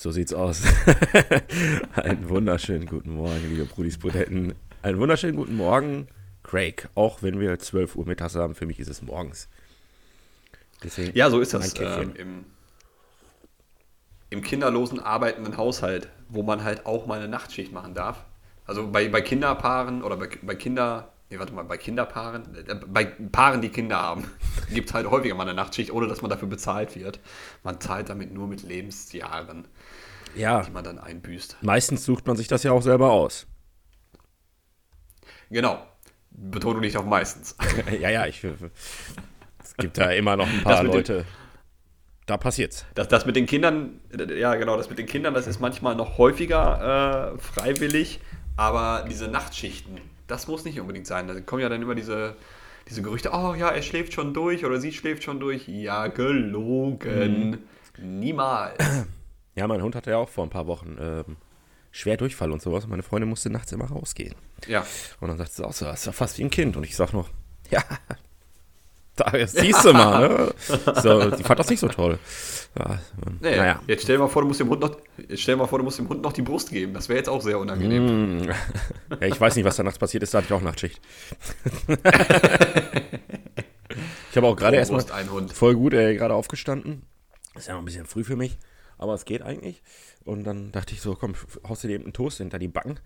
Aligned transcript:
So 0.00 0.10
sieht's 0.10 0.32
aus. 0.32 0.62
Einen 1.92 2.30
wunderschönen 2.30 2.86
guten 2.86 3.16
Morgen, 3.16 3.46
liebe 3.50 3.66
Brudis 3.66 3.98
Budetten. 3.98 4.54
Einen 4.80 4.98
wunderschönen 4.98 5.36
guten 5.36 5.54
Morgen, 5.54 6.08
Craig. 6.42 6.88
Auch 6.94 7.22
wenn 7.22 7.38
wir 7.38 7.58
12 7.58 7.96
Uhr 7.96 8.06
mittags 8.06 8.34
haben, 8.34 8.54
für 8.54 8.64
mich 8.64 8.80
ist 8.80 8.88
es 8.88 9.02
morgens. 9.02 9.50
Deswegen 10.82 11.14
ja, 11.14 11.28
so 11.28 11.38
ist 11.38 11.52
das 11.52 11.78
ähm, 11.78 12.14
im, 12.16 12.44
im 14.30 14.40
kinderlosen 14.40 15.00
arbeitenden 15.00 15.58
Haushalt, 15.58 16.08
wo 16.30 16.42
man 16.42 16.64
halt 16.64 16.86
auch 16.86 17.04
mal 17.06 17.18
eine 17.18 17.28
Nachtschicht 17.28 17.70
machen 17.70 17.92
darf. 17.92 18.24
Also 18.64 18.90
bei, 18.90 19.06
bei 19.10 19.20
Kinderpaaren 19.20 20.02
oder 20.02 20.16
bei, 20.16 20.30
bei 20.40 20.54
Kinder, 20.54 21.12
nee, 21.30 21.38
warte 21.38 21.52
mal, 21.52 21.64
bei 21.64 21.76
Kinderpaaren, 21.76 22.54
äh, 22.54 22.74
bei 22.86 23.04
Paaren, 23.04 23.62
die 23.62 23.70
Kinder 23.70 24.00
haben, 24.00 24.24
gibt 24.72 24.88
es 24.88 24.94
halt 24.94 25.08
häufiger 25.10 25.34
mal 25.34 25.44
eine 25.44 25.54
Nachtschicht, 25.54 25.92
ohne 25.92 26.08
dass 26.08 26.22
man 26.22 26.30
dafür 26.30 26.48
bezahlt 26.48 26.96
wird. 26.96 27.20
Man 27.62 27.80
zahlt 27.80 28.08
damit 28.08 28.32
nur 28.32 28.48
mit 28.48 28.62
Lebensjahren, 28.62 29.66
ja. 30.34 30.62
die 30.62 30.70
man 30.70 30.84
dann 30.84 30.98
einbüßt. 30.98 31.58
Meistens 31.62 32.04
sucht 32.04 32.26
man 32.26 32.36
sich 32.36 32.48
das 32.48 32.62
ja 32.62 32.72
auch 32.72 32.82
selber 32.82 33.12
aus. 33.12 33.46
Genau. 35.50 35.86
Betonung 36.30 36.80
nicht 36.80 36.96
auf 36.96 37.04
meistens. 37.04 37.56
ja, 38.00 38.08
ja, 38.08 38.26
ich. 38.26 38.42
Es 38.44 39.76
gibt 39.76 39.98
da 39.98 40.10
immer 40.10 40.36
noch 40.36 40.48
ein 40.48 40.62
paar 40.62 40.84
Leute. 40.84 41.24
Da 42.26 42.36
passiert's. 42.36 42.86
Das, 42.94 43.08
das 43.08 43.26
mit 43.26 43.34
den 43.34 43.46
Kindern, 43.46 44.00
ja 44.36 44.54
genau, 44.54 44.76
das 44.76 44.88
mit 44.88 44.98
den 44.98 45.06
Kindern, 45.06 45.34
das 45.34 45.48
ist 45.48 45.58
manchmal 45.58 45.96
noch 45.96 46.16
häufiger 46.16 47.34
äh, 47.34 47.38
freiwillig, 47.38 48.20
aber 48.56 49.04
diese 49.08 49.26
Nachtschichten, 49.26 50.00
das 50.30 50.46
muss 50.46 50.64
nicht 50.64 50.80
unbedingt 50.80 51.06
sein. 51.06 51.28
Da 51.28 51.40
kommen 51.40 51.62
ja 51.62 51.68
dann 51.68 51.82
immer 51.82 51.94
diese, 51.94 52.36
diese 52.88 53.02
Gerüchte, 53.02 53.30
oh 53.32 53.54
ja, 53.54 53.68
er 53.68 53.82
schläft 53.82 54.12
schon 54.12 54.32
durch 54.34 54.64
oder 54.64 54.80
sie 54.80 54.92
schläft 54.92 55.24
schon 55.24 55.40
durch. 55.40 55.68
Ja, 55.68 56.06
gelogen. 56.06 57.58
Mhm. 57.98 58.18
Niemals. 58.20 58.78
Ja, 59.56 59.66
mein 59.66 59.82
Hund 59.82 59.96
hatte 59.96 60.10
ja 60.10 60.16
auch 60.16 60.28
vor 60.28 60.44
ein 60.44 60.48
paar 60.48 60.68
Wochen 60.68 60.96
ähm, 60.98 61.36
schwer 61.90 62.16
Durchfall 62.16 62.52
und 62.52 62.62
sowas. 62.62 62.86
Meine 62.86 63.02
Freundin 63.02 63.28
musste 63.28 63.50
nachts 63.50 63.72
immer 63.72 63.86
rausgehen. 63.86 64.36
Ja. 64.68 64.86
Und 65.20 65.28
dann 65.28 65.38
sagt 65.38 65.52
sie 65.52 65.66
auch 65.66 65.72
so, 65.72 65.84
das 65.84 66.00
ist 66.00 66.06
ja 66.06 66.12
fast 66.12 66.38
wie 66.38 66.44
ein 66.44 66.50
Kind. 66.50 66.76
Und 66.76 66.84
ich 66.84 66.94
sag 66.94 67.12
noch, 67.12 67.28
ja, 67.70 67.82
siehst 69.46 69.84
du 69.84 69.92
mal, 69.92 70.28
ne? 70.28 70.54
So, 71.00 71.30
die 71.30 71.42
fand 71.42 71.60
das 71.60 71.68
nicht 71.68 71.80
so 71.80 71.88
toll. 71.88 72.18
Ja, 72.78 73.00
nee, 73.40 73.56
naja. 73.56 73.80
Jetzt 73.86 74.04
stell 74.04 74.16
dir 74.16 74.22
mal 74.22 74.28
vor, 74.28 74.42
du 74.42 74.48
musst 74.48 74.60
dem 74.60 74.68
Hund 74.68 74.80
noch, 74.80 74.96
stell 75.34 75.56
mal 75.56 75.66
vor, 75.66 75.78
du 75.78 75.84
musst 75.84 75.98
dem 75.98 76.08
Hund 76.08 76.22
noch 76.22 76.32
die 76.32 76.42
Brust 76.42 76.70
geben. 76.70 76.94
Das 76.94 77.08
wäre 77.08 77.18
jetzt 77.18 77.28
auch 77.28 77.42
sehr 77.42 77.58
unangenehm. 77.58 78.42
Mm. 78.42 78.48
Ja, 79.20 79.26
ich 79.26 79.40
weiß 79.40 79.56
nicht, 79.56 79.64
was 79.64 79.76
da 79.76 79.82
nachts 79.82 79.98
passiert 79.98 80.22
ist, 80.22 80.32
da 80.32 80.38
hatte 80.38 80.46
ich 80.46 80.52
auch 80.52 80.62
Nachtschicht. 80.62 81.00
ich 84.30 84.36
habe 84.36 84.46
auch 84.46 84.56
gerade 84.56 84.76
erstmal 84.76 85.02
voll 85.52 85.74
gut, 85.74 85.94
ey, 85.94 86.16
gerade 86.16 86.34
aufgestanden. 86.34 87.02
Ist 87.56 87.66
ja 87.66 87.74
noch 87.74 87.82
ein 87.82 87.84
bisschen 87.84 88.06
früh 88.06 88.22
für 88.22 88.36
mich, 88.36 88.58
aber 88.98 89.14
es 89.14 89.24
geht 89.24 89.42
eigentlich. 89.42 89.82
Und 90.24 90.44
dann 90.44 90.70
dachte 90.70 90.94
ich 90.94 91.00
so, 91.00 91.16
komm, 91.16 91.34
haust 91.68 91.82
du 91.82 91.88
dir 91.88 91.94
eben 91.94 92.04
einen 92.04 92.12
Toast 92.12 92.38
hinter 92.38 92.58
die 92.58 92.68
Backen. 92.68 93.00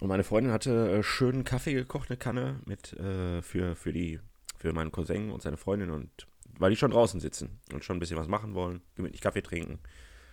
Und 0.00 0.08
meine 0.08 0.24
Freundin 0.24 0.52
hatte 0.52 0.98
äh, 0.98 1.02
schönen 1.02 1.44
Kaffee 1.44 1.74
gekocht, 1.74 2.10
eine 2.10 2.16
Kanne 2.16 2.60
mit 2.64 2.94
äh, 2.94 3.42
für, 3.42 3.76
für, 3.76 3.92
die, 3.92 4.18
für 4.60 4.72
meinen 4.74 4.92
Cousin 4.92 5.30
und 5.30 5.42
seine 5.42 5.56
Freundin 5.56 5.90
und 5.90 6.26
weil 6.58 6.70
die 6.70 6.76
schon 6.76 6.90
draußen 6.90 7.18
sitzen 7.20 7.58
und 7.72 7.84
schon 7.84 7.96
ein 7.96 8.00
bisschen 8.00 8.18
was 8.18 8.28
machen 8.28 8.54
wollen, 8.54 8.82
gemütlich 8.94 9.22
Kaffee 9.22 9.40
trinken. 9.42 9.78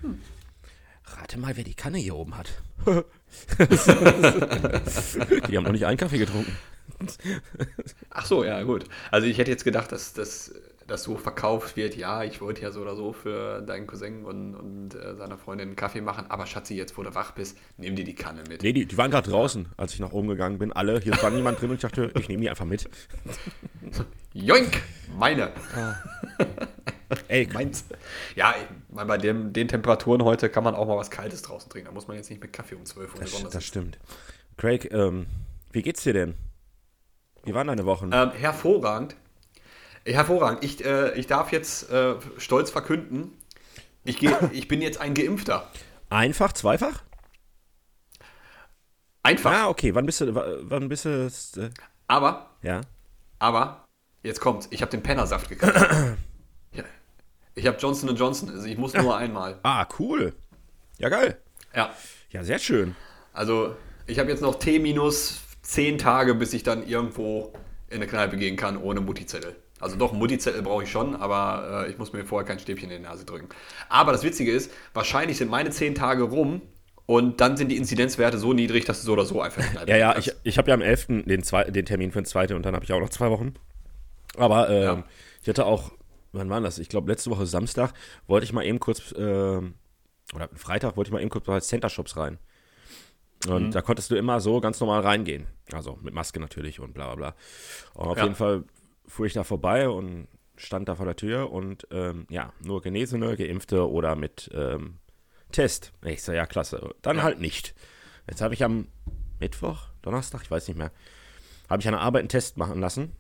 Hm. 0.02 0.20
Rate 1.06 1.40
mal, 1.40 1.56
wer 1.56 1.64
die 1.64 1.74
Kanne 1.74 1.98
hier 1.98 2.16
oben 2.16 2.36
hat. 2.38 2.62
die 5.48 5.58
haben 5.58 5.64
noch 5.64 5.72
nicht 5.72 5.86
einen 5.86 5.98
Kaffee 5.98 6.18
getrunken. 6.18 6.52
Ach 8.10 8.26
so, 8.26 8.44
ja, 8.44 8.62
gut. 8.64 8.84
Also 9.12 9.28
ich 9.28 9.38
hätte 9.38 9.52
jetzt 9.52 9.64
gedacht, 9.64 9.94
dass 9.94 10.12
das 10.12 10.54
das 10.88 11.04
so 11.04 11.18
verkauft 11.18 11.76
wird, 11.76 11.96
ja, 11.96 12.24
ich 12.24 12.40
wollte 12.42 12.62
ja 12.62 12.72
so 12.72 12.82
oder 12.82 12.96
so 12.96 13.12
für 13.12 13.62
deinen 13.62 13.88
Cousin 13.88 14.24
und, 14.24 14.56
und 14.56 14.96
äh, 14.96 15.16
seiner 15.16 15.38
Freundin 15.38 15.68
einen 15.68 15.76
Kaffee 15.76 16.02
machen, 16.02 16.26
aber 16.30 16.46
Schatzi, 16.46 16.76
jetzt 16.76 16.98
wo 16.98 17.04
du 17.04 17.14
wach 17.14 17.32
bist, 17.32 17.58
nimm 17.78 17.96
dir 17.96 18.06
die 18.06 18.16
Kanne 18.16 18.44
mit. 18.48 18.64
Nee, 18.64 18.74
die, 18.74 18.86
die 18.86 18.98
waren 18.98 19.12
gerade 19.12 19.30
draußen, 19.30 19.68
als 19.76 19.94
ich 19.94 20.00
nach 20.00 20.14
oben 20.14 20.30
gegangen 20.30 20.58
bin, 20.58 20.72
alle. 20.72 21.00
Hier 21.00 21.22
war 21.22 21.30
niemand 21.30 21.60
drin 21.60 21.70
und 21.70 21.76
ich 21.76 21.82
dachte, 21.82 22.12
ich 22.18 22.30
nehme 22.30 22.42
die 22.42 22.50
einfach 22.50 22.66
mit. 22.66 22.90
Joink, 24.34 24.82
meine. 25.18 25.52
Ah. 25.76 25.96
Ey, 27.28 27.48
meins. 27.54 27.86
Ja, 28.36 28.54
bei 28.90 29.18
dem, 29.18 29.54
den 29.54 29.68
Temperaturen 29.68 30.24
heute 30.24 30.50
kann 30.50 30.64
man 30.64 30.76
auch 30.76 30.88
mal 30.88 30.98
was 30.98 31.10
Kaltes 31.10 31.42
draußen 31.42 31.70
trinken. 31.70 31.88
Da 31.88 31.94
muss 31.94 32.08
man 32.08 32.18
jetzt 32.18 32.30
nicht 32.30 32.42
mit 32.42 32.54
Kaffee 32.54 32.76
um 32.76 32.86
12 32.86 33.14
Uhr 33.14 33.22
Das, 33.22 33.50
das 33.50 33.64
stimmt. 33.64 33.98
Craig, 34.58 34.92
ähm, 34.92 35.28
wie 35.72 35.82
geht's 35.82 36.04
dir 36.04 36.14
denn? 36.14 36.36
Wie 37.44 37.54
waren 37.54 37.68
deine 37.68 37.86
Wochen? 37.86 38.10
Ähm, 38.14 38.32
hervorragend. 38.32 39.16
Hervorragend. 40.14 40.64
Ich, 40.64 40.84
äh, 40.86 41.14
ich 41.18 41.28
darf 41.28 41.52
jetzt 41.52 41.90
äh, 41.92 42.16
stolz 42.38 42.72
verkünden, 42.72 43.32
ich, 44.08 44.18
geh, 44.18 44.34
ich 44.52 44.68
bin 44.68 44.82
jetzt 44.82 45.00
ein 45.00 45.14
Geimpfter. 45.14 45.70
Einfach, 46.10 46.54
zweifach? 46.54 47.04
Einfach. 49.22 49.52
Ah, 49.52 49.68
okay. 49.68 49.94
Wann 49.94 50.06
bist 50.06 50.22
du, 50.22 50.34
wann 50.34 50.88
bist 50.88 51.04
du 51.06 51.30
äh, 51.58 51.70
Aber, 52.08 52.52
ja. 52.62 52.82
aber, 53.40 53.86
jetzt 54.24 54.40
kommt's. 54.40 54.70
Ich 54.72 54.82
habe 54.82 54.92
den 54.92 55.04
Pennersaft 55.04 55.50
gekriegt. 55.50 55.76
ja. 56.72 56.84
Ich 57.56 57.68
habe 57.68 57.78
Johnson 57.78 58.16
Johnson. 58.16 58.50
Also 58.50 58.66
ich 58.66 58.78
muss 58.78 58.94
nur 58.94 59.18
einmal. 59.18 59.60
Ah, 59.64 59.86
cool. 60.00 60.34
Ja, 60.98 61.10
geil. 61.10 61.38
Ja. 61.76 61.94
Ja, 62.30 62.44
sehr 62.44 62.60
schön. 62.60 62.96
Also, 63.34 63.76
ich 64.06 64.20
habe 64.20 64.30
jetzt 64.30 64.42
noch 64.42 64.56
T 64.56 64.80
minus 64.80 65.42
10 65.64 65.98
Tage, 65.98 66.34
bis 66.34 66.54
ich 66.54 66.64
dann 66.64 66.88
irgendwo 66.88 67.52
in 67.90 67.98
eine 67.98 68.08
Kneipe 68.08 68.38
gehen 68.38 68.56
kann 68.56 68.78
ohne 68.78 69.02
Mutti-Zettel. 69.02 69.56
Also 69.80 69.96
doch, 69.96 70.14
Mutti-Zettel 70.14 70.62
brauche 70.62 70.84
ich 70.84 70.92
schon, 70.92 71.16
aber 71.16 71.86
äh, 71.86 71.92
ich 71.92 71.98
muss 71.98 72.14
mir 72.14 72.26
vorher 72.26 72.48
kein 72.48 72.60
Stäbchen 72.60 72.90
in 72.90 73.04
die 73.04 73.08
Nase 73.08 73.26
drücken. 73.26 73.50
Aber 73.90 74.12
das 74.12 74.24
Witzige 74.24 74.52
ist, 74.52 74.72
wahrscheinlich 74.94 75.38
sind 75.38 75.50
meine 75.50 75.70
zehn 75.70 75.94
Tage 75.94 76.24
rum 76.24 76.62
und 77.06 77.40
dann 77.40 77.58
sind 77.58 77.70
die 77.70 77.78
Inzidenzwerte 77.78 78.38
so 78.38 78.54
niedrig, 78.54 78.86
dass 78.86 79.00
du 79.00 79.06
so 79.06 79.14
oder 79.14 79.26
so 79.26 79.42
einfach 79.42 79.64
Ja, 79.88 79.98
ja, 79.98 80.18
ich, 80.18 80.34
ich 80.44 80.58
habe 80.58 80.70
ja 80.70 80.74
am 80.74 80.82
11. 80.82 81.24
Den, 81.26 81.44
zwei, 81.44 81.64
den 81.64 81.86
Termin 81.86 82.12
für 82.12 82.22
den 82.22 82.26
zweiten 82.26 82.54
und 82.54 82.66
dann 82.66 82.76
habe 82.76 82.86
ich 82.86 82.92
auch 82.92 83.00
noch 83.00 83.10
zwei 83.10 83.30
Wochen. 83.30 83.54
Aber 84.36 84.70
ähm, 84.70 84.84
ja. 84.84 85.04
ich 85.42 85.50
hatte 85.50 85.66
auch, 85.66 85.92
wann 86.32 86.50
war 86.50 86.60
das? 86.60 86.80
Ich 86.80 86.90
glaube, 86.90 87.10
letzte 87.10 87.30
Woche 87.30 87.46
Samstag 87.46 87.94
wollte 88.28 88.44
ich 88.44 88.54
mal 88.54 88.66
eben 88.66 88.80
kurz, 88.80 89.14
ähm, 89.18 89.76
oder 90.34 90.50
Freitag 90.56 90.98
wollte 90.98 91.10
ich 91.10 91.14
mal 91.14 91.22
eben 91.22 91.30
kurz 91.30 91.46
bei 91.46 91.60
Center 91.60 91.90
Shops 91.90 92.18
rein. 92.18 92.40
Und 93.48 93.68
mhm. 93.68 93.72
da 93.72 93.82
konntest 93.82 94.10
du 94.12 94.16
immer 94.16 94.42
so 94.42 94.60
ganz 94.60 94.80
normal 94.80 95.02
reingehen. 95.02 95.48
Also 95.72 95.98
mit 96.02 96.14
Maske 96.14 96.40
natürlich 96.40 96.80
und 96.80 96.94
bla 96.94 97.14
bla 97.14 97.16
bla. 97.16 97.36
Und 97.94 98.08
auf 98.08 98.18
ja. 98.18 98.24
jeden 98.24 98.36
Fall 98.36 98.64
fuhr 99.08 99.26
ich 99.26 99.34
da 99.34 99.44
vorbei 99.44 99.90
und 99.90 100.28
stand 100.56 100.90
da 100.90 100.96
vor 100.96 101.06
der 101.06 101.16
Tür 101.16 101.52
und 101.52 101.88
ähm, 101.92 102.26
ja, 102.30 102.52
nur 102.64 102.82
Genesene, 102.82 103.38
Geimpfte 103.38 103.90
oder 103.90 104.16
mit 104.16 104.50
ähm, 104.54 104.98
Test. 105.52 105.94
Ich 106.04 106.24
so, 106.24 106.32
ja, 106.34 106.46
klasse. 106.46 106.96
Dann 107.02 107.18
ja. 107.18 107.24
halt 107.24 107.40
nicht. 107.40 107.76
Jetzt 108.28 108.42
habe 108.42 108.54
ich 108.54 108.64
am 108.64 108.88
Mittwoch, 109.40 109.90
Donnerstag, 110.02 110.42
ich 110.44 110.52
weiß 110.52 110.68
nicht 110.68 110.78
mehr, 110.78 110.92
habe 111.70 111.82
ich 111.82 111.88
an 111.88 111.94
der 111.94 112.02
Arbeit 112.02 112.22
einen 112.22 112.30
Test 112.30 112.58
machen 112.58 112.82
lassen 112.82 113.16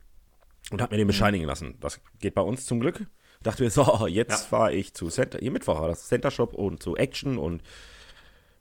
und 0.71 0.81
habe 0.81 0.93
mir 0.93 0.97
den 0.97 1.05
mhm. 1.05 1.09
bescheinigen 1.09 1.45
lassen. 1.45 1.77
Das 1.79 2.01
geht 2.19 2.35
bei 2.35 2.41
uns 2.41 2.65
zum 2.65 2.79
Glück. 2.79 3.05
Dachte 3.43 3.63
mir, 3.63 3.69
so, 3.69 4.07
jetzt 4.07 4.31
ja. 4.31 4.37
fahre 4.37 4.73
ich 4.73 4.93
zu 4.93 5.09
Center, 5.09 5.39
hier 5.39 5.51
Mittwoch 5.51 5.79
war 5.79 5.87
das 5.87 6.07
Center 6.07 6.31
Shop 6.31 6.53
und 6.53 6.81
zu 6.81 6.97
Action 6.97 7.37
und 7.37 7.61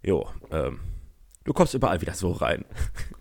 jo, 0.03 0.28
ähm, 0.50 0.81
du 1.44 1.53
kommst 1.53 1.75
überall 1.75 2.00
wieder 2.00 2.15
so 2.15 2.32
rein. 2.32 2.65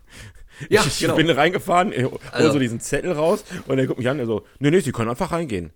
Ja, 0.70 0.84
ich 0.86 0.98
genau. 0.98 1.16
bin 1.16 1.28
reingefahren, 1.30 1.92
hol 1.92 2.18
also. 2.32 2.52
so 2.52 2.58
diesen 2.58 2.80
Zettel 2.80 3.12
raus 3.12 3.44
und 3.66 3.78
er 3.78 3.86
guckt 3.86 3.98
mich 3.98 4.08
an, 4.08 4.18
er 4.18 4.26
so, 4.26 4.44
nee, 4.58 4.70
nee, 4.70 4.80
sie 4.80 4.92
können 4.92 5.10
einfach 5.10 5.32
reingehen. 5.32 5.72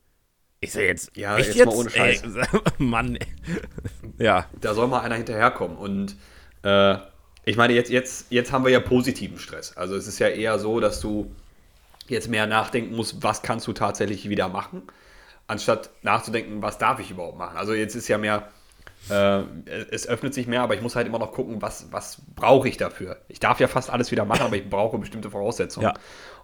Ich 0.60 0.72
so, 0.72 0.80
jetzt, 0.80 1.16
ja, 1.16 1.36
echt 1.38 1.48
jetzt, 1.48 1.56
jetzt? 1.56 1.66
mal 1.66 1.74
ohne 1.74 1.90
Scheiß. 1.90 2.22
Ey, 2.22 2.60
Mann, 2.78 3.16
ey. 3.16 3.26
ja. 4.18 4.46
Da 4.60 4.74
soll 4.74 4.88
mal 4.88 5.00
einer 5.00 5.16
hinterherkommen 5.16 5.76
und 5.76 6.16
äh, 6.62 6.96
ich 7.44 7.56
meine, 7.56 7.72
jetzt, 7.72 7.90
jetzt, 7.90 8.26
jetzt 8.30 8.52
haben 8.52 8.64
wir 8.64 8.70
ja 8.70 8.80
positiven 8.80 9.38
Stress. 9.38 9.76
Also 9.76 9.96
es 9.96 10.06
ist 10.06 10.18
ja 10.18 10.28
eher 10.28 10.58
so, 10.58 10.80
dass 10.80 11.00
du 11.00 11.34
jetzt 12.08 12.28
mehr 12.28 12.46
nachdenken 12.46 12.94
musst, 12.94 13.22
was 13.22 13.42
kannst 13.42 13.66
du 13.66 13.72
tatsächlich 13.72 14.28
wieder 14.28 14.48
machen, 14.48 14.82
anstatt 15.46 15.90
nachzudenken, 16.02 16.62
was 16.62 16.78
darf 16.78 17.00
ich 17.00 17.10
überhaupt 17.10 17.38
machen. 17.38 17.56
Also 17.56 17.72
jetzt 17.72 17.94
ist 17.94 18.08
ja 18.08 18.18
mehr, 18.18 18.50
äh, 19.08 19.42
es 19.90 20.06
öffnet 20.06 20.34
sich 20.34 20.46
mehr, 20.46 20.62
aber 20.62 20.74
ich 20.74 20.82
muss 20.82 20.96
halt 20.96 21.06
immer 21.06 21.18
noch 21.18 21.32
gucken, 21.32 21.62
was, 21.62 21.90
was 21.90 22.22
brauche 22.34 22.68
ich 22.68 22.76
dafür. 22.76 23.18
Ich 23.28 23.40
darf 23.40 23.60
ja 23.60 23.68
fast 23.68 23.90
alles 23.90 24.10
wieder 24.10 24.24
machen, 24.24 24.42
aber 24.42 24.56
ich 24.56 24.68
brauche 24.68 24.98
bestimmte 24.98 25.30
Voraussetzungen. 25.30 25.86
Ja. 25.86 25.94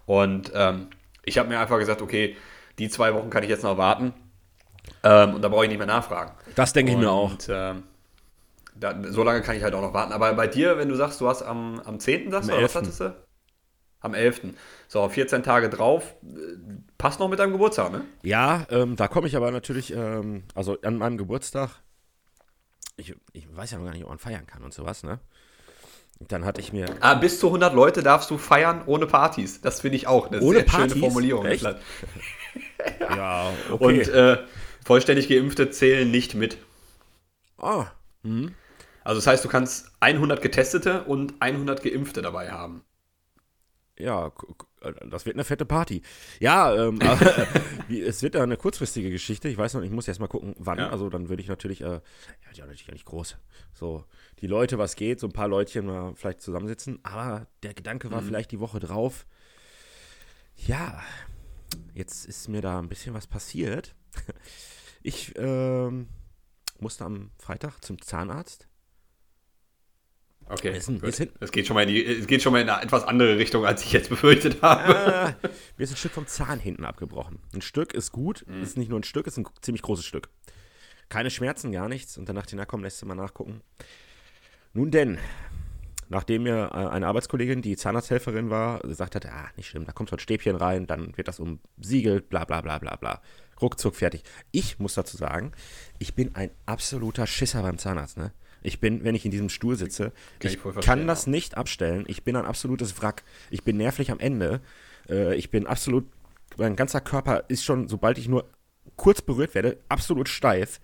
Und 0.07 0.53
ähm, 0.55 0.89
ich 1.25 1.39
habe 1.39 1.49
mir 1.49 1.61
einfach 1.61 1.79
gesagt, 1.79 2.03
okay, 2.03 2.37
die 2.79 2.89
zwei 2.89 3.15
Wochen 3.15 3.31
kann 3.31 3.43
ich 3.43 3.51
jetzt 3.51 3.65
noch 3.65 3.77
warten 3.79 4.15
ähm, 5.03 5.35
und 5.35 5.43
da 5.43 5.49
brauche 5.49 5.65
ich 5.65 5.69
nicht 5.69 5.79
mehr 5.79 5.87
nachfragen. 5.87 6.33
Das 6.55 6.73
denke 6.73 6.93
ich 6.93 6.99
mir 6.99 7.11
auch. 7.11 7.33
Ähm, 7.49 7.83
da, 8.75 8.95
so 9.09 9.23
lange 9.23 9.43
kann 9.43 9.57
ich 9.57 9.63
halt 9.63 9.75
auch 9.75 9.81
noch 9.81 9.95
warten. 9.95 10.13
Aber 10.13 10.33
bei 10.35 10.47
dir, 10.47 10.79
wenn 10.79 10.89
du 10.89 10.95
sagst, 10.95 11.21
du 11.21 11.29
hast 11.29 11.43
am, 11.43 11.81
am 11.85 11.99
10. 11.99 12.31
sagst 12.31 12.51
am 12.51 12.59
du, 12.59 12.65
was 12.65 12.75
hattest 12.75 13.01
du? 13.01 13.17
Am 14.01 14.15
11. 14.15 14.43
So, 14.89 15.09
14 15.09 15.43
Tage 15.43 15.69
drauf. 15.69 16.15
Passt 16.99 17.19
noch 17.19 17.29
mit 17.29 17.39
deinem 17.39 17.53
Geburtstag, 17.53 17.93
ne? 17.93 18.03
Ja, 18.23 18.67
ähm, 18.71 18.97
da 18.97 19.09
komme 19.09 19.27
ich 19.27 19.37
aber 19.37 19.51
natürlich, 19.51 19.93
ähm, 19.93 20.45
also 20.55 20.79
an 20.83 20.99
meinem 20.99 21.17
Geburtstag 21.17 21.71
ich, 22.97 23.15
ich 23.33 23.55
weiß 23.55 23.71
ja 23.73 23.79
noch 23.79 23.85
gar 23.85 23.93
nicht, 23.93 24.05
ob 24.05 24.11
man 24.11 24.19
feiern 24.19 24.47
kann 24.47 24.63
und 24.63 24.73
sowas, 24.75 25.03
ne? 25.03 25.21
Dann 26.19 26.47
hatte 26.47 26.61
ich 26.63 26.73
mir. 26.73 26.87
Ah, 27.01 27.15
bis 27.15 27.41
zu 27.41 27.49
100 27.49 27.75
Leute 27.75 28.03
darfst 28.03 28.31
du 28.31 28.39
feiern 28.39 28.83
ohne 28.87 29.07
Partys. 29.07 29.61
Das 29.61 29.83
finde 29.83 29.97
ich 29.97 30.07
auch 30.07 30.29
eine 30.29 30.41
ohne 30.41 30.59
sehr 30.59 30.65
Partys? 30.65 30.93
schöne 30.93 31.05
Formulierung. 31.05 31.45
Echt? 31.45 31.63
ja, 33.01 33.53
okay. 33.71 33.85
Und 33.85 34.09
äh, 34.09 34.39
vollständig 34.85 35.29
Geimpfte 35.29 35.71
zählen 35.71 36.11
nicht 36.11 36.35
mit. 36.35 36.59
Ah, 37.59 37.93
Mhm. 38.23 38.55
Also 39.05 39.19
das 39.19 39.27
heißt, 39.29 39.45
du 39.45 39.49
kannst 39.49 39.93
100 40.01 40.43
Getestete 40.43 41.05
und 41.05 41.35
100 41.41 41.83
Geimpfte 41.83 42.23
dabei 42.23 42.51
haben. 42.51 42.83
Ja, 43.99 44.31
das 44.81 45.27
wird 45.27 45.37
eine 45.37 45.45
fette 45.45 45.65
Party. 45.65 46.03
Ja, 46.41 46.75
ähm, 46.75 46.99
es 47.89 48.23
wird 48.23 48.37
eine 48.37 48.57
kurzfristige 48.57 49.11
Geschichte. 49.11 49.49
Ich 49.49 49.57
weiß 49.57 49.75
noch, 49.75 49.83
ich 49.83 49.91
muss 49.91 50.09
erst 50.09 50.21
mal 50.21 50.27
gucken, 50.27 50.55
wann. 50.59 50.79
Ja. 50.79 50.91
Also 50.91 51.09
dann 51.09 51.29
würde 51.29 51.43
ich 51.43 51.49
natürlich, 51.49 51.81
äh, 51.81 51.85
ja, 51.85 52.01
die 52.55 52.61
natürlich 52.61 52.87
ja 52.87 52.93
nicht 52.93 53.07
groß. 53.07 53.37
So, 53.73 54.05
die 54.41 54.47
Leute, 54.47 54.79
was 54.79 54.97
geht, 54.97 55.21
so 55.21 55.27
ein 55.27 55.33
paar 55.33 55.49
Leutchen 55.49 55.87
mal 55.87 56.15
vielleicht 56.15 56.41
zusammensitzen. 56.41 56.99
Aber 57.03 57.47
der 57.63 57.75
Gedanke 57.75 58.11
war 58.11 58.21
mhm. 58.21 58.27
vielleicht 58.27 58.53
die 58.53 58.61
Woche 58.61 58.81
drauf. 58.81 59.27
Ja, 60.57 61.03
jetzt 61.95 62.27
ist 62.27 62.49
mir 62.49 62.63
da 62.63 62.79
ein 62.79 62.89
bisschen 62.89 63.15
was 63.15 63.27
passiert. 63.27 63.95
Ich 65.03 65.35
ähm, 65.37 66.09
musste 66.81 67.05
am 67.05 67.31
Freitag 67.39 67.79
zum 67.85 68.03
Zahnarzt 68.03 68.67
Okay, 70.49 70.69
es, 70.69 70.89
es, 70.89 71.29
es, 71.41 71.51
geht 71.51 71.67
schon 71.67 71.75
mal 71.75 71.83
in 71.83 71.89
die, 71.89 72.05
es 72.05 72.27
geht 72.29 72.41
schon 72.41 72.53
mal 72.53 72.63
in 72.63 72.69
eine 72.69 72.83
etwas 72.83 73.03
andere 73.03 73.37
Richtung, 73.37 73.67
als 73.67 73.85
ich 73.85 73.93
jetzt 73.93 74.09
befürchtet 74.09 74.63
habe. 74.63 75.35
Äh, 75.43 75.49
mir 75.77 75.85
ist 75.85 75.91
ein 75.91 75.97
Stück 75.97 76.13
vom 76.13 76.27
Zahn 76.29 76.61
hinten 76.61 76.85
abgebrochen. 76.85 77.41
Ein 77.53 77.63
Stück 77.63 77.95
ist 77.95 78.13
gut, 78.13 78.45
mhm. 78.47 78.63
ist 78.63 78.77
nicht 78.77 78.89
nur 78.89 79.01
ein 79.01 79.05
Stück, 79.05 79.27
ist 79.27 79.39
ein 79.39 79.47
ziemlich 79.61 79.83
großes 79.83 80.05
Stück. 80.05 80.29
Keine 81.09 81.31
Schmerzen, 81.31 81.73
gar 81.73 81.89
nichts. 81.89 82.17
Und 82.17 82.29
dann 82.29 82.37
dachte 82.37 82.51
ich, 82.51 82.59
na 82.59 82.65
komm, 82.65 82.85
lässt 82.85 83.03
du 83.03 83.07
mal 83.07 83.17
nachgucken. 83.17 83.61
Nun 84.73 84.93
denn, 84.93 85.19
nachdem 86.09 86.45
mir 86.45 86.71
äh, 86.73 86.77
eine 86.77 87.09
Arbeitskollegin, 87.09 87.61
die 87.61 87.77
Zahnarzthelferin 87.77 88.49
war, 88.49 88.79
gesagt 88.81 89.17
hat, 89.17 89.27
ah, 89.27 89.49
nicht 89.57 89.69
schlimm, 89.69 89.85
da 89.85 89.91
kommt 89.91 90.11
so 90.11 90.17
ein 90.17 90.21
Stäbchen 90.21 90.55
rein, 90.55 90.87
dann 90.87 91.17
wird 91.17 91.27
das 91.27 91.41
umsiegelt, 91.41 92.29
bla 92.29 92.45
bla 92.45 92.61
bla 92.61 92.79
bla 92.79 92.95
bla. 92.95 93.21
Ruckzuck 93.61 93.97
fertig. 93.97 94.23
Ich 94.53 94.79
muss 94.79 94.95
dazu 94.95 95.17
sagen, 95.17 95.51
ich 95.99 96.15
bin 96.15 96.37
ein 96.37 96.51
absoluter 96.67 97.27
Schisser 97.27 97.63
beim 97.63 97.79
Zahnarzt, 97.79 98.17
ne? 98.17 98.33
Ich 98.67 98.81
bin, 98.81 99.05
wenn 99.05 99.15
ich 99.15 99.25
in 99.25 99.31
diesem 99.31 99.49
Stuhl 99.49 99.77
sitze, 99.77 100.13
kann 100.41 100.51
ich, 100.51 100.59
ich 100.65 100.85
kann 100.85 101.07
das 101.07 101.29
nicht 101.29 101.57
abstellen. 101.57 102.05
Ich 102.09 102.25
bin 102.25 102.35
ein 102.35 102.45
absolutes 102.45 103.01
Wrack. 103.01 103.23
Ich 103.49 103.63
bin 103.63 103.77
nervlich 103.77 104.11
am 104.11 104.19
Ende. 104.19 104.61
Äh, 105.09 105.37
ich 105.37 105.51
bin 105.51 105.69
absolut, 105.69 106.05
mein 106.57 106.75
ganzer 106.75 107.01
Körper 107.01 107.45
ist 107.47 107.65
schon, 107.65 107.87
sobald 107.87 108.19
ich 108.19 108.27
nur 108.27 108.45
kurz 108.97 109.23
berührt 109.23 109.55
werde, 109.55 109.79
absolut 109.89 110.29
steif. 110.29 110.81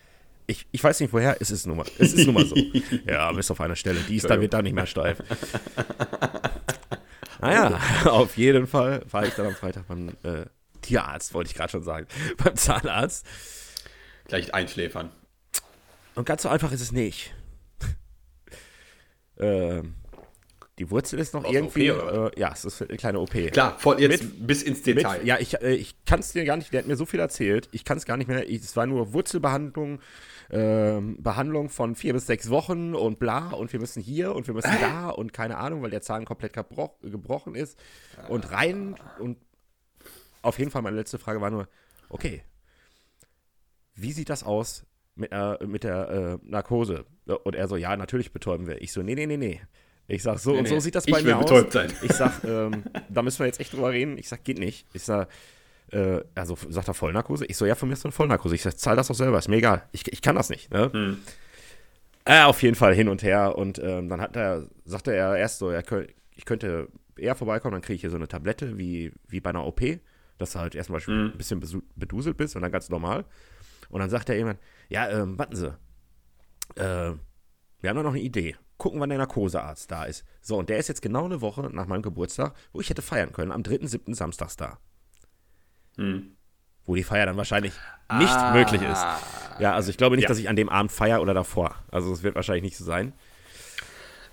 Ich, 0.47 0.69
ich 0.71 0.83
weiß 0.83 1.01
nicht 1.01 1.13
woher, 1.13 1.37
es 1.41 1.51
ist 1.51 1.67
nun 1.67 1.79
mal, 1.79 1.87
es 1.99 2.13
ist 2.13 2.25
nun 2.25 2.35
mal 2.35 2.47
so. 2.47 2.55
ja, 3.07 3.33
bis 3.33 3.51
auf 3.51 3.61
einer 3.61 3.77
Stelle, 3.77 3.99
die 4.09 4.17
ist 4.17 4.31
dann 4.31 4.41
wird 4.41 4.53
da 4.53 4.63
nicht 4.63 4.75
mehr 4.75 4.87
steif. 4.87 5.21
Naja, 7.41 7.81
auf 8.05 8.37
jeden 8.37 8.69
Fall 8.69 9.03
war 9.11 9.27
ich 9.27 9.35
dann 9.35 9.47
am 9.47 9.55
Freitag 9.57 9.89
beim 9.89 10.11
äh, 10.23 10.45
Tierarzt, 10.81 11.35
wollte 11.35 11.51
ich 11.51 11.57
gerade 11.57 11.73
schon 11.73 11.83
sagen, 11.83 12.07
beim 12.37 12.55
Zahnarzt. 12.55 13.27
Gleich 14.29 14.55
einschläfern. 14.55 15.11
Und 16.15 16.25
ganz 16.25 16.43
so 16.43 16.49
einfach 16.49 16.71
ist 16.71 16.83
es 16.83 16.93
nicht. 16.93 17.35
Äh, 19.37 19.83
die 20.79 20.91
Wurzel 20.91 21.19
ist 21.19 21.35
noch 21.35 21.45
Aus 21.45 21.53
irgendwie. 21.53 21.89
Äh, 21.89 22.31
ja, 22.39 22.51
es 22.53 22.65
ist 22.65 22.83
eine 22.83 22.97
kleine 22.97 23.21
OP. 23.21 23.31
Klar, 23.53 23.79
voll 23.79 24.01
jetzt 24.01 24.23
mit, 24.23 24.47
bis 24.47 24.63
ins 24.63 24.83
Detail. 24.83 25.19
Mit, 25.19 25.27
ja, 25.27 25.39
ich, 25.39 25.61
äh, 25.61 25.75
ich 25.75 26.05
kann 26.07 26.21
es 26.21 26.33
dir 26.33 26.45
gar 26.45 26.57
nicht, 26.57 26.73
der 26.73 26.81
hat 26.81 26.87
mir 26.87 26.97
so 26.97 27.05
viel 27.05 27.21
erzählt, 27.21 27.69
ich 27.73 27.85
kann 27.85 27.99
es 27.99 28.07
gar 28.07 28.17
nicht 28.17 28.27
mehr. 28.27 28.49
Ich, 28.49 28.63
es 28.63 28.75
war 28.75 28.87
nur 28.87 29.13
Wurzelbehandlung, 29.13 30.01
äh, 30.49 30.99
Behandlung 31.19 31.69
von 31.69 31.95
vier 31.95 32.15
bis 32.15 32.27
sechs 32.27 32.49
Wochen 32.49 32.95
und 32.95 33.19
bla 33.19 33.51
und 33.51 33.73
wir 33.73 33.81
müssen 33.81 34.03
hier 34.03 34.35
und 34.35 34.47
wir 34.47 34.55
müssen 34.55 34.73
da 34.81 35.11
und 35.11 35.35
keine 35.35 35.59
Ahnung, 35.59 35.83
weil 35.83 35.91
der 35.91 36.03
Zahn 36.03 36.25
komplett 36.25 36.55
gebroch, 36.55 36.99
gebrochen 37.03 37.55
ist. 37.55 37.79
Und 38.29 38.51
rein 38.51 38.97
und 39.19 39.37
auf 40.41 40.59
jeden 40.59 40.71
Fall 40.71 40.83
meine 40.83 40.97
letzte 40.97 41.19
Frage 41.19 41.41
war 41.41 41.51
nur, 41.51 41.69
okay, 42.09 42.43
wie 43.95 44.13
sieht 44.13 44.31
das 44.31 44.43
aus 44.43 44.85
mit, 45.15 45.33
äh, 45.33 45.67
mit 45.67 45.85
der 45.85 46.39
äh, 46.43 46.49
Narkose? 46.49 47.05
Und 47.45 47.55
er 47.55 47.69
so, 47.69 47.77
ja, 47.77 47.97
natürlich 47.97 48.33
betäuben 48.33 48.67
wir. 48.67 48.81
Ich 48.83 48.93
so, 48.93 49.03
nee, 49.03 49.15
nee, 49.15 49.27
nee, 49.27 49.37
nee. 49.37 49.61
Ich 50.09 50.23
sag, 50.23 50.39
so 50.39 50.53
nee, 50.53 50.59
und 50.59 50.69
so 50.69 50.81
sieht 50.81 50.95
das 50.95 51.07
bei 51.07 51.23
mir 51.23 51.39
aus. 51.39 51.73
Sein. 51.73 51.93
Ich 52.03 52.13
sag, 52.13 52.45
ähm, 52.45 52.85
da 53.09 53.23
müssen 53.23 53.39
wir 53.39 53.47
jetzt 53.47 53.61
echt 53.61 53.73
drüber 53.73 53.91
reden. 53.91 54.19
Ich 54.19 54.29
sag, 54.29 54.45
geht 54.45 54.59
nicht. 54.59 54.87
Ich 54.93 55.05
sag, 55.05 55.29
äh, 55.93 56.21
also 56.35 56.57
sagt 56.69 56.89
er 56.89 56.95
Vollnarkose? 56.95 57.47
Ich 57.47 57.57
so, 57.57 57.67
ja, 57.67 57.75
von 57.75 57.89
mir 57.89 57.95
ist 57.95 58.05
eine 58.05 58.13
Vollnarkose. 58.13 58.55
Ich 58.55 58.63
sag, 58.63 58.79
zahl 58.79 58.97
das 58.97 59.09
doch 59.09 59.15
selber, 59.15 59.39
ist 59.39 59.49
mir 59.49 59.57
egal. 59.57 59.89
Ich, 59.93 60.11
ich 60.13 60.21
kann 60.21 60.37
das 60.37 60.51
nicht. 60.51 60.71
Ne? 60.73 60.91
Hm. 60.93 61.19
Äh, 62.25 62.43
auf 62.43 62.63
jeden 62.63 62.75
Fall 62.75 62.95
hin 62.95 63.09
und 63.09 63.23
her. 63.23 63.57
Und 63.57 63.79
ähm, 63.79 64.09
dann 64.09 64.21
hat 64.21 64.37
er, 64.37 64.67
sagte 64.85 65.15
er 65.15 65.37
erst 65.37 65.59
so, 65.59 65.71
er 65.71 65.83
könnt, 65.83 66.09
ich 66.35 66.45
könnte 66.45 66.89
eher 67.17 67.35
vorbeikommen, 67.35 67.73
dann 67.73 67.83
kriege 67.83 67.95
ich 67.95 68.01
hier 68.01 68.11
so 68.11 68.17
eine 68.17 68.29
Tablette 68.29 68.79
wie, 68.79 69.13
wie 69.29 69.41
bei 69.41 69.51
einer 69.51 69.67
OP, 69.67 69.81
dass 70.39 70.53
du 70.53 70.59
halt 70.59 70.75
erstmal 70.75 71.01
hm. 71.01 71.33
ein 71.33 71.39
bisschen 71.39 71.61
beduselt 71.95 72.37
bist 72.37 72.57
und 72.57 72.63
dann 72.63 72.73
ganz 72.73 72.89
normal. 72.91 73.25
Und 73.91 74.01
dann 74.01 74.11
sagt 74.11 74.31
er 74.31 74.37
jemand, 74.37 74.59
ja, 74.93 75.09
ähm, 75.09 75.39
warten 75.39 75.57
Sie, 75.57 75.69
äh, 76.77 77.13
wir 77.81 77.91
haben 77.91 77.97
da 77.97 78.03
noch 78.03 78.11
eine 78.11 78.21
Idee. 78.21 78.57
Gucken, 78.79 79.01
wann 79.01 79.09
der 79.09 79.19
Narkosearzt 79.19 79.91
da 79.91 80.05
ist. 80.05 80.25
So, 80.41 80.59
und 80.59 80.69
der 80.69 80.79
ist 80.79 80.89
jetzt 80.89 81.03
genau 81.03 81.25
eine 81.25 81.41
Woche 81.41 81.63
nach 81.73 81.87
meinem 81.87 82.03
Geburtstag, 82.03 82.55
wo 82.73 82.81
ich 82.81 82.91
hätte 82.91 83.03
feiern 83.03 83.33
können, 83.33 83.53
am 83.53 83.63
3.7. 83.63 84.15
Samstags 84.15 84.57
da. 84.57 84.79
Hm. 85.97 86.37
Wo 86.85 86.95
die 86.95 87.05
Feier 87.05 87.27
dann 87.27 87.37
wahrscheinlich 87.37 87.75
nicht 88.19 88.33
ah. 88.33 88.53
möglich 88.53 88.83
ist. 88.83 89.05
Ja, 89.61 89.75
also 89.75 89.91
ich 89.91 89.97
glaube 89.97 90.17
nicht, 90.17 90.25
ja. 90.25 90.29
dass 90.29 90.39
ich 90.39 90.49
an 90.49 90.57
dem 90.57 90.69
Abend 90.69 90.91
feiere 90.91 91.23
oder 91.23 91.33
davor. 91.33 91.77
Also 91.91 92.13
es 92.13 92.23
wird 92.23 92.35
wahrscheinlich 92.35 92.65
nicht 92.65 92.77
so 92.77 92.85
sein. 92.85 93.13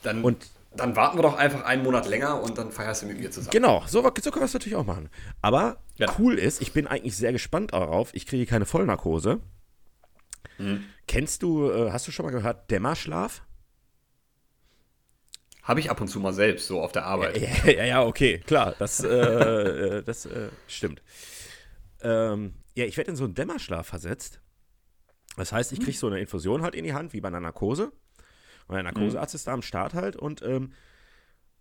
Dann, 0.01 0.23
und 0.23 0.47
dann 0.75 0.95
warten 0.95 1.17
wir 1.17 1.23
doch 1.23 1.38
einfach 1.38 1.63
einen 1.63 1.83
Monat 1.83 2.07
länger 2.07 2.41
und 2.41 2.57
dann 2.57 2.71
feierst 2.71 3.03
du 3.03 3.06
mit 3.07 3.19
mir 3.19 3.29
zusammen. 3.29 3.51
Genau, 3.51 3.83
so, 3.85 4.01
so 4.01 4.31
können 4.31 4.41
wir 4.41 4.45
es 4.45 4.53
natürlich 4.53 4.77
auch 4.77 4.85
machen. 4.85 5.09
Aber 5.41 5.77
ja. 5.97 6.07
cool 6.17 6.39
ist, 6.39 6.61
ich 6.61 6.73
bin 6.73 6.88
eigentlich 6.88 7.15
sehr 7.15 7.31
gespannt 7.31 7.73
darauf. 7.73 8.13
Ich 8.13 8.25
kriege 8.25 8.45
keine 8.45 8.65
Vollnarkose. 8.65 9.39
Mhm. 10.57 10.86
Kennst 11.07 11.44
du, 11.44 11.71
äh, 11.71 11.91
hast 11.91 12.07
du 12.07 12.12
schon 12.12 12.25
mal 12.25 12.31
gehört, 12.31 12.69
Dämmerschlaf? 12.69 13.44
Habe 15.63 15.80
ich 15.80 15.91
ab 15.91 16.01
und 16.01 16.07
zu 16.07 16.19
mal 16.19 16.33
selbst, 16.33 16.68
so 16.68 16.81
auf 16.81 16.91
der 16.91 17.06
Arbeit. 17.06 17.38
Ja, 17.38 17.71
ja, 17.71 17.86
ja 17.86 18.03
okay, 18.03 18.39
klar, 18.39 18.75
das, 18.80 19.03
äh, 19.03 19.07
äh, 19.07 20.03
das 20.03 20.25
äh, 20.25 20.50
stimmt. 20.68 21.01
Ähm, 22.01 22.56
ja, 22.75 22.86
ich 22.86 22.97
werde 22.97 23.12
in 23.12 23.15
so 23.15 23.25
einen 23.25 23.36
Dämmerschlaf 23.36 23.88
versetzt. 23.88 24.41
Das 25.38 25.51
heißt, 25.51 25.71
ich 25.71 25.80
kriege 25.80 25.97
so 25.97 26.07
eine 26.07 26.19
Infusion 26.19 26.63
halt 26.63 26.75
in 26.75 26.83
die 26.83 26.94
Hand, 26.94 27.13
wie 27.13 27.21
bei 27.21 27.27
einer 27.27 27.39
Narkose. 27.39 27.92
Und 28.68 28.75
der 28.75 28.83
Narkosearzt 28.83 29.33
mhm. 29.33 29.38
ist 29.38 29.47
da 29.47 29.53
am 29.53 29.62
Start 29.62 29.94
halt. 29.94 30.15
Und 30.15 30.42
ähm, 30.42 30.74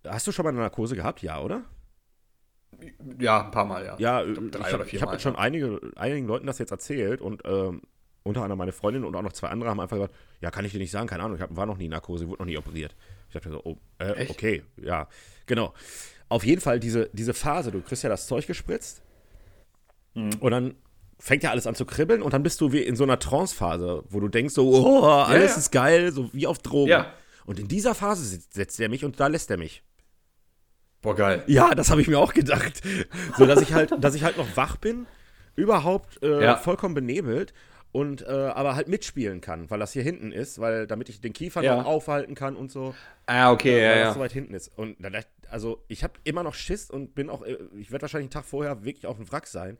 hast 0.05 0.27
du 0.27 0.31
schon 0.31 0.43
mal 0.43 0.49
eine 0.49 0.59
Narkose 0.59 0.95
gehabt? 0.95 1.21
Ja, 1.21 1.39
oder? 1.41 1.63
Ja, 3.19 3.45
ein 3.45 3.51
paar 3.51 3.65
Mal, 3.65 3.85
ja. 3.85 3.95
Ja, 3.97 4.23
ich, 4.23 4.37
ich 4.93 5.01
habe 5.01 5.11
hab 5.11 5.21
schon 5.21 5.35
einige, 5.35 5.79
einigen 5.95 6.27
Leuten 6.27 6.45
das 6.45 6.59
jetzt 6.59 6.71
erzählt 6.71 7.19
und 7.19 7.41
ähm, 7.45 7.81
unter 8.23 8.41
anderem 8.41 8.57
meine 8.57 8.71
Freundin 8.71 9.03
und 9.03 9.15
auch 9.15 9.21
noch 9.21 9.33
zwei 9.33 9.47
andere 9.49 9.69
haben 9.69 9.79
einfach 9.79 9.97
gesagt, 9.97 10.15
ja, 10.41 10.51
kann 10.51 10.65
ich 10.65 10.71
dir 10.71 10.79
nicht 10.79 10.91
sagen, 10.91 11.07
keine 11.07 11.23
Ahnung, 11.23 11.37
ich 11.37 11.41
hab, 11.41 11.55
war 11.55 11.65
noch 11.65 11.77
nie 11.77 11.85
in 11.85 11.91
Narkose, 11.91 12.27
wurde 12.27 12.41
noch 12.41 12.47
nie 12.47 12.57
operiert. 12.57 12.95
Ich 13.27 13.33
dachte 13.33 13.49
so, 13.49 13.61
oh, 13.63 13.77
äh, 13.99 14.27
okay, 14.29 14.63
ja, 14.77 15.07
genau. 15.45 15.73
Auf 16.27 16.43
jeden 16.43 16.61
Fall 16.61 16.79
diese, 16.79 17.09
diese 17.13 17.33
Phase, 17.33 17.71
du 17.71 17.81
kriegst 17.81 18.03
ja 18.03 18.09
das 18.09 18.27
Zeug 18.27 18.45
gespritzt 18.45 19.01
mhm. 20.13 20.31
und 20.39 20.51
dann 20.51 20.75
fängt 21.17 21.43
ja 21.43 21.51
alles 21.51 21.67
an 21.67 21.75
zu 21.75 21.85
kribbeln 21.85 22.21
und 22.21 22.33
dann 22.33 22.43
bist 22.43 22.61
du 22.61 22.71
wie 22.71 22.81
in 22.81 22.95
so 22.95 23.03
einer 23.03 23.19
Trance-Phase, 23.19 24.03
wo 24.09 24.19
du 24.19 24.27
denkst 24.27 24.53
so, 24.53 24.69
oh, 24.69 25.03
alles 25.03 25.41
ja, 25.41 25.49
ja. 25.49 25.57
ist 25.57 25.71
geil, 25.71 26.11
so 26.11 26.29
wie 26.33 26.47
auf 26.47 26.59
Drogen. 26.59 26.89
Ja. 26.89 27.13
Und 27.45 27.59
in 27.59 27.67
dieser 27.67 27.95
Phase 27.95 28.39
setzt 28.51 28.79
er 28.79 28.89
mich 28.89 29.03
und 29.03 29.19
da 29.19 29.27
lässt 29.27 29.49
er 29.49 29.57
mich. 29.57 29.83
Boah, 31.01 31.15
geil. 31.15 31.43
Ja, 31.47 31.75
das 31.75 31.89
habe 31.89 32.01
ich 32.01 32.07
mir 32.07 32.19
auch 32.19 32.33
gedacht. 32.33 32.81
So, 33.37 33.45
dass 33.45 33.61
ich 33.61 33.73
halt, 33.73 33.91
dass 34.03 34.15
ich 34.15 34.23
halt 34.23 34.37
noch 34.37 34.55
wach 34.55 34.77
bin, 34.77 35.07
überhaupt 35.55 36.21
äh, 36.23 36.55
vollkommen 36.57 36.93
benebelt 36.93 37.53
und 37.91 38.21
äh, 38.21 38.25
aber 38.27 38.75
halt 38.75 38.87
mitspielen 38.87 39.41
kann, 39.41 39.69
weil 39.69 39.79
das 39.79 39.93
hier 39.93 40.03
hinten 40.03 40.31
ist, 40.31 40.59
weil 40.59 40.85
damit 40.85 41.09
ich 41.09 41.21
den 41.21 41.33
Kiefer 41.33 41.63
ja. 41.63 41.75
noch 41.75 41.85
aufhalten 41.85 42.35
kann 42.35 42.55
und 42.55 42.71
so. 42.71 42.93
Ah, 43.25 43.51
okay, 43.51 43.79
äh, 43.79 43.81
ja, 43.81 43.89
weil 43.89 43.97
ja. 43.97 44.05
das 44.05 44.13
so 44.13 44.19
weit 44.19 44.31
hinten 44.31 44.53
ist. 44.53 44.77
Und 44.77 44.97
also 45.49 45.83
ich 45.87 46.03
habe 46.03 46.13
immer 46.23 46.43
noch 46.43 46.53
Schiss 46.53 46.89
und 46.89 47.15
bin 47.15 47.29
auch, 47.29 47.43
äh, 47.43 47.57
ich 47.77 47.91
werde 47.91 48.03
wahrscheinlich 48.03 48.25
einen 48.25 48.43
Tag 48.43 48.45
vorher 48.45 48.83
wirklich 48.83 49.05
auf 49.05 49.17
dem 49.17 49.31
Wrack 49.31 49.47
sein, 49.47 49.77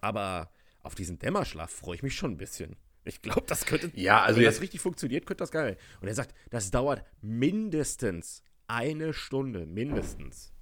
aber 0.00 0.50
auf 0.82 0.94
diesen 0.94 1.18
Dämmerschlaf 1.18 1.70
freue 1.70 1.96
ich 1.96 2.02
mich 2.02 2.14
schon 2.14 2.32
ein 2.32 2.36
bisschen. 2.36 2.76
Ich 3.04 3.22
glaube, 3.22 3.44
das 3.46 3.66
könnte, 3.66 3.90
ja, 3.94 4.22
also 4.22 4.38
wenn 4.38 4.46
das 4.46 4.60
richtig 4.60 4.80
funktioniert, 4.80 5.26
könnte 5.26 5.42
das 5.42 5.50
geil. 5.50 5.76
Und 6.00 6.08
er 6.08 6.14
sagt, 6.14 6.34
das 6.50 6.70
dauert 6.70 7.04
mindestens 7.20 8.42
eine 8.68 9.12
Stunde, 9.12 9.66
mindestens. 9.66 10.52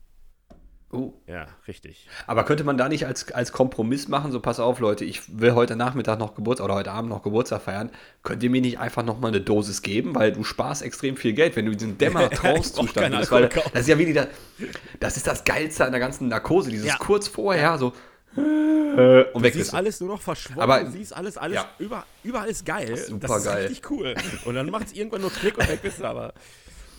Uh. 0.92 1.12
Ja, 1.26 1.46
richtig. 1.66 2.08
Aber 2.28 2.44
könnte 2.44 2.62
man 2.62 2.78
da 2.78 2.88
nicht 2.88 3.06
als, 3.06 3.32
als 3.32 3.50
Kompromiss 3.50 4.06
machen, 4.06 4.30
so 4.30 4.38
pass 4.38 4.60
auf, 4.60 4.78
Leute, 4.78 5.04
ich 5.04 5.38
will 5.38 5.54
heute 5.54 5.74
Nachmittag 5.74 6.18
noch 6.18 6.36
Geburtstag 6.36 6.64
oder 6.66 6.74
heute 6.74 6.92
Abend 6.92 7.10
noch 7.10 7.22
Geburtstag 7.22 7.62
feiern, 7.62 7.90
könnt 8.22 8.42
ihr 8.44 8.50
mir 8.50 8.60
nicht 8.60 8.78
einfach 8.78 9.02
nochmal 9.02 9.32
eine 9.32 9.40
Dosis 9.40 9.82
geben, 9.82 10.14
weil 10.14 10.32
du 10.32 10.44
sparst 10.44 10.82
extrem 10.82 11.16
viel 11.16 11.32
Geld, 11.32 11.56
wenn 11.56 11.66
du 11.66 11.74
diesen 11.74 11.98
Dämmer-Trance-Zustand 11.98 13.16
bist, 13.18 13.32
weil 13.32 13.48
das 13.48 13.82
ist 13.82 13.88
ja 13.88 13.98
wie 13.98 14.06
die, 14.06 14.20
das 15.00 15.16
ist 15.16 15.26
das 15.26 15.42
Geilste 15.42 15.84
an 15.84 15.90
der 15.90 16.00
ganzen 16.00 16.28
Narkose, 16.28 16.70
dieses 16.70 16.86
ja. 16.86 16.96
kurz 16.98 17.26
vorher, 17.26 17.78
so 17.78 17.92
äh, 18.36 19.24
und 19.32 19.42
weg 19.42 19.54
ist 19.54 19.74
alles 19.74 20.00
nur 20.00 20.10
noch 20.10 20.20
verschwommen, 20.20 20.60
aber 20.60 20.84
du 20.84 20.90
siehst 20.90 21.16
alles, 21.16 21.36
alles, 21.36 21.56
ja. 21.56 21.68
über, 21.78 22.04
überall 22.22 22.48
ist 22.48 22.64
geil. 22.64 22.96
Super 22.96 23.28
das 23.28 23.38
ist 23.38 23.44
geil. 23.44 23.66
richtig 23.66 23.90
cool. 23.90 24.14
Und 24.44 24.54
dann 24.54 24.70
macht 24.70 24.86
es 24.86 24.92
irgendwann 24.92 25.22
nur 25.22 25.32
Klick 25.32 25.56
und 25.58 25.68
weg 25.68 25.80
bist 25.82 26.00
du 26.00 26.04
aber. 26.04 26.32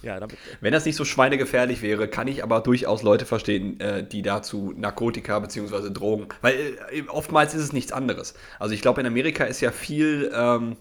Ja, 0.01 0.19
damit, 0.19 0.37
Wenn 0.61 0.73
das 0.73 0.85
nicht 0.85 0.95
so 0.95 1.05
schweinegefährlich 1.05 1.81
wäre, 1.81 2.07
kann 2.07 2.27
ich 2.27 2.43
aber 2.43 2.61
durchaus 2.61 3.03
Leute 3.03 3.25
verstehen, 3.25 3.79
äh, 3.79 4.07
die 4.07 4.21
dazu 4.21 4.73
Narkotika 4.75 5.39
bzw. 5.39 5.89
Drogen, 5.91 6.27
weil 6.41 6.77
äh, 6.91 7.03
oftmals 7.07 7.53
ist 7.53 7.61
es 7.61 7.73
nichts 7.73 7.91
anderes. 7.91 8.33
Also 8.59 8.73
ich 8.73 8.81
glaube, 8.81 9.01
in 9.01 9.07
Amerika 9.07 9.45
ist 9.45 9.61
ja 9.61 9.71
viel, 9.71 10.31
ähm, 10.33 10.77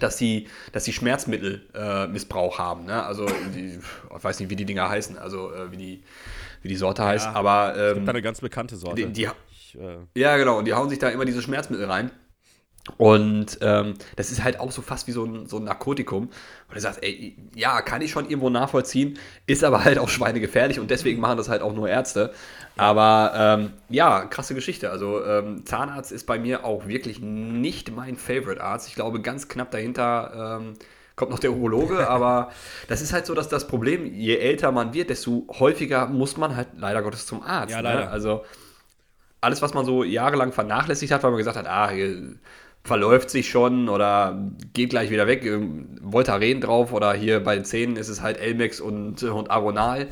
dass 0.00 0.18
sie, 0.18 0.48
dass 0.72 0.84
sie 0.84 0.92
Schmerzmittelmissbrauch 0.92 2.58
äh, 2.58 2.62
haben. 2.62 2.86
Ne? 2.86 3.02
Also, 3.04 3.26
die, 3.54 3.78
ich 4.16 4.24
weiß 4.24 4.40
nicht, 4.40 4.50
wie 4.50 4.56
die 4.56 4.64
Dinger 4.64 4.88
heißen, 4.88 5.18
also 5.18 5.52
äh, 5.52 5.70
wie, 5.70 5.76
die, 5.76 6.02
wie 6.62 6.68
die 6.68 6.76
Sorte 6.76 7.04
heißt, 7.04 7.26
ja, 7.26 7.32
aber. 7.32 7.74
Ähm, 7.76 7.88
es 7.88 7.94
gibt 7.94 8.08
eine 8.08 8.22
ganz 8.22 8.40
bekannte 8.40 8.76
Sorte. 8.76 9.06
Die, 9.06 9.12
die, 9.12 9.28
ich, 9.50 9.78
äh, 9.78 9.98
ja, 10.14 10.36
genau, 10.36 10.58
und 10.58 10.64
die 10.64 10.74
hauen 10.74 10.88
sich 10.88 10.98
da 10.98 11.08
immer 11.08 11.24
diese 11.24 11.42
Schmerzmittel 11.42 11.86
rein. 11.86 12.10
Und 12.96 13.58
ähm, 13.60 13.94
das 14.16 14.32
ist 14.32 14.42
halt 14.42 14.58
auch 14.58 14.72
so 14.72 14.82
fast 14.82 15.06
wie 15.06 15.12
so 15.12 15.24
ein, 15.24 15.46
so 15.46 15.58
ein 15.58 15.64
Narkotikum. 15.64 16.24
Und 16.24 16.74
du 16.74 16.80
sagst, 16.80 17.00
ey, 17.02 17.36
ja, 17.54 17.80
kann 17.80 18.02
ich 18.02 18.10
schon 18.10 18.24
irgendwo 18.24 18.50
nachvollziehen, 18.50 19.18
ist 19.46 19.62
aber 19.62 19.84
halt 19.84 19.98
auch 19.98 20.08
schweinegefährlich 20.08 20.80
und 20.80 20.90
deswegen 20.90 21.20
machen 21.20 21.36
das 21.36 21.48
halt 21.48 21.62
auch 21.62 21.74
nur 21.74 21.88
Ärzte. 21.88 22.32
Aber 22.76 23.32
ähm, 23.36 23.72
ja, 23.88 24.24
krasse 24.24 24.56
Geschichte. 24.56 24.90
Also 24.90 25.24
ähm, 25.24 25.64
Zahnarzt 25.64 26.10
ist 26.10 26.26
bei 26.26 26.40
mir 26.40 26.64
auch 26.64 26.88
wirklich 26.88 27.20
nicht 27.20 27.94
mein 27.94 28.16
Favorite-Arzt. 28.16 28.88
Ich 28.88 28.96
glaube, 28.96 29.20
ganz 29.20 29.46
knapp 29.46 29.70
dahinter 29.70 30.58
ähm, 30.60 30.74
kommt 31.14 31.30
noch 31.30 31.38
der 31.38 31.52
Urologe, 31.52 32.08
aber 32.10 32.50
das 32.88 33.00
ist 33.00 33.12
halt 33.12 33.26
so, 33.26 33.34
dass 33.34 33.48
das 33.48 33.68
Problem, 33.68 34.06
je 34.06 34.36
älter 34.36 34.72
man 34.72 34.92
wird, 34.92 35.10
desto 35.10 35.46
häufiger 35.60 36.06
muss 36.06 36.36
man 36.36 36.56
halt 36.56 36.68
leider 36.76 37.02
Gottes 37.02 37.26
zum 37.26 37.42
Arzt. 37.44 37.70
Ja, 37.70 37.76
ne? 37.76 37.82
leider. 37.84 38.00
Ne? 38.06 38.10
Also 38.10 38.44
alles, 39.40 39.60
was 39.60 39.74
man 39.74 39.84
so 39.84 40.02
jahrelang 40.02 40.52
vernachlässigt 40.52 41.12
hat, 41.12 41.22
weil 41.22 41.30
man 41.30 41.38
gesagt 41.38 41.56
hat, 41.56 41.66
ah, 41.66 41.90
hier 41.90 42.36
verläuft 42.84 43.30
sich 43.30 43.48
schon 43.48 43.88
oder 43.88 44.38
geht 44.72 44.90
gleich 44.90 45.10
wieder 45.10 45.26
weg, 45.26 45.44
ähm, 45.44 45.98
Voltaren 46.02 46.60
drauf 46.60 46.92
oder 46.92 47.12
hier 47.14 47.42
bei 47.42 47.54
den 47.54 47.64
Zähnen 47.64 47.96
ist 47.96 48.08
es 48.08 48.20
halt 48.20 48.38
Elmex 48.38 48.80
und, 48.80 49.22
und 49.22 49.50
Aronal. 49.50 50.08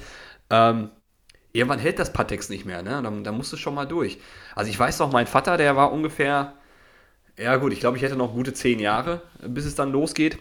Ähm, 0.50 0.90
irgendwann 1.52 1.80
hält 1.80 1.98
das 1.98 2.12
Patex 2.12 2.48
nicht 2.48 2.64
mehr, 2.64 2.82
ne? 2.82 3.00
Dann, 3.02 3.24
dann 3.24 3.36
musst 3.36 3.52
du 3.52 3.56
schon 3.56 3.74
mal 3.74 3.86
durch. 3.86 4.18
Also 4.54 4.70
ich 4.70 4.78
weiß 4.78 4.98
noch, 5.00 5.12
mein 5.12 5.26
Vater, 5.26 5.56
der 5.56 5.76
war 5.76 5.92
ungefähr, 5.92 6.54
ja 7.36 7.56
gut, 7.56 7.72
ich 7.72 7.80
glaube, 7.80 7.96
ich 7.96 8.02
hätte 8.02 8.16
noch 8.16 8.32
gute 8.34 8.52
zehn 8.52 8.78
Jahre, 8.78 9.22
bis 9.42 9.64
es 9.64 9.74
dann 9.74 9.90
losgeht. 9.90 10.38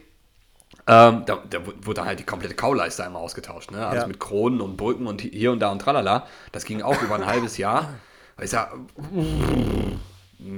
Ähm, 0.86 1.24
da, 1.26 1.44
da, 1.50 1.66
wurde 1.66 1.96
dann 1.96 2.06
halt 2.06 2.20
die 2.20 2.26
komplette 2.26 2.56
Kauleiste 2.56 3.04
einmal 3.04 3.24
ausgetauscht, 3.24 3.72
ne? 3.72 3.86
Also 3.86 4.02
ja. 4.02 4.08
mit 4.08 4.20
Kronen 4.20 4.62
und 4.62 4.78
Brücken 4.78 5.08
und 5.08 5.22
hier 5.22 5.52
und 5.52 5.60
da 5.60 5.72
und 5.72 5.80
tralala. 5.80 6.28
Das 6.52 6.66
ging 6.66 6.82
auch 6.82 7.02
über 7.02 7.16
ein 7.16 7.26
halbes 7.26 7.58
Jahr. 7.58 7.90
Ich 8.42 8.52
sag, 8.52 8.74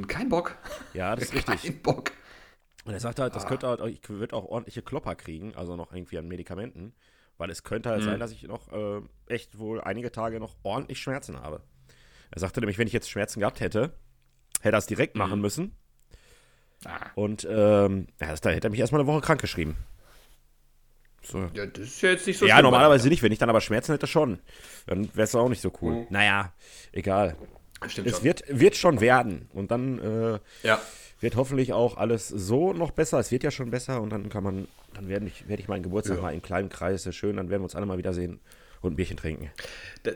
kein 0.08 0.30
Bock. 0.30 0.58
Ja, 0.94 1.16
das 1.16 1.26
ist 1.26 1.34
richtig. 1.50 1.64
Kein 1.64 1.82
Bock. 1.82 2.12
Und 2.86 2.94
er 2.94 3.00
sagte 3.00 3.22
halt, 3.22 3.36
das 3.36 3.46
ah. 3.46 3.48
könnte 3.48 3.68
halt, 3.68 3.82
ich 3.82 4.08
würde 4.10 4.36
auch 4.36 4.46
ordentliche 4.46 4.82
Klopper 4.82 5.16
kriegen, 5.16 5.56
also 5.56 5.76
noch 5.76 5.94
irgendwie 5.94 6.18
an 6.18 6.28
Medikamenten, 6.28 6.94
weil 7.38 7.50
es 7.50 7.64
könnte 7.64 7.90
halt 7.90 8.02
mhm. 8.02 8.06
sein, 8.06 8.20
dass 8.20 8.32
ich 8.32 8.44
noch 8.44 8.72
äh, 8.72 9.02
echt 9.28 9.60
wohl 9.60 9.82
einige 9.82 10.12
Tage 10.12 10.40
noch 10.40 10.56
ordentlich 10.64 11.00
Schmerzen 11.00 11.40
habe. 11.40 11.62
Er 12.32 12.40
sagte 12.40 12.60
nämlich, 12.60 12.78
wenn 12.78 12.88
ich 12.88 12.94
jetzt 12.94 13.10
Schmerzen 13.10 13.40
gehabt 13.40 13.60
hätte, 13.60 13.94
hätte 14.62 14.76
er 14.76 14.80
es 14.80 14.88
direkt 14.88 15.16
mhm. 15.16 15.20
machen 15.20 15.42
müssen. 15.42 15.76
Ah. 16.86 17.08
Und 17.16 17.48
ähm, 17.50 18.08
ja, 18.20 18.34
da 18.36 18.50
hätte 18.50 18.68
er 18.68 18.72
mich 18.72 18.80
erstmal 18.80 19.02
eine 19.02 19.08
Woche 19.08 19.22
krank 19.22 19.42
geschrieben. 19.42 19.78
So. 21.24 21.50
Ja, 21.54 21.68
das 21.68 21.84
ist 21.84 22.02
ja 22.02 22.10
jetzt 22.10 22.26
nicht 22.26 22.40
so 22.40 22.48
Ja, 22.48 22.62
normalerweise 22.62 23.08
nicht. 23.08 23.22
Wenn 23.22 23.32
ich 23.32 23.38
dann 23.38 23.50
aber 23.50 23.62
Schmerzen 23.62 23.92
hätte, 23.92 24.08
schon. 24.08 24.40
Dann 24.88 25.14
wäre 25.14 25.26
es 25.26 25.36
auch 25.36 25.50
nicht 25.50 25.62
so 25.62 25.72
cool. 25.82 25.94
Mhm. 25.94 26.08
Naja, 26.10 26.54
egal. 26.92 27.36
Stimmt 27.88 28.08
es 28.08 28.16
schon. 28.16 28.24
Wird, 28.24 28.44
wird 28.48 28.76
schon 28.76 29.02
werden. 29.02 29.50
Und 29.54 29.72
dann 29.72 30.00
äh, 30.00 30.40
ja. 30.68 30.80
wird 31.20 31.36
hoffentlich 31.36 31.74
auch 31.74 31.98
alles 31.98 32.28
so 32.28 32.74
noch 32.74 32.92
besser. 32.92 33.20
Es 33.20 33.32
wird 33.32 33.44
ja 33.44 33.52
schon 33.52 33.72
besser 33.72 34.02
und 34.02 34.12
dann 34.12 34.30
kann 34.30 34.44
man, 34.44 34.68
dann 34.94 35.08
werde 35.08 35.26
ich, 35.26 35.48
werd 35.48 35.60
ich 35.60 35.68
meinen 35.68 35.84
Geburtstag 35.84 36.18
ja. 36.18 36.24
mal 36.24 36.34
im 36.34 36.42
kleinen 36.42 36.70
Kreis, 36.70 37.08
schön, 37.16 37.38
dann 37.38 37.50
werden 37.50 37.62
wir 37.62 37.66
uns 37.66 37.76
alle 37.76 37.86
mal 37.86 37.98
wiedersehen 37.98 38.40
und 38.82 38.94
ein 38.94 38.96
Bierchen 38.96 39.18
trinken. 39.18 39.50
Das, 40.04 40.16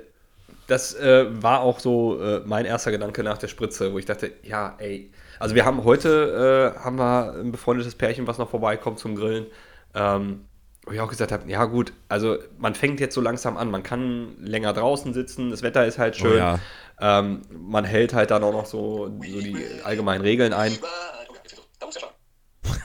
das 0.67 0.95
äh, 0.95 1.25
war 1.41 1.62
auch 1.62 1.79
so 1.79 2.22
äh, 2.22 2.41
mein 2.45 2.65
erster 2.65 2.91
Gedanke 2.91 3.24
nach 3.24 3.38
der 3.38 3.48
Spritze, 3.48 3.93
wo 3.93 4.00
ich 4.00 4.05
dachte, 4.05 4.31
ja, 4.43 4.75
ey, 4.79 5.12
also 5.39 5.53
wir 5.53 5.65
haben 5.65 5.84
heute, 5.84 6.74
äh, 6.75 6.79
haben 6.79 6.98
wir 6.98 7.34
ein 7.34 7.51
befreundetes 7.51 7.95
Pärchen, 7.95 8.25
was 8.27 8.38
noch 8.38 8.50
vorbeikommt 8.50 9.00
zum 9.00 9.15
Grillen. 9.15 9.48
Ähm, 9.93 10.45
wo 10.86 10.91
ich 10.91 11.00
auch 11.00 11.10
gesagt 11.10 11.31
habe, 11.31 11.50
ja 11.50 11.65
gut, 11.65 11.93
also 12.10 12.38
man 12.60 12.75
fängt 12.75 13.00
jetzt 13.00 13.15
so 13.15 13.22
langsam 13.22 13.57
an, 13.57 13.72
man 13.72 13.81
kann 13.81 14.36
länger 14.39 14.72
draußen 14.72 15.13
sitzen, 15.13 15.50
das 15.50 15.63
Wetter 15.63 15.86
ist 15.86 15.98
halt 15.98 16.15
schön. 16.15 16.34
Oh 16.34 16.38
ja. 16.38 16.60
Ähm, 17.00 17.42
man 17.50 17.84
hält 17.84 18.14
halt 18.14 18.32
dann 18.32 18.44
auch 18.44 18.54
noch 18.54 18.66
so, 18.66 19.08
so 19.08 19.42
die 19.42 19.58
allgemeinen 19.84 20.22
Regeln 20.22 20.54
ein. 20.54 20.78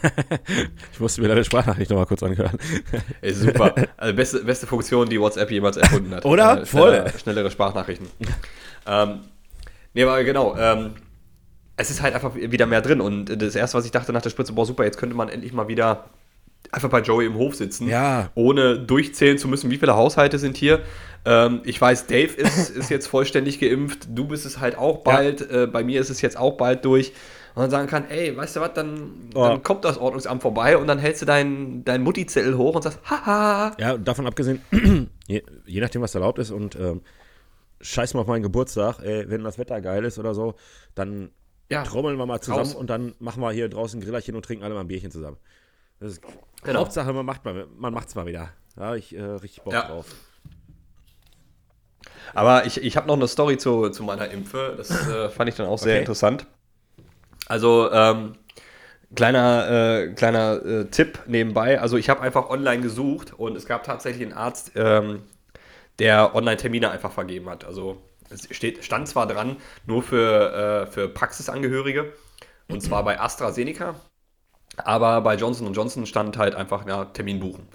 ich 0.93 1.01
musste 1.01 1.21
mir 1.21 1.29
deine 1.29 1.45
Sprachnachricht 1.45 1.91
nochmal 1.91 2.07
kurz 2.07 2.23
anhören. 2.23 2.59
Ey, 3.21 3.33
super. 3.33 3.75
Also 3.97 4.15
beste, 4.15 4.45
beste 4.45 4.67
Funktion, 4.67 5.09
die 5.09 5.21
WhatsApp 5.21 5.51
jemals 5.51 5.77
erfunden 5.77 6.15
hat. 6.15 6.25
Oder? 6.27 6.63
Äh, 6.63 6.67
Voll. 6.67 7.05
Schnellere, 7.21 7.51
Sprachnachrichten. 7.51 8.09
ähm, 8.87 9.21
nee, 9.95 10.03
aber 10.03 10.25
genau. 10.25 10.57
Ähm, 10.57 10.95
es 11.77 11.91
ist 11.91 12.03
halt 12.03 12.15
einfach 12.15 12.35
wieder 12.35 12.67
mehr 12.67 12.83
drin. 12.83 13.01
Und 13.01 13.27
das 13.43 13.55
erste, 13.55 13.79
was 13.79 13.85
ich 13.85 13.91
dachte 13.91 14.13
nach 14.13 14.23
der 14.23 14.31
Spritze, 14.31 14.53
boah, 14.53 14.67
super, 14.67 14.85
jetzt 14.85 14.99
könnte 14.99 15.17
man 15.17 15.29
endlich 15.29 15.53
mal 15.53 15.69
wieder 15.69 16.11
einfach 16.73 16.89
bei 16.89 17.01
Joey 17.01 17.27
im 17.27 17.35
Hof 17.35 17.55
sitzen, 17.55 17.89
ja. 17.89 18.31
ohne 18.35 18.79
durchzählen 18.79 19.39
zu 19.39 19.49
müssen, 19.49 19.71
wie 19.71 19.79
viele 19.79 19.97
Haushalte 19.97 20.39
sind 20.39 20.57
hier. 20.57 20.81
Ähm, 21.25 21.61
ich 21.65 21.81
weiß, 21.81 22.07
Dave 22.07 22.33
ist, 22.35 22.71
ist 22.77 22.91
jetzt 22.91 23.07
vollständig 23.07 23.61
geimpft, 23.61 24.09
du 24.11 24.27
bist 24.27 24.47
es 24.47 24.61
halt 24.61 24.79
auch 24.79 24.99
bald, 24.99 25.41
ja. 25.41 25.65
äh, 25.65 25.67
bei 25.67 25.85
mir 25.85 26.01
ist 26.01 26.11
es 26.11 26.21
jetzt 26.21 26.37
auch 26.37 26.57
bald 26.57 26.85
durch. 26.85 27.13
Und 27.55 27.63
dann 27.63 27.71
sagen 27.71 27.89
kann, 27.89 28.09
ey, 28.09 28.37
weißt 28.37 28.57
du 28.57 28.61
was, 28.61 28.73
dann, 28.75 29.31
oh. 29.35 29.43
dann 29.43 29.63
kommt 29.63 29.85
das 29.85 29.99
Ordnungsamt 29.99 30.41
vorbei 30.41 30.77
und 30.77 30.87
dann 30.87 30.99
hältst 30.99 31.23
du 31.23 31.27
deinen 31.27 31.85
dein 31.85 32.03
Mutti-Zettel 32.03 32.57
hoch 32.57 32.77
und 32.77 32.83
sagst, 32.83 33.01
haha. 33.05 33.75
Ja, 33.79 33.99
davon 33.99 34.27
abgesehen, 34.29 34.61
je, 35.27 35.43
je, 35.67 35.81
nachdem, 35.81 36.01
was 36.01 36.15
erlaubt 36.15 36.39
ist 36.39 36.53
und 36.53 36.77
ähm, 36.77 37.03
scheiß 37.81 38.15
mal 38.15 38.21
auf 38.21 38.29
meinen 38.29 38.45
Geburtstag, 38.45 39.01
ey, 39.01 39.29
wenn 39.29 39.43
das 39.43 39.59
Wetter 39.59 39.81
geil 39.81 40.05
ist 40.05 40.19
oder 40.19 40.33
so, 40.33 40.55
dann 40.95 41.31
ja. 41.69 41.83
trommeln 41.83 42.17
wir 42.17 42.27
mal 42.27 42.41
zusammen 42.41 42.61
Raus. 42.61 42.75
und 42.75 42.89
dann 42.89 43.15
machen 43.19 43.43
wir 43.43 43.51
hier 43.51 43.69
draußen 43.69 43.99
ein 43.99 44.03
Grillerchen 44.03 44.37
und 44.37 44.45
trinken 44.45 44.65
alle 44.65 44.75
mal 44.75 44.81
ein 44.81 44.89
Bierchen 44.89 45.11
zusammen. 45.11 45.37
Das 46.01 46.13
ist 46.13 46.23
genau. 46.63 46.81
Hauptsache, 46.81 47.13
man 47.13 47.27
macht 47.27 47.45
mal, 47.45 47.67
man 47.77 47.93
macht's 47.93 48.15
mal 48.15 48.27
wieder. 48.27 48.49
Da 48.75 48.87
habe 48.87 48.99
ich 48.99 49.15
äh, 49.15 49.23
richtig 49.23 49.63
Bock 49.63 49.75
ja. 49.75 49.87
drauf. 49.87 50.07
Aber 52.33 52.65
ich, 52.65 52.83
ich 52.83 52.97
habe 52.97 53.07
noch 53.07 53.17
eine 53.17 53.29
Story 53.29 53.59
zu, 53.59 53.91
zu 53.91 54.03
meiner 54.03 54.29
Impfe. 54.31 54.75
Das 54.77 54.91
äh, 54.91 55.29
fand 55.31 55.49
ich 55.51 55.57
dann 55.57 55.67
auch 55.67 55.79
sehr 55.79 55.95
okay. 55.95 56.01
interessant. 56.01 56.47
Also, 57.47 57.91
ähm, 57.93 58.37
kleiner, 59.15 59.71
äh, 59.71 60.09
kleiner 60.15 60.65
äh, 60.65 60.85
Tipp 60.87 61.21
nebenbei. 61.27 61.81
Also, 61.81 61.97
ich 61.97 62.09
habe 62.09 62.23
einfach 62.23 62.49
online 62.49 62.81
gesucht 62.81 63.35
und 63.35 63.57
es 63.57 63.67
gab 63.67 63.85
tatsächlich 63.85 64.23
einen 64.23 64.37
Arzt, 64.37 64.73
ähm, 64.77 65.23
der 65.99 66.35
Online-Termine 66.35 66.91
einfach 66.91 67.13
vergeben 67.13 67.51
hat. 67.51 67.65
Also, 67.65 68.01
es 68.31 68.49
steht, 68.55 68.85
stand 68.85 69.09
zwar 69.09 69.27
dran, 69.27 69.57
nur 69.87 70.03
für, 70.03 70.87
äh, 70.87 70.87
für 70.87 71.09
Praxisangehörige. 71.09 72.13
Und 72.69 72.81
zwar 72.81 73.03
bei 73.05 73.19
AstraZeneca. 73.21 73.97
Aber 74.77 75.21
bei 75.21 75.35
Johnson 75.37 75.73
Johnson 75.73 76.07
stand 76.07 76.37
halt 76.39 76.55
einfach, 76.55 76.87
ja, 76.87 77.07
Termin 77.07 77.41
buchen. 77.41 77.69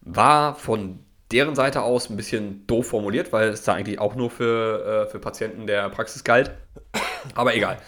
War 0.00 0.54
von 0.54 1.00
deren 1.32 1.54
Seite 1.54 1.82
aus 1.82 2.08
ein 2.08 2.16
bisschen 2.16 2.66
doof 2.66 2.88
formuliert, 2.88 3.32
weil 3.32 3.48
es 3.48 3.62
da 3.62 3.74
eigentlich 3.74 3.98
auch 3.98 4.14
nur 4.14 4.30
für, 4.30 5.06
äh, 5.06 5.10
für 5.10 5.18
Patienten 5.18 5.66
der 5.66 5.88
Praxis 5.90 6.24
galt. 6.24 6.52
Aber 7.34 7.54
egal. 7.54 7.78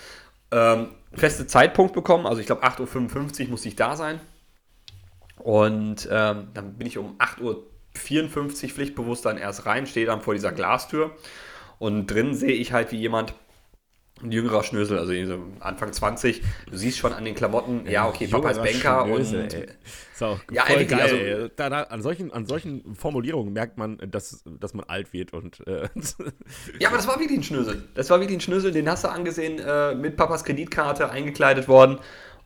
Ähm, 0.50 0.88
feste 1.12 1.46
Zeitpunkt 1.46 1.92
bekommen, 1.92 2.26
also 2.26 2.40
ich 2.40 2.46
glaube 2.46 2.64
8.55 2.64 3.44
Uhr 3.44 3.50
musste 3.50 3.68
ich 3.68 3.76
da 3.76 3.96
sein. 3.96 4.20
Und 5.38 6.08
ähm, 6.10 6.48
dann 6.52 6.74
bin 6.74 6.86
ich 6.86 6.98
um 6.98 7.16
8.54 7.18 7.42
Uhr 7.42 8.70
pflichtbewusst 8.70 9.24
dann 9.24 9.38
erst 9.38 9.66
rein, 9.66 9.86
stehe 9.86 10.06
dann 10.06 10.20
vor 10.20 10.34
dieser 10.34 10.52
Glastür. 10.52 11.12
Und 11.78 12.06
drin 12.08 12.34
sehe 12.34 12.52
ich 12.52 12.72
halt, 12.72 12.90
wie 12.90 12.98
jemand 12.98 13.34
ein 14.22 14.32
jüngerer 14.32 14.62
Schnösel, 14.62 14.98
also 14.98 15.12
Anfang 15.60 15.92
20. 15.92 16.42
Du 16.70 16.76
siehst 16.76 16.98
schon 16.98 17.12
an 17.12 17.24
den 17.24 17.34
Klamotten, 17.34 17.86
ja, 17.88 18.08
okay, 18.08 18.26
Papa 18.26 18.50
ist 18.50 18.62
Banker 18.62 19.06
Schnösel, 19.06 19.42
und. 19.42 19.54
Ey. 19.54 19.66
Ist 20.12 20.22
auch 20.22 20.40
ja, 20.50 20.64
voll 20.64 20.84
geil, 20.84 21.34
also, 21.34 21.48
Danach, 21.56 21.90
an, 21.90 22.02
solchen, 22.02 22.32
an 22.32 22.46
solchen 22.46 22.94
Formulierungen 22.94 23.52
merkt 23.52 23.78
man, 23.78 23.98
dass, 24.10 24.42
dass 24.44 24.74
man 24.74 24.84
alt 24.88 25.12
wird 25.12 25.32
und. 25.32 25.66
Äh, 25.66 25.88
ja, 26.78 26.88
aber 26.88 26.96
das 26.96 27.06
war 27.06 27.18
wirklich 27.20 27.38
ein 27.38 27.44
Schnösel. 27.44 27.88
Das 27.94 28.10
war 28.10 28.20
wirklich 28.20 28.38
ein 28.38 28.42
Schnösel, 28.42 28.72
den 28.72 28.88
hast 28.88 29.04
du 29.04 29.08
angesehen, 29.08 29.58
äh, 29.58 29.94
mit 29.94 30.16
Papas 30.16 30.44
Kreditkarte 30.44 31.10
eingekleidet 31.10 31.68
worden. 31.68 31.98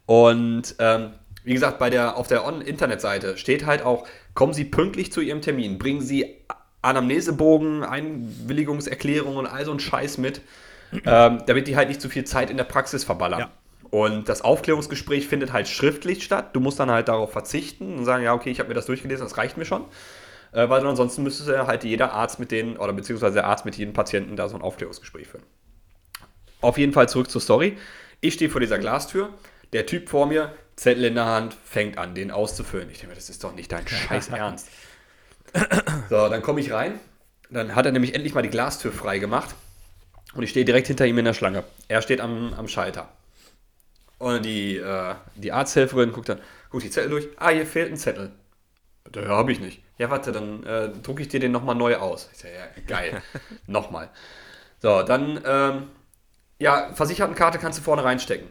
Und 0.07 0.75
ähm, 0.79 1.13
wie 1.45 1.55
gesagt, 1.55 1.79
bei 1.79 1.91
der, 1.91 2.17
auf 2.17 2.29
der 2.29 2.45
Internetseite 2.65 3.37
steht 3.37 3.67
halt 3.67 3.83
auch, 3.83 4.07
kommen 4.35 4.53
Sie 4.53 4.65
pünktlich 4.65 5.13
zu 5.13 5.21
Ihrem 5.21 5.41
Termin, 5.41 5.79
bringen 5.79 6.01
Sie 6.01 6.37
Anamnesebogen, 6.83 7.85
Einwilligungserklärungen 7.85 9.39
und 9.39 9.47
all 9.47 9.65
so 9.65 9.73
ein 9.73 9.81
Scheiß 9.81 10.19
mit 10.19 10.43
ähm, 11.05 11.43
damit 11.47 11.69
die 11.69 11.77
halt 11.77 11.89
nicht 11.89 12.01
zu 12.01 12.09
viel 12.09 12.25
Zeit 12.25 12.51
in 12.51 12.57
der 12.57 12.65
Praxis 12.65 13.05
verballern. 13.05 13.41
Ja. 13.41 13.51
Und 13.91 14.29
das 14.29 14.41
Aufklärungsgespräch 14.43 15.29
findet 15.29 15.53
halt 15.53 15.69
schriftlich 15.69 16.25
statt. 16.25 16.57
Du 16.57 16.61
musst 16.61 16.81
dann 16.81 16.91
halt 16.91 17.09
darauf 17.09 17.33
verzichten 17.33 17.99
und 17.99 18.05
sagen, 18.05 18.25
ja, 18.25 18.33
okay, 18.33 18.51
ich 18.51 18.59
habe 18.59 18.69
mir 18.69 18.75
das 18.75 18.87
durchgelesen, 18.87 19.25
das 19.25 19.37
reicht 19.37 19.59
mir 19.59 19.67
schon. 19.67 19.85
Äh, 20.53 20.69
weil 20.69 20.87
ansonsten 20.87 21.23
müsste 21.23 21.67
halt 21.67 21.85
jeder 21.85 22.13
Arzt 22.13 22.39
mit 22.39 22.51
denen, 22.51 22.77
oder 22.77 22.93
beziehungsweise 22.93 23.35
der 23.35 23.47
Arzt 23.47 23.65
mit 23.65 23.77
jedem 23.77 23.93
Patienten 23.93 24.37
da 24.37 24.49
so 24.49 24.57
ein 24.57 24.63
Aufklärungsgespräch 24.63 25.29
führen. 25.29 25.45
Auf 26.61 26.79
jeden 26.79 26.93
Fall 26.93 27.09
zurück 27.09 27.31
zur 27.31 27.41
Story. 27.41 27.77
Ich 28.21 28.35
stehe 28.35 28.51
vor 28.51 28.61
dieser 28.61 28.79
Glastür, 28.79 29.31
der 29.73 29.85
Typ 29.87 30.09
vor 30.09 30.27
mir, 30.27 30.55
Zettel 30.77 31.05
in 31.05 31.15
der 31.15 31.27
Hand, 31.27 31.57
fängt 31.65 31.99
an, 31.99 32.15
den 32.15 32.31
auszufüllen. 32.31 32.89
Ich 32.91 32.99
denke 32.99 33.11
mir, 33.11 33.17
das 33.17 33.29
ist 33.29 33.43
doch 33.45 33.55
nicht 33.55 33.73
dein 33.73 33.87
scheiß 33.89 34.29
Ernst. 34.29 34.69
So, 36.09 36.29
dann 36.29 36.41
komme 36.41 36.61
ich 36.61 36.73
rein. 36.73 36.99
Dann 37.51 37.75
hat 37.75 37.85
er 37.85 37.93
nämlich 37.93 38.15
endlich 38.15 38.33
mal 38.33 38.43
die 38.43 38.49
Glastür 38.49 38.93
frei 38.93 39.19
gemacht. 39.19 39.55
Und 40.35 40.43
ich 40.43 40.51
stehe 40.51 40.65
direkt 40.65 40.87
hinter 40.87 41.07
ihm 41.07 41.19
in 41.19 41.25
der 41.25 41.35
Schlange. 41.35 41.65
Er 41.89 42.03
steht 42.03 42.21
am, 42.21 42.55
am 42.55 42.69
Schalter. 42.69 43.09
Und 44.19 44.45
die, 44.45 44.77
äh, 44.77 45.15
die 45.35 45.53
Arzthelferin 45.53 46.13
guckt 46.13 46.29
dann, 46.29 46.41
Guck 46.73 46.81
die 46.81 46.91
Zettel 46.91 47.11
durch. 47.11 47.29
Ah, 47.37 47.51
hier 47.51 47.67
fehlt 47.67 47.93
ein 47.93 47.99
Zettel. 47.99 48.33
Ja, 49.15 49.29
habe 49.29 49.53
ich 49.53 49.61
nicht. 49.61 49.83
Ja, 49.99 50.09
warte, 50.09 50.33
dann 50.33 50.65
äh, 50.65 50.89
drucke 50.89 51.21
ich 51.21 51.29
dir 51.29 51.39
den 51.39 51.53
nochmal 51.53 51.75
neu 51.75 51.97
aus. 51.97 52.31
Ich 52.33 52.39
sag, 52.39 52.51
ja, 52.51 52.67
geil. 52.87 53.23
nochmal. 53.67 54.09
So, 54.81 55.03
dann, 55.03 55.43
ähm, 55.45 55.91
ja, 56.59 56.95
Versichertenkarte 56.95 57.59
kannst 57.59 57.79
du 57.79 57.83
vorne 57.83 58.05
reinstecken. 58.05 58.49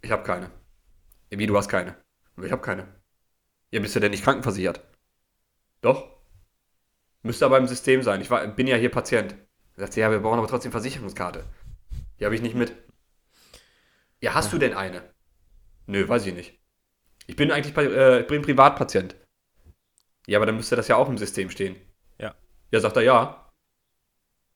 Ich 0.00 0.12
habe 0.12 0.22
keine. 0.22 0.48
Wie, 1.30 1.46
du 1.46 1.56
hast 1.56 1.68
keine? 1.68 1.96
Ich 2.40 2.52
habe 2.52 2.62
keine. 2.62 2.86
Ja, 3.72 3.80
bist 3.80 3.96
du 3.96 4.00
denn 4.00 4.12
nicht 4.12 4.22
krankenversichert? 4.22 4.80
Doch. 5.80 6.08
Müsste 7.22 7.46
aber 7.46 7.58
im 7.58 7.66
System 7.66 8.04
sein. 8.04 8.20
Ich 8.20 8.30
war, 8.30 8.46
bin 8.46 8.68
ja 8.68 8.76
hier 8.76 8.92
Patient. 8.92 9.34
Sagt 9.80 9.94
sie, 9.94 10.00
ja, 10.00 10.10
wir 10.10 10.20
brauchen 10.20 10.38
aber 10.38 10.46
trotzdem 10.46 10.72
Versicherungskarte. 10.72 11.44
Die 12.18 12.24
habe 12.24 12.34
ich 12.34 12.42
nicht 12.42 12.54
mit. 12.54 12.74
Ja, 14.20 14.34
hast 14.34 14.52
du 14.52 14.58
denn 14.58 14.74
eine? 14.74 15.02
Nö, 15.86 16.06
weiß 16.06 16.26
ich 16.26 16.34
nicht. 16.34 16.60
Ich 17.26 17.36
bin 17.36 17.50
eigentlich 17.50 17.76
äh, 17.76 18.20
ich 18.20 18.26
bin 18.26 18.42
Privatpatient. 18.42 19.16
Ja, 20.26 20.38
aber 20.38 20.46
dann 20.46 20.56
müsste 20.56 20.76
das 20.76 20.88
ja 20.88 20.96
auch 20.96 21.08
im 21.08 21.16
System 21.16 21.48
stehen. 21.48 21.76
Ja. 22.18 22.34
Ja, 22.70 22.80
sagt 22.80 22.96
er 22.96 23.02
ja. 23.02 23.50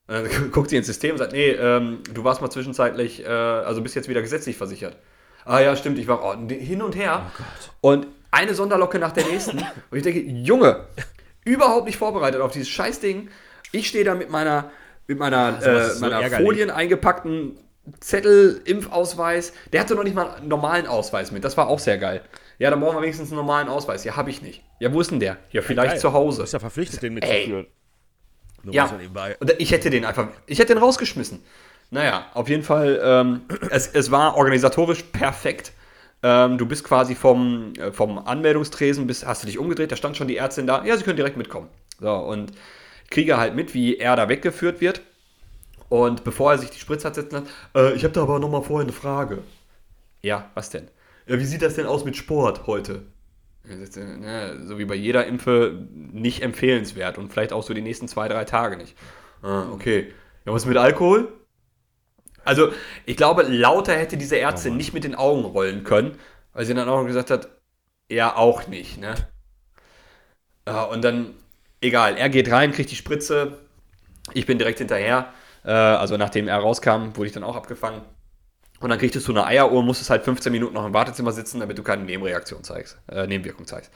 Dann 0.07 0.29
guckt 0.53 0.69
sie 0.69 0.77
ins 0.77 0.87
System 0.87 1.13
und 1.13 1.19
sagt, 1.19 1.33
nee, 1.33 1.51
ähm, 1.53 2.03
du 2.13 2.23
warst 2.23 2.43
mal 2.43 2.51
zwischenzeitlich, 2.51 3.25
äh, 3.25 3.29
also 3.29 3.81
bist 3.81 3.95
jetzt 3.95 4.09
wieder 4.09 4.21
gesetzlich 4.21 4.57
versichert. 4.57 4.99
Ah 5.47 5.61
ja, 5.61 5.75
stimmt, 5.77 5.99
ich 5.99 6.07
war 6.07 6.23
oh, 6.23 6.49
hin 6.49 6.83
und 6.83 6.95
her. 6.95 7.31
Oh 7.81 7.93
und 7.93 8.09
eine 8.31 8.55
Sonderlocke 8.55 8.99
nach 8.99 9.13
der 9.13 9.25
nächsten. 9.25 9.59
und 9.91 9.97
ich 9.97 10.03
denke, 10.03 10.21
Junge, 10.21 10.87
überhaupt 11.45 11.87
nicht 11.87 11.97
vorbereitet 11.97 12.41
auf 12.41 12.53
dieses 12.53 12.69
Scheißding. 12.69 13.31
Ich 13.73 13.89
stehe 13.89 14.05
da 14.05 14.15
mit 14.15 14.31
meiner, 14.31 14.71
mit 15.07 15.19
meiner, 15.19 15.61
sowas 15.61 15.89
äh, 15.89 15.95
so 15.95 16.01
meiner 16.01 16.21
ärgerlich. 16.21 16.47
Folien 16.47 16.71
eingepackten 16.71 17.59
Zettel, 18.01 18.63
Impfausweis. 18.65 19.53
Der 19.73 19.81
hatte 19.81 19.95
noch 19.95 20.05
nicht 20.05 20.15
mal 20.15 20.35
einen 20.35 20.49
normalen 20.49 20.87
Ausweis 20.87 21.31
mit. 21.33 21.45
Das 21.45 21.57
war 21.57 21.69
auch 21.69 21.79
sehr 21.79 21.99
geil. 21.99 22.23
Ja, 22.59 22.71
dann 22.71 22.81
brauchen 22.81 22.97
wir 22.97 23.03
wenigstens 23.03 23.31
einen 23.31 23.37
normalen 23.37 23.69
Ausweis. 23.69 24.05
Ja, 24.05 24.17
habe 24.17 24.31
ich 24.31 24.41
nicht. 24.41 24.63
Ja, 24.81 24.93
wo 24.93 25.01
ist 25.01 25.11
denn 25.11 25.21
der? 25.21 25.37
Ja, 25.51 25.61
vielleicht 25.61 25.93
Geil. 25.93 26.01
zu 26.01 26.09
Du 26.09 26.13
Hause. 26.15 26.43
bist 26.43 26.53
ja 26.53 26.59
verpflichtet, 26.61 27.03
den 27.03 27.15
mitzuführen. 27.15 27.67
Nur 28.63 28.75
Ja, 28.75 28.91
und 29.41 29.53
ich 29.59 29.73
hätte 29.73 29.91
den 29.91 30.05
einfach, 30.05 30.29
ich 30.47 30.59
hätte 30.59 30.75
den 30.75 30.83
rausgeschmissen. 30.83 31.43
Naja, 31.91 32.27
auf 32.33 32.49
jeden 32.49 32.63
Fall, 32.63 32.99
ähm, 33.05 33.43
es, 33.71 33.89
es 33.89 34.11
war 34.11 34.37
organisatorisch 34.37 35.03
perfekt. 35.03 35.73
Ähm, 36.23 36.57
du 36.57 36.65
bist 36.65 36.85
quasi 36.85 37.15
vom, 37.15 37.75
äh, 37.75 37.93
vom 37.93 38.19
Anmeldungstresen, 38.19 39.07
bis, 39.07 39.27
hast 39.27 39.43
du 39.43 39.47
dich 39.47 39.59
umgedreht, 39.59 39.93
da 39.93 39.97
stand 39.97 40.17
schon 40.17 40.27
die 40.27 40.39
Ärztin 40.39 40.67
da, 40.67 40.83
ja, 40.85 40.97
sie 40.97 41.05
können 41.05 41.17
direkt 41.19 41.37
mitkommen. 41.37 41.69
So, 42.01 42.11
und 42.11 42.53
kriege 43.11 43.37
halt 43.37 43.55
mit, 43.55 43.75
wie 43.75 43.97
er 43.97 44.17
da 44.17 44.29
weggeführt 44.29 44.81
wird. 44.81 45.03
Und 45.89 46.25
bevor 46.25 46.53
er 46.53 46.59
sich 46.59 46.71
die 46.71 46.79
Spritze 46.79 47.07
hat 47.07 47.15
setzen 47.15 47.35
lassen, 47.35 47.49
äh, 47.75 47.93
ich 47.95 48.05
habe 48.05 48.15
da 48.15 48.23
aber 48.23 48.39
nochmal 48.39 48.63
vorher 48.63 48.85
eine 48.85 48.93
Frage. 48.93 49.43
Ja, 50.23 50.51
was 50.55 50.71
denn? 50.71 50.89
Ja, 51.27 51.39
wie 51.39 51.45
sieht 51.45 51.63
das 51.63 51.75
denn 51.75 51.87
aus 51.87 52.05
mit 52.05 52.17
Sport 52.17 52.67
heute? 52.67 53.03
Er 53.69 53.77
äh, 53.79 54.17
na, 54.19 54.67
so 54.67 54.79
wie 54.79 54.85
bei 54.85 54.95
jeder 54.95 55.27
Impfe 55.27 55.87
nicht 55.91 56.43
empfehlenswert 56.43 57.19
und 57.19 57.33
vielleicht 57.33 57.53
auch 57.53 57.63
so 57.63 57.75
die 57.75 57.83
nächsten 57.83 58.09
zwei, 58.09 58.29
drei 58.29 58.45
Tage 58.45 58.77
nicht. 58.77 58.97
Ah, 59.43 59.69
okay. 59.73 60.13
Ja, 60.45 60.53
was 60.53 60.67
mit 60.67 60.77
Alkohol? 60.77 61.33
Also, 62.45 62.73
ich 63.07 63.17
glaube, 63.17 63.43
lauter 63.43 63.95
hätte 63.95 64.19
diese 64.19 64.39
Ärztin 64.39 64.77
nicht 64.77 64.93
mit 64.93 65.05
den 65.05 65.15
Augen 65.15 65.45
rollen 65.45 65.83
können, 65.85 66.19
weil 66.53 66.67
sie 66.67 66.75
dann 66.75 66.89
auch 66.89 67.05
gesagt 67.07 67.31
hat, 67.31 67.49
er 68.09 68.37
auch 68.37 68.67
nicht, 68.67 68.99
ne? 68.99 69.15
Ja, 70.67 70.85
und 70.85 71.03
dann, 71.03 71.35
egal, 71.85 72.17
er 72.17 72.29
geht 72.29 72.51
rein, 72.51 72.73
kriegt 72.73 72.91
die 72.91 72.97
Spritze, 72.97 73.59
ich 74.33 74.47
bin 74.47 74.59
direkt 74.59 74.79
hinterher. 74.79 75.33
Äh, 75.65 75.71
also, 75.71 76.17
nachdem 76.17 76.49
er 76.49 76.59
rauskam, 76.59 77.15
wurde 77.15 77.27
ich 77.27 77.33
dann 77.33 77.45
auch 77.45 77.57
abgefangen. 77.57 78.03
Und 78.81 78.91
dann 78.91 78.99
kriegtest 78.99 79.27
du 79.29 79.33
eine 79.33 79.47
Eieruhr, 79.47 79.83
musstest 79.83 80.11
halt 80.11 80.25
15 80.25 80.53
Minuten 80.53 80.75
noch 80.75 80.85
im 80.85 80.93
Wartezimmer 80.93 81.33
sitzen, 81.33 81.61
damit 81.61 81.79
du 81.79 81.83
keine 81.83 82.05
Nebenreaktion 82.05 82.65
zeigst, 82.65 82.99
äh, 83.09 83.27
Nebenwirkung 83.27 83.67
zeigst. 83.67 83.91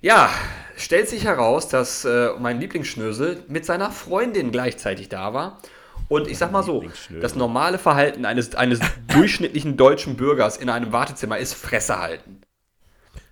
Ja, 0.00 0.30
stellt 0.76 1.08
sich 1.08 1.24
heraus, 1.24 1.68
dass 1.68 2.04
äh, 2.04 2.30
mein 2.40 2.58
Lieblingsschnösel 2.58 3.44
mit 3.46 3.64
seiner 3.64 3.92
Freundin 3.92 4.50
gleichzeitig 4.50 5.08
da 5.08 5.32
war. 5.34 5.60
Und 6.08 6.26
ich 6.26 6.38
sag 6.38 6.50
mal 6.50 6.64
so, 6.64 6.84
das 7.20 7.36
normale 7.36 7.78
Verhalten 7.78 8.24
eines, 8.24 8.54
eines 8.56 8.80
durchschnittlichen 9.06 9.76
deutschen 9.76 10.16
Bürgers 10.16 10.56
in 10.56 10.68
einem 10.68 10.90
Wartezimmer 10.90 11.38
ist 11.38 11.54
Fresse 11.54 12.00
halten. 12.00 12.40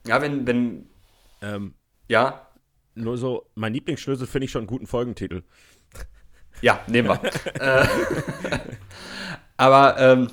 Ja, 0.06 0.22
wenn, 0.22 0.46
wenn, 0.46 0.88
Ähm, 1.42 1.74
ja, 2.06 2.49
nur 3.00 3.18
so, 3.18 3.46
mein 3.54 3.72
Lieblingsschlüssel 3.72 4.26
finde 4.26 4.46
ich 4.46 4.50
schon 4.50 4.60
einen 4.60 4.66
guten 4.68 4.86
Folgentitel. 4.86 5.42
Ja, 6.62 6.80
nehmen 6.86 7.08
wir. 7.08 7.20
äh, 7.60 7.86
aber 9.56 9.98
ähm, 9.98 10.30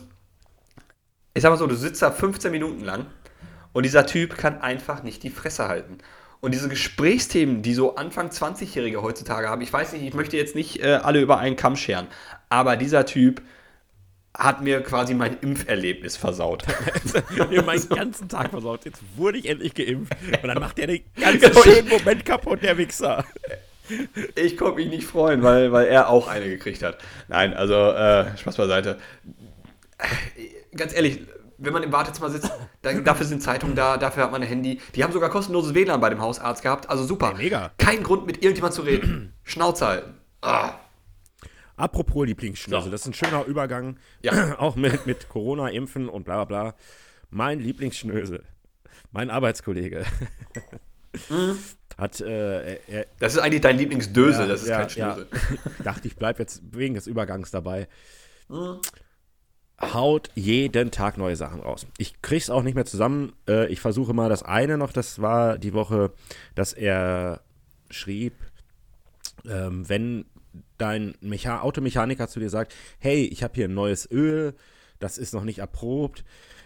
ich 1.33 1.43
sag 1.43 1.49
mal 1.51 1.57
so, 1.57 1.67
du 1.67 1.75
sitzt 1.75 2.01
da 2.01 2.11
15 2.11 2.51
Minuten 2.51 2.83
lang 2.83 3.05
und 3.73 3.83
dieser 3.83 4.05
Typ 4.05 4.37
kann 4.37 4.61
einfach 4.61 5.03
nicht 5.03 5.23
die 5.23 5.29
Fresse 5.29 5.67
halten. 5.67 5.99
Und 6.39 6.53
diese 6.53 6.69
Gesprächsthemen, 6.69 7.61
die 7.61 7.73
so 7.73 7.95
Anfang 7.95 8.29
20-Jährige 8.29 9.01
heutzutage 9.01 9.49
haben, 9.49 9.61
ich 9.61 9.73
weiß 9.73 9.93
nicht, 9.93 10.03
ich 10.03 10.13
möchte 10.13 10.37
jetzt 10.37 10.55
nicht 10.55 10.83
äh, 10.83 10.99
alle 11.01 11.19
über 11.19 11.39
einen 11.39 11.55
Kamm 11.55 11.75
scheren, 11.75 12.07
aber 12.49 12.77
dieser 12.77 13.05
Typ 13.05 13.41
hat 14.37 14.61
mir 14.61 14.81
quasi 14.81 15.13
mein 15.13 15.37
Impferlebnis 15.39 16.15
versaut. 16.15 16.63
mir 17.49 17.63
meinen 17.63 17.89
ganzen 17.89 18.29
Tag 18.29 18.51
versaut. 18.51 18.85
Jetzt 18.85 19.01
wurde 19.15 19.39
ich 19.39 19.49
endlich 19.49 19.73
geimpft. 19.73 20.15
Und 20.41 20.47
dann 20.47 20.59
macht 20.59 20.77
er 20.79 20.87
den 20.87 21.03
ganzen 21.19 21.41
Genau, 21.41 21.63
schönen 21.63 21.89
Moment 21.89 22.23
kaputt, 22.23 22.61
der 22.61 22.77
Wichser. 22.77 23.25
Ich 24.35 24.57
konnte 24.57 24.75
mich 24.75 24.89
nicht 24.89 25.07
freuen, 25.07 25.41
weil, 25.41 25.71
weil 25.71 25.87
er 25.87 26.09
auch 26.09 26.27
eine 26.27 26.45
gekriegt 26.45 26.83
hat. 26.83 26.99
Nein, 27.27 27.53
also 27.53 27.73
äh, 27.73 28.37
Spaß 28.37 28.57
beiseite. 28.57 28.99
Ganz 30.75 30.93
ehrlich, 30.93 31.21
wenn 31.57 31.73
man 31.73 31.81
im 31.81 31.91
Wartezimmer 31.91 32.29
sitzt, 32.29 32.51
da, 32.83 32.93
dafür 32.93 33.25
sind 33.25 33.41
Zeitungen 33.41 33.75
da, 33.75 33.97
dafür 33.97 34.23
hat 34.23 34.31
man 34.31 34.43
ein 34.43 34.47
Handy. 34.47 34.79
Die 34.93 35.03
haben 35.03 35.13
sogar 35.13 35.29
kostenloses 35.29 35.73
WLAN 35.73 35.99
bei 35.99 36.09
dem 36.09 36.21
Hausarzt 36.21 36.61
gehabt. 36.61 36.89
Also 36.89 37.03
super. 37.05 37.31
Ja, 37.31 37.37
mega. 37.37 37.71
Kein 37.77 38.03
Grund, 38.03 38.27
mit 38.27 38.43
irgendjemand 38.43 38.73
zu 38.73 38.83
reden. 38.83 39.33
Schnauze 39.43 39.87
halten. 39.87 40.13
Ah. 40.41 40.73
Apropos 41.77 42.25
Lieblingsschnösel, 42.25 42.83
So. 42.85 42.89
das 42.91 43.01
ist 43.01 43.07
ein 43.07 43.13
schöner 43.13 43.45
Übergang. 43.45 43.97
Ja. 44.21 44.55
Auch 44.59 44.75
mit, 44.75 45.05
mit 45.05 45.29
Corona, 45.29 45.69
Impfen 45.69 46.09
und 46.09 46.25
bla 46.25 46.43
bla 46.43 46.71
bla. 46.71 46.75
Mein 47.29 47.59
Lieblingsschnösel, 47.59 48.43
mein 49.11 49.29
Arbeitskollege, 49.29 50.05
Mhm. 51.29 51.57
hat, 51.97 52.21
äh, 52.21 52.75
er, 52.87 53.05
Das 53.19 53.33
ist 53.33 53.39
eigentlich 53.39 53.61
dein 53.61 53.77
Lieblingsdösel, 53.77 54.41
Ja, 54.41 54.47
das 54.47 54.61
ist 54.63 54.67
ja, 54.67 54.79
kein 54.81 54.89
Schnösel. 54.89 55.27
dachte, 55.83 56.07
ich 56.07 56.15
bleibe 56.15 56.39
jetzt 56.39 56.61
wegen 56.71 56.93
des 56.93 57.07
Übergangs 57.07 57.49
dabei. 57.49 57.87
Mhm. 58.49 58.79
Haut 59.81 60.29
jeden 60.35 60.91
Tag 60.91 61.17
neue 61.17 61.35
Sachen 61.35 61.59
raus. 61.61 61.85
Ich 61.97 62.21
krieg's 62.21 62.49
auch 62.49 62.61
nicht 62.63 62.75
mehr 62.75 62.85
zusammen. 62.85 63.33
Äh, 63.47 63.67
ich 63.67 63.79
versuche 63.79 64.13
mal 64.13 64.29
das 64.29 64.43
eine 64.43 64.77
noch, 64.77 64.91
das 64.91 65.21
war 65.21 65.57
die 65.57 65.73
Woche, 65.73 66.11
dass 66.55 66.73
er 66.73 67.41
schrieb, 67.89 68.33
ähm, 69.47 69.87
wenn 69.89 70.25
dein 70.77 71.15
Mecha 71.21 71.61
Automechaniker 71.61 72.27
zu 72.27 72.39
dir 72.39 72.49
sagt, 72.49 72.73
hey, 72.99 73.25
ich 73.25 73.43
habe 73.43 73.53
hier 73.55 73.65
ein 73.67 73.73
neues 73.73 74.09
Öl, 74.11 74.55
das 74.99 75.17
ist 75.17 75.33
noch 75.33 75.43
nicht 75.43 75.59
erprobt, 75.59 76.23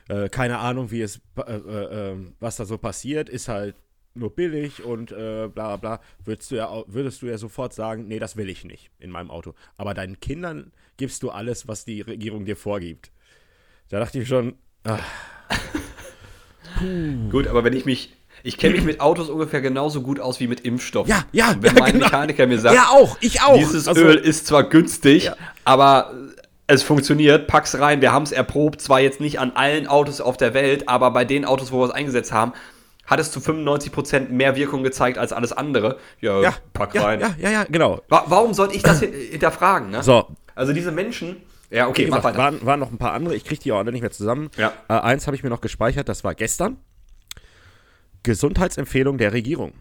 äh, 0.09 0.29
keine 0.29 0.59
Ahnung, 0.59 0.91
wie 0.91 1.01
es, 1.01 1.21
äh, 1.37 1.53
äh, 1.53 2.11
äh, 2.11 2.17
was 2.39 2.57
da 2.57 2.65
so 2.65 2.77
passiert, 2.77 3.29
ist 3.29 3.47
halt 3.47 3.75
nur 4.13 4.35
billig 4.35 4.83
und 4.83 5.11
äh, 5.11 5.47
bla 5.47 5.77
bla, 5.77 6.01
würdest 6.25 6.51
du, 6.51 6.55
ja, 6.55 6.83
würdest 6.87 7.21
du 7.21 7.27
ja 7.27 7.37
sofort 7.37 7.73
sagen, 7.73 8.07
nee, 8.07 8.19
das 8.19 8.35
will 8.35 8.49
ich 8.49 8.65
nicht 8.65 8.91
in 8.99 9.09
meinem 9.09 9.31
Auto. 9.31 9.53
Aber 9.77 9.93
deinen 9.93 10.19
Kindern 10.19 10.73
gibst 10.97 11.23
du 11.23 11.29
alles, 11.29 11.67
was 11.67 11.85
die 11.85 12.01
Regierung 12.01 12.45
dir 12.45 12.57
vorgibt. 12.57 13.11
Da 13.89 13.99
dachte 13.99 14.19
ich 14.19 14.27
schon, 14.27 14.55
ah, 14.83 14.99
Gut, 17.29 17.47
aber 17.47 17.63
wenn 17.63 17.73
ich 17.73 17.85
mich. 17.85 18.13
Ich 18.43 18.57
kenne 18.57 18.73
mich 18.75 18.83
mit 18.83 18.99
Autos 19.01 19.29
ungefähr 19.29 19.61
genauso 19.61 20.01
gut 20.01 20.19
aus 20.19 20.39
wie 20.39 20.47
mit 20.47 20.61
Impfstoff. 20.61 21.07
ja, 21.07 21.23
ja, 21.31 21.51
Und 21.51 21.63
wenn 21.63 21.75
ja, 21.75 21.81
mein 21.81 21.93
genau. 21.93 22.05
Mechaniker 22.05 22.47
mir 22.47 22.59
sagt, 22.59 22.75
ja 22.75 22.87
auch, 22.91 23.17
ich 23.21 23.41
auch. 23.41 23.55
Dieses 23.57 23.87
Also, 23.87 24.01
Öl 24.01 24.15
ist 24.15 24.47
zwar 24.47 24.63
günstig, 24.63 25.25
Ja. 25.25 25.35
aber 25.63 26.11
es 26.67 26.83
funktioniert. 26.83 27.47
Pack's 27.47 27.77
rein. 27.79 28.01
Wir 28.01 28.11
haben 28.13 28.23
es 28.23 28.31
erprobt. 28.31 28.81
Zwar 28.81 28.99
jetzt 29.01 29.19
nicht 29.19 29.39
an 29.39 29.51
allen 29.55 29.87
Autos 29.87 30.21
auf 30.21 30.37
der 30.37 30.53
Welt, 30.53 30.87
aber 30.87 31.11
bei 31.11 31.25
den 31.25 31.43
Autos, 31.45 31.71
wo 31.71 31.79
wir 31.81 31.85
es 31.85 31.91
eingesetzt 31.91 32.31
haben, 32.31 32.53
hat 33.05 33.19
es 33.19 33.29
zu 33.31 33.41
95% 33.41 34.29
mehr 34.29 34.55
Wirkung 34.55 34.83
gezeigt 34.83 35.17
als 35.17 35.33
alles 35.33 35.51
andere. 35.51 35.97
Ja, 36.21 36.39
ja, 36.41 36.53
pack 36.73 36.93
ja, 36.95 37.03
rein. 37.03 37.19
ja, 37.19 37.35
ja, 37.39 37.49
ja, 37.51 37.63
genau. 37.69 38.01
Wa 38.07 38.23
warum 38.27 38.53
sollte 38.53 38.75
ich 38.75 38.83
das 38.83 39.01
hin- 39.01 39.11
hinterfragen? 39.13 39.89
Ne? 39.91 40.01
So, 40.01 40.27
Also 40.55 40.71
diese 40.71 40.91
Menschen. 40.91 41.37
Ja, 41.69 41.87
okay, 41.87 42.05
Wie 42.07 42.09
mach 42.11 42.23
weiter. 42.23 42.37
waren, 42.37 42.65
waren 42.65 42.79
noch 42.79 42.91
ein 42.91 42.97
paar 42.97 43.13
andere, 43.13 43.33
ich 43.35 43.43
kriege 43.45 43.61
die 43.61 43.71
auch 43.71 43.77
alle 43.79 43.91
nicht 43.91 44.01
mehr 44.01 44.11
zusammen. 44.11 44.49
Ja. 44.57 44.73
Äh, 44.89 44.93
eins 44.93 45.25
habe 45.27 45.35
ich 45.35 45.43
mir 45.43 45.49
noch 45.49 45.61
gespeichert, 45.61 46.07
das 46.09 46.23
war 46.23 46.35
gestern. 46.35 46.77
Gesundheitsempfehlung 48.23 49.17
der 49.17 49.33
Regierung. 49.33 49.73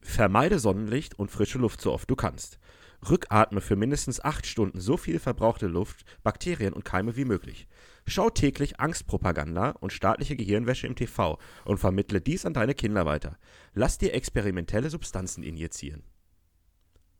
Vermeide 0.00 0.60
Sonnenlicht 0.60 1.18
und 1.18 1.32
frische 1.32 1.58
Luft 1.58 1.80
so 1.80 1.92
oft 1.92 2.08
du 2.08 2.14
kannst. 2.14 2.60
Rückatme 3.10 3.60
für 3.60 3.74
mindestens 3.74 4.20
acht 4.20 4.46
Stunden 4.46 4.78
so 4.78 4.96
viel 4.96 5.18
verbrauchte 5.18 5.66
Luft, 5.66 6.04
Bakterien 6.22 6.74
und 6.74 6.84
Keime 6.84 7.16
wie 7.16 7.24
möglich. 7.24 7.66
Schau 8.06 8.30
täglich 8.30 8.78
Angstpropaganda 8.78 9.70
und 9.70 9.92
staatliche 9.92 10.36
Gehirnwäsche 10.36 10.86
im 10.86 10.94
TV 10.94 11.40
und 11.64 11.78
vermittle 11.78 12.20
dies 12.20 12.46
an 12.46 12.54
deine 12.54 12.76
Kinder 12.76 13.04
weiter. 13.04 13.36
Lass 13.74 13.98
dir 13.98 14.14
experimentelle 14.14 14.90
Substanzen 14.90 15.42
injizieren. 15.42 16.04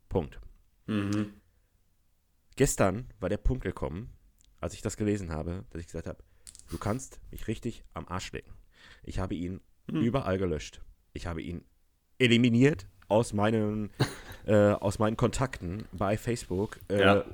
Punkt. 0.07 0.39
Mhm. 0.87 1.33
Gestern 2.55 3.11
war 3.19 3.27
der 3.27 3.37
Punkt 3.37 3.65
gekommen, 3.65 4.13
als 4.61 4.73
ich 4.73 4.81
das 4.81 4.95
gelesen 4.95 5.31
habe, 5.33 5.65
dass 5.71 5.81
ich 5.81 5.87
gesagt 5.87 6.07
habe, 6.07 6.23
du 6.69 6.77
kannst 6.77 7.19
mich 7.31 7.49
richtig 7.49 7.83
am 7.93 8.07
Arsch 8.07 8.31
lecken. 8.31 8.53
Ich 9.03 9.19
habe 9.19 9.35
ihn 9.35 9.59
hm. 9.91 10.01
überall 10.01 10.37
gelöscht. 10.37 10.81
Ich 11.13 11.27
habe 11.27 11.41
ihn 11.41 11.63
eliminiert 12.17 12.87
aus 13.07 13.33
meinen, 13.33 13.89
äh, 14.45 14.55
aus 14.55 14.99
meinen 14.99 15.17
Kontakten 15.17 15.85
bei 15.91 16.17
Facebook, 16.17 16.79
äh, 16.89 17.01
ja. 17.01 17.25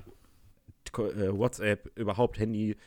Äh, 0.97 1.37
WhatsApp, 1.37 1.91
überhaupt 1.95 2.39
Handy. 2.39 2.77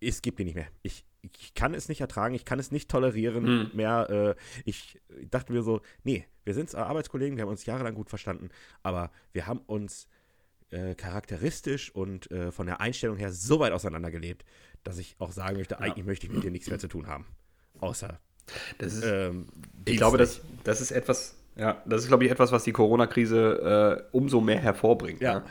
Es 0.00 0.22
gibt 0.22 0.38
ihn 0.38 0.46
nicht 0.46 0.54
mehr. 0.54 0.68
Ich, 0.82 1.04
ich 1.22 1.54
kann 1.54 1.74
es 1.74 1.88
nicht 1.88 2.00
ertragen, 2.00 2.34
ich 2.34 2.44
kann 2.44 2.58
es 2.58 2.70
nicht 2.70 2.90
tolerieren 2.90 3.46
hm. 3.46 3.70
mehr. 3.74 4.36
Äh, 4.38 4.60
ich 4.64 5.00
dachte 5.30 5.52
mir 5.52 5.62
so, 5.62 5.80
nee, 6.04 6.26
wir 6.44 6.54
sind 6.54 6.74
Arbeitskollegen, 6.74 7.36
wir 7.36 7.42
haben 7.42 7.50
uns 7.50 7.66
jahrelang 7.66 7.94
gut 7.94 8.08
verstanden, 8.08 8.50
aber 8.82 9.10
wir 9.32 9.46
haben 9.46 9.60
uns 9.66 10.06
äh, 10.70 10.94
charakteristisch 10.94 11.94
und 11.94 12.30
äh, 12.30 12.52
von 12.52 12.66
der 12.66 12.80
Einstellung 12.80 13.16
her 13.16 13.32
so 13.32 13.60
weit 13.60 13.72
auseinandergelebt, 13.72 14.44
dass 14.82 14.98
ich 14.98 15.16
auch 15.18 15.32
sagen 15.32 15.56
möchte, 15.56 15.76
ja. 15.76 15.80
eigentlich 15.80 16.04
möchte 16.04 16.26
ich 16.26 16.32
mit 16.32 16.42
dir 16.42 16.50
nichts 16.50 16.68
mehr 16.68 16.78
zu 16.78 16.88
tun 16.88 17.06
haben. 17.06 17.26
Außer. 17.78 18.20
Das 18.78 18.94
ist, 18.94 19.04
ähm, 19.04 19.46
ich 19.84 19.96
glaube, 19.96 20.18
das, 20.18 20.40
das 20.64 20.80
ist 20.80 20.90
etwas, 20.90 21.36
ja, 21.56 21.82
das 21.86 22.02
ist, 22.02 22.08
glaube 22.08 22.24
ich, 22.24 22.30
etwas, 22.30 22.52
was 22.52 22.64
die 22.64 22.72
Corona-Krise 22.72 24.02
äh, 24.12 24.16
umso 24.16 24.40
mehr 24.40 24.58
hervorbringt. 24.58 25.20
Ja. 25.20 25.34
Ne? 25.34 25.44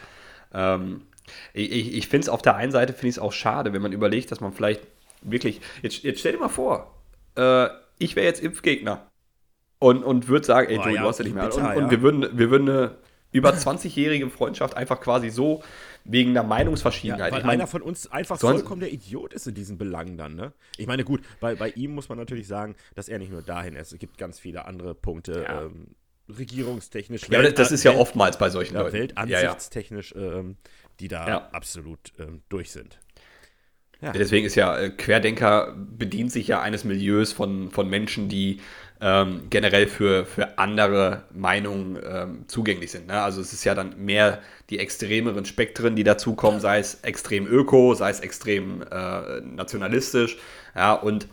Ähm, 0.54 1.02
ich 1.54 1.96
ich 1.96 2.08
finde 2.08 2.26
es 2.26 2.30
auf 2.30 2.42
der 2.42 2.56
einen 2.56 2.72
Seite 2.72 2.94
finde 2.94 3.08
ich 3.08 3.16
es 3.16 3.20
auch 3.20 3.32
schade, 3.32 3.74
wenn 3.74 3.82
man 3.82 3.94
überlegt, 3.94 4.32
dass 4.32 4.42
man 4.42 4.54
vielleicht 4.54 4.82
wirklich. 5.22 5.62
Jetzt, 5.82 6.04
jetzt 6.04 6.20
stell 6.20 6.34
dir 6.34 6.40
mal 6.40 6.50
vor, 6.50 6.94
äh, 7.36 7.68
ich 7.98 8.16
wäre 8.16 8.26
jetzt 8.26 8.42
Impfgegner 8.42 9.08
und, 9.80 10.04
und 10.04 10.28
würde 10.28 10.46
sagen, 10.46 10.70
ey, 10.70 10.78
oh, 10.78 10.84
Joey, 10.84 10.96
ja, 10.96 11.02
du 11.02 11.08
hast 11.08 11.20
ja 11.20 11.26
nicht 11.26 11.36
mehr. 11.36 11.46
Bitter, 11.46 11.76
und, 11.76 11.84
und 11.84 11.92
wir 11.92 12.02
würden, 12.02 12.38
wir 12.38 12.50
würden 12.50 12.70
eine 12.70 12.96
über 13.34 13.52
20-jährige 13.52 14.30
Freundschaft 14.30 14.78
einfach 14.78 15.02
quasi 15.02 15.30
so 15.30 15.64
wegen 16.06 16.34
der 16.34 16.44
Meinungsverschiedenheit. 16.44 17.28
Ja, 17.28 17.32
weil 17.32 17.40
ich 17.40 17.46
mein, 17.46 17.60
einer 17.60 17.68
von 17.68 17.82
uns 17.82 18.12
einfach 18.12 18.40
vollkommen 18.40 18.80
der 18.80 18.94
Idiot 18.94 19.34
ist 19.34 19.48
in 19.48 19.56
diesen 19.56 19.78
Belangen 19.78 20.18
dann, 20.18 20.36
ne? 20.36 20.54
Ich 20.78 20.88
meine, 20.88 21.04
gut, 21.04 21.22
bei, 21.40 21.56
bei 21.56 21.70
ihm 21.70 21.96
muss 21.96 22.10
man 22.10 22.18
natürlich 22.18 22.48
sagen, 22.48 22.76
dass 22.96 23.10
er 23.10 23.20
nicht 23.20 23.32
nur 23.32 23.42
dahin 23.42 23.76
ist. 23.76 23.92
Es 23.92 24.00
gibt 24.00 24.18
ganz 24.18 24.40
viele 24.40 24.66
andere 24.66 24.96
Punkte. 24.96 25.44
Ja. 25.44 25.64
Ähm, 25.64 25.96
regierungstechnisch. 26.30 27.24
Ja, 27.30 27.44
Welt, 27.44 27.60
das 27.60 27.72
ist 27.72 27.84
ja 27.84 27.96
oftmals 27.96 28.38
bei 28.38 28.50
solchen 28.50 28.76
ja, 28.76 28.82
Leuten. 28.82 28.98
Weltansichtstechnisch, 28.98 30.14
ähm, 30.16 30.56
die 31.00 31.10
da 31.10 31.50
absolut 31.52 32.14
ähm, 32.18 32.44
durch 32.48 32.72
sind. 32.72 33.00
Ja. 34.04 34.12
Deswegen 34.12 34.46
ist 34.46 34.56
ja 34.56 34.78
äh, 34.78 34.90
Querdenker 34.90 35.74
bedient 35.78 36.32
sich 36.32 36.48
ja 36.48 36.62
eines 36.62 36.84
Milieus 36.84 37.32
von, 37.32 37.72
von 37.72 37.90
Menschen, 37.90 38.28
die 38.28 38.60
ähm, 39.02 39.48
generell 39.50 39.88
für, 39.88 40.26
für 40.26 40.58
andere 40.58 41.24
Meinungen 41.34 42.00
ähm, 42.08 42.46
zugänglich 42.48 42.92
sind. 42.92 43.08
Ne? 43.08 43.22
Also 43.22 43.42
es 43.42 43.54
ist 43.54 43.64
ja 43.64 43.76
dann 43.76 43.98
mehr 44.04 44.40
die 44.70 44.80
extremeren 44.80 45.46
Spektren, 45.46 45.96
die 45.96 46.04
dazukommen, 46.04 46.60
sei 46.60 46.80
es 46.80 46.96
extrem 47.02 47.46
öko, 47.48 47.94
sei 47.96 48.10
es 48.10 48.22
extrem 48.22 48.82
äh, 48.84 49.42
nationalistisch. 49.42 50.38
Ja, 50.76 50.94
und 50.94 51.28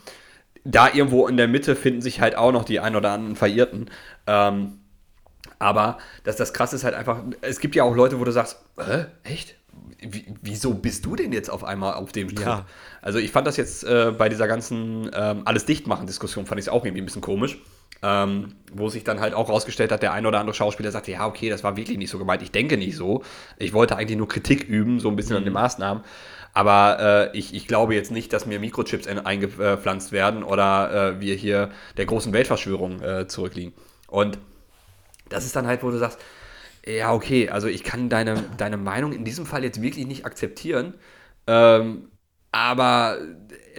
da 0.64 0.88
irgendwo 0.92 1.26
in 1.26 1.36
der 1.36 1.48
Mitte 1.48 1.76
finden 1.76 2.02
sich 2.02 2.20
halt 2.20 2.36
auch 2.36 2.52
noch 2.52 2.64
die 2.64 2.80
ein 2.80 2.96
oder 2.96 3.12
anderen 3.12 3.36
Verirrten. 3.36 3.90
Ähm, 4.26 4.80
aber 5.58 5.98
das, 6.24 6.36
das 6.36 6.52
Krasse 6.52 6.76
ist 6.76 6.84
halt 6.84 6.94
einfach, 6.94 7.22
es 7.42 7.60
gibt 7.60 7.74
ja 7.74 7.84
auch 7.84 7.94
Leute, 7.94 8.18
wo 8.18 8.24
du 8.24 8.32
sagst, 8.32 8.58
Hä, 8.78 9.06
echt? 9.24 9.56
Wieso 10.02 10.74
bist 10.74 11.04
du 11.06 11.16
denn 11.16 11.32
jetzt 11.32 11.50
auf 11.50 11.64
einmal 11.64 11.94
auf 11.94 12.12
dem 12.12 12.28
Trip? 12.28 12.46
Ja. 12.46 12.66
Also 13.02 13.18
ich 13.18 13.30
fand 13.30 13.46
das 13.46 13.56
jetzt 13.56 13.84
äh, 13.84 14.12
bei 14.16 14.28
dieser 14.28 14.48
ganzen 14.48 15.10
ähm, 15.14 15.42
alles 15.44 15.66
dichtmachen 15.66 16.06
Diskussion 16.06 16.46
fand 16.46 16.58
ich 16.58 16.66
es 16.66 16.68
auch 16.68 16.84
irgendwie 16.84 17.02
ein 17.02 17.06
bisschen 17.06 17.22
komisch. 17.22 17.58
Ähm, 18.02 18.54
wo 18.72 18.88
sich 18.88 19.04
dann 19.04 19.20
halt 19.20 19.34
auch 19.34 19.50
rausgestellt 19.50 19.92
hat, 19.92 20.02
der 20.02 20.14
ein 20.14 20.24
oder 20.24 20.40
andere 20.40 20.54
Schauspieler 20.54 20.90
sagte, 20.90 21.12
ja, 21.12 21.26
okay, 21.26 21.50
das 21.50 21.62
war 21.62 21.76
wirklich 21.76 21.98
nicht 21.98 22.08
so 22.08 22.16
gemeint, 22.16 22.40
ich 22.40 22.50
denke 22.50 22.78
nicht 22.78 22.96
so. 22.96 23.22
Ich 23.58 23.74
wollte 23.74 23.94
eigentlich 23.94 24.16
nur 24.16 24.26
Kritik 24.26 24.66
üben, 24.66 25.00
so 25.00 25.10
ein 25.10 25.16
bisschen 25.16 25.34
mhm. 25.34 25.38
an 25.38 25.44
den 25.44 25.52
mhm. 25.52 25.60
Maßnahmen. 25.60 26.04
Aber 26.54 27.30
äh, 27.34 27.36
ich, 27.36 27.54
ich 27.54 27.66
glaube 27.66 27.94
jetzt 27.94 28.10
nicht, 28.10 28.32
dass 28.32 28.46
mir 28.46 28.58
Mikrochips 28.58 29.06
eingepflanzt 29.06 30.12
werden 30.12 30.42
oder 30.42 31.10
äh, 31.16 31.20
wir 31.20 31.34
hier 31.34 31.70
der 31.98 32.06
großen 32.06 32.32
Weltverschwörung 32.32 33.02
äh, 33.02 33.28
zurückliegen. 33.28 33.74
Und 34.08 34.38
das 35.28 35.44
ist 35.44 35.54
dann 35.54 35.66
halt, 35.66 35.82
wo 35.82 35.90
du 35.90 35.98
sagst, 35.98 36.18
ja, 36.86 37.12
okay, 37.12 37.48
also 37.48 37.66
ich 37.68 37.84
kann 37.84 38.08
deine, 38.08 38.42
deine 38.56 38.76
Meinung 38.76 39.12
in 39.12 39.24
diesem 39.24 39.46
Fall 39.46 39.64
jetzt 39.64 39.82
wirklich 39.82 40.06
nicht 40.06 40.24
akzeptieren. 40.24 40.94
Ähm, 41.46 42.10
aber 42.52 43.18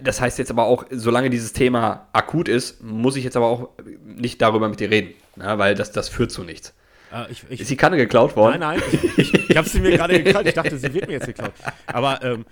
das 0.02 0.20
heißt 0.20 0.38
jetzt 0.38 0.50
aber 0.50 0.64
auch, 0.64 0.84
solange 0.90 1.30
dieses 1.30 1.52
Thema 1.52 2.08
akut 2.12 2.48
ist, 2.48 2.82
muss 2.82 3.16
ich 3.16 3.24
jetzt 3.24 3.36
aber 3.36 3.46
auch 3.46 3.70
nicht 4.04 4.40
darüber 4.40 4.68
mit 4.68 4.80
dir 4.80 4.90
reden, 4.90 5.14
na, 5.36 5.58
weil 5.58 5.74
das, 5.74 5.92
das 5.92 6.08
führt 6.08 6.30
zu 6.30 6.44
nichts. 6.44 6.74
Äh, 7.12 7.30
ich, 7.30 7.44
ich, 7.50 7.60
ist 7.60 7.70
die 7.70 7.76
Kanne 7.76 7.96
geklaut 7.96 8.34
worden? 8.36 8.60
Nein, 8.60 8.80
nein, 8.80 9.02
ich, 9.16 9.50
ich, 9.50 9.56
habe 9.56 9.68
sie 9.68 9.80
mir 9.80 9.90
gerade 9.90 10.22
geklaut. 10.22 10.46
Ich 10.46 10.54
dachte, 10.54 10.78
sie 10.78 10.94
wird 10.94 11.06
mir 11.08 11.14
jetzt 11.14 11.26
geklaut. 11.26 11.52
Aber 11.86 12.22
ähm, 12.22 12.46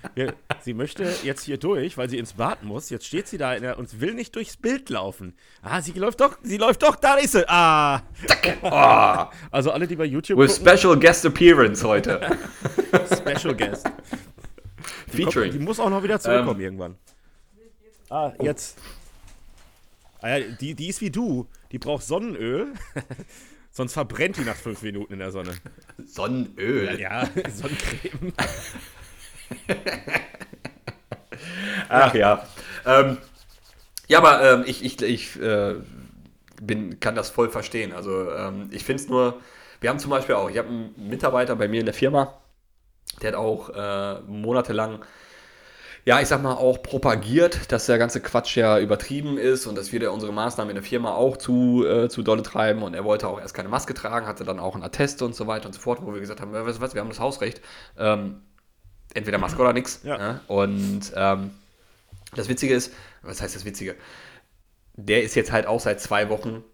sie 0.61 0.75
möchte 0.75 1.11
jetzt 1.23 1.45
hier 1.45 1.57
durch, 1.57 1.97
weil 1.97 2.11
sie 2.11 2.19
ins 2.19 2.35
Bad 2.35 2.63
muss. 2.63 2.91
Jetzt 2.91 3.07
steht 3.07 3.27
sie 3.27 3.39
da 3.39 3.59
der, 3.59 3.79
und 3.79 4.01
will 4.01 4.13
nicht 4.13 4.37
durchs 4.37 4.57
Bild 4.59 4.91
laufen. 4.91 5.35
Ah, 5.63 5.81
sie 5.81 5.93
läuft 5.93 6.21
doch, 6.21 6.37
sie 6.43 6.59
läuft 6.59 6.83
doch, 6.83 6.97
da 6.97 7.15
ist 7.15 7.33
sie. 7.33 7.49
Ah. 7.49 8.03
Zack. 8.27 8.59
Oh. 8.63 9.37
Also 9.51 9.71
alle, 9.71 9.87
die 9.87 9.97
bei 9.97 10.05
YouTube 10.05 10.39
With 10.39 10.59
gucken, 10.59 10.79
Special 10.79 10.99
Guest 10.99 11.25
Appearance 11.25 11.87
heute. 11.87 12.21
Special 13.17 13.55
Guest. 13.55 13.91
Die 15.13 15.17
Featuring. 15.17 15.51
Kommt, 15.51 15.63
die 15.63 15.65
muss 15.65 15.81
auch 15.81 15.91
noch 15.91 16.03
wieder 16.03 16.21
zurückkommen 16.21 16.61
ähm. 16.61 16.65
irgendwann. 16.67 16.97
Ah, 18.11 18.33
jetzt. 18.43 18.77
Ah 20.21 20.37
ja, 20.37 20.41
die, 20.61 20.75
die 20.75 20.89
ist 20.89 21.01
wie 21.01 21.11
du. 21.11 21.47
Die 21.73 21.79
braucht 21.79 22.05
Sonnenöl. 22.05 22.75
Sonst 23.71 23.93
verbrennt 23.93 24.37
die 24.37 24.43
nach 24.43 24.57
fünf 24.57 24.83
Minuten 24.83 25.13
in 25.13 25.19
der 25.21 25.31
Sonne. 25.31 25.53
Sonnenöl. 26.05 26.99
Ja, 27.01 27.29
Sonnencreme. 27.51 28.33
Ach 31.89 32.15
ja. 32.15 32.47
Ähm, 32.85 33.19
ja, 34.09 34.19
aber 34.19 34.43
ähm, 34.43 34.65
ich, 34.67 34.85
ich, 34.85 35.01
ich 35.03 35.41
äh, 35.41 35.77
bin, 36.61 36.99
kann 37.01 37.15
das 37.15 37.31
voll 37.31 37.49
verstehen. 37.49 37.93
Also 37.93 38.31
ähm, 38.33 38.69
ich 38.73 38.85
finde 38.85 39.03
es 39.03 39.09
nur, 39.09 39.41
wir 39.81 39.91
haben 39.91 39.99
zum 39.99 40.11
Beispiel 40.11 40.35
auch, 40.35 40.51
ich 40.51 40.59
habe 40.59 40.69
einen 40.69 40.95
Mitarbeiter 41.09 41.57
bei 41.57 41.69
mir 41.69 41.81
in 41.81 41.87
der 41.87 41.95
Firma, 41.95 42.35
der 43.23 43.33
hat 43.33 43.37
auch 43.37 43.71
äh, 43.71 44.21
monatelang 44.23 45.05
ja, 46.05 46.21
ich 46.21 46.29
sag 46.29 46.43
mal, 46.43 46.55
auch 46.55 46.83
propagiert, 46.83 47.71
dass 47.73 47.87
der 47.87 47.99
ganze 47.99 48.21
Quatsch 48.21 48.57
ja 48.57 48.79
übertrieben 48.79 49.37
ist 49.37 49.67
und 49.67 49.77
dass 49.77 49.93
wir 49.93 50.01
da 50.01 50.11
unsere 50.11 50.33
Maßnahmen 50.33 50.71
in 50.71 50.77
der 50.77 50.83
Firma 50.83 51.13
auch 51.13 51.37
zu, 51.37 51.85
äh, 51.87 52.09
zu 52.09 52.23
dolle 52.23 52.43
treiben. 52.43 52.83
Und 52.83 52.95
er 52.95 53.05
wollte 53.05 53.29
auch 53.29 53.41
erst 53.41 53.55
keine 53.55 53.69
Maske 53.69 53.95
tragen, 53.95 54.27
hatte 54.27 54.45
dann 54.45 54.59
auch 54.59 54.75
einen 54.75 54.85
Attest 54.85 55.23
und 55.23 55.35
so 55.35 55.47
weiter 55.47 55.67
und 55.67 55.75
so 55.75 55.81
fort, 55.81 56.01
wo 56.03 56.13
wir 56.13 56.21
gesagt 56.21 56.41
haben, 56.41 56.53
du 56.53 56.81
was, 56.81 56.95
wir 56.95 57.01
haben 57.01 57.09
das 57.09 57.21
Hausrecht. 57.21 57.61
Ähm, 57.99 58.43
entweder 59.15 59.39
Maske 59.39 59.61
oder 59.61 59.73
nichts. 59.73 60.01
Ja. 60.03 60.17
Ne? 60.17 60.41
Und 60.49 61.13
ähm, 61.15 61.51
das 62.35 62.49
Witzige 62.49 62.75
ist, 62.75 62.93
was 63.23 63.43
heißt 63.43 63.55
das 63.55 63.65
Witzige? 63.65 63.97
Der 64.95 65.23
ist 65.23 65.35
jetzt 65.35 65.53
halt 65.53 65.67
auch 65.67 65.81
seit 65.81 66.01
zwei 66.01 66.29
Wochen 66.31 66.65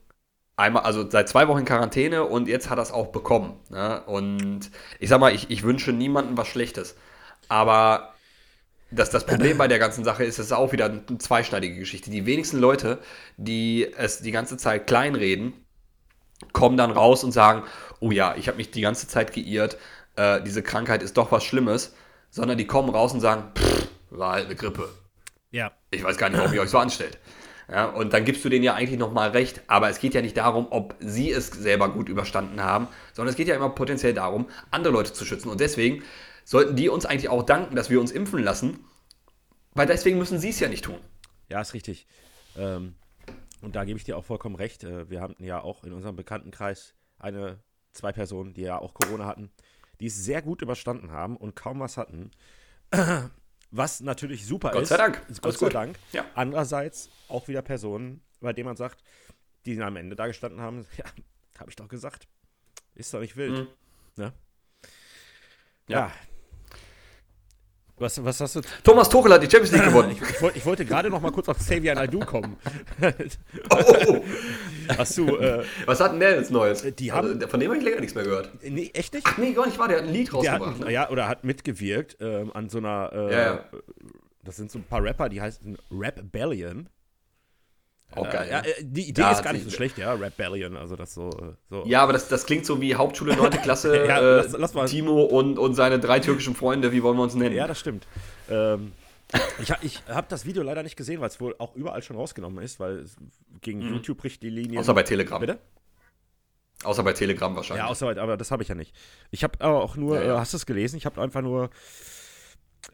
einmal, 0.57 0.85
also 0.85 1.09
seit 1.09 1.29
zwei 1.29 1.49
Wochen 1.49 1.61
in 1.61 1.65
Quarantäne 1.65 2.25
und 2.25 2.49
jetzt 2.49 2.71
hat 2.71 2.79
er 2.79 2.83
es 2.83 2.93
auch 2.93 3.09
bekommen. 3.09 3.59
Ne? 3.71 4.03
Und 4.07 4.71
ich 4.99 5.09
sag 5.09 5.21
mal, 5.21 5.35
ich, 5.35 5.51
ich 5.51 5.63
wünsche 5.63 5.93
niemandem 5.93 6.37
was 6.37 6.49
Schlechtes. 6.49 6.97
Aber 7.49 8.15
das, 8.91 9.11
das 9.11 9.27
Problem 9.27 9.59
bei 9.59 9.69
der 9.69 9.79
ganzen 9.79 10.05
Sache 10.05 10.25
ist, 10.25 10.39
es 10.39 10.47
ist 10.47 10.53
auch 10.53 10.73
wieder 10.73 10.87
eine 10.87 11.19
zweischneidige 11.19 11.77
Geschichte. 11.77 12.11
Die 12.11 12.27
wenigsten 12.27 12.59
Leute, 12.59 12.99
die 13.37 13.93
es 13.97 14.21
die 14.21 14.31
ganze 14.31 14.57
Zeit 14.57 14.87
kleinreden, 14.87 15.53
kommen 16.53 16.77
dann 16.77 16.91
raus 16.91 17.25
und 17.25 17.33
sagen, 17.33 17.65
oh 18.01 18.11
ja, 18.11 18.35
ich 18.37 18.49
habe 18.49 18.59
mich 18.59 18.71
die 18.71 18.83
ganze 18.83 19.09
Zeit 19.09 19.33
geirrt, 19.33 19.79
äh, 20.17 20.41
diese 20.43 20.63
Krankheit 20.63 21.03
ist 21.03 21.17
doch 21.17 21.33
was 21.33 21.45
Schlimmes, 21.45 21.95
sondern 22.31 22.59
die 22.59 22.67
kommen 22.67 22.91
raus 22.91 23.13
und 23.13 23.21
sagen, 23.21 23.51
pff, 23.57 23.89
war 24.11 24.35
halt 24.35 24.47
eine 24.47 24.55
Grippe. 24.55 24.89
Ja. 25.51 25.73
Ich 25.91 26.05
weiß 26.05 26.17
gar 26.17 26.29
nicht, 26.29 26.39
warum 26.39 26.53
ihr 26.53 26.61
euch 26.61 26.71
so 26.71 26.79
anstellt. 26.79 27.19
Ja, 27.69 27.87
und 27.87 28.13
dann 28.13 28.25
gibst 28.25 28.45
du 28.45 28.49
denen 28.49 28.63
ja 28.63 28.75
eigentlich 28.75 28.99
nochmal 28.99 29.31
recht, 29.31 29.63
aber 29.67 29.89
es 29.89 29.99
geht 29.99 30.15
ja 30.15 30.23
nicht 30.23 30.37
darum, 30.37 30.69
ob 30.71 30.95
sie 31.01 31.33
es 31.33 31.49
selber 31.49 31.89
gut 31.89 32.09
überstanden 32.09 32.63
haben, 32.63 32.87
sondern 33.13 33.31
es 33.31 33.37
geht 33.37 33.49
ja 33.49 33.57
immer 33.57 33.71
potenziell 33.71 34.15
darum, 34.15 34.47
andere 34.71 34.93
Leute 34.93 35.13
zu 35.13 35.25
schützen. 35.25 35.49
Und 35.49 35.61
deswegen 35.61 36.05
sollten 36.47 36.77
die 36.77 36.89
uns 36.89 37.05
eigentlich 37.05 37.29
auch 37.29 37.43
danken, 37.43 37.75
dass 37.75 37.91
wir 37.91 38.01
uns 38.01 38.13
impfen 38.13 38.43
lassen, 38.43 38.79
weil 39.75 39.87
deswegen 39.87 40.17
müssen 40.17 40.39
sie 40.39 40.51
es 40.51 40.61
ja 40.61 40.69
nicht 40.69 40.85
tun. 40.85 41.01
Ja, 41.51 41.61
ist 41.61 41.75
richtig. 41.75 42.07
Ähm, 42.57 42.95
und 43.61 43.75
da 43.75 43.85
gebe 43.85 43.99
ich 43.99 44.05
dir 44.05 44.17
auch 44.17 44.25
vollkommen 44.25 44.55
recht. 44.55 44.85
Äh, 44.85 45.11
wir 45.11 45.21
haben 45.21 45.35
ja 45.41 45.61
auch 45.61 45.83
in 45.83 45.93
unserem 45.93 46.15
Bekanntenkreis 46.15 46.95
eine, 47.19 47.59
zwei 47.93 48.13
Personen, 48.13 48.55
die 48.55 48.63
ja 48.63 48.79
auch 48.79 48.95
Corona 48.95 49.27
hatten, 49.27 49.51
die 49.99 50.07
es 50.07 50.25
sehr 50.25 50.41
gut 50.41 50.63
überstanden 50.63 51.11
haben 51.11 51.37
und 51.37 51.57
kaum 51.57 51.81
was 51.81 51.97
hatten. 51.99 52.31
Was 53.73 54.01
natürlich 54.01 54.47
super 54.47 54.71
Gott 54.71 54.83
ist. 54.83 54.91
Sei 54.91 54.97
Dank. 54.97 55.21
Gott 55.43 55.59
sei 55.59 55.69
Dank. 55.69 55.99
Ja. 56.13 56.25
Andererseits 56.37 57.11
auch 57.29 57.49
wieder 57.49 57.63
Personen, 57.63 58.23
bei 58.41 58.53
denen 58.53 58.67
man 58.67 58.77
sagt, 58.77 59.03
die 59.67 59.83
am 59.83 59.97
Ende 59.97 60.15
da 60.15 60.29
gestanden 60.29 60.61
haben, 60.61 60.87
ja, 60.97 61.05
habe 61.59 61.69
ich 61.69 61.77
doch 61.77 61.89
gesagt. 61.89 62.29
Ist 62.95 63.13
doch 63.13 63.21
nicht 63.21 63.37
wild. 63.37 63.53
Mhm. 63.53 63.69
Ne? 64.15 64.33
Ja. 65.89 65.99
ja. 65.99 66.13
Was, 67.99 68.23
was 68.23 68.41
hast 68.41 68.57
du? 68.57 68.61
Thomas 68.85 69.09
Tuchel 69.09 69.33
hat 69.33 69.43
die 69.43 69.51
Champions 69.51 69.73
League 69.73 69.85
gewonnen. 69.85 70.11
ich, 70.31 70.43
wollte, 70.43 70.65
wollte 70.67 70.85
gerade 70.85 71.09
noch 71.09 71.21
mal 71.23 71.33
kurz 71.33 71.49
auf 71.49 71.57
Xavier 71.57 71.95
Naidoo 71.95 72.21
kommen. 72.21 72.57
oh. 73.71 74.23
Hast 74.99 75.17
du, 75.17 75.37
äh, 75.39 75.65
was 75.87 76.01
hat 76.01 76.13
denn 76.13 76.21
der 76.21 76.37
jetzt 76.37 76.51
Neues? 76.51 76.85
Die 76.97 77.13
haben, 77.13 77.35
also, 77.35 77.49
von 77.49 77.59
dem 77.59 77.71
habe 77.71 77.79
ich 77.79 77.85
länger 77.85 78.01
nichts 78.01 78.15
mehr 78.15 78.25
gehört. 78.25 78.51
Nee, 78.63 78.91
echt 78.93 79.15
nicht? 79.15 79.27
Ach 79.27 79.39
nee, 79.39 79.53
gar 79.53 79.65
nicht 79.65 79.79
wahr. 79.79 79.89
Der 79.89 79.99
hat 79.99 80.05
ein 80.05 80.13
Lied 80.13 80.33
rausgebracht. 80.33 80.75
Hat, 80.75 80.81
ne? 80.81 80.93
Ja, 80.93 81.09
oder 81.09 81.27
hat 81.27 81.45
mitgewirkt 81.45 82.19
ähm, 82.21 82.51
an 82.53 82.69
so 82.69 82.79
einer. 82.79 83.11
Äh, 83.15 83.33
ja, 83.33 83.39
ja. 83.39 83.65
Das 84.45 84.57
sind 84.57 84.71
so 84.71 84.79
ein 84.79 84.85
paar 84.85 85.03
Rapper, 85.03 85.29
die 85.31 85.41
heißen 85.41 85.79
Rap 85.91 86.21
Bellion. 86.31 86.89
Auch 88.15 88.31
geil. 88.31 88.49
Ja, 88.51 88.63
ne? 88.63 88.69
die 88.83 89.09
Idee 89.09 89.21
Ja, 89.21 89.33
ist 89.33 89.43
gar 89.43 89.53
nicht 89.53 89.65
so 89.65 89.71
schlecht, 89.71 89.99
ja, 89.99 90.13
Rebellion, 90.15 90.77
also 90.77 90.97
das 90.97 91.13
so. 91.13 91.31
so. 91.69 91.85
Ja, 91.87 92.03
aber 92.03 92.13
das, 92.15 92.29
das 92.29 92.47
klingt 92.47 92.65
so 92.65 92.81
wie 92.81 92.95
Hauptschule 92.95 93.37
9. 93.37 93.51
Klasse. 93.63 93.97
Ja, 94.07 94.19
äh, 94.19 94.37
lass- 94.37 94.53
lass 94.53 94.75
mal- 94.75 94.87
Timo 94.89 95.25
und, 95.25 95.59
und 95.59 95.75
seine 95.75 95.99
drei 95.99 96.21
türkischen 96.21 96.55
Freunde, 96.55 96.93
wie 96.93 97.03
wollen 97.03 97.17
wir 97.17 97.25
uns 97.25 97.35
nennen? 97.35 97.55
Ja, 97.55 97.67
das 97.67 97.79
stimmt. 97.81 98.07
Ähm, 98.49 98.93
ich 99.61 99.73
ich 99.83 100.03
habe 100.09 100.27
das 100.31 100.47
Video 100.47 100.63
leider 100.63 100.83
nicht 100.85 100.97
gesehen, 100.97 101.21
weil 101.21 101.29
es 101.29 101.41
wohl 101.41 101.57
auch 101.59 101.75
überall 101.75 102.01
schon 102.03 102.17
rausgenommen 102.17 102.63
ist, 102.65 102.79
weil 102.79 103.01
es 103.01 103.17
gegen 103.61 103.81
YouTube 103.81 104.19
bricht 104.19 104.41
die 104.43 104.51
Linie. 104.51 104.73
Mhm. 104.75 104.79
Außer 104.79 104.95
bei 104.95 105.03
Telegram. 105.03 105.41
Bitte? 105.41 105.59
Außer 106.85 107.03
bei 107.03 107.13
Telegram 107.13 107.57
wahrscheinlich. 107.57 107.85
Ja, 107.85 107.91
außer, 107.91 108.09
aber 108.19 108.37
das 108.37 108.51
habe 108.53 108.63
ich 108.63 108.69
ja 108.69 108.75
nicht. 108.77 108.95
Ich 109.33 109.43
habe 109.43 109.61
aber 109.61 109.83
auch 109.83 109.97
nur, 109.97 110.21
Ja, 110.21 110.27
ja. 110.27 110.35
Äh, 110.37 110.39
hast 110.39 110.53
du 110.53 110.59
es 110.59 110.65
gelesen? 110.67 110.97
Ich 110.97 111.07
habe 111.07 111.21
einfach 111.21 111.43
nur, 111.43 111.71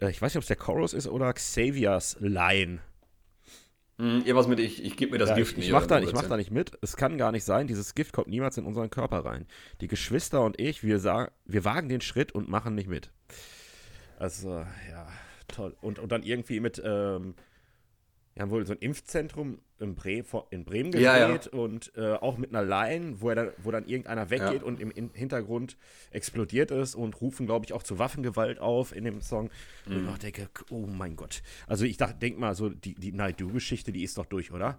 äh, 0.01 0.09
ich 0.11 0.23
weiß 0.23 0.33
nicht, 0.33 0.39
ob 0.39 0.43
es 0.43 0.49
der 0.49 0.57
Chorus 0.57 0.95
ist 0.95 1.07
oder 1.07 1.33
Xaviers 1.33 2.17
Line. 2.21 2.79
Hm, 3.99 4.19
irgendwas 4.21 4.49
mit, 4.49 4.59
ich, 4.59 4.83
ich 4.83 4.97
gebe 4.97 5.13
mir 5.13 5.19
das 5.19 5.31
Ja, 5.31 5.35
Gift 5.37 5.53
ich 5.53 5.59
ich 5.59 5.65
nicht. 5.65 5.73
mache 5.73 5.85
oder 5.85 6.01
da, 6.01 6.07
ich 6.07 6.13
mach 6.13 6.27
da 6.27 6.37
nicht 6.37 6.51
mit. 6.51 6.73
Es 6.81 6.97
kann 6.97 7.19
gar 7.19 7.31
nicht 7.33 7.45
sein. 7.45 7.67
Dieses 7.67 7.95
Gift 7.95 8.13
kommt 8.13 8.29
niemals 8.29 8.57
in 8.57 8.65
unseren 8.65 8.91
Körper 8.91 9.25
rein. 9.25 9.47
Die 9.81 9.89
Geschwister 9.89 10.43
und 10.43 10.59
ich, 10.59 10.83
wir, 10.83 10.99
sa- 10.99 11.31
wir 11.45 11.65
wagen 11.65 11.89
den 11.89 12.01
Schritt 12.01 12.33
und 12.33 12.49
machen 12.49 12.75
nicht 12.75 12.89
mit. 12.89 13.11
Also, 14.19 14.51
ja, 14.91 15.09
toll. 15.49 15.77
Und, 15.81 15.99
und 15.99 16.11
dann 16.13 16.23
irgendwie 16.23 16.61
mit, 16.61 16.81
ähm, 16.85 17.35
wir 18.35 18.43
haben 18.43 18.51
wohl 18.51 18.65
so 18.67 18.73
ein 18.73 18.79
Impfzentrum 18.79 19.59
in, 19.79 19.95
Bre 19.95 20.25
in 20.51 20.65
Bremen 20.65 20.91
gedreht 20.91 21.03
Ja, 21.05 21.29
ja. 21.29 21.39
und 21.53 21.93
äh, 21.97 22.13
auch 22.15 22.39
mit 22.39 22.55
einer 22.55 22.63
Line, 22.67 23.21
wo, 23.21 23.31
dann, 23.35 23.51
wo 23.63 23.71
dann 23.71 23.87
irgendeiner 23.87 24.31
weggeht 24.31 24.63
Ja. 24.63 24.67
und 24.67 24.81
im, 24.81 24.91
Hintergrund 25.13 25.77
explodiert 26.13 26.71
ist 26.71 26.95
und 26.95 27.21
rufen, 27.21 27.47
glaube 27.47 27.67
ich, 27.67 27.73
auch 27.73 27.83
zu 27.83 27.99
Waffengewalt 27.99 28.59
auf 28.59 28.95
in 28.97 29.05
dem 29.05 29.21
Song. 29.21 29.51
Und 29.87 29.97
Mhm. 29.97 30.05
ich 30.05 30.11
auch 30.15 30.19
denke, 30.19 30.49
oh 30.71 30.87
mein 30.87 31.17
Gott. 31.17 31.43
Also 31.67 31.85
ich 31.85 31.97
dachte, 31.99 32.19
denk 32.21 32.39
mal, 32.39 32.55
so 32.55 32.71
die, 32.71 32.95
die 32.95 33.13
Naidu-Geschichte, 33.13 33.93
die 33.93 34.03
ist 34.03 34.17
doch 34.17 34.27
durch, 34.27 34.51
oder? 34.53 34.79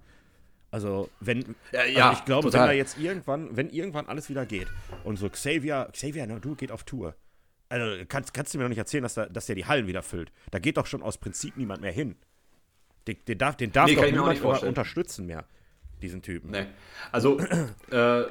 Also, 0.71 1.09
wenn, 1.19 1.55
Ja, 1.71 1.85
ja, 1.85 2.09
also 2.09 2.19
ich 2.19 2.25
glaube, 2.25 2.45
wenn 2.45 2.51
total. 2.53 2.67
da 2.69 2.73
jetzt 2.73 2.97
irgendwann, 2.97 3.55
wenn 3.55 3.69
irgendwann 3.69 4.07
alles 4.07 4.29
wieder 4.29 4.47
geht 4.47 4.67
und 5.03 5.17
so 5.17 5.29
Xavier, 5.29 5.89
Xavier 5.91 6.25
Naidu 6.25 6.55
geht 6.55 6.71
auf 6.71 6.83
Tour. 6.83 7.15
Also, 7.69 8.03
kannst, 8.07 8.33
kannst 8.33 8.53
du 8.53 8.57
mir 8.57 8.63
doch 8.63 8.69
nicht 8.69 8.77
erzählen, 8.79 9.03
dass, 9.03 9.13
da, 9.13 9.27
dass 9.27 9.45
der 9.45 9.55
die 9.55 9.65
Hallen 9.65 9.85
wieder 9.85 10.01
füllt. 10.01 10.31
Da 10.49 10.57
geht 10.57 10.77
doch 10.77 10.87
schon 10.87 11.03
aus 11.03 11.19
Prinzip 11.19 11.57
niemand 11.57 11.81
mehr 11.81 11.91
hin. 11.91 12.15
Den, 13.07 13.17
den 13.27 13.37
darf, 13.37 13.55
den 13.57 13.71
darf 13.71 13.87
Nee, 13.87 13.95
doch 13.95 14.05
niemand 14.05 14.63
unterstützen 14.63 15.25
mehr, 15.25 15.45
diesen 16.01 16.21
Typen. 16.21 16.51
Nee. 16.51 16.65
Also, 17.11 17.39
äh, 17.91 18.23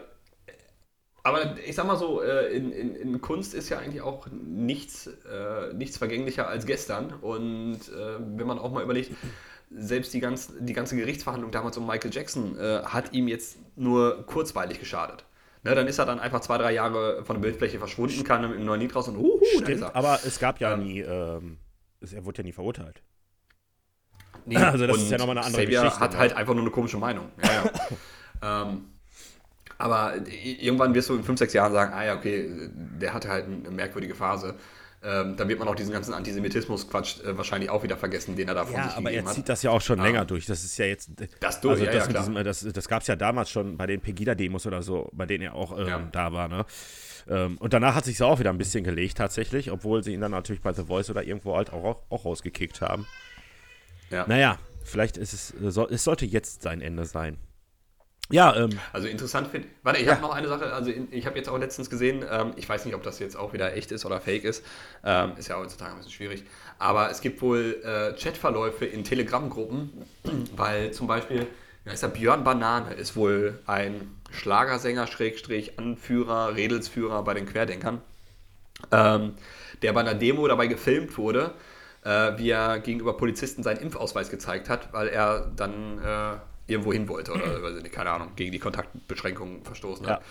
aber 1.24 1.56
ich 1.64 1.76
sag 1.76 1.86
mal 1.86 1.96
so, 1.96 2.20
äh, 2.22 2.48
in, 2.52 2.72
in, 2.72 2.96
in 2.96 3.20
Kunst 3.20 3.54
ist 3.54 3.68
ja 3.68 3.78
eigentlich 3.78 4.02
auch 4.02 4.26
nichts, 4.32 5.06
äh, 5.06 5.72
nichts 5.74 5.96
vergänglicher 5.96 6.48
als 6.48 6.66
gestern. 6.66 7.12
Und 7.20 7.76
äh, 7.88 8.18
wenn 8.18 8.46
man 8.46 8.58
auch 8.58 8.72
mal 8.72 8.82
überlegt, 8.82 9.12
selbst 9.70 10.12
die, 10.14 10.20
ganz, 10.20 10.52
die 10.58 10.72
ganze 10.72 10.96
Gerichtsverhandlung 10.96 11.52
damals 11.52 11.76
um 11.76 11.86
Michael 11.86 12.12
Jackson 12.12 12.58
äh, 12.58 12.82
hat 12.84 13.12
ihm 13.12 13.28
jetzt 13.28 13.58
nur 13.76 14.26
kurzweilig 14.26 14.80
geschadet. 14.80 15.24
Ne, 15.64 15.76
dann 15.76 15.86
ist 15.86 15.98
er 15.98 16.06
dann 16.06 16.18
einfach 16.18 16.40
zwei, 16.40 16.58
drei 16.58 16.72
Jahre 16.72 17.24
von 17.24 17.36
der 17.36 17.40
Bildfläche 17.42 17.78
verschwunden, 17.78 18.24
kam 18.24 18.42
im 18.52 18.64
neuen 18.64 18.80
Lied 18.80 18.96
raus 18.96 19.06
und 19.06 19.16
uhu, 19.16 19.38
Stimmt, 19.60 19.82
er. 19.82 19.94
aber 19.94 20.18
es 20.26 20.40
gab 20.40 20.58
ja 20.60 20.74
Ähm. 20.74 20.82
nie, 20.82 21.00
ähm, 21.00 21.58
es, 22.00 22.12
er 22.12 22.24
wurde 22.24 22.38
ja 22.38 22.44
nie 22.44 22.50
verurtelt. 22.52 23.00
Nee, 24.46 24.56
Also 24.72 24.86
das 24.86 24.96
ist 24.98 25.10
ja 25.10 25.18
nochmal 25.18 25.36
eine 25.38 25.46
andere 25.46 25.62
Xavier 25.62 25.80
Geschichte, 25.82 26.00
hat 26.00 26.12
ne? 26.12 26.18
halt 26.18 26.36
einfach 26.36 26.54
nur 26.54 26.62
eine 26.62 26.70
komische 26.70 26.98
Meinung. 26.98 27.28
Ja, 27.42 27.52
ja. 28.42 28.62
ähm, 28.62 28.84
aber 29.78 30.14
irgendwann 30.44 30.94
wirst 30.94 31.08
du 31.08 31.16
in 31.16 31.24
fünf, 31.24 31.38
sechs 31.38 31.52
Jahren 31.52 31.72
sagen, 31.72 31.92
ah 31.92 32.04
ja, 32.04 32.14
okay, 32.16 32.50
der 32.72 33.12
hatte 33.14 33.28
halt 33.28 33.46
eine 33.46 33.70
merkwürdige 33.70 34.14
Phase. 34.14 34.54
Ähm, 35.04 35.34
dann 35.36 35.48
wird 35.48 35.58
man 35.58 35.66
auch 35.66 35.74
diesen 35.74 35.92
ganzen 35.92 36.14
Antisemitismus-Quatsch 36.14 37.24
äh, 37.24 37.36
wahrscheinlich 37.36 37.70
auch 37.70 37.82
wieder 37.82 37.96
vergessen, 37.96 38.36
den 38.36 38.46
er 38.46 38.54
da 38.54 38.64
von 38.64 38.76
Ja, 38.76 38.84
sich 38.88 38.96
aber 38.96 39.10
er 39.10 39.24
hat. 39.24 39.34
zieht 39.34 39.48
das 39.48 39.64
ja 39.64 39.72
auch 39.72 39.80
schon 39.80 39.98
länger 39.98 40.24
durch. 40.24 40.46
Das 40.46 40.62
ist 40.62 40.78
ja 40.78 40.84
jetzt. 40.86 41.10
Das 41.40 41.60
durch, 41.60 41.80
also 41.80 41.84
ja, 41.86 41.92
das, 41.92 42.06
ja, 42.06 42.20
diesem, 42.20 42.34
das, 42.44 42.60
das 42.60 42.88
gab 42.88 43.00
es 43.02 43.08
ja 43.08 43.16
damals 43.16 43.50
schon 43.50 43.76
bei 43.76 43.86
den 43.88 44.00
Pegida-Demos 44.00 44.64
oder 44.66 44.84
so, 44.84 45.10
bei 45.12 45.26
denen 45.26 45.42
er 45.42 45.54
auch 45.56 45.76
ähm, 45.76 45.88
Ja. 45.88 46.08
da 46.12 46.32
war, 46.32 46.46
ne? 46.46 46.64
Ähm, 47.28 47.58
und 47.58 47.72
danach 47.72 47.96
hat 47.96 48.04
sich 48.04 48.22
auch 48.22 48.38
wieder 48.38 48.50
ein 48.50 48.58
bisschen 48.58 48.84
gelegt, 48.84 49.18
tatsächlich, 49.18 49.72
obwohl 49.72 50.04
sie 50.04 50.12
ihn 50.12 50.20
dann 50.20 50.30
natürlich 50.30 50.62
bei 50.62 50.72
The 50.72 50.84
Voice 50.84 51.10
oder 51.10 51.24
irgendwo 51.24 51.56
halt 51.56 51.72
auch, 51.72 52.02
auch 52.08 52.24
rausgekickt 52.24 52.80
haben. 52.80 53.06
Ja. 54.12 54.24
Naja, 54.28 54.58
vielleicht 54.84 55.16
ist 55.16 55.32
es, 55.32 55.54
äh, 55.60 55.70
soll, 55.70 55.88
es 55.90 56.04
sollte 56.04 56.26
jetzt 56.26 56.62
sein 56.62 56.80
Ende 56.80 57.04
sein. 57.04 57.38
Ja, 58.30 58.56
ähm, 58.56 58.70
Also 58.92 59.08
interessant 59.08 59.48
finde 59.48 59.68
Warte, 59.82 60.00
ich 60.00 60.08
habe 60.08 60.22
noch 60.22 60.34
eine 60.34 60.48
Sache. 60.48 60.72
Also 60.72 60.90
in, 60.90 61.08
ich 61.10 61.26
habe 61.26 61.36
jetzt 61.36 61.48
auch 61.48 61.58
letztens 61.58 61.90
gesehen, 61.90 62.24
ähm, 62.30 62.52
ich 62.56 62.66
weiß 62.68 62.84
nicht, 62.86 62.94
ob 62.94 63.02
das 63.02 63.18
jetzt 63.18 63.36
auch 63.36 63.52
wieder 63.52 63.76
echt 63.76 63.92
ist 63.92 64.06
oder 64.06 64.20
fake 64.20 64.44
ist. 64.44 64.64
Ähm, 65.04 65.32
ist 65.36 65.48
ja 65.48 65.58
heutzutage 65.58 65.92
ein 65.92 65.98
bisschen 65.98 66.12
schwierig. 66.12 66.44
Aber 66.78 67.10
es 67.10 67.20
gibt 67.20 67.42
wohl 67.42 67.82
äh, 67.84 68.18
Chatverläufe 68.18 68.86
in 68.86 69.04
Telegram-Gruppen, 69.04 70.06
weil 70.56 70.92
zum 70.92 71.06
Beispiel, 71.06 71.46
wie 71.84 71.90
heißt 71.90 72.02
der, 72.02 72.08
Björn 72.08 72.42
Banane 72.42 72.94
ist 72.94 73.16
wohl 73.16 73.58
ein 73.66 74.16
Schlagersänger, 74.30 75.06
Schrägstrich, 75.06 75.78
Anführer, 75.78 76.56
Redelsführer 76.56 77.22
bei 77.24 77.34
den 77.34 77.44
Querdenkern, 77.44 78.00
ähm, 78.90 79.34
der 79.82 79.92
bei 79.92 80.00
einer 80.00 80.14
Demo 80.14 80.48
dabei 80.48 80.68
gefilmt 80.68 81.18
wurde, 81.18 81.52
äh, 82.04 82.32
wie 82.36 82.50
er 82.50 82.80
gegenüber 82.80 83.16
Polizisten 83.16 83.62
seinen 83.62 83.80
Impfausweis 83.80 84.30
gezeigt 84.30 84.68
hat, 84.68 84.92
weil 84.92 85.08
er 85.08 85.50
dann 85.56 85.98
äh, 85.98 86.36
irgendwo 86.66 86.92
hin 86.92 87.08
wollte 87.08 87.32
oder, 87.32 87.42
weiß 87.62 87.76
ich 87.76 87.82
nicht, 87.82 87.94
keine 87.94 88.10
Ahnung, 88.10 88.28
gegen 88.36 88.52
die 88.52 88.58
Kontaktbeschränkungen 88.58 89.64
verstoßen 89.64 90.06
hat. 90.06 90.20
Ja. 90.20 90.26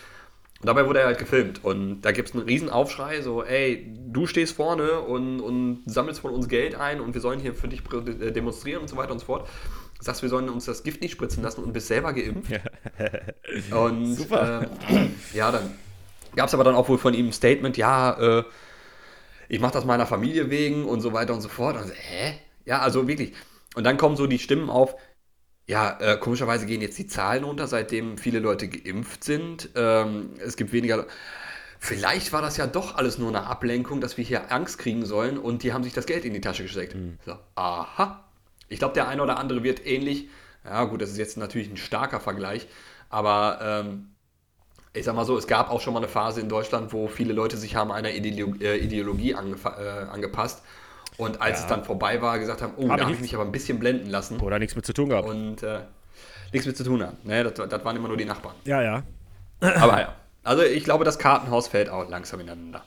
Und 0.62 0.68
dabei 0.68 0.86
wurde 0.86 1.00
er 1.00 1.08
halt 1.08 1.18
gefilmt. 1.18 1.64
Und 1.64 2.02
da 2.02 2.12
gibt 2.12 2.30
es 2.30 2.36
einen 2.36 2.44
riesen 2.44 2.70
Aufschrei, 2.70 3.22
so, 3.22 3.44
ey, 3.44 3.92
du 4.08 4.28
stehst 4.28 4.56
vorne 4.56 5.00
und, 5.00 5.40
und 5.40 5.82
sammelst 5.88 6.22
von 6.22 6.32
uns 6.32 6.48
Geld 6.48 6.76
ein 6.76 7.02
und 7.02 7.16
wir 7.16 7.22
sollen 7.22 7.40
hier 7.40 7.56
für 7.56 7.68
dich 7.68 7.82
äh, 7.92 8.32
demonstrieren 8.32 8.82
und 8.82 8.88
so 8.88 8.96
weiter 8.96 9.12
und 9.12 9.20
so 9.20 9.26
fort. 9.26 9.50
Sagst, 10.00 10.22
wir 10.22 10.30
sollen 10.30 10.50
uns 10.50 10.66
das 10.66 10.84
Gift 10.84 11.02
nicht 11.02 11.12
spritzen 11.12 11.44
lassen 11.44 11.64
und 11.64 11.74
bist 11.74 11.88
selber 11.88 12.14
geimpft. 12.14 12.52
und 13.72 14.16
Super. 14.16 14.68
ähm, 14.92 15.16
ja, 15.34 15.52
dann 15.52 15.72
gab 16.36 16.48
es 16.48 16.54
aber 16.54 16.64
dann 16.64 16.76
auch 16.76 16.90
wohl 16.90 16.98
von 16.98 17.14
ihm 17.14 17.28
ein 17.28 17.34
Statement, 17.34 17.78
ja, 17.78 18.40
äh, 18.40 18.44
ich 19.52 19.60
mache 19.60 19.74
das 19.74 19.84
meiner 19.84 20.06
Familie 20.06 20.50
wegen 20.50 20.86
und 20.86 21.02
so 21.02 21.12
weiter 21.12 21.34
und 21.34 21.42
so 21.42 21.50
fort. 21.50 21.76
Und 21.76 21.86
so, 21.86 21.94
hä? 21.94 22.40
Ja, 22.64 22.80
also 22.80 23.06
wirklich. 23.10 23.34
Und 23.76 23.84
dann 23.84 23.98
kommen 23.98 24.16
so 24.16 24.26
die 24.26 24.40
Stimmen 24.40 24.70
auf, 24.70 24.96
ja, 25.68 26.00
äh, 26.00 26.18
komischerweise 26.18 26.66
gehen 26.66 26.80
jetzt 26.80 26.98
die 26.98 27.06
Zahlen 27.06 27.44
runter, 27.44 27.68
seitdem 27.68 28.18
viele 28.18 28.40
Leute 28.40 28.70
geimpft 28.70 29.26
sind. 29.26 29.70
Ähm, 29.76 30.36
es 30.40 30.56
gibt 30.56 30.72
weniger. 30.72 31.06
Vielleicht 31.80 32.32
war 32.32 32.42
das 32.42 32.56
ja 32.56 32.66
doch 32.66 32.96
alles 32.96 33.18
nur 33.18 33.28
eine 33.28 33.46
Ablenkung, 33.46 34.00
dass 34.00 34.16
wir 34.16 34.24
hier 34.24 34.54
Angst 34.54 34.80
kriegen 34.80 35.06
sollen 35.06 35.38
und 35.38 35.64
die 35.64 35.74
haben 35.74 35.84
sich 35.84 35.94
das 35.94 36.06
Geld 36.06 36.24
in 36.24 36.34
die 36.34 36.42
Tasche 36.42 36.64
gesteckt. 36.64 36.96
So, 37.26 37.36
aha. 37.56 38.24
Ich 38.70 38.80
glaube, 38.80 38.94
der 38.94 39.10
eine 39.10 39.22
oder 39.22 39.38
andere 39.38 39.64
wird 39.64 39.86
ähnlich. 39.86 40.30
Ja, 40.64 40.86
gut, 40.86 41.02
das 41.02 41.10
ist 41.10 41.18
jetzt 41.18 41.36
natürlich 41.36 41.70
ein 41.70 41.76
starker 41.76 42.22
Vergleich, 42.22 42.70
aber 43.10 43.60
ähm, 43.62 44.12
ich 44.94 45.06
sag 45.06 45.16
mal 45.16 45.26
so, 45.26 45.38
es 45.38 45.48
gab 45.48 45.70
auch 45.70 45.80
schon 45.82 45.94
mal 45.94 46.00
eine 46.00 46.08
Phase 46.10 46.42
in 46.42 46.50
Deutschland, 46.50 46.92
wo 46.94 47.08
viele 47.08 47.34
Leute 47.34 47.58
sich 47.58 47.76
haben 47.76 47.92
einer 47.92 48.12
Ideolo 48.12 48.56
äh, 48.62 48.78
Ideologie 48.78 49.32
äh, 49.32 49.36
angepasst 49.36 50.64
und 51.18 51.42
als 51.42 51.60
Ja. 51.60 51.64
es 51.66 51.70
dann 51.70 51.84
vorbei 51.86 52.22
war, 52.22 52.40
gesagt 52.40 52.62
haben, 52.62 52.74
oh, 52.78 52.86
Aber 52.86 52.98
da 52.98 53.04
habe 53.06 53.14
ich 53.14 53.22
mich 53.22 53.34
aber 53.36 53.46
ein 53.46 53.52
bisschen 53.52 53.80
blenden 53.80 54.10
lassen 54.10 54.40
oder 54.40 54.60
nichts 54.60 54.76
mit 54.76 54.86
zu 54.86 54.94
tun 54.94 55.10
gehabt. 55.10 55.28
und 55.28 55.64
äh, 55.64 55.80
nichts 56.52 56.68
mit 56.68 56.76
zu 56.78 56.84
tun 56.84 57.02
haben. 57.04 57.18
Ne, 57.24 57.44
das, 57.44 57.54
das 57.70 57.86
waren 57.86 57.96
immer 57.96 58.08
nur 58.10 58.18
die 58.18 58.26
Nachbarn. 58.26 58.56
ja, 58.66 58.82
ja. 58.82 59.04
Aber 59.62 60.02
ja. 60.02 60.16
Also 60.44 60.64
ich 60.64 60.84
glaube, 60.84 61.06
das 61.06 61.20
Kartenhaus 61.20 61.68
fällt 61.68 61.90
auch 61.90 62.10
langsam 62.10 62.40
ineinander. 62.40 62.84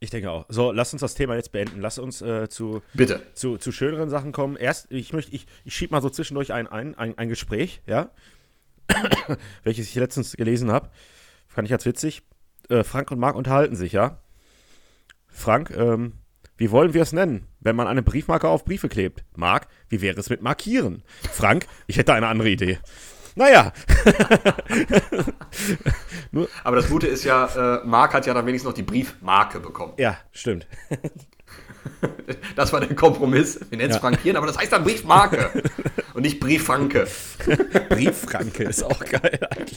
Ich 0.00 0.08
denke 0.10 0.30
auch. 0.30 0.46
So, 0.48 0.72
lass 0.72 0.92
uns 0.94 1.00
das 1.00 1.14
Thema 1.14 1.34
jetzt 1.36 1.52
beenden. 1.52 1.80
Lass 1.80 1.98
uns 1.98 2.22
äh, 2.22 2.48
zu, 2.48 2.82
Bitte. 2.94 3.22
zu, 3.34 3.58
zu 3.58 3.70
schöneren 3.70 4.08
Sachen 4.10 4.32
kommen. 4.32 4.56
Erst, 4.56 4.90
ich 4.90 5.12
möchte, 5.12 5.34
ich, 5.34 5.46
ich 5.64 5.74
schieb 5.74 5.90
mal 5.90 6.00
so 6.02 6.08
zwischendurch 6.10 6.52
ein, 6.54 6.66
ein, 6.66 6.96
ein, 6.96 7.16
ein 7.18 7.28
Gespräch, 7.28 7.82
ja, 7.86 8.10
welches 9.62 9.88
ich 9.88 9.94
letztens 9.94 10.32
gelesen 10.32 10.70
habe. 10.70 10.90
Fand 11.46 11.66
ich 11.66 11.70
ganz 11.70 11.84
witzig. 11.84 12.22
Äh, 12.68 12.84
Frank 12.84 13.10
und 13.10 13.18
Marc 13.18 13.36
unterhalten 13.36 13.76
sich, 13.76 13.92
ja. 13.92 14.20
Frank, 15.28 15.70
ähm, 15.76 16.14
wie 16.56 16.70
wollen 16.70 16.94
wir 16.94 17.02
es 17.02 17.12
nennen, 17.12 17.48
wenn 17.60 17.76
man 17.76 17.88
eine 17.88 18.02
Briefmarke 18.02 18.48
auf 18.48 18.64
Briefe 18.64 18.88
klebt? 18.88 19.24
Marc, 19.36 19.66
wie 19.88 20.00
wäre 20.00 20.18
es 20.18 20.30
mit 20.30 20.42
Markieren? 20.42 21.02
Frank, 21.32 21.66
ich 21.86 21.98
hätte 21.98 22.14
eine 22.14 22.28
andere 22.28 22.50
Idee. 22.50 22.78
Naja, 23.34 23.72
Aber 26.64 26.76
das 26.76 26.88
Gute 26.88 27.06
ist 27.06 27.24
ja, 27.24 27.80
äh, 27.80 27.86
Marc 27.86 28.14
hat 28.14 28.26
ja 28.26 28.34
dann 28.34 28.46
wenigstens 28.46 28.68
noch 28.68 28.74
die 28.74 28.82
Briefmarke 28.82 29.60
bekommen. 29.60 29.94
ja, 29.98 30.16
stimmt. 30.32 30.66
Das 32.56 32.72
war 32.72 32.80
der 32.80 32.94
Kompromiss. 32.94 33.58
Wir 33.68 33.78
nennen 33.78 33.90
es 33.90 33.96
Ja. 33.96 34.00
Frankieren, 34.00 34.36
aber 34.36 34.46
das 34.46 34.56
heißt 34.58 34.72
dann 34.72 34.84
Briefmarke 34.84 35.50
und 36.14 36.22
nicht 36.22 36.40
Brieffranke. 36.40 37.06
Brieffranke 37.88 38.64
ist 38.64 38.82
auch 38.82 38.98
geil 39.00 39.40
eigentlich. 39.50 39.76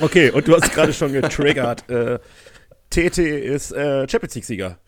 Okay, 0.00 0.30
und 0.30 0.46
du 0.46 0.54
hast 0.54 0.72
gerade 0.72 0.92
schon 0.92 1.12
getriggert. 1.12 1.88
Äh, 1.90 2.18
TT 2.90 3.18
ist 3.18 3.72
äh, 3.72 4.08
Champions 4.08 4.34
League-Sieger. 4.36 4.78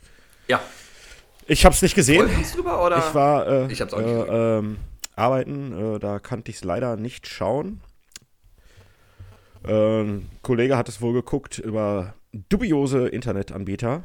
Ja. 0.48 0.60
Ich 1.46 1.64
habe 1.64 1.74
es 1.74 1.82
nicht 1.82 1.94
gesehen. 1.94 2.28
Drüber 2.54 2.84
oder? 2.84 2.98
Ich 2.98 3.14
war 3.14 3.46
äh, 3.46 3.72
Ich 3.72 3.80
hab's 3.80 3.92
auch 3.92 3.98
nicht 3.98 4.08
gesehen. 4.08 4.28
äh, 4.32 4.58
ähm, 4.58 4.76
arbeiten, 5.16 5.94
äh, 5.96 5.98
da 5.98 6.18
kannte 6.20 6.50
ich 6.50 6.58
es 6.58 6.64
leider 6.64 6.96
nicht 6.96 7.26
schauen. 7.26 7.80
Äh, 9.66 10.02
ein 10.02 10.30
Kollege 10.42 10.76
hat 10.76 10.88
es 10.88 11.00
wohl 11.00 11.12
geguckt 11.12 11.58
über 11.58 12.14
dubiose 12.32 13.08
Internetanbieter. 13.08 14.04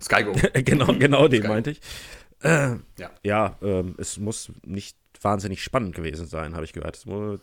Skygo. 0.00 0.32
genau, 0.64 0.86
genau 0.94 1.28
den 1.28 1.42
Geil. 1.42 1.50
meinte 1.50 1.70
ich. 1.70 1.80
Äh, 2.42 2.76
ja, 2.98 3.10
ja 3.22 3.56
ähm, 3.62 3.94
es 3.98 4.18
muss 4.18 4.52
nicht 4.64 4.96
wahnsinnig 5.20 5.62
spannend 5.62 5.94
gewesen 5.94 6.26
sein, 6.26 6.54
habe 6.54 6.64
ich 6.64 6.72
gehört. 6.72 6.96
Es 6.96 7.06
muss 7.06 7.40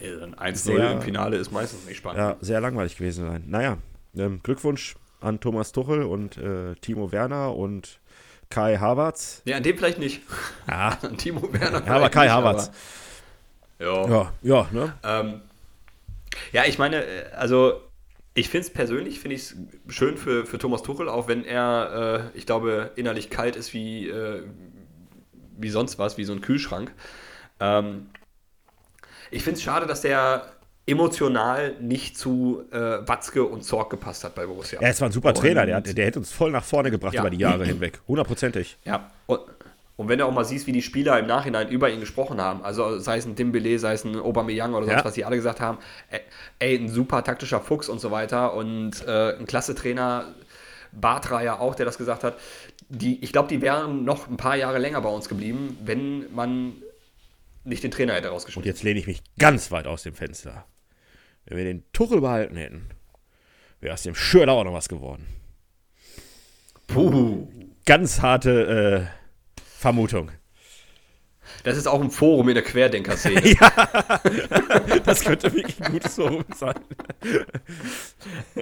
ja, 0.00 0.08
1-0 0.10 0.92
im 0.92 1.02
Finale 1.02 1.36
ist 1.36 1.52
meistens 1.52 1.86
nicht 1.86 1.98
spannend. 1.98 2.18
Ja, 2.18 2.36
sehr 2.40 2.60
langweilig 2.60 2.96
gewesen 2.96 3.26
sein. 3.26 3.44
Naja, 3.46 3.78
ähm, 4.16 4.40
Glückwunsch 4.42 4.96
an 5.20 5.40
Thomas 5.40 5.72
Tuchel 5.72 6.02
und 6.02 6.36
äh, 6.36 6.74
Timo 6.80 7.12
Werner 7.12 7.54
und 7.54 8.00
Kai 8.50 8.76
Havertz. 8.76 9.42
Ja, 9.44 9.56
an 9.56 9.62
dem 9.62 9.78
vielleicht 9.78 9.98
nicht. 9.98 10.20
Ja. 10.68 10.98
an 11.02 11.16
Timo 11.16 11.52
Werner. 11.52 11.86
Ja, 11.86 11.92
aber 11.94 12.10
Kai 12.10 12.24
nicht, 12.24 12.32
Havertz. 12.32 12.70
Aber, 13.78 13.86
ja. 13.86 14.08
ja, 14.08 14.32
ja, 14.42 14.68
ne? 14.72 14.94
Ähm, 15.02 15.40
ja, 16.52 16.64
ich 16.66 16.78
meine, 16.78 17.04
äh, 17.04 17.32
also 17.32 17.80
ich 18.34 18.48
finde 18.48 18.66
es 18.66 18.72
persönlich, 18.72 19.20
finde 19.20 19.36
ich 19.36 19.54
schön 19.88 20.16
für, 20.16 20.46
für 20.46 20.58
Thomas 20.58 20.82
Tuchel, 20.82 21.08
auch 21.08 21.28
wenn 21.28 21.44
er, 21.44 22.30
äh, 22.34 22.38
ich 22.38 22.46
glaube, 22.46 22.92
innerlich 22.96 23.28
kalt 23.28 23.56
ist 23.56 23.74
wie, 23.74 24.08
äh, 24.08 24.42
wie 25.58 25.68
sonst 25.68 25.98
was, 25.98 26.16
wie 26.16 26.24
so 26.24 26.32
ein 26.32 26.40
Kühlschrank. 26.40 26.92
Ähm, 27.60 28.06
ich 29.30 29.42
finde 29.42 29.58
es 29.58 29.62
schade, 29.62 29.86
dass 29.86 30.00
der 30.00 30.52
emotional 30.86 31.76
nicht 31.80 32.18
zu 32.18 32.64
äh, 32.70 32.76
Watzke 33.06 33.44
und 33.44 33.62
Zorg 33.62 33.90
gepasst 33.90 34.24
hat 34.24 34.34
bei 34.34 34.46
Borussia. 34.46 34.80
Ja, 34.80 34.88
es 34.88 35.00
war 35.00 35.08
ein 35.08 35.12
super 35.12 35.32
Trainer, 35.34 35.64
der, 35.66 35.80
der 35.80 36.06
hätte 36.06 36.18
uns 36.18 36.32
voll 36.32 36.50
nach 36.50 36.64
vorne 36.64 36.90
gebracht 36.90 37.14
ja. 37.14 37.20
über 37.20 37.30
die 37.30 37.38
Jahre 37.38 37.64
hinweg. 37.64 38.00
Hundertprozentig. 38.08 38.78
Ja, 38.84 39.10
und, 39.26 39.40
und 39.96 40.08
wenn 40.08 40.18
du 40.18 40.26
auch 40.26 40.32
mal 40.32 40.44
siehst, 40.44 40.66
wie 40.66 40.72
die 40.72 40.82
Spieler 40.82 41.18
im 41.18 41.26
Nachhinein 41.26 41.68
über 41.68 41.90
ihn 41.90 42.00
gesprochen 42.00 42.40
haben, 42.40 42.64
also 42.64 42.98
sei 42.98 43.18
es 43.18 43.26
ein 43.26 43.34
Dimbele, 43.34 43.78
sei 43.78 43.92
es 43.92 44.04
ein 44.04 44.16
Aubameyang 44.16 44.74
oder 44.74 44.86
sonst 44.86 44.98
ja. 44.98 45.04
was, 45.04 45.14
die 45.14 45.24
alle 45.24 45.36
gesagt 45.36 45.60
haben, 45.60 45.78
ey, 46.10 46.78
ein 46.78 46.88
super 46.88 47.22
taktischer 47.22 47.60
Fuchs 47.60 47.88
und 47.88 48.00
so 48.00 48.10
weiter 48.10 48.54
und 48.54 49.06
äh, 49.06 49.36
ein 49.36 49.46
klasse 49.46 49.74
Trainer, 49.74 50.34
Bartra 50.92 51.42
ja 51.42 51.58
auch, 51.58 51.74
der 51.74 51.86
das 51.86 51.98
gesagt 51.98 52.24
hat, 52.24 52.38
die, 52.88 53.22
ich 53.22 53.32
glaube, 53.32 53.48
die 53.48 53.62
wären 53.62 54.04
noch 54.04 54.28
ein 54.28 54.36
paar 54.36 54.56
Jahre 54.56 54.78
länger 54.78 55.00
bei 55.00 55.08
uns 55.08 55.28
geblieben, 55.28 55.78
wenn 55.84 56.32
man 56.34 56.74
nicht 57.64 57.82
den 57.82 57.90
Trainer 57.90 58.14
hätte 58.14 58.28
rausgeschmissen. 58.28 58.62
Und 58.62 58.66
jetzt 58.66 58.82
lehne 58.82 58.98
ich 58.98 59.06
mich 59.06 59.22
ganz 59.38 59.70
weit 59.70 59.86
aus 59.86 60.02
dem 60.02 60.14
Fenster. 60.14 60.66
Wenn 61.46 61.58
wir 61.58 61.64
den 61.64 61.84
Tuchel 61.92 62.20
behalten 62.20 62.56
hätten, 62.56 62.88
wäre 63.80 63.94
aus 63.94 64.02
dem 64.02 64.14
Schürler 64.14 64.52
auch 64.52 64.64
noch 64.64 64.74
was 64.74 64.88
geworden. 64.88 65.26
Puh. 66.86 67.48
Ganz 67.84 68.20
harte 68.20 69.08
äh, 69.10 69.21
Vermutung. 69.82 70.30
Das 71.64 71.76
ist 71.76 71.88
auch 71.88 72.00
ein 72.00 72.12
Forum 72.12 72.48
in 72.48 72.54
der 72.54 72.62
Querdenker-Szene. 72.62 73.48
ja, 73.60 74.20
das 75.04 75.24
könnte 75.24 75.52
wirklich 75.52 75.82
ein 75.82 75.92
gutes 75.92 76.14
Forum 76.14 76.44
sein. 76.56 76.74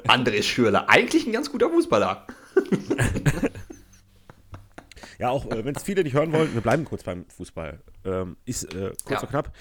André 0.08 0.42
Schürler, 0.42 0.88
eigentlich 0.88 1.26
ein 1.26 1.32
ganz 1.32 1.52
guter 1.52 1.68
Fußballer. 1.68 2.26
ja, 5.18 5.28
auch 5.28 5.44
äh, 5.50 5.62
wenn 5.62 5.74
es 5.74 5.82
viele 5.82 6.02
nicht 6.02 6.14
hören 6.14 6.32
wollen, 6.32 6.54
wir 6.54 6.62
bleiben 6.62 6.86
kurz 6.86 7.02
beim 7.02 7.26
Fußball. 7.28 7.80
Ähm, 8.06 8.38
ist 8.46 8.74
äh, 8.74 8.92
kurz 9.04 9.10
ja. 9.10 9.20
und 9.20 9.28
knapp. 9.28 9.54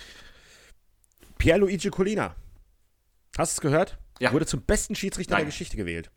Pierluigi 1.37 1.89
Colina. 1.89 2.35
Hast 3.37 3.57
du 3.57 3.59
es 3.59 3.61
gehört? 3.61 3.97
Ja. 4.19 4.31
Wurde 4.31 4.45
zum 4.45 4.61
besten 4.61 4.95
Schiedsrichter 4.95 5.33
Nein. 5.33 5.41
der 5.41 5.47
Geschichte 5.47 5.75
gewählt. 5.75 6.09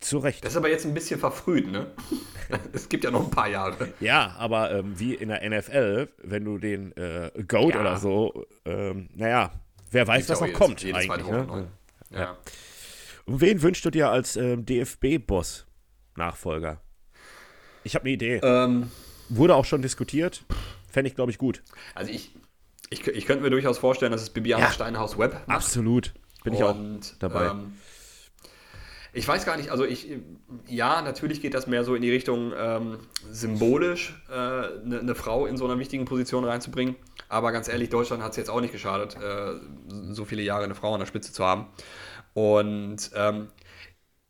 Zu 0.00 0.18
Recht. 0.18 0.44
Das 0.44 0.52
ist 0.52 0.56
aber 0.56 0.70
jetzt 0.70 0.86
ein 0.86 0.94
bisschen 0.94 1.20
verfrüht, 1.20 1.70
ne? 1.70 1.88
es 2.72 2.88
gibt 2.88 3.04
ja 3.04 3.10
noch 3.10 3.24
ein 3.24 3.30
paar 3.30 3.48
Jahre. 3.48 3.92
Ja, 4.00 4.34
aber 4.38 4.70
ähm, 4.72 4.98
wie 4.98 5.14
in 5.14 5.28
der 5.28 5.48
NFL, 5.48 6.08
wenn 6.22 6.44
du 6.44 6.56
den 6.56 6.96
äh, 6.96 7.30
Goat 7.46 7.74
ja. 7.74 7.80
oder 7.80 7.98
so, 7.98 8.46
ähm, 8.64 9.10
naja, 9.14 9.52
wer 9.90 10.06
weiß, 10.06 10.28
was 10.30 10.40
noch 10.40 10.46
jedes, 10.46 10.58
kommt 10.58 10.82
jedes 10.82 11.10
eigentlich. 11.10 11.26
Ne? 11.26 11.68
Ja. 12.10 12.18
ja. 12.18 12.38
Und 13.26 13.42
wen 13.42 13.60
wünschst 13.60 13.84
du 13.84 13.90
dir 13.90 14.08
als 14.10 14.36
ähm, 14.36 14.64
DFB-Boss 14.64 15.66
Nachfolger? 16.16 16.80
Ich 17.84 17.94
habe 17.94 18.04
eine 18.04 18.12
Idee. 18.12 18.40
Ähm, 18.42 18.90
Wurde 19.28 19.54
auch 19.54 19.64
schon 19.64 19.82
diskutiert. 19.82 20.44
Fände 20.88 21.08
ich, 21.08 21.14
glaube 21.14 21.30
ich, 21.30 21.38
gut. 21.38 21.62
Also 21.94 22.10
ich, 22.10 22.34
ich, 22.88 23.06
ich 23.06 23.26
könnte 23.26 23.42
mir 23.42 23.50
durchaus 23.50 23.78
vorstellen, 23.78 24.12
dass 24.12 24.22
es 24.22 24.30
Bibiana 24.30 24.64
ja, 24.64 24.72
Steinhaus 24.72 25.18
Web 25.18 25.34
macht. 25.46 25.48
Absolut. 25.48 26.14
Bin 26.42 26.54
ich 26.54 26.64
auch 26.64 26.76
dabei. 27.18 27.48
Ähm, 27.48 27.74
ich 29.12 29.26
weiß 29.26 29.44
gar 29.44 29.56
nicht, 29.56 29.70
also 29.70 29.84
ich, 29.84 30.08
ja, 30.68 31.02
natürlich 31.02 31.42
geht 31.42 31.54
das 31.54 31.66
mehr 31.66 31.84
so 31.84 31.94
in 31.94 32.02
die 32.02 32.10
Richtung 32.10 32.52
ähm, 32.56 32.98
symbolisch, 33.30 34.22
eine 34.28 34.80
äh, 34.82 35.02
ne, 35.02 35.14
Frau 35.14 35.46
in 35.46 35.56
so 35.56 35.64
einer 35.64 35.78
wichtigen 35.78 36.04
Position 36.04 36.44
reinzubringen. 36.44 36.96
Aber 37.28 37.52
ganz 37.52 37.68
ehrlich, 37.68 37.90
Deutschland 37.90 38.22
hat 38.22 38.32
es 38.32 38.36
jetzt 38.36 38.50
auch 38.50 38.60
nicht 38.60 38.72
geschadet, 38.72 39.16
äh, 39.16 39.54
so 40.12 40.24
viele 40.24 40.42
Jahre 40.42 40.64
eine 40.64 40.74
Frau 40.74 40.94
an 40.94 41.00
der 41.00 41.06
Spitze 41.06 41.32
zu 41.32 41.44
haben. 41.44 41.66
Und 42.34 43.10
ähm, 43.14 43.48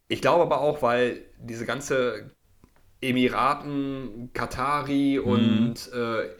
ich 0.08 0.22
glaube 0.22 0.42
aber 0.42 0.60
auch, 0.60 0.82
weil 0.82 1.22
diese 1.38 1.66
ganze 1.66 2.30
Emiraten, 3.00 4.30
Katari 4.32 5.18
mhm. 5.18 5.26
und 5.26 5.92
äh, 5.92 6.30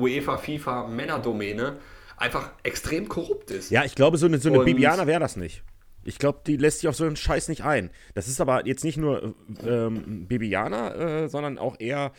UEFA, 0.00 0.36
FIFA 0.36 0.88
Männerdomäne 0.88 1.78
einfach 2.16 2.50
extrem 2.62 3.08
korrupt 3.08 3.50
ist. 3.50 3.70
Ja, 3.70 3.84
ich 3.84 3.94
glaube, 3.94 4.18
so 4.18 4.26
eine, 4.26 4.38
so 4.38 4.48
eine 4.48 4.64
Bibiana 4.64 5.06
wäre 5.06 5.20
das 5.20 5.36
nicht. 5.36 5.62
Ich 6.08 6.18
glaube, 6.18 6.40
die 6.46 6.56
lässt 6.56 6.80
sich 6.80 6.88
auf 6.88 6.96
so 6.96 7.04
einen 7.04 7.16
Scheiß 7.16 7.48
nicht 7.48 7.64
ein. 7.64 7.90
Das 8.14 8.28
ist 8.28 8.40
aber 8.40 8.66
jetzt 8.66 8.82
nicht 8.82 8.96
nur 8.96 9.34
ähm, 9.62 10.26
Bibiana, 10.26 10.94
äh, 10.94 11.28
sondern 11.28 11.58
auch 11.58 11.76
eher 11.78 12.12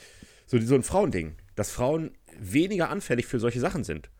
so, 0.45 0.59
so 0.59 0.75
ein 0.75 0.83
Frauending. 0.83 1.35
Dass 1.55 1.71
Frauen 1.71 2.11
weniger 2.39 2.91
anfällig 2.91 3.25
für 3.25 3.39
solche 3.39 3.59
Sachen 3.59 3.83
sind. 3.83 4.11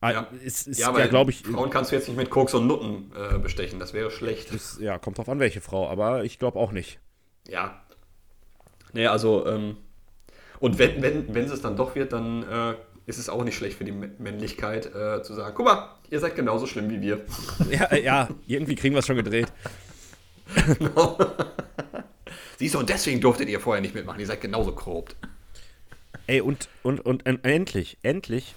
Ah, 0.00 0.12
ja, 0.12 0.28
ist, 0.44 0.68
ist, 0.68 0.78
ja, 0.78 0.96
ja 0.96 1.08
glaube 1.08 1.32
ich. 1.32 1.42
Frauen 1.42 1.70
kannst 1.70 1.90
du 1.90 1.96
jetzt 1.96 2.06
nicht 2.06 2.16
mit 2.16 2.30
Koks 2.30 2.54
und 2.54 2.68
Nutten 2.68 3.10
äh, 3.16 3.38
bestechen, 3.38 3.80
das 3.80 3.94
wäre 3.94 4.12
schlecht. 4.12 4.52
Ist, 4.52 4.78
ja, 4.80 4.96
kommt 4.96 5.18
drauf 5.18 5.28
an, 5.28 5.40
welche 5.40 5.60
Frau, 5.60 5.88
aber 5.88 6.22
ich 6.22 6.38
glaube 6.38 6.58
auch 6.60 6.70
nicht. 6.70 7.00
Ja. 7.48 7.82
Nee, 8.92 9.08
also, 9.08 9.44
ähm, 9.46 9.76
und 10.60 10.78
wenn, 10.78 11.02
wenn, 11.02 11.34
wenn 11.34 11.46
es 11.46 11.62
dann 11.62 11.76
doch 11.76 11.96
wird, 11.96 12.12
dann 12.12 12.44
äh, 12.44 12.74
ist 13.06 13.18
es 13.18 13.28
auch 13.28 13.44
nicht 13.44 13.56
schlecht 13.56 13.78
für 13.78 13.84
die 13.84 13.92
Männlichkeit 13.92 14.86
äh, 14.86 15.22
zu 15.22 15.34
sagen, 15.34 15.54
guck 15.56 15.66
mal, 15.66 15.96
ihr 16.10 16.20
seid 16.20 16.36
genauso 16.36 16.66
schlimm 16.66 16.90
wie 16.90 17.00
wir. 17.00 17.24
Ja, 17.70 17.94
ja 17.94 18.28
irgendwie 18.46 18.74
kriegen 18.74 18.94
wir 18.94 19.00
es 19.00 19.06
schon 19.06 19.16
gedreht. 19.16 19.52
Genau. 20.78 21.18
Siehst 22.58 22.74
du, 22.74 22.78
und 22.78 22.88
deswegen 22.88 23.20
durftet 23.20 23.48
ihr 23.48 23.60
vorher 23.60 23.80
nicht 23.80 23.94
mitmachen, 23.94 24.20
ihr 24.20 24.26
seid 24.26 24.40
genauso 24.40 24.72
korrupt. 24.72 25.16
Ey, 26.26 26.40
und, 26.40 26.68
und, 26.82 27.00
und, 27.00 27.26
und 27.26 27.44
endlich, 27.44 27.98
endlich, 28.02 28.54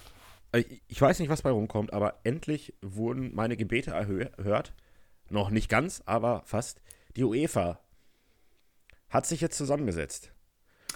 äh, 0.52 0.64
ich 0.88 1.02
weiß 1.02 1.20
nicht, 1.20 1.30
was 1.30 1.42
bei 1.42 1.50
rumkommt, 1.50 1.94
aber 1.94 2.20
endlich 2.24 2.74
wurden 2.82 3.34
meine 3.34 3.58
Gebete 3.58 3.92
erhört. 3.92 4.74
Noch 5.30 5.50
nicht 5.50 5.70
ganz, 5.70 6.04
aber 6.06 6.44
fast. 6.46 6.82
Die 7.16 7.24
UEFA 7.24 7.80
hat 9.10 9.26
sich 9.26 9.42
jetzt 9.42 9.58
zusammengesetzt 9.58 10.32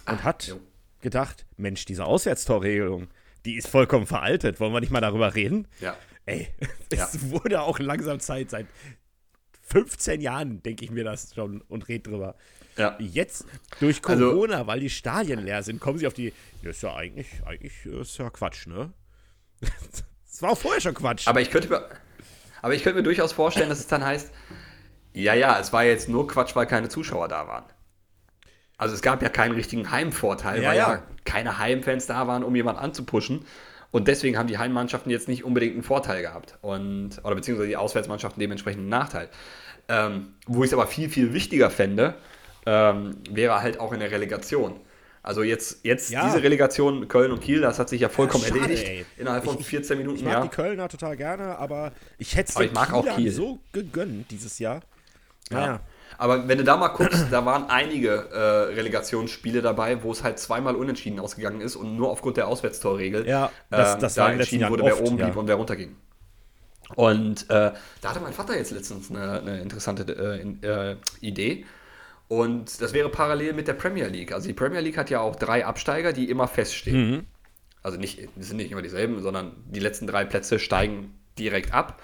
und 0.06 0.18
Ach, 0.20 0.24
hat 0.24 0.46
jo 0.48 0.60
gedacht, 1.00 1.46
Mensch, 1.56 1.84
diese 1.84 2.04
Auswärtstorregelung, 2.04 3.08
die 3.44 3.56
ist 3.56 3.68
vollkommen 3.68 4.06
veraltet. 4.06 4.60
Wollen 4.60 4.72
wir 4.72 4.80
nicht 4.80 4.92
mal 4.92 5.00
darüber 5.00 5.34
reden? 5.34 5.66
Ja. 5.80 5.96
Ey, 6.26 6.48
es 6.90 7.14
ja. 7.14 7.30
wurde 7.30 7.62
auch 7.62 7.78
langsam 7.78 8.20
Zeit. 8.20 8.50
Seit 8.50 8.66
15 9.62 10.20
Jahren 10.20 10.62
denke 10.62 10.84
ich 10.84 10.90
mir 10.90 11.04
das 11.04 11.34
schon 11.34 11.60
und 11.62 11.88
rede 11.88 12.10
drüber. 12.10 12.36
Ja. 12.76 12.96
Jetzt 12.98 13.46
durch 13.78 14.00
also 14.04 14.30
Corona, 14.30 14.54
also, 14.54 14.66
weil 14.66 14.80
die 14.80 14.90
Stadien 14.90 15.44
leer 15.44 15.62
sind, 15.62 15.80
kommen 15.80 15.98
sie 15.98 16.06
auf 16.06 16.14
die. 16.14 16.32
Das 16.62 16.76
ist 16.76 16.82
ja 16.82 16.94
eigentlich, 16.94 17.28
eigentlich 17.44 17.86
ist 17.86 18.18
ja 18.18 18.30
Quatsch, 18.30 18.66
ne? 18.66 18.92
Das 20.32 20.42
war 20.42 20.52
auch 20.52 20.58
vorher 20.58 20.80
schon 20.80 20.94
Quatsch. 20.94 21.26
Aber 21.26 21.40
ich 21.40 21.50
könnte 21.50 21.68
mir, 21.68 21.86
aber 22.62 22.72
ich 22.72 22.82
könnte 22.82 22.98
mir 22.98 23.02
durchaus 23.02 23.32
vorstellen, 23.32 23.68
dass 23.68 23.80
es 23.80 23.88
dann 23.88 24.02
heißt, 24.02 24.32
ja, 25.12 25.34
ja, 25.34 25.58
es 25.58 25.72
war 25.72 25.84
jetzt 25.84 26.08
nur 26.08 26.28
Quatsch, 26.28 26.54
weil 26.54 26.66
keine 26.66 26.88
Zuschauer 26.88 27.28
da 27.28 27.46
waren. 27.46 27.64
Also 28.80 28.94
es 28.94 29.02
gab 29.02 29.22
ja 29.22 29.28
keinen 29.28 29.54
richtigen 29.54 29.90
Heimvorteil, 29.90 30.62
ja, 30.62 30.70
weil 30.70 30.78
ja. 30.78 30.92
ja 30.94 31.02
keine 31.26 31.58
Heimfans 31.58 32.06
da 32.06 32.26
waren, 32.26 32.42
um 32.42 32.56
jemanden 32.56 32.80
anzupuschen. 32.80 33.44
Und 33.90 34.08
deswegen 34.08 34.38
haben 34.38 34.46
die 34.46 34.56
Heimmannschaften 34.56 35.10
jetzt 35.10 35.28
nicht 35.28 35.44
unbedingt 35.44 35.74
einen 35.74 35.82
Vorteil 35.82 36.22
gehabt. 36.22 36.56
Und, 36.62 37.20
oder 37.22 37.34
beziehungsweise 37.34 37.68
die 37.68 37.76
Auswärtsmannschaften 37.76 38.40
dementsprechend 38.40 38.80
einen 38.80 38.88
Nachteil. 38.88 39.28
Ähm, 39.88 40.28
wo 40.46 40.64
ich 40.64 40.70
es 40.70 40.72
aber 40.72 40.86
viel, 40.86 41.10
viel 41.10 41.34
wichtiger 41.34 41.68
fände, 41.68 42.14
ähm, 42.64 43.18
wäre 43.30 43.60
halt 43.60 43.78
auch 43.80 43.92
in 43.92 44.00
der 44.00 44.12
Relegation. 44.12 44.80
Also 45.22 45.42
jetzt, 45.42 45.84
jetzt 45.84 46.08
ja. 46.08 46.24
diese 46.24 46.42
Relegation 46.42 47.06
Köln 47.06 47.32
und 47.32 47.42
Kiel, 47.42 47.60
das 47.60 47.78
hat 47.78 47.90
sich 47.90 48.00
ja 48.00 48.08
vollkommen 48.08 48.44
ja, 48.44 48.48
schade, 48.48 48.60
erledigt. 48.62 48.88
Ey. 48.88 49.04
Innerhalb 49.18 49.44
von 49.44 49.58
ich, 49.60 49.66
14 49.66 49.98
Minuten. 49.98 50.16
Ich 50.16 50.24
mag 50.24 50.32
ja. 50.32 50.40
die 50.40 50.48
Kölner 50.48 50.88
total 50.88 51.18
gerne, 51.18 51.58
aber 51.58 51.92
ich 52.16 52.34
hätte 52.34 52.50
es 52.50 52.56
Kiel. 53.14 53.30
so 53.30 53.58
gegönnt 53.72 54.30
dieses 54.30 54.58
Jahr. 54.58 54.80
Naja. 55.50 55.80
Aber 56.20 56.48
wenn 56.48 56.58
du 56.58 56.64
da 56.64 56.76
mal 56.76 56.88
guckst, 56.88 57.28
da 57.30 57.46
waren 57.46 57.70
einige 57.70 58.10
äh, 58.30 58.74
Relegationsspiele 58.74 59.62
dabei, 59.62 60.02
wo 60.02 60.12
es 60.12 60.22
halt 60.22 60.38
zweimal 60.38 60.76
unentschieden 60.76 61.18
ausgegangen 61.18 61.62
ist 61.62 61.76
und 61.76 61.96
nur 61.96 62.10
aufgrund 62.10 62.36
der 62.36 62.46
Auswärtstorregel 62.46 63.26
ja, 63.26 63.50
das, 63.70 63.96
das 63.96 64.18
äh, 64.18 64.20
da 64.20 64.32
entschieden 64.32 64.68
wurde, 64.68 64.82
oft, 64.82 64.98
wer 64.98 65.06
oben 65.06 65.16
blieb 65.16 65.34
und 65.34 65.48
wer 65.48 65.54
runterging. 65.54 65.96
Und 66.94 67.48
äh, 67.48 67.72
da 68.02 68.10
hatte 68.10 68.20
mein 68.20 68.34
Vater 68.34 68.54
jetzt 68.54 68.70
letztens 68.70 69.10
eine, 69.10 69.40
eine 69.40 69.60
interessante 69.62 70.12
äh, 70.12 70.90
äh, 70.92 70.96
Idee. 71.22 71.64
Und 72.28 72.82
das 72.82 72.92
wäre 72.92 73.08
parallel 73.08 73.54
mit 73.54 73.66
der 73.66 73.72
Premier 73.72 74.08
League. 74.08 74.32
Also 74.32 74.46
die 74.46 74.52
Premier 74.52 74.80
League 74.80 74.98
hat 74.98 75.08
ja 75.08 75.20
auch 75.20 75.36
drei 75.36 75.64
Absteiger, 75.64 76.12
die 76.12 76.28
immer 76.28 76.48
feststehen. 76.48 77.10
Mhm. 77.10 77.26
Also 77.82 77.96
nicht, 77.96 78.28
das 78.36 78.48
sind 78.48 78.58
nicht 78.58 78.70
immer 78.70 78.82
dieselben, 78.82 79.22
sondern 79.22 79.52
die 79.66 79.80
letzten 79.80 80.06
drei 80.06 80.26
Plätze 80.26 80.58
steigen 80.58 81.18
direkt 81.38 81.72
ab. 81.72 82.02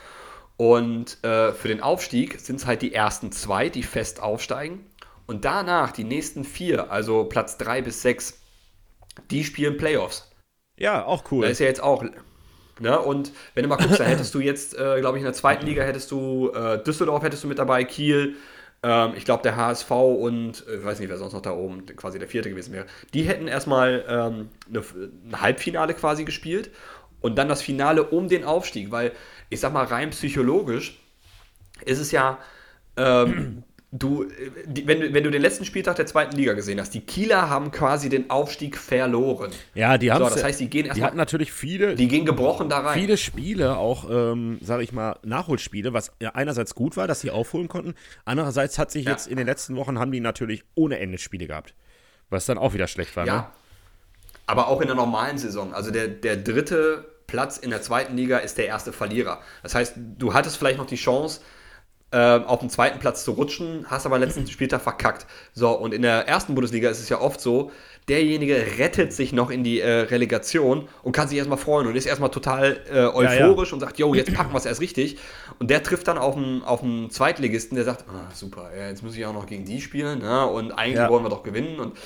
Und 0.56 1.22
äh, 1.22 1.52
für 1.52 1.68
den 1.68 1.82
Aufstieg 1.82 2.40
sind 2.40 2.56
es 2.56 2.66
halt 2.66 2.82
die 2.82 2.94
ersten 2.94 3.30
zwei, 3.32 3.68
die 3.68 3.82
fest 3.82 4.22
aufsteigen. 4.22 4.86
Und 5.26 5.44
danach 5.44 5.92
die 5.92 6.04
nächsten 6.04 6.44
vier, 6.44 6.90
also 6.90 7.24
Platz 7.24 7.58
drei 7.58 7.82
bis 7.82 8.00
sechs, 8.02 8.40
die 9.30 9.44
spielen 9.44 9.76
Playoffs. 9.76 10.30
Ja, 10.78 11.04
auch 11.04 11.24
cool. 11.30 11.44
Da 11.44 11.50
ist 11.50 11.58
ja 11.58 11.66
jetzt 11.66 11.82
auch. 11.82 12.04
Ne? 12.78 12.98
Und 13.00 13.32
wenn 13.54 13.62
du 13.62 13.68
mal 13.68 13.76
guckst, 13.76 14.00
da 14.00 14.04
hättest 14.04 14.34
du 14.34 14.40
jetzt, 14.40 14.74
äh, 14.78 15.00
glaube 15.00 15.18
ich, 15.18 15.22
in 15.22 15.26
der 15.26 15.32
zweiten 15.32 15.66
Liga 15.66 15.82
hättest 15.82 16.10
du 16.10 16.50
äh, 16.50 16.82
Düsseldorf 16.82 17.22
hättest 17.22 17.44
du 17.44 17.48
mit 17.48 17.58
dabei, 17.58 17.84
Kiel, 17.84 18.36
ähm, 18.82 19.14
ich 19.16 19.24
glaube 19.24 19.42
der 19.42 19.56
HSV 19.56 19.90
und 19.90 20.64
ich 20.66 20.72
äh, 20.72 20.84
weiß 20.84 21.00
nicht, 21.00 21.08
wer 21.08 21.16
sonst 21.16 21.32
noch 21.32 21.42
da 21.42 21.52
oben 21.52 21.86
quasi 21.96 22.18
der 22.18 22.28
vierte 22.28 22.50
gewesen 22.50 22.72
wäre. 22.72 22.86
Die 23.14 23.22
hätten 23.22 23.48
erstmal 23.48 24.04
ähm, 24.08 24.50
eine, 24.68 24.84
ein 25.30 25.40
Halbfinale 25.40 25.94
quasi 25.94 26.24
gespielt 26.24 26.70
und 27.20 27.36
dann 27.36 27.48
das 27.48 27.62
Finale 27.62 28.04
um 28.04 28.28
den 28.28 28.44
Aufstieg, 28.44 28.90
weil 28.90 29.12
ich 29.50 29.60
sag 29.60 29.72
mal 29.72 29.84
rein 29.84 30.10
psychologisch 30.10 31.00
ist 31.84 31.98
es 31.98 32.10
ja 32.10 32.38
ähm, 32.96 33.62
du, 33.92 34.26
die, 34.66 34.86
wenn, 34.86 35.00
du, 35.00 35.12
wenn 35.12 35.24
du 35.24 35.30
den 35.30 35.42
letzten 35.42 35.64
Spieltag 35.64 35.96
der 35.96 36.06
zweiten 36.06 36.36
Liga 36.36 36.54
gesehen 36.54 36.80
hast, 36.80 36.94
die 36.94 37.00
Kieler 37.00 37.48
haben 37.48 37.70
quasi 37.70 38.08
den 38.08 38.30
Aufstieg 38.30 38.76
verloren. 38.76 39.50
Ja, 39.74 39.98
die 39.98 40.12
haben 40.12 40.24
so, 40.24 40.30
das 40.30 40.42
heißt, 40.44 40.60
die 40.60 40.68
gehen 40.68 40.86
erstmal. 40.86 41.00
Die 41.00 41.04
hatten 41.06 41.16
natürlich 41.16 41.52
viele. 41.52 41.94
Die 41.94 42.08
gehen 42.08 42.26
gebrochen 42.26 42.68
da 42.68 42.80
rein. 42.80 42.98
Viele 42.98 43.16
Spiele, 43.16 43.76
auch, 43.76 44.08
ähm, 44.10 44.58
sage 44.60 44.82
ich 44.82 44.92
mal, 44.92 45.18
Nachholspiele, 45.22 45.92
was 45.92 46.12
einerseits 46.34 46.74
gut 46.74 46.96
war, 46.96 47.06
dass 47.06 47.20
sie 47.20 47.30
aufholen 47.30 47.68
konnten. 47.68 47.94
Andererseits 48.24 48.78
hat 48.78 48.90
sich 48.90 49.04
ja. 49.04 49.12
jetzt 49.12 49.26
in 49.26 49.36
den 49.36 49.46
letzten 49.46 49.76
Wochen 49.76 49.98
haben 49.98 50.12
die 50.12 50.20
natürlich 50.20 50.64
ohne 50.74 50.98
Ende 50.98 51.18
Spiele 51.18 51.46
gehabt. 51.46 51.74
Was 52.28 52.46
dann 52.46 52.58
auch 52.58 52.74
wieder 52.74 52.88
schlecht 52.88 53.16
war, 53.16 53.26
ja. 53.26 53.36
Ne? 53.36 53.46
Aber 54.48 54.68
auch 54.68 54.80
in 54.80 54.86
der 54.86 54.96
normalen 54.96 55.38
Saison. 55.38 55.74
Also 55.74 55.90
der, 55.90 56.08
der 56.08 56.36
dritte 56.36 57.15
Platz 57.26 57.58
in 57.58 57.70
der 57.70 57.82
zweiten 57.82 58.16
Liga 58.16 58.38
ist 58.38 58.58
der 58.58 58.66
erste 58.66 58.92
Verlierer. 58.92 59.40
Das 59.62 59.74
heißt, 59.74 59.94
du 59.96 60.34
hattest 60.34 60.56
vielleicht 60.56 60.78
noch 60.78 60.86
die 60.86 60.96
Chance, 60.96 61.40
äh, 62.12 62.18
auf 62.18 62.60
den 62.60 62.70
zweiten 62.70 63.00
Platz 63.00 63.24
zu 63.24 63.32
rutschen, 63.32 63.86
hast 63.88 64.06
aber 64.06 64.18
letzten 64.18 64.46
Spieltag 64.48 64.80
verkackt. 64.80 65.26
So, 65.52 65.70
und 65.70 65.92
in 65.92 66.02
der 66.02 66.28
ersten 66.28 66.54
Bundesliga 66.54 66.88
ist 66.88 67.00
es 67.00 67.08
ja 67.08 67.20
oft 67.20 67.40
so, 67.40 67.72
derjenige 68.08 68.54
rettet 68.78 69.12
sich 69.12 69.32
noch 69.32 69.50
in 69.50 69.64
die 69.64 69.80
äh, 69.80 70.02
Relegation 70.02 70.88
und 71.02 71.12
kann 71.12 71.28
sich 71.28 71.36
erstmal 71.36 71.58
freuen 71.58 71.88
und 71.88 71.96
ist 71.96 72.06
erstmal 72.06 72.30
total 72.30 72.80
äh, 72.88 73.06
euphorisch 73.06 73.68
ja, 73.68 73.70
ja. 73.70 73.72
und 73.72 73.80
sagt, 73.80 73.98
yo, 73.98 74.14
jetzt 74.14 74.32
packen 74.32 74.52
wir 74.52 74.58
es 74.58 74.66
erst 74.66 74.80
richtig. 74.80 75.18
Und 75.58 75.68
der 75.68 75.82
trifft 75.82 76.06
dann 76.06 76.16
auf 76.16 76.36
einen, 76.36 76.62
auf 76.62 76.82
einen 76.82 77.10
Zweitligisten, 77.10 77.74
der 77.74 77.84
sagt, 77.84 78.04
ah, 78.08 78.30
super, 78.32 78.70
ja, 78.76 78.88
jetzt 78.88 79.02
muss 79.02 79.16
ich 79.16 79.26
auch 79.26 79.34
noch 79.34 79.46
gegen 79.46 79.64
die 79.64 79.80
spielen 79.80 80.20
ne? 80.20 80.46
und 80.46 80.70
eigentlich 80.72 81.08
wollen 81.08 81.24
wir 81.24 81.30
doch 81.30 81.42
gewinnen. 81.42 81.80
Und 81.80 81.98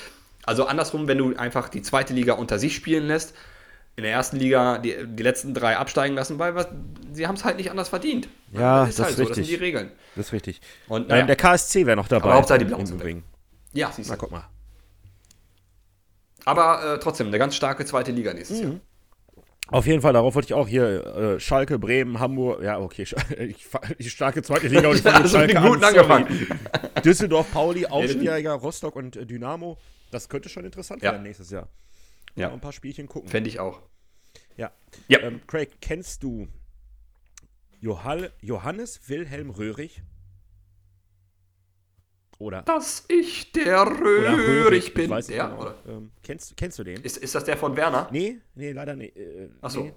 also 0.45 0.65
andersrum, 0.65 1.07
wenn 1.07 1.19
du 1.19 1.35
einfach 1.35 1.69
die 1.69 1.83
zweite 1.83 2.13
Liga 2.13 2.33
unter 2.33 2.57
sich 2.57 2.75
spielen 2.75 3.05
lässt, 3.05 3.35
in 3.95 4.03
der 4.03 4.11
ersten 4.11 4.37
Liga 4.37 4.77
die, 4.77 4.95
die 5.05 5.23
letzten 5.23 5.53
drei 5.53 5.77
absteigen 5.77 6.15
lassen, 6.15 6.39
weil 6.39 6.55
was, 6.55 6.67
sie 7.11 7.27
haben 7.27 7.35
es 7.35 7.43
halt 7.43 7.57
nicht 7.57 7.69
anders 7.69 7.89
verdient. 7.89 8.29
Ja, 8.51 8.81
das 8.81 8.89
ist, 8.89 8.99
das 8.99 9.05
halt 9.05 9.11
ist 9.11 9.17
so, 9.17 9.23
richtig. 9.23 9.37
das 9.37 9.47
sind 9.47 9.59
die 9.59 9.63
Regeln. 9.63 9.91
Das 10.15 10.27
ist 10.27 10.33
richtig. 10.33 10.61
Und 10.87 11.09
naja. 11.09 11.25
der 11.25 11.35
KSC 11.35 11.85
wäre 11.85 11.97
noch 11.97 12.07
dabei. 12.07 12.25
Aber 12.25 12.35
Hauptsache 12.35 12.59
die 12.59 12.65
Blauen 12.65 12.85
sind 12.85 13.23
Ja, 13.73 13.91
siehst 13.91 14.09
du. 14.09 14.13
Na, 14.13 14.17
guck 14.17 14.31
mal. 14.31 14.47
Aber 16.45 16.95
äh, 16.95 16.99
trotzdem, 16.99 17.27
eine 17.27 17.37
ganz 17.37 17.55
starke 17.55 17.85
zweite 17.85 18.11
Liga 18.11 18.33
nächstes 18.33 18.61
mhm. 18.61 18.63
Jahr. 18.63 18.79
Auf 19.67 19.87
jeden 19.87 20.01
Fall, 20.01 20.11
darauf 20.11 20.35
wollte 20.35 20.47
ich 20.47 20.53
auch 20.53 20.67
hier 20.67 21.05
äh, 21.15 21.39
Schalke, 21.39 21.79
Bremen, 21.79 22.19
Hamburg, 22.19 22.61
ja, 22.61 22.77
okay, 22.79 23.03
ich, 23.37 23.67
ich 23.97 24.11
starke 24.11 24.43
zweite 24.43 24.67
Liga 24.67 24.89
und 24.89 24.97
ich 24.97 25.01
fange 25.01 25.27
Schalke 25.29 25.59
an. 25.59 25.83
angefangen. 25.83 26.47
Düsseldorf, 27.05 27.51
Pauli, 27.53 27.85
Aufsteiger, 27.89 28.53
Rostock 28.53 28.95
und 28.95 29.15
äh, 29.15 29.25
Dynamo. 29.25 29.77
Das 30.11 30.27
könnte 30.27 30.49
schon 30.49 30.65
interessant 30.65 31.01
ja. 31.03 31.11
werden 31.11 31.23
nächstes 31.23 31.51
Jahr. 31.51 31.69
Ja. 32.35 32.51
Ein 32.51 32.61
paar 32.61 32.73
Spielchen 32.73 33.07
gucken. 33.07 33.29
Fände 33.29 33.49
ich 33.49 33.59
auch. 33.59 33.81
Ja. 34.57 34.71
ja. 35.07 35.19
Ähm, 35.19 35.41
Craig, 35.47 35.81
kennst 35.81 36.23
du 36.23 36.47
Johannes 37.79 39.09
Wilhelm 39.09 39.49
Röhrig? 39.49 40.03
Oder? 42.41 42.63
Dass 42.63 43.05
ich 43.07 43.51
der 43.51 43.85
Röhrig, 43.85 44.95
bin. 44.95 45.11
Weiß 45.11 45.27
der, 45.27 45.47
genau. 45.47 45.73
ähm, 45.87 46.11
kennst, 46.23 46.57
kennst 46.57 46.79
du 46.79 46.83
den? 46.83 47.01
Ist, 47.03 47.17
ist 47.17 47.35
das 47.35 47.43
der 47.43 47.55
von 47.55 47.75
Werner? 47.75 48.09
Nee, 48.11 48.39
nee, 48.55 48.71
leider 48.71 48.95
nicht. 48.95 49.15
Äh, 49.15 49.49
Achso. 49.61 49.83
Nee. 49.83 49.93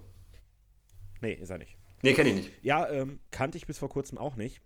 nee, 1.21 1.33
ist 1.33 1.49
er 1.49 1.57
nicht. 1.57 1.75
Nee, 2.03 2.13
kenne 2.13 2.29
ich 2.29 2.35
nicht. 2.35 2.51
Ja, 2.61 2.87
ähm, 2.87 3.19
kannte 3.31 3.57
ich 3.57 3.65
bis 3.65 3.79
vor 3.79 3.89
kurzem 3.89 4.19
auch 4.19 4.35
nicht. 4.35 4.61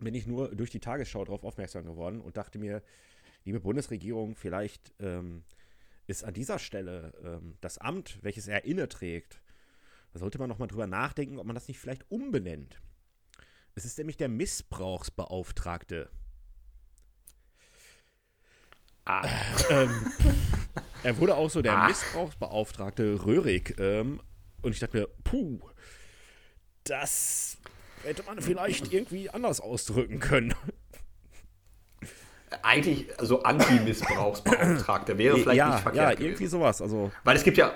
Bin 0.00 0.12
ich 0.14 0.26
nur 0.26 0.48
durch 0.54 0.70
die 0.70 0.80
Tagesschau 0.80 1.24
darauf 1.24 1.44
aufmerksam 1.44 1.84
geworden 1.84 2.20
und 2.20 2.36
dachte 2.36 2.58
mir, 2.58 2.82
liebe 3.44 3.60
Bundesregierung, 3.60 4.34
vielleicht 4.34 4.92
ähm, 4.98 5.44
ist 6.08 6.24
an 6.24 6.34
dieser 6.34 6.58
Stelle 6.58 7.12
ähm, 7.22 7.56
das 7.60 7.78
Amt, 7.78 8.18
welches 8.22 8.48
er 8.48 8.64
inne 8.64 8.88
trägt, 8.88 9.40
da 10.12 10.18
sollte 10.18 10.38
man 10.38 10.48
nochmal 10.48 10.68
drüber 10.68 10.86
nachdenken, 10.86 11.38
ob 11.38 11.46
man 11.46 11.54
das 11.54 11.68
nicht 11.68 11.78
vielleicht 11.78 12.10
umbenennt. 12.10 12.80
Es 13.74 13.84
ist 13.84 13.98
nämlich 13.98 14.16
der 14.16 14.28
Missbrauchsbeauftragte. 14.28 16.10
Ah. 19.04 19.28
ähm, 19.70 20.12
er 21.02 21.18
wurde 21.18 21.36
auch 21.36 21.50
so 21.50 21.62
der 21.62 21.76
ah. 21.76 21.86
Missbrauchsbeauftragte 21.88 23.24
Röhrig. 23.24 23.78
Ähm, 23.78 24.20
und 24.62 24.72
ich 24.72 24.80
dachte 24.80 24.96
mir, 24.96 25.08
puh, 25.24 25.60
das 26.84 27.58
hätte 28.02 28.22
man 28.22 28.40
vielleicht 28.40 28.92
irgendwie 28.92 29.28
anders 29.28 29.60
ausdrücken 29.60 30.20
können 30.20 30.54
eigentlich 32.62 33.06
so 33.20 33.42
Anti-Missbrauchsbeauftragter 33.42 35.18
wäre 35.18 35.38
vielleicht 35.38 35.56
ja, 35.56 35.70
nicht 35.70 35.80
verkehrt. 35.80 36.04
Ja, 36.04 36.10
irgendwie 36.10 36.32
gewesen. 36.34 36.50
sowas. 36.50 36.82
Also. 36.82 37.10
Weil 37.24 37.36
es 37.36 37.44
gibt 37.44 37.56
ja. 37.56 37.72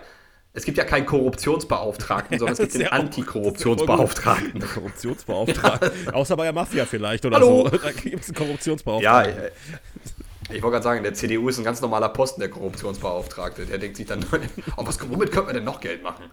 Es 0.54 0.66
gibt 0.66 0.76
ja 0.76 0.84
keinen 0.84 1.06
Korruptionsbeauftragten, 1.06 2.38
sondern 2.38 2.58
ja, 2.58 2.64
es 2.64 2.72
gibt 2.72 2.84
den 2.86 2.92
Antikorruptionsbeauftragten. 2.92 4.60
Der 4.60 4.68
Korruptionsbeauftragten. 4.74 5.90
ja. 6.04 6.12
Außer 6.12 6.36
bei 6.36 6.44
der 6.44 6.52
Mafia 6.52 6.84
vielleicht 6.84 7.24
oder 7.24 7.36
Hallo. 7.36 7.70
so. 7.70 7.78
Da 7.78 7.90
gibt 7.90 8.20
es 8.20 8.28
einen 8.28 8.34
Korruptionsbeauftragten. 8.34 9.44
Ja, 9.44 9.48
ich 10.54 10.62
wollte 10.62 10.74
gerade 10.74 10.82
sagen, 10.82 11.02
der 11.02 11.14
CDU 11.14 11.48
ist 11.48 11.56
ein 11.56 11.64
ganz 11.64 11.80
normaler 11.80 12.10
Posten, 12.10 12.40
der 12.40 12.50
Korruptionsbeauftragte. 12.50 13.64
Der 13.64 13.78
denkt 13.78 13.96
sich 13.96 14.06
dann, 14.06 14.26
oh, 14.76 14.86
was, 14.86 15.00
womit 15.10 15.32
könnte 15.32 15.46
man 15.46 15.54
denn 15.54 15.64
noch 15.64 15.80
Geld 15.80 16.02
machen? 16.02 16.26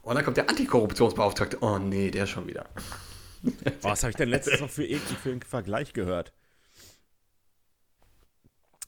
Und 0.00 0.14
dann 0.14 0.24
kommt 0.24 0.38
der 0.38 0.48
Antikorruptionsbeauftragte. 0.48 1.58
Oh 1.60 1.78
nee, 1.78 2.10
der 2.10 2.26
schon 2.26 2.46
wieder. 2.46 2.64
Was 3.82 4.02
habe 4.02 4.10
ich 4.10 4.16
denn 4.16 4.28
letztens 4.30 4.60
noch 4.60 4.70
für, 4.70 4.86
für 4.86 5.30
einen 5.30 5.42
Vergleich 5.42 5.92
gehört? 5.92 6.32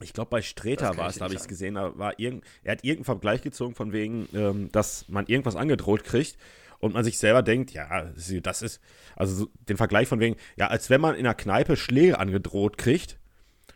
Ich 0.01 0.13
glaube, 0.13 0.31
bei 0.31 0.43
Streter 0.43 0.97
war 0.97 1.09
es, 1.09 1.17
da 1.17 1.25
habe 1.25 1.35
ich 1.35 1.41
es 1.41 1.49
gesehen, 1.49 1.75
da 1.75 1.97
war 1.99 2.19
irgend, 2.19 2.45
er 2.63 2.73
hat 2.73 2.85
irgendeinen 2.85 3.05
Vergleich 3.05 3.43
gezogen 3.43 3.75
von 3.75 3.93
wegen, 3.93 4.29
ähm, 4.35 4.71
dass 4.73 5.09
man 5.09 5.27
irgendwas 5.27 5.57
angedroht 5.57 6.05
kriegt 6.05 6.37
und 6.79 6.95
man 6.95 7.05
sich 7.05 7.19
selber 7.19 7.43
denkt, 7.43 7.71
ja, 7.71 8.11
das 8.43 8.63
ist, 8.63 8.81
also 9.15 9.49
den 9.69 9.77
Vergleich 9.77 10.09
von 10.09 10.21
wegen, 10.21 10.37
ja, 10.57 10.67
als 10.67 10.91
wenn 10.91 11.01
man 11.01 11.15
in 11.15 11.27
einer 11.27 11.35
Kneipe 11.35 11.77
Schläge 11.77 12.19
angedroht 12.19 12.77
kriegt 12.77 13.19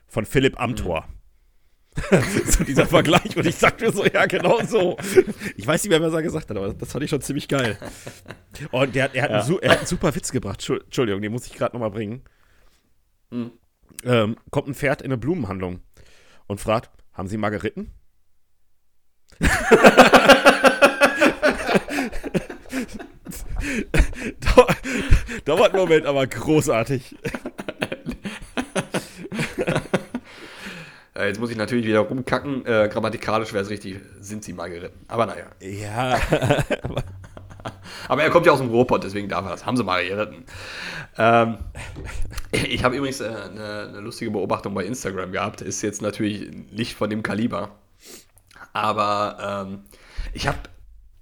von 0.06 0.26
Philipp 0.26 0.60
Amthor. 0.60 1.06
Mhm. 1.08 1.20
so 2.46 2.64
dieser 2.64 2.86
Vergleich 2.86 3.36
und 3.36 3.46
ich 3.46 3.56
sagte 3.56 3.90
so, 3.90 4.04
ja, 4.04 4.26
genau 4.26 4.62
so. 4.62 4.96
Ich 5.56 5.66
weiß 5.66 5.82
nicht 5.82 5.90
mehr, 5.90 6.00
was 6.00 6.12
er 6.12 6.22
gesagt 6.22 6.48
hat, 6.48 6.56
aber 6.56 6.72
das 6.72 6.92
fand 6.92 7.04
ich 7.04 7.10
schon 7.10 7.20
ziemlich 7.20 7.48
geil. 7.48 7.78
Und 8.70 8.94
der, 8.94 9.14
er, 9.14 9.24
hat 9.24 9.30
ja. 9.30 9.42
einen, 9.42 9.58
er 9.60 9.70
hat 9.72 9.78
einen 9.78 9.86
super 9.86 10.14
Witz 10.14 10.30
gebracht, 10.30 10.66
Entschuldigung, 10.68 11.20
den 11.20 11.32
muss 11.32 11.46
ich 11.46 11.54
gerade 11.54 11.74
nochmal 11.74 11.90
bringen. 11.90 12.22
Mhm. 13.30 13.52
Ähm, 14.04 14.36
kommt 14.50 14.68
ein 14.68 14.74
Pferd 14.74 15.02
in 15.02 15.06
eine 15.06 15.18
Blumenhandlung 15.18 15.80
und 16.50 16.60
fragt, 16.60 16.90
haben 17.12 17.28
Sie 17.28 17.36
Margeriten? 17.36 17.92
dauert, 24.40 24.76
dauert 25.44 25.72
einen 25.72 25.80
Moment, 25.80 26.06
aber 26.06 26.26
großartig. 26.26 27.14
Jetzt 31.14 31.38
muss 31.38 31.50
ich 31.50 31.56
natürlich 31.56 31.86
wieder 31.86 32.00
rumkacken. 32.00 32.66
Äh, 32.66 32.88
grammatikalisch 32.90 33.52
wäre 33.52 33.62
es 33.62 33.70
richtig, 33.70 34.00
sind 34.20 34.42
sie 34.42 34.52
Margeriten. 34.52 35.04
Aber 35.06 35.26
naja. 35.26 35.46
Ja. 35.60 36.18
aber 38.08 38.22
er 38.22 38.30
kommt 38.30 38.46
ja 38.46 38.52
aus 38.52 38.58
dem 38.58 38.70
Ruhrpott, 38.70 39.04
deswegen 39.04 39.28
darf 39.28 39.44
er 39.44 39.50
das. 39.52 39.66
Haben 39.66 39.76
sie 39.76 39.84
Margeriten. 39.84 40.44
Ähm, 41.18 41.58
ich 42.52 42.84
habe 42.84 42.96
übrigens 42.96 43.20
äh, 43.20 43.26
eine, 43.28 43.88
eine, 43.88 44.00
lustige 44.00 44.30
Beobachtung 44.30 44.74
bei 44.74 44.84
Instagram 44.84 45.32
gehabt. 45.32 45.60
Ist 45.60 45.82
jetzt 45.82 46.02
natürlich 46.02 46.50
nicht 46.72 46.94
von 46.94 47.10
dem 47.10 47.22
Kaliber. 47.22 47.70
Aber 48.72 49.66
ähm, 49.68 49.84
ich 50.32 50.46
habe 50.46 50.58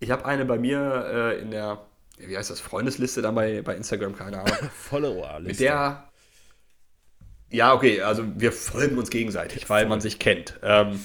ich 0.00 0.10
hab 0.10 0.24
eine 0.24 0.44
bei 0.44 0.58
mir 0.58 1.06
äh, 1.12 1.40
in 1.40 1.50
der, 1.50 1.80
wie 2.18 2.36
heißt 2.36 2.50
das, 2.50 2.60
Freundesliste 2.60 3.22
dann 3.22 3.34
bei, 3.34 3.62
bei 3.62 3.74
Instagram, 3.74 4.16
keine 4.16 4.40
Ahnung. 4.40 4.70
Follower-Liste. 4.74 5.48
Mit 5.48 5.60
der. 5.60 6.04
Ja, 7.50 7.72
okay, 7.72 8.02
also 8.02 8.24
wir 8.36 8.52
folgen 8.52 8.98
uns 8.98 9.08
gegenseitig, 9.08 9.70
weil 9.70 9.86
man 9.86 10.00
sich 10.00 10.18
kennt. 10.18 10.58
Ähm, 10.62 11.00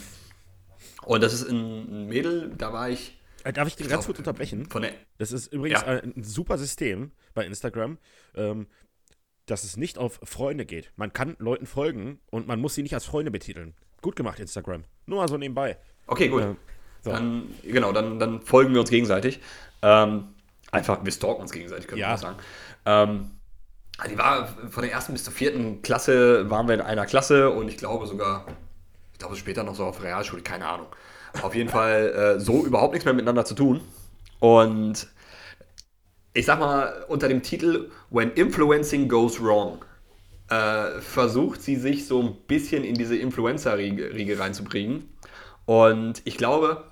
und 1.06 1.24
das 1.24 1.34
ist 1.34 1.50
ein 1.50 2.08
Mädel, 2.08 2.52
da 2.58 2.74
war 2.74 2.90
ich. 2.90 3.18
Äh, 3.44 3.54
darf 3.54 3.68
ich 3.68 3.76
den 3.76 3.88
ganz 3.88 4.06
kurz 4.06 4.20
unterbrechen? 4.20 4.68
Von 4.70 4.86
das 5.18 5.32
ist 5.32 5.54
übrigens 5.54 5.82
ja. 5.82 5.88
ein 5.88 6.24
super 6.24 6.58
System 6.58 7.12
bei 7.34 7.46
Instagram. 7.46 7.98
Ähm, 8.36 8.68
dass 9.46 9.64
es 9.64 9.78
nicht 9.78 9.98
auf 9.98 10.20
Freunde 10.24 10.66
geht. 10.66 10.92
Man 10.96 11.12
kann 11.12 11.36
Leuten 11.40 11.66
folgen 11.66 12.20
und 12.30 12.48
man 12.48 12.60
muss 12.60 12.76
sie 12.76 12.84
nicht 12.84 12.94
als 12.94 13.06
Freunde 13.06 13.32
betiteln. 13.32 13.74
Gut 14.02 14.16
gemacht, 14.16 14.40
Instagram. 14.40 14.86
Nur 15.06 15.20
mal 15.20 15.28
so 15.28 15.38
nebenbei. 15.38 15.78
Okay, 16.08 16.30
gut. 16.30 16.44
Äh, 16.44 16.56
so. 17.02 17.12
Dann, 17.12 17.54
genau, 17.64 17.92
dann, 17.92 18.20
dann 18.20 18.42
folgen 18.42 18.74
wir 18.74 18.80
uns 18.80 18.90
gegenseitig. 18.90 19.42
Ähm, 19.82 20.30
einfach, 20.72 21.04
wir 21.04 21.12
stalken 21.12 21.42
uns 21.42 21.52
gegenseitig, 21.52 21.88
könnte 21.88 22.02
ja. 22.02 22.10
man 22.10 22.18
sagen. 22.18 22.38
Ähm, 22.86 23.32
Die 24.10 24.18
war 24.18 24.48
von 24.70 24.84
der 24.84 24.92
ersten 24.92 25.14
bis 25.14 25.26
zur 25.26 25.34
vierten 25.34 25.82
Klasse 25.82 26.50
waren 26.50 26.68
wir 26.68 26.76
in 26.76 26.82
einer 26.82 27.06
Klasse 27.06 27.50
und 27.50 27.68
ich 27.68 27.78
glaube 27.78 28.08
sogar, 28.08 28.48
ich 29.12 29.20
glaube 29.20 29.36
später 29.36 29.64
noch 29.64 29.76
so 29.76 29.86
auf 29.86 30.02
Realschule, 30.02 30.42
keine 30.42 30.68
Ahnung. 30.68 30.88
Auf 31.42 31.56
jeden 31.56 31.70
Fall 31.70 32.36
äh, 32.38 32.40
so 32.40 32.66
überhaupt 32.66 32.94
nichts 32.94 33.06
mehr 33.06 33.14
miteinander 33.14 33.46
zu 33.46 33.56
tun. 33.56 33.82
Und 34.40 35.08
ich 36.34 36.46
sag 36.46 36.60
mal, 36.60 37.06
unter 37.08 37.28
dem 37.28 37.42
Titel 37.42 37.90
When 38.10 38.32
Influencing 38.32 39.08
Goes 39.08 39.42
Wrong 39.42 39.84
äh, 40.50 41.00
versucht 41.00 41.62
sie 41.62 41.76
sich 41.76 42.08
so 42.08 42.22
ein 42.22 42.36
bisschen 42.48 42.84
in 42.84 42.96
diese 42.96 43.16
Influencer-Riege 43.16 44.40
reinzubringen. 44.40 45.10
Und 45.66 46.22
ich 46.26 46.38
glaube, 46.38 46.84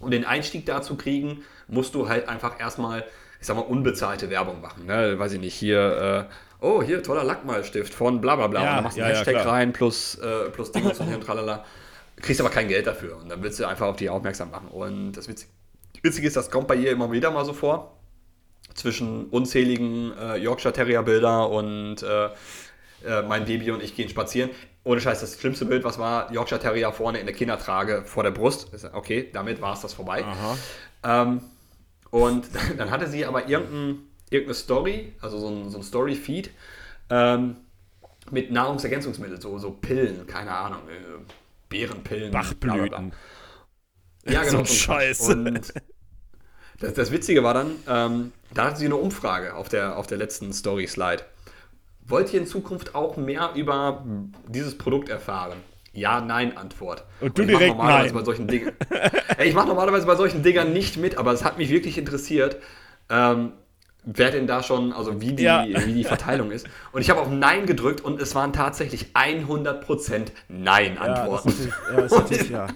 um 0.00 0.10
den 0.10 0.24
Einstieg 0.24 0.66
da 0.66 0.82
zu 0.82 0.96
kriegen, 0.96 1.44
musst 1.68 1.94
du 1.94 2.08
halt 2.08 2.28
einfach 2.28 2.58
erstmal, 2.58 3.04
ich 3.40 3.46
sag 3.46 3.56
mal, 3.56 3.62
unbezahlte 3.62 4.30
Werbung 4.30 4.60
machen. 4.60 4.86
Ne? 4.86 5.18
Weiß 5.18 5.32
ich 5.32 5.40
nicht, 5.40 5.54
hier, 5.54 6.28
äh, 6.28 6.64
oh, 6.64 6.82
hier, 6.82 7.02
toller 7.02 7.24
Lackmalstift 7.24 7.94
von 7.94 8.20
bla 8.20 8.36
bla 8.36 8.48
bla. 8.48 8.62
Ja, 8.62 8.70
und 8.70 8.76
dann 8.76 8.84
machst 8.84 8.98
du 8.98 9.02
einen 9.02 9.12
ja, 9.12 9.18
Hashtag 9.18 9.34
ja, 9.36 9.42
rein 9.50 9.72
plus, 9.72 10.16
äh, 10.16 10.50
plus 10.50 10.72
Dinge 10.72 10.88
und 10.98 11.24
tralala. 11.24 11.64
Kriegst 12.20 12.40
aber 12.40 12.50
kein 12.50 12.68
Geld 12.68 12.86
dafür. 12.86 13.16
Und 13.16 13.28
dann 13.28 13.42
willst 13.42 13.58
du 13.60 13.66
einfach 13.66 13.86
auf 13.86 13.96
die 13.96 14.10
aufmerksam 14.10 14.50
machen. 14.50 14.68
Und 14.68 15.12
das 15.12 15.28
Witzige 15.28 16.26
ist, 16.26 16.36
das 16.36 16.50
kommt 16.50 16.68
bei 16.68 16.76
ihr 16.76 16.90
immer 16.90 17.10
wieder 17.12 17.30
mal 17.30 17.44
so 17.44 17.52
vor. 17.52 17.96
Zwischen 18.74 19.26
unzähligen 19.26 20.12
äh, 20.16 20.36
Yorkshire 20.36 20.72
Terrier 20.72 21.02
Bilder 21.02 21.50
und 21.50 22.02
äh, 22.02 22.26
äh, 23.04 23.22
mein 23.22 23.44
Baby 23.44 23.70
und 23.70 23.82
ich 23.82 23.96
gehen 23.96 24.08
spazieren. 24.08 24.50
Ohne 24.84 25.00
Scheiß, 25.00 25.20
das 25.20 25.38
schlimmste 25.38 25.66
Bild, 25.66 25.84
was 25.84 25.98
war 25.98 26.32
Yorkshire 26.32 26.60
Terrier 26.60 26.92
vorne 26.92 27.18
in 27.18 27.26
der 27.26 27.34
Kindertrage 27.34 28.02
vor 28.06 28.22
der 28.22 28.30
Brust. 28.30 28.70
Okay, 28.92 29.28
damit 29.32 29.60
war 29.60 29.74
es 29.74 29.80
das 29.80 29.92
vorbei. 29.92 30.24
Ähm, 31.02 31.40
und 32.10 32.46
dann 32.78 32.90
hatte 32.90 33.08
sie 33.08 33.26
aber 33.26 33.48
irgendein, 33.48 33.98
irgendeine 34.30 34.54
Story, 34.54 35.12
also 35.20 35.38
so 35.38 35.48
ein, 35.48 35.70
so 35.70 35.78
ein 35.78 35.82
Story-Feed 35.82 36.50
ähm, 37.10 37.56
mit 38.30 38.50
Nahrungsergänzungsmitteln, 38.50 39.40
so, 39.40 39.58
so 39.58 39.72
Pillen, 39.72 40.26
keine 40.26 40.52
Ahnung, 40.52 40.80
äh, 40.88 41.32
Beerenpillen. 41.70 42.30
Bachblüten. 42.30 43.12
Ja, 44.26 44.42
genau. 44.42 44.50
so 44.50 44.58
ein 44.58 44.66
Scheiß. 44.66 45.28
Und 45.30 45.72
das, 46.78 46.92
das 46.92 47.10
Witzige 47.10 47.42
war 47.42 47.54
dann, 47.54 47.76
ähm, 47.88 48.32
da 48.52 48.66
hatte 48.66 48.78
sie 48.78 48.84
eine 48.84 48.96
Umfrage 48.96 49.54
auf 49.54 49.70
der, 49.70 49.96
auf 49.96 50.06
der 50.06 50.18
letzten 50.18 50.52
Story-Slide. 50.52 51.22
Wollt 52.06 52.30
ihr 52.34 52.40
in 52.40 52.46
Zukunft 52.46 52.94
auch 52.94 53.16
mehr 53.16 53.52
über 53.54 54.04
dieses 54.46 54.76
Produkt 54.76 55.08
erfahren? 55.08 55.56
Ja, 55.92 56.20
nein, 56.20 56.56
Antwort. 56.56 57.04
Und 57.22 57.38
du 57.38 57.42
und 57.42 57.48
direkt 57.48 57.76
normalerweise 57.76 58.14
nein. 58.14 58.14
bei 58.14 58.24
solchen 58.24 58.46
Dingen. 58.46 58.72
ich 59.42 59.54
mache 59.54 59.68
normalerweise 59.68 60.06
bei 60.06 60.16
solchen 60.16 60.42
Dingern 60.42 60.74
nicht 60.74 60.98
mit, 60.98 61.16
aber 61.16 61.32
es 61.32 61.42
hat 61.42 61.56
mich 61.56 61.70
wirklich 61.70 61.96
interessiert, 61.96 62.58
ähm, 63.08 63.52
wer 64.04 64.30
denn 64.30 64.46
da 64.46 64.62
schon, 64.62 64.92
also 64.92 65.20
wie 65.20 65.32
die, 65.32 65.42
ja. 65.42 65.64
wie 65.66 65.94
die 65.94 66.04
Verteilung 66.04 66.50
ist. 66.50 66.66
Und 66.92 67.02
ich 67.02 67.10
habe 67.10 67.20
auf 67.20 67.28
Nein 67.30 67.66
gedrückt 67.66 68.00
und 68.00 68.20
es 68.20 68.34
waren 68.34 68.52
tatsächlich 68.52 69.12
100% 69.14 70.28
Nein-Antworten. 70.48 71.54
Ja, 71.94 72.00
das 72.00 72.12
ist, 72.12 72.20
ja, 72.20 72.20
das 72.20 72.30
ist 72.30 72.50
ja. 72.50 72.66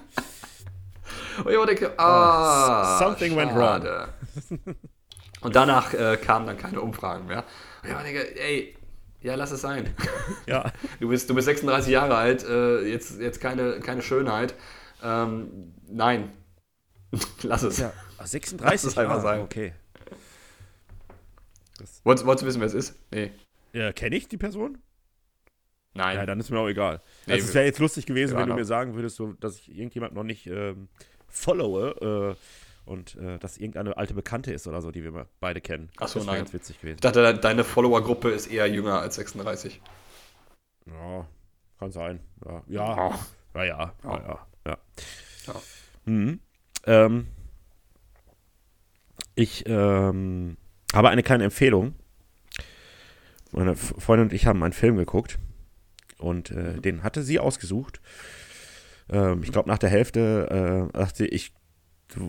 Und 1.45 1.51
ich 1.51 1.67
denke, 1.67 1.99
ah, 1.99 2.99
something 2.99 3.35
schade. 3.35 3.47
went 3.49 4.61
wrong. 4.65 4.77
Und 5.41 5.57
danach 5.57 5.93
äh, 5.93 6.17
kamen 6.17 6.47
dann 6.47 6.57
keine 6.57 6.81
Umfragen 6.81 7.27
mehr. 7.27 7.45
Und 7.83 7.91
ich 7.91 7.97
denke, 7.97 8.41
ey, 8.41 8.77
ja, 9.21 9.35
lass 9.35 9.51
es 9.51 9.61
sein. 9.61 9.95
Ja. 10.47 10.71
Du 11.01 11.09
bist, 11.09 11.29
du 11.29 11.35
bist 11.35 11.47
36 11.47 11.93
Jahre 11.93 12.15
alt, 12.15 12.45
äh, 12.45 12.83
jetzt, 12.83 13.19
jetzt 13.19 13.41
keine, 13.41 13.81
keine 13.81 14.03
Schönheit. 14.03 14.55
Ähm, 15.03 15.75
nein. 15.89 16.33
lass 17.43 17.63
es. 17.63 17.79
Ja, 17.79 17.93
36 18.23 18.71
lass 18.71 18.85
es 18.85 18.99
einfach 18.99 19.21
sein. 19.21 19.41
Okay. 19.41 19.73
Wolltest, 22.05 22.27
wolltest 22.27 22.43
du 22.43 22.47
wissen, 22.47 22.61
wer 22.61 22.67
es 22.67 22.75
ist? 22.75 22.99
Nee. 23.11 23.33
Ja, 23.73 23.93
kenne 23.93 24.17
ich 24.17 24.29
die 24.29 24.37
Person? 24.37 24.79
Nein. 25.95 26.17
Ja, 26.17 26.27
dann 26.27 26.41
ist 26.41 26.51
mir 26.51 26.59
auch 26.59 26.69
egal. 26.69 27.01
Nee, 27.27 27.35
also, 27.35 27.47
es 27.47 27.55
wäre 27.55 27.65
jetzt 27.65 27.79
lustig 27.79 28.07
gewesen, 28.07 28.37
wenn 28.37 28.49
du 28.49 28.55
mir 28.55 28.65
sagen 28.65 28.95
würdest, 28.95 29.17
so, 29.17 29.33
dass 29.35 29.59
ich 29.59 29.71
irgendjemand 29.71 30.15
noch 30.15 30.25
nicht 30.25 30.47
ähm, 30.47 30.89
followe. 31.29 32.37
Äh, 32.37 32.41
und 32.87 33.17
äh, 33.17 33.39
dass 33.39 33.57
irgendeine 33.57 33.97
alte 33.97 34.15
Bekannte 34.15 34.53
ist 34.53 34.67
oder 34.67 34.83
so, 34.83 34.91
die 34.91 35.03
wir 35.03 35.27
beide 35.41 35.61
kennen. 35.61 35.91
Achso, 35.97 36.19
das 36.19 36.27
nein. 36.27 36.37
ganz 36.37 36.53
witzig 36.53 36.79
gewesen. 36.81 36.97
Ich 36.97 37.01
dachte, 37.01 37.35
deine 37.35 37.65
Follower-Gruppe 37.65 38.31
ist 38.31 38.47
eher 38.49 38.67
jünger 38.67 39.01
als 39.01 39.15
36. 39.15 39.81
Ja, 40.87 41.27
kann 41.79 41.93
sein. 41.93 42.21
Ja, 42.45 42.63
ja, 42.69 43.09
oh. 43.09 43.15
ja, 43.55 43.65
ja, 43.65 43.95
ja, 44.05 44.11
ja. 44.11 44.47
ja. 44.67 44.79
ja. 45.47 45.55
Mhm. 46.05 46.41
Ähm, 46.87 47.27
ich 49.35 49.65
ähm, 49.67 50.59
habe 50.95 51.11
eine 51.11 51.23
kleine 51.23 51.45
Empfehlung. 51.45 51.95
Meine 53.53 53.77
Freundin 53.77 54.29
und 54.29 54.33
ich 54.33 54.47
haben 54.47 54.63
einen 54.63 54.73
Film 54.73 54.97
geguckt 54.97 55.39
und 56.19 56.51
äh, 56.51 56.81
den 56.81 57.03
hatte 57.03 57.23
sie 57.23 57.39
ausgesucht. 57.39 58.01
Ähm, 59.09 59.43
ich 59.43 59.53
glaube, 59.53 59.69
nach 59.69 59.79
der 59.79 59.91
Hälfte 59.91 60.91
äh, 60.93 60.99
dachte 60.99 61.27
ich, 61.27 61.53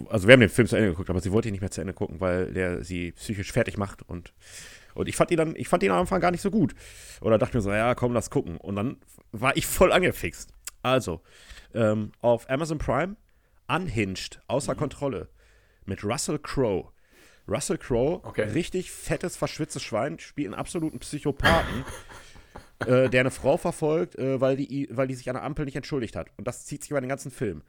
also 0.09 0.27
wir 0.27 0.33
haben 0.33 0.39
den 0.39 0.49
Film 0.49 0.67
zu 0.67 0.75
Ende 0.75 0.89
geguckt, 0.89 1.09
aber 1.09 1.21
sie 1.21 1.31
wollte 1.31 1.47
ihn 1.47 1.53
nicht 1.53 1.61
mehr 1.61 1.71
zu 1.71 1.81
Ende 1.81 1.93
gucken, 1.93 2.19
weil 2.19 2.53
der 2.53 2.83
sie 2.83 3.11
psychisch 3.13 3.51
fertig 3.51 3.77
macht 3.77 4.07
und 4.07 4.33
und 4.95 5.09
ich 5.09 5.15
fand 5.17 5.29
ihn 5.29 5.37
dann, 5.37 5.55
ich 5.55 5.67
fand 5.67 5.83
ihn 5.83 5.91
am 5.91 5.99
Anfang 5.99 6.21
gar 6.21 6.31
nicht 6.31 6.41
so 6.41 6.49
gut. 6.49 6.73
Oder 7.21 7.37
dachte 7.37 7.57
mir 7.57 7.61
so, 7.61 7.71
ja, 7.71 7.93
komm, 7.95 8.13
lass 8.13 8.29
gucken. 8.29 8.57
Und 8.57 8.77
dann 8.77 8.97
war 9.33 9.55
ich 9.57 9.67
voll 9.67 9.91
angefixt. 9.91 10.51
Also, 10.81 11.21
ähm, 11.73 12.13
auf 12.21 12.49
Amazon 12.49 12.77
Prime, 12.77 13.17
Unhinged, 13.67 14.39
außer 14.47 14.73
mhm. 14.73 14.77
Kontrolle, 14.77 15.29
mit 15.85 16.03
Russell 16.03 16.39
Crowe. 16.39 16.93
Russell 17.47 17.77
Crowe, 17.77 18.21
okay. 18.23 18.43
richtig 18.43 18.91
fettes, 18.91 19.37
verschwitztes 19.37 19.83
Schwein, 19.83 20.17
spielt 20.19 20.47
einen 20.47 20.55
absoluten 20.55 20.99
Psychopathen, 20.99 21.85
äh, 22.79 23.09
der 23.09 23.19
eine 23.19 23.31
Frau 23.31 23.57
verfolgt, 23.57 24.15
äh, 24.15 24.41
weil, 24.41 24.57
die, 24.57 24.87
weil 24.91 25.07
die 25.07 25.15
sich 25.15 25.29
an 25.29 25.35
der 25.35 25.43
Ampel 25.43 25.65
nicht 25.65 25.75
entschuldigt 25.75 26.15
hat. 26.15 26.29
Und 26.37 26.47
das 26.47 26.65
zieht 26.65 26.81
sich 26.81 26.91
über 26.91 27.01
den 27.01 27.09
ganzen 27.09 27.31
Film 27.31 27.61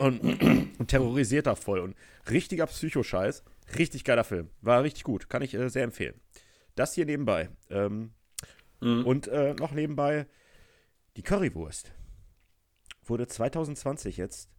und, 0.00 0.20
und, 0.78 0.88
terrorisiert 0.88 1.46
da 1.46 1.54
voll. 1.54 1.80
Und 1.80 1.96
richtiger 2.30 2.66
Psychoscheiß. 2.66 3.42
Richtig 3.78 4.04
geiler 4.04 4.24
Film. 4.24 4.50
War 4.60 4.82
richtig 4.82 5.04
gut. 5.04 5.28
Kann 5.28 5.42
ich 5.42 5.54
äh, 5.54 5.68
sehr 5.68 5.84
empfehlen. 5.84 6.20
Das 6.74 6.94
hier 6.94 7.06
nebenbei. 7.06 7.48
Ähm, 7.70 8.12
mhm. 8.80 9.04
Und 9.06 9.28
äh, 9.28 9.54
noch 9.54 9.72
nebenbei 9.72 10.26
die 11.16 11.22
Currywurst. 11.22 11.92
Wurde 13.04 13.26
2020 13.26 14.16
jetzt 14.16 14.50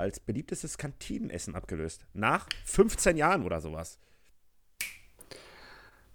als 0.00 0.20
beliebtestes 0.20 0.78
Kantinenessen 0.78 1.54
abgelöst. 1.54 2.06
Nach 2.12 2.46
15 2.64 3.16
Jahren 3.16 3.44
oder 3.44 3.60
sowas. 3.60 3.98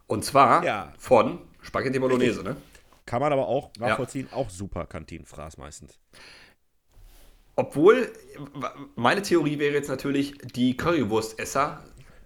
Und 0.07 0.23
zwar 0.23 0.63
ja. 0.63 0.93
von 0.97 1.39
Spaghetti 1.61 1.99
Bolognese, 1.99 2.43
ne? 2.43 2.57
Kann 3.05 3.21
man 3.21 3.31
aber 3.31 3.47
auch 3.47 3.71
nachvollziehen, 3.77 4.27
ja. 4.31 4.37
auch 4.37 4.49
super 4.49 4.85
Kantinenfraß 4.85 5.57
meistens. 5.57 5.99
Obwohl, 7.55 8.11
meine 8.95 9.21
Theorie 9.21 9.59
wäre 9.59 9.73
jetzt 9.73 9.87
natürlich, 9.87 10.37
die 10.39 10.75
Currywurstesser 10.75 11.83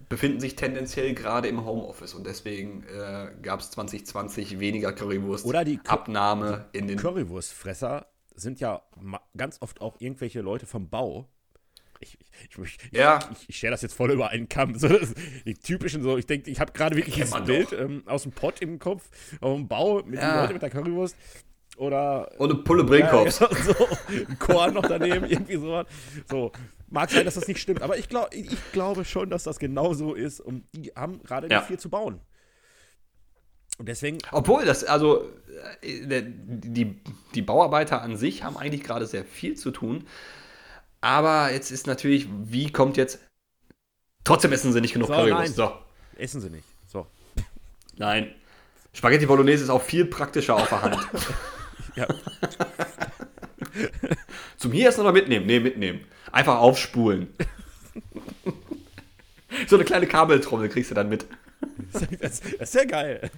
befinden 0.08 0.40
sich 0.40 0.56
tendenziell 0.56 1.14
gerade 1.14 1.48
im 1.48 1.66
Homeoffice 1.66 2.16
und 2.16 2.26
deswegen 2.26 2.84
äh, 2.84 3.32
gab 3.42 3.60
es 3.60 3.70
2020 3.72 4.60
weniger 4.60 4.92
Currywurst 4.92 5.46
Oder 5.46 5.64
die 5.64 5.80
Abnahme 5.88 6.66
in 6.72 6.88
den 6.88 6.98
Currywurstfresser 6.98 8.08
sind 8.34 8.60
ja 8.60 8.82
ganz 9.38 9.58
oft 9.62 9.82
auch 9.82 9.98
irgendwelche 10.00 10.42
Leute 10.42 10.66
vom 10.66 10.90
Bau. 10.90 11.28
Ich, 12.02 12.18
ich, 12.18 12.58
ich, 12.58 12.78
ja. 12.92 13.20
ich, 13.32 13.50
ich 13.50 13.58
stelle 13.58 13.72
das 13.72 13.82
jetzt 13.82 13.94
voll 13.94 14.12
über 14.12 14.30
einen 14.30 14.48
Kamm. 14.48 14.76
So, 14.80 14.88
die 15.46 15.54
typischen 15.56 16.02
so, 16.02 16.18
ich 16.18 16.26
denke, 16.26 16.50
ich 16.50 16.60
habe 16.60 16.72
gerade 16.72 16.96
wirklich 16.96 17.16
dieses 17.16 17.36
Bild 17.44 17.74
ähm, 17.74 18.04
aus 18.06 18.24
dem 18.24 18.32
Pott 18.32 18.62
im 18.62 18.80
Kopf, 18.80 19.10
auf 19.42 19.56
dem 19.56 19.68
Bau 19.68 20.02
mit 20.04 20.20
ja. 20.20 20.32
den 20.32 20.42
Leuten 20.42 20.54
mit 20.54 20.62
der 20.62 20.70
Currywurst. 20.70 21.18
Oder. 21.78 22.30
Und 22.38 22.52
eine 22.52 22.62
Pulle 22.62 22.84
Brinkhoffs. 22.84 23.40
Ja, 23.40 23.50
so, 23.64 23.88
ein 24.10 24.40
Korn 24.40 24.74
noch 24.74 24.86
daneben, 24.86 25.26
irgendwie 25.30 25.58
sowas. 25.58 25.88
So. 26.30 26.52
Mag 26.90 27.12
sein, 27.12 27.24
dass 27.24 27.36
das 27.36 27.48
nicht 27.48 27.62
stimmt, 27.62 27.82
aber 27.82 27.98
ich, 27.98 28.10
glaub, 28.10 28.34
ich, 28.34 28.52
ich 28.52 28.72
glaube 28.72 29.06
schon, 29.06 29.30
dass 29.30 29.44
das 29.44 29.60
genau 29.60 29.94
so 29.94 30.14
ist. 30.14 30.40
Und 30.40 30.66
die 30.74 30.92
haben 30.96 31.22
gerade 31.24 31.48
ja. 31.48 31.60
nicht 31.60 31.68
viel 31.68 31.80
zu 31.80 31.90
bauen. 31.90 32.20
Und 33.78 33.88
deswegen. 33.88 34.18
Obwohl, 34.32 34.66
das, 34.66 34.84
also, 34.84 35.30
äh, 35.82 36.24
die, 36.26 37.02
die 37.36 37.42
Bauarbeiter 37.42 38.02
an 38.02 38.18
sich 38.18 38.44
haben 38.44 38.58
eigentlich 38.58 38.84
gerade 38.84 39.06
sehr 39.06 39.24
viel 39.24 39.56
zu 39.56 39.72
tun. 39.72 40.06
Aber 41.02 41.52
jetzt 41.52 41.72
ist 41.72 41.88
natürlich, 41.88 42.28
wie 42.30 42.72
kommt 42.72 42.98
jetzt. 42.98 43.20
Trotzdem 44.24 44.52
essen 44.52 44.74
sie 44.74 44.82
nicht 44.82 44.94
genug 44.94 45.08
so, 45.08 45.14
Currywurst. 45.14 45.56
So. 45.56 45.72
Essen 46.18 46.42
sie 46.42 46.50
nicht. 46.50 46.66
So. 46.88 47.08
Nein. 47.98 48.34
Spaghetti 48.94 49.26
Bolognese 49.26 49.64
ist 49.64 49.70
auch 49.70 49.82
viel 49.82 50.06
praktischer 50.06 50.56
auf 50.56 50.70
der 50.70 50.82
Hand. 50.82 50.98
Ja. 51.96 52.08
Zum 54.58 54.72
hier 54.72 54.86
erst 54.86 55.00
noch 55.00 55.12
mitnehmen. 55.12 55.46
Nee, 55.46 55.60
mitnehmen. 55.60 56.06
Einfach 56.32 56.60
aufspulen. 56.60 57.34
so 59.68 59.76
eine 59.76 59.84
kleine 59.84 60.08
Kabeltrommel 60.08 60.70
kriegst 60.70 60.92
du 60.92 60.96
dann 60.96 61.10
mit. 61.10 61.26
Das, 62.22 62.40
das 62.40 62.42
ist 62.60 62.76
ja 62.76 62.86
geil. 62.86 63.32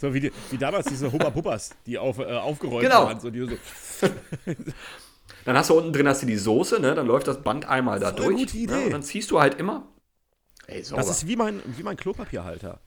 So 0.00 0.12
wie, 0.14 0.20
die, 0.20 0.32
wie 0.50 0.58
damals 0.58 0.86
diese 0.86 1.10
Hubba 1.10 1.30
Bubbas, 1.30 1.70
die 1.86 1.98
auf, 1.98 2.18
äh, 2.18 2.24
aufgerollt 2.24 2.84
genau. 2.84 3.06
waren. 3.06 3.20
So, 3.20 3.30
die 3.30 3.40
so 3.40 3.48
dann 5.48 5.56
hast 5.56 5.70
du 5.70 5.74
unten 5.78 5.92
drin 5.92 6.06
hast 6.08 6.22
du 6.22 6.26
die 6.26 6.36
Soße, 6.36 6.80
ne? 6.80 6.94
dann 6.94 7.06
läuft 7.06 7.26
das 7.26 7.42
Band 7.42 7.66
einmal 7.68 7.98
da 8.00 8.12
Voll 8.12 8.26
durch. 8.26 8.36
Gute 8.38 8.56
Idee. 8.58 8.72
Ne? 8.74 8.84
Und 8.86 8.90
dann 8.92 9.02
ziehst 9.02 9.30
du 9.30 9.40
halt 9.40 9.54
immer. 9.58 9.88
Ey, 10.66 10.82
das 10.82 11.08
ist 11.08 11.26
wie 11.26 11.36
mein, 11.36 11.62
wie 11.64 11.82
mein 11.82 11.96
Klopapierhalter. 11.96 12.80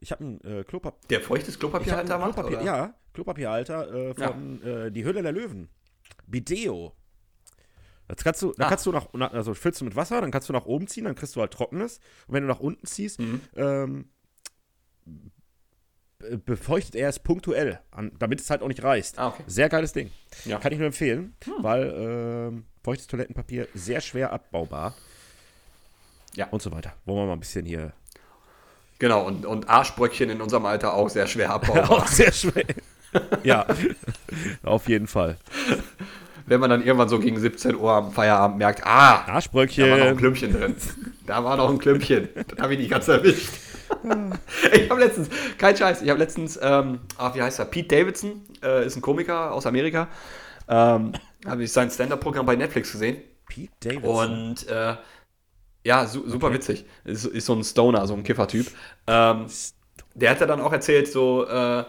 Ich 0.00 0.12
habe 0.12 0.24
ein 0.24 0.40
äh, 0.44 0.64
Klopapier. 0.64 1.08
Der 1.08 1.20
feuchtes 1.20 1.58
Klopapierhalter 1.58 2.18
macht? 2.18 2.34
Klopapier, 2.34 2.58
oder? 2.58 2.66
ja, 2.66 2.94
Klopapierhalter 3.14 3.92
äh, 4.10 4.14
von 4.14 4.62
äh, 4.62 4.92
Die 4.92 5.04
Hülle 5.04 5.22
der 5.22 5.32
Löwen. 5.32 5.68
Bideo. 6.26 6.92
Das 8.06 8.22
kannst 8.24 8.40
du, 8.42 8.52
da 8.56 8.66
Ah. 8.66 8.68
kannst 8.70 8.86
du 8.86 8.92
nach, 8.92 9.06
also 9.32 9.54
füllst 9.54 9.80
du 9.80 9.84
mit 9.84 9.96
Wasser, 9.96 10.20
dann 10.20 10.30
kannst 10.30 10.48
du 10.48 10.52
nach 10.52 10.66
oben 10.66 10.86
ziehen, 10.86 11.04
dann 11.04 11.14
kriegst 11.14 11.34
du 11.36 11.40
halt 11.40 11.52
trockenes. 11.52 11.98
Und 12.26 12.34
wenn 12.34 12.42
du 12.42 12.48
nach 12.48 12.60
unten 12.60 12.86
ziehst, 12.86 13.18
Mhm. 13.20 13.40
ähm, 13.56 14.08
befeuchtet 16.44 16.96
er 16.96 17.08
es 17.08 17.18
punktuell, 17.18 17.78
an, 17.92 18.10
damit 18.18 18.40
es 18.40 18.50
halt 18.50 18.62
auch 18.62 18.68
nicht 18.68 18.82
reißt. 18.82 19.18
Ah, 19.18 19.28
okay. 19.28 19.44
Sehr 19.46 19.68
geiles 19.68 19.92
Ding. 19.92 20.10
Ja. 20.44 20.56
Hm. 20.56 20.62
Kann 20.62 20.72
ich 20.72 20.78
nur 20.78 20.86
empfehlen, 20.88 21.34
weil 21.60 21.94
ähm, 21.96 22.64
feuchtes 22.82 23.06
Toilettenpapier 23.06 23.68
sehr 23.74 24.00
schwer 24.00 24.32
abbaubar 24.32 24.94
Ja. 26.34 26.48
und 26.50 26.60
so 26.60 26.72
weiter. 26.72 26.92
Wollen 27.04 27.18
wir 27.20 27.26
mal 27.26 27.32
ein 27.34 27.40
bisschen 27.40 27.64
hier. 27.66 27.92
Genau, 28.98 29.24
und, 29.26 29.46
und 29.46 29.68
Arschbröckchen 29.68 30.28
in 30.28 30.40
unserem 30.40 30.66
Alter 30.66 30.94
auch 30.94 31.08
sehr 31.08 31.28
schwer 31.28 31.50
abbaubar. 31.54 31.90
Auch 31.90 32.06
sehr 32.08 32.32
schwer. 32.32 32.64
ja, 33.44 33.64
auf 34.64 34.88
jeden 34.88 35.06
Fall. 35.06 35.36
Wenn 36.46 36.58
man 36.60 36.70
dann 36.70 36.82
irgendwann 36.82 37.08
so 37.08 37.20
gegen 37.20 37.38
17 37.38 37.76
Uhr 37.76 37.92
am 37.92 38.10
Feierabend 38.10 38.58
merkt, 38.58 38.84
ah, 38.84 38.88
da 38.88 38.96
war 38.96 39.16
noch 39.20 39.28
ein 39.28 39.34
Arschbröckchen. 39.36 40.16
Klümpchen 40.16 40.52
drin. 40.52 40.74
Da 41.26 41.44
war 41.44 41.56
noch 41.56 41.68
ein 41.70 41.78
Klümpchen. 41.78 42.28
Das 42.48 42.58
habe 42.58 42.72
ich 42.72 42.80
nicht 42.80 42.90
ganz 42.90 43.06
erwischt. 43.06 43.50
ich 44.72 44.90
habe 44.90 45.00
letztens, 45.00 45.28
kein 45.56 45.76
Scheiß, 45.76 46.02
ich 46.02 46.08
habe 46.10 46.18
letztens, 46.18 46.58
ähm, 46.60 47.00
ach, 47.16 47.34
wie 47.34 47.42
heißt 47.42 47.58
er? 47.58 47.64
Pete 47.66 47.96
Davidson, 47.96 48.42
äh, 48.62 48.86
ist 48.86 48.96
ein 48.96 49.02
Komiker 49.02 49.52
aus 49.52 49.66
Amerika. 49.66 50.08
Ähm, 50.68 51.12
habe 51.46 51.64
ich 51.64 51.72
sein 51.72 51.90
Stand-Up-Programm 51.90 52.46
bei 52.46 52.56
Netflix 52.56 52.92
gesehen. 52.92 53.18
Pete 53.48 53.72
Davidson. 53.80 54.50
Und 54.50 54.68
äh, 54.68 54.96
ja, 55.84 56.06
su 56.06 56.28
super 56.28 56.52
witzig. 56.52 56.84
Ist, 57.04 57.24
ist 57.24 57.46
so 57.46 57.54
ein 57.54 57.64
Stoner, 57.64 58.06
so 58.06 58.14
ein 58.14 58.22
Kiffer-Typ. 58.22 58.66
Ähm, 59.06 59.46
der 60.14 60.30
hat 60.30 60.40
ja 60.40 60.46
dann 60.46 60.60
auch 60.60 60.72
erzählt, 60.72 61.10
so, 61.10 61.46
äh, 61.46 61.84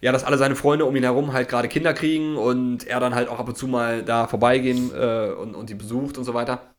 ja, 0.00 0.12
dass 0.12 0.24
alle 0.24 0.36
seine 0.36 0.54
Freunde 0.54 0.84
um 0.84 0.94
ihn 0.94 1.02
herum 1.02 1.32
halt 1.32 1.48
gerade 1.48 1.68
Kinder 1.68 1.94
kriegen 1.94 2.36
und 2.36 2.86
er 2.86 3.00
dann 3.00 3.14
halt 3.14 3.28
auch 3.28 3.38
ab 3.38 3.48
und 3.48 3.56
zu 3.56 3.66
mal 3.66 4.02
da 4.02 4.26
vorbeigehen 4.26 4.92
äh, 4.94 5.32
und, 5.32 5.54
und 5.54 5.70
die 5.70 5.74
besucht 5.74 6.18
und 6.18 6.24
so 6.24 6.34
weiter. 6.34 6.73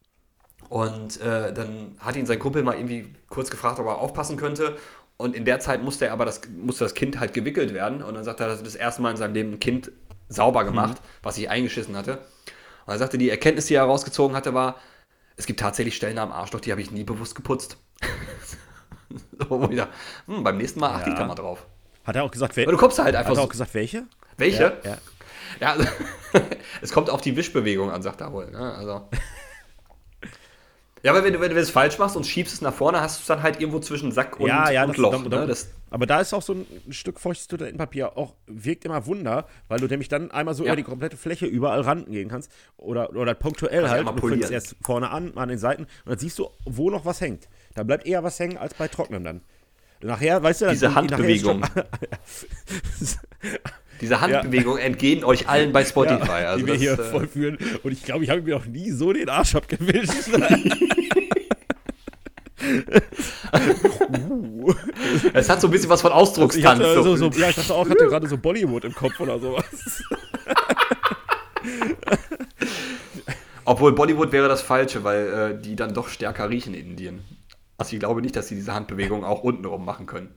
Und 0.69 1.21
äh, 1.21 1.53
dann 1.53 1.95
hat 1.99 2.15
ihn 2.15 2.25
sein 2.25 2.39
Kumpel 2.39 2.63
mal 2.63 2.75
irgendwie 2.75 3.13
kurz 3.29 3.49
gefragt, 3.51 3.79
ob 3.79 3.85
er 3.87 3.97
aufpassen 3.99 4.37
könnte. 4.37 4.77
Und 5.17 5.35
in 5.35 5.45
der 5.45 5.59
Zeit 5.59 5.81
musste 5.83 6.07
er 6.07 6.13
aber 6.13 6.25
das, 6.25 6.41
musste 6.57 6.83
das 6.83 6.93
Kind 6.93 7.19
halt 7.19 7.33
gewickelt 7.33 7.73
werden. 7.73 8.01
Und 8.03 8.15
dann 8.15 8.23
sagt 8.23 8.39
er, 8.39 8.47
dass 8.47 8.59
er 8.59 8.65
das 8.65 8.75
erste 8.75 9.01
Mal 9.01 9.11
in 9.11 9.17
seinem 9.17 9.33
Leben 9.33 9.51
ein 9.53 9.59
Kind 9.59 9.91
sauber 10.27 10.63
gemacht, 10.65 10.97
was 11.23 11.35
sich 11.35 11.49
eingeschissen 11.49 11.95
hatte. 11.95 12.17
Und 12.85 12.93
er 12.93 12.97
sagte, 12.97 13.17
die 13.17 13.29
Erkenntnis, 13.29 13.67
die 13.67 13.75
er 13.75 13.83
herausgezogen 13.83 14.35
hatte, 14.35 14.53
war, 14.53 14.75
es 15.37 15.45
gibt 15.45 15.59
tatsächlich 15.59 15.95
Stellen 15.95 16.17
am 16.17 16.31
Arschloch, 16.31 16.59
die 16.61 16.71
habe 16.71 16.81
ich 16.81 16.91
nie 16.91 17.03
bewusst 17.03 17.35
geputzt. 17.35 17.77
so, 19.39 19.49
wo 19.49 19.65
ich 19.69 19.77
dachte, 19.77 19.93
hm, 20.27 20.43
beim 20.43 20.57
nächsten 20.57 20.79
Mal 20.79 20.89
achte 20.95 21.09
ich 21.09 21.15
Ja. 21.15 21.21
da 21.21 21.27
mal 21.27 21.35
drauf. 21.35 21.65
Hat 22.05 22.15
er 22.15 22.23
auch 22.23 22.31
gesagt, 22.31 22.53
Aber 22.53 22.57
wel 22.57 22.65
du 22.67 22.77
kommst 22.77 22.99
halt 22.99 23.09
hat 23.15 23.15
einfach 23.15 23.35
er 23.35 23.39
auch 23.39 23.45
so, 23.45 23.49
gesagt, 23.49 23.73
welche? 23.73 24.05
welche? 24.37 24.63
Ja, 24.83 24.91
ja. 24.91 24.97
Ja, 25.61 25.71
also, 25.71 25.87
es 26.81 26.91
kommt 26.91 27.09
auf 27.09 27.21
die 27.21 27.35
Wischbewegung 27.37 27.89
an, 27.91 28.01
sagt 28.01 28.21
er 28.21 28.33
wohl. 28.33 28.49
Ne? 28.51 28.73
Also. 28.75 29.09
Ja, 31.05 31.11
aber 31.11 31.23
wenn 31.23 31.33
du, 31.33 31.39
wenn 31.39 31.51
du 31.51 31.55
es 31.59 31.69
falsch 31.69 31.99
machst 31.99 32.15
und 32.17 32.25
schiebst 32.25 32.51
es 32.55 32.61
nach 32.61 32.73
vorne, 32.73 32.99
hast 32.99 33.17
du 33.19 33.21
es 33.21 33.27
dann 33.27 33.43
halt 33.43 33.59
irgendwo 33.61 33.79
zwischen 33.79 34.11
Sack 34.11 34.39
und, 34.39 34.47
ja, 34.47 34.71
ja, 34.71 34.83
und 34.85 34.89
das, 34.89 34.97
Loch. 34.97 35.11
da- 35.23 35.29
da- 35.29 35.39
ne? 35.41 35.45
das, 35.47 35.69
aber 35.91 36.07
da 36.07 36.19
ist 36.19 36.33
auch 36.33 36.41
so 36.41 36.53
ein 36.53 36.65
Stück 36.91 37.19
feuchtes 37.19 37.47
Toilettenpapier 37.47 38.17
auch, 38.17 38.33
wirkt 38.47 38.85
immer 38.85 39.05
Wunder, 39.05 39.45
weil 39.67 39.79
du 39.79 39.85
nämlich 39.85 40.09
dann 40.09 40.31
einmal 40.31 40.55
so 40.55 40.63
Ja. 40.63 40.69
über 40.69 40.77
die 40.77 40.83
komplette 40.83 41.15
Fläche 41.15 41.45
überall 41.45 41.81
randen 41.81 42.11
gehen 42.11 42.27
kannst. 42.27 42.51
Oder, 42.77 43.11
oder 43.15 43.35
punktuell 43.35 43.81
Kannst 43.81 43.91
halt. 43.91 43.99
einmal 43.99 44.15
Du 44.19 44.27
fängst 44.27 44.49
erst 44.49 44.75
vorne 44.81 45.11
an, 45.11 45.31
mal 45.35 45.43
an 45.43 45.49
den 45.49 45.59
Seiten 45.59 45.83
und 45.83 45.89
dann 46.07 46.17
siehst 46.17 46.39
du, 46.39 46.49
wo 46.65 46.89
noch 46.89 47.05
was 47.05 47.21
hängt. 47.21 47.47
Da 47.75 47.83
bleibt 47.83 48.07
eher 48.07 48.23
was 48.23 48.39
hängen 48.39 48.57
als 48.57 48.73
bei 48.73 48.87
Trocknen 48.87 49.23
dann. 49.23 49.41
Nachher, 50.01 50.41
weißt 50.41 50.61
du, 50.61 50.65
dann- 50.65 50.73
Diese 50.73 50.89
nachher 50.89 51.05
Handbewegung. 53.95 53.99
diese 54.01 54.21
Handbewegungen 54.21 54.79
entgehen 54.79 55.23
euch 55.23 55.47
allen 55.47 55.71
bei 55.71 55.85
Spotify. 55.85 56.27
Ja, 56.27 56.51
also 56.51 56.65
die 56.65 56.71
wir 56.71 56.77
hier 56.77 56.95
das, 56.95 57.07
äh, 57.07 57.11
vollführen. 57.11 57.57
Und 57.83 57.91
ich 57.91 58.03
glaube, 58.03 58.23
ich 58.23 58.29
habe 58.29 58.41
mir 58.41 58.55
noch 58.55 58.65
nie 58.65 58.91
so 58.91 59.13
den 59.13 59.29
Arsch 59.29 59.55
abgewischt. 59.55 60.11
es 65.33 65.49
hat 65.49 65.61
so 65.61 65.67
ein 65.67 65.71
bisschen 65.71 65.89
was 65.89 66.01
von 66.01 66.11
ich 66.11 66.17
Ausdruckstanz. 66.17 66.79
hatte 66.79 67.03
so, 67.03 67.15
so. 67.15 67.29
ja, 67.29 67.49
ich 67.49 67.55
dachte 67.55 67.73
auch, 67.73 67.89
hatte 67.89 68.05
gerade 68.05 68.27
so 68.27 68.37
Bollywood 68.37 68.85
im 68.85 68.93
Kopf 68.93 69.19
oder 69.19 69.39
sowas. 69.39 70.03
Obwohl 73.65 73.93
Bollywood 73.93 74.31
wäre 74.31 74.47
das 74.47 74.61
Falsche, 74.61 75.03
weil 75.03 75.27
äh, 75.27 75.61
die 75.61 75.75
dann 75.75 75.93
doch 75.93 76.09
stärker 76.09 76.49
riechen 76.49 76.75
in 76.75 76.91
Indien. 76.91 77.23
Also 77.77 77.93
ich 77.93 77.99
glaube 77.99 78.21
nicht, 78.21 78.35
dass 78.35 78.47
sie 78.47 78.55
diese 78.55 78.73
Handbewegung 78.73 79.23
auch 79.23 79.43
untenrum 79.43 79.83
machen 79.83 80.05
können. 80.05 80.33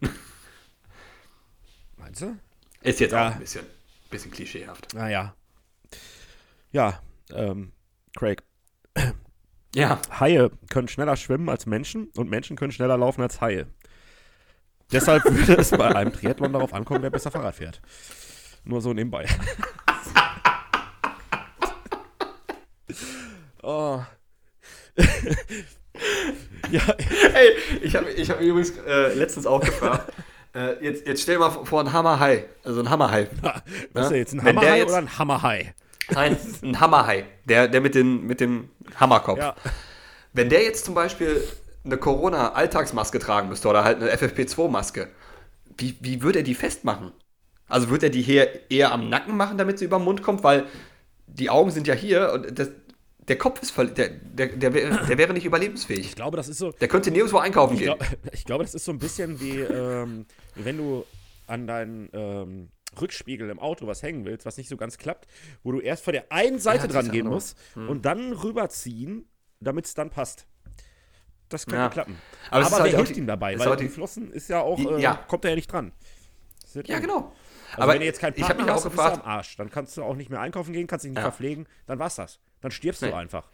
Meinst 1.96 2.22
du? 2.22 2.36
Ist 2.82 3.00
jetzt 3.00 3.12
Ja. 3.12 3.28
auch 3.28 3.32
ein 3.34 3.40
bisschen, 3.40 3.66
bisschen 4.10 4.30
klischeehaft. 4.30 4.94
Naja. 4.94 5.34
Ja, 6.72 7.00
ähm, 7.32 7.72
Craig. 8.16 8.42
Ja. 9.74 10.00
Haie 10.18 10.50
können 10.70 10.88
schneller 10.88 11.16
schwimmen 11.16 11.48
als 11.48 11.66
Menschen 11.66 12.08
und 12.16 12.28
Menschen 12.30 12.56
können 12.56 12.72
schneller 12.72 12.96
laufen 12.96 13.22
als 13.22 13.40
Haie. 13.40 13.66
Deshalb 14.92 15.24
würde 15.24 15.56
es 15.56 15.70
bei 15.70 15.94
einem 15.94 16.12
Triathlon 16.12 16.52
darauf 16.52 16.72
ankommen, 16.72 17.02
wer 17.02 17.10
besser 17.10 17.30
Fahrrad 17.30 17.54
fährt. 17.54 17.80
Nur 18.64 18.80
so 18.80 18.92
nebenbei. 18.94 19.26
oh. 23.62 24.02
ja, 26.70 26.82
Hey, 27.32 27.50
ich 27.82 27.94
habe 27.94 28.10
ich 28.10 28.30
hab 28.30 28.40
übrigens 28.40 28.72
äh, 28.78 29.14
letztens 29.14 29.46
auch 29.46 29.60
gefragt. 29.60 30.12
Äh, 30.54 30.84
jetzt, 30.84 31.06
jetzt 31.06 31.22
stell 31.22 31.36
dir 31.36 31.40
mal 31.40 31.50
vor, 31.50 31.80
ein 31.80 31.92
Hammerhai. 31.92 32.44
Also 32.64 32.80
ein 32.80 32.90
Hammerhai. 32.90 33.28
was 33.92 34.04
ist 34.04 34.10
der 34.10 34.18
jetzt 34.18 34.32
ein 34.34 34.42
Hammerhai 34.42 34.78
jetzt- 34.78 34.88
oder 34.88 34.98
ein 34.98 35.18
Hammerhai? 35.18 35.74
Nein, 36.10 36.36
ein 36.62 36.80
Hammerhai. 36.80 37.24
Der, 37.44 37.68
der 37.68 37.80
mit, 37.80 37.94
den, 37.94 38.26
mit 38.26 38.40
dem 38.40 38.70
Hammerkopf. 38.96 39.38
Ja. 39.38 39.54
Wenn 40.32 40.48
der 40.48 40.62
jetzt 40.62 40.84
zum 40.84 40.94
Beispiel 40.94 41.42
eine 41.84 41.96
Corona-Alltagsmaske 41.96 43.18
tragen 43.18 43.48
müsste 43.48 43.68
oder 43.68 43.84
halt 43.84 44.00
eine 44.00 44.12
FFP2-Maske, 44.12 45.08
wie, 45.76 45.96
wie 46.00 46.22
würde 46.22 46.40
er 46.40 46.44
die 46.44 46.54
festmachen? 46.54 47.12
Also 47.68 47.90
würde 47.90 48.06
er 48.06 48.10
die 48.10 48.22
hier 48.22 48.70
eher 48.70 48.92
am 48.92 49.08
Nacken 49.08 49.36
machen, 49.36 49.58
damit 49.58 49.78
sie 49.78 49.84
über 49.84 49.98
den 49.98 50.04
Mund 50.04 50.22
kommt? 50.22 50.42
Weil 50.42 50.64
die 51.26 51.50
Augen 51.50 51.70
sind 51.70 51.86
ja 51.86 51.94
hier 51.94 52.32
und 52.32 52.58
das, 52.58 52.70
der 53.28 53.36
Kopf 53.38 53.60
ist 53.62 53.70
voll, 53.70 53.88
der, 53.90 54.08
der, 54.08 54.48
der, 54.48 54.70
der 54.70 55.18
wäre 55.18 55.32
nicht 55.32 55.44
überlebensfähig. 55.44 56.00
Ich 56.06 56.16
glaube, 56.16 56.36
das 56.36 56.48
ist 56.48 56.58
so, 56.58 56.72
Der 56.72 56.88
könnte 56.88 57.10
nirgendwo 57.10 57.38
einkaufen 57.38 57.74
Ich, 57.74 57.80
gehen. 57.80 57.94
glaub, 57.98 58.04
ich 58.32 58.44
glaube, 58.44 58.64
das 58.64 58.74
ist 58.74 58.84
so 58.84 58.92
ein 58.92 58.98
bisschen 58.98 59.40
wie, 59.40 59.60
ähm, 59.60 60.26
wenn 60.54 60.76
du 60.76 61.04
an 61.46 61.66
deinen 61.66 62.08
ähm, 62.12 62.68
Rückspiegel 63.00 63.48
im 63.50 63.58
Auto 63.58 63.86
was 63.86 64.02
hängen 64.02 64.24
willst, 64.24 64.46
was 64.46 64.56
nicht 64.56 64.68
so 64.68 64.76
ganz 64.76 64.98
klappt, 64.98 65.26
wo 65.62 65.72
du 65.72 65.80
erst 65.80 66.04
von 66.04 66.12
der 66.14 66.30
einen 66.32 66.58
Seite 66.58 66.88
das 66.88 66.92
dran 66.94 67.10
gehen 67.10 67.26
auch 67.26 67.32
musst 67.32 67.56
und 67.74 68.04
dann 68.04 68.32
rüberziehen, 68.32 69.28
damit 69.60 69.86
es 69.86 69.94
dann 69.94 70.10
passt. 70.10 70.46
Das 71.48 71.64
könnte 71.64 71.80
Ja. 71.82 71.88
klappen. 71.88 72.16
Aber 72.50 72.66
Aber, 72.66 72.70
wer 72.76 72.78
halt 72.82 72.94
auch 72.94 72.96
hilft 72.98 73.14
die- 73.16 73.20
ihm 73.20 73.26
dabei? 73.26 73.58
Weil 73.58 73.76
die 73.76 73.84
die- 73.84 73.88
Flossen 73.90 74.30
ist 74.32 74.48
ja 74.48 74.60
auch, 74.60 74.78
äh, 74.78 75.00
Ja. 75.00 75.14
kommt 75.28 75.44
er 75.44 75.50
ja 75.50 75.56
nicht 75.56 75.72
dran. 75.72 75.92
Ja, 76.74 76.96
eng. 76.96 77.02
genau. 77.02 77.32
Also 77.70 77.82
Aber 77.82 77.92
wenn 77.94 78.00
du 78.00 78.06
jetzt 78.06 78.20
keinen 78.20 78.34
ich 78.36 78.42
habe 78.42 78.54
Partner 78.56 78.64
mich 78.64 78.72
auch 78.72 78.76
hast, 78.76 78.84
dann 78.84 78.92
bist 78.92 78.98
du 78.98 79.10
gefragt, 79.10 79.24
am 79.26 79.30
Arsch. 79.30 79.56
Dann 79.56 79.70
kannst 79.70 79.96
du 79.96 80.02
auch 80.02 80.14
nicht 80.16 80.30
mehr 80.30 80.40
einkaufen 80.40 80.72
gehen, 80.74 80.86
kannst 80.86 81.04
dich 81.04 81.10
nicht 81.10 81.18
Ja. 81.18 81.22
verpflegen, 81.22 81.66
dann 81.86 81.98
war's 81.98 82.16
das. 82.16 82.38
Dann 82.60 82.70
stirbst 82.70 83.02
Nee. 83.02 83.10
du 83.10 83.14
einfach. 83.16 83.48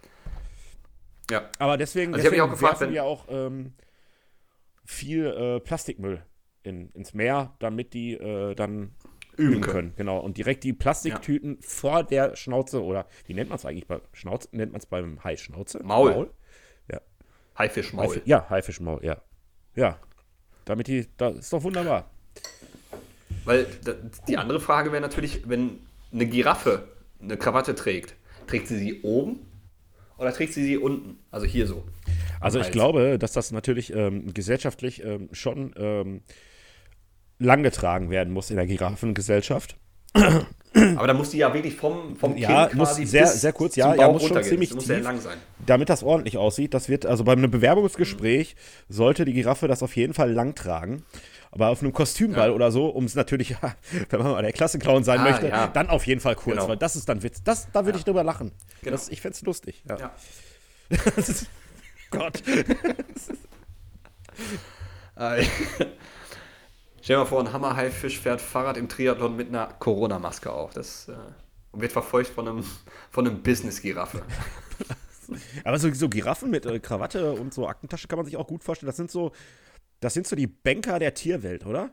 ja, 1.31 1.49
Aber 1.59 1.77
deswegen, 1.77 2.13
Also 2.15 2.25
deswegen 2.25 2.43
auch 2.43 2.51
gefragt, 2.51 2.81
werfen 2.81 2.93
wir 2.95 3.05
auch 3.05 3.27
ähm, 3.29 3.75
viel 4.85 5.27
äh, 5.27 5.61
Plastikmüll 5.61 6.23
in, 6.63 6.91
ins 6.91 7.15
Meer, 7.15 7.55
damit 7.59 7.93
die 7.95 8.15
äh, 8.15 8.55
dann 8.55 8.95
üben 9.37 9.61
können. 9.63 9.93
Genau. 9.97 10.19
Und 10.21 10.37
direkt 10.39 10.63
die 10.65 10.73
Plastiktüten 10.73 11.59
vor 11.61 12.05
der 12.05 12.37
Schnauze 12.37 12.83
oder 12.83 13.07
wie 13.27 13.35
nennt 13.35 13.51
man 13.51 13.57
es 13.57 13.65
eigentlich 13.65 13.87
bei 13.87 14.01
Schnauze? 14.13 14.49
Nennt 14.53 14.73
man 14.73 14.79
es 14.81 14.87
beim 14.87 15.23
Hai 15.25 15.37
Schnauze? 15.37 15.83
Maul. 15.83 16.31
Ja. 16.91 17.01
Haifischmaul. 17.59 18.07
Haifi- 18.07 18.23
ja, 18.25 18.49
Haifischmaul, 18.49 19.05
ja. 19.05 19.21
Ja. 19.75 19.99
Damit 20.67 20.87
die, 20.87 21.09
das 21.17 21.37
ist 21.37 21.53
doch 21.53 21.63
wunderbar. 21.65 22.11
Weil 23.45 23.67
die 24.29 24.39
andere 24.39 24.61
Frage 24.61 24.93
wäre 24.93 25.03
natürlich, 25.03 25.49
wenn 25.49 25.81
eine 26.13 26.27
Giraffe 26.27 26.89
eine 27.21 27.37
Krawatte 27.37 27.75
trägt, 27.75 28.15
trägt 28.47 28.69
sie 28.69 28.79
sie 28.79 29.03
oben 29.03 29.41
oder 30.19 30.33
trägt 30.33 30.53
sie 30.55 30.65
sie 30.65 30.77
unten? 30.79 31.19
Also 31.31 31.47
hier 31.47 31.67
so. 31.67 31.85
Also 32.41 32.61
ich 32.61 32.71
glaube, 32.71 33.19
dass 33.19 33.33
das 33.33 33.53
natürlich 33.53 33.93
ähm, 33.95 34.33
gesellschaftlich 34.35 35.03
ähm, 35.05 35.29
schon 35.33 35.75
ähm, 35.77 36.23
lang 37.39 37.63
getragen 37.63 38.11
werden 38.11 38.33
muss 38.33 38.51
in 38.51 38.57
der 38.57 38.67
Giraffengesellschaft. 38.67 39.77
Aber 40.15 41.07
da 41.09 41.15
muss 41.15 41.31
die 41.31 41.39
ja 41.39 41.53
wirklich 41.53 41.75
vom, 41.75 42.17
vom 42.17 42.37
Ja, 42.37 42.67
Kinn 42.69 42.79
muss 42.79 42.91
quasi 42.91 43.07
sehr- 43.07 43.23
bis 43.23 43.41
sehr 43.41 43.53
kurz, 43.53 43.75
ja, 43.77 43.95
ja, 43.95 44.09
muss 44.11 44.25
schon 44.25 44.43
ziemlich 44.45 44.69
Das 44.71 44.77
muss 44.77 44.87
sehr 44.87 44.97
tief. 44.99 45.05
lang 45.05 45.21
sein. 45.21 45.39
damit 45.67 45.89
das 45.89 46.03
ordentlich 46.05 46.37
aussieht, 46.37 46.75
das 46.75 46.89
wird, 46.89 47.07
also 47.07 47.25
bei 47.25 47.33
einem 47.33 47.51
Bewerbungsgespräch 47.51 48.55
sollte 48.89 49.25
die 49.25 49.33
Giraffe 49.33 49.67
das 49.69 49.83
auf 49.83 49.97
jeden 49.97 50.15
Fall 50.15 50.33
lang 50.33 50.55
tragen. 50.55 51.05
Aber 51.55 51.69
auf 51.69 51.81
einem 51.83 51.93
Kostümball 51.93 52.49
Ja. 52.49 52.55
oder 52.55 52.73
so, 52.73 52.87
um 52.89 53.05
es 53.05 53.15
natürlich, 53.15 53.55
wenn 54.11 54.21
man 54.21 54.33
mal 54.33 54.43
der 54.43 54.53
Klassenclown 54.53 55.05
sein 55.05 55.21
Ah, 55.21 55.23
möchte, 55.23 55.47
ja. 55.49 55.69
dann 55.69 55.89
auf 55.89 56.05
jeden 56.07 56.21
Fall 56.21 56.35
kurz, 56.35 56.57
Genau. 56.57 56.69
weil 56.69 56.77
das 56.77 56.97
ist 56.97 57.09
dann 57.09 57.23
Witz. 57.23 57.43
Das, 57.45 57.69
da 57.73 57.85
würde 57.87 57.97
ich 57.99 58.05
drüber 58.05 58.25
lachen. 58.25 58.51
Genau. 58.81 58.91
Das, 58.93 59.09
ich 59.09 59.21
fände 59.21 59.37
es 59.37 59.43
lustig. 59.43 59.85
Ja. 59.89 60.11
Ist, 61.17 61.47
Gott. 62.11 62.43
Stell 67.03 67.17
dir 67.17 67.19
mal 67.19 67.27
vor, 67.27 67.41
ein 67.41 67.53
Hammerhaifisch 67.53 68.19
fährt 68.19 68.41
Fahrrad 68.41 68.77
im 68.77 68.89
Triathlon 68.89 69.37
mit 69.37 69.49
einer 69.49 69.67
Corona-Maske 69.67 70.51
auf. 70.53 70.73
Das 70.73 71.09
äh, 71.09 71.13
und 71.73 71.81
wird 71.81 71.93
verfolgt 71.93 72.31
von 72.31 72.49
einem, 72.49 72.65
von 73.11 73.27
einem 73.27 73.43
Business-Giraffe. 73.43 74.23
Aber 75.65 75.79
so, 75.79 75.93
so 75.93 76.09
Giraffen 76.09 76.51
mit 76.51 76.67
äh, 76.67 76.79
Krawatte 76.81 77.33
und 77.33 77.53
so 77.55 77.67
Aktentasche 77.69 78.09
kann 78.09 78.19
man 78.19 78.27
sich 78.27 78.37
auch 78.37 78.47
gut 78.47 78.63
vorstellen. 78.65 78.89
Das 78.89 78.97
sind 78.97 79.11
so, 79.11 79.33
das 80.05 80.15
sind 80.15 80.27
so 80.27 80.37
die 80.37 80.47
Banker 80.47 80.99
der 80.99 81.15
Tierwelt, 81.15 81.65
oder? 81.65 81.91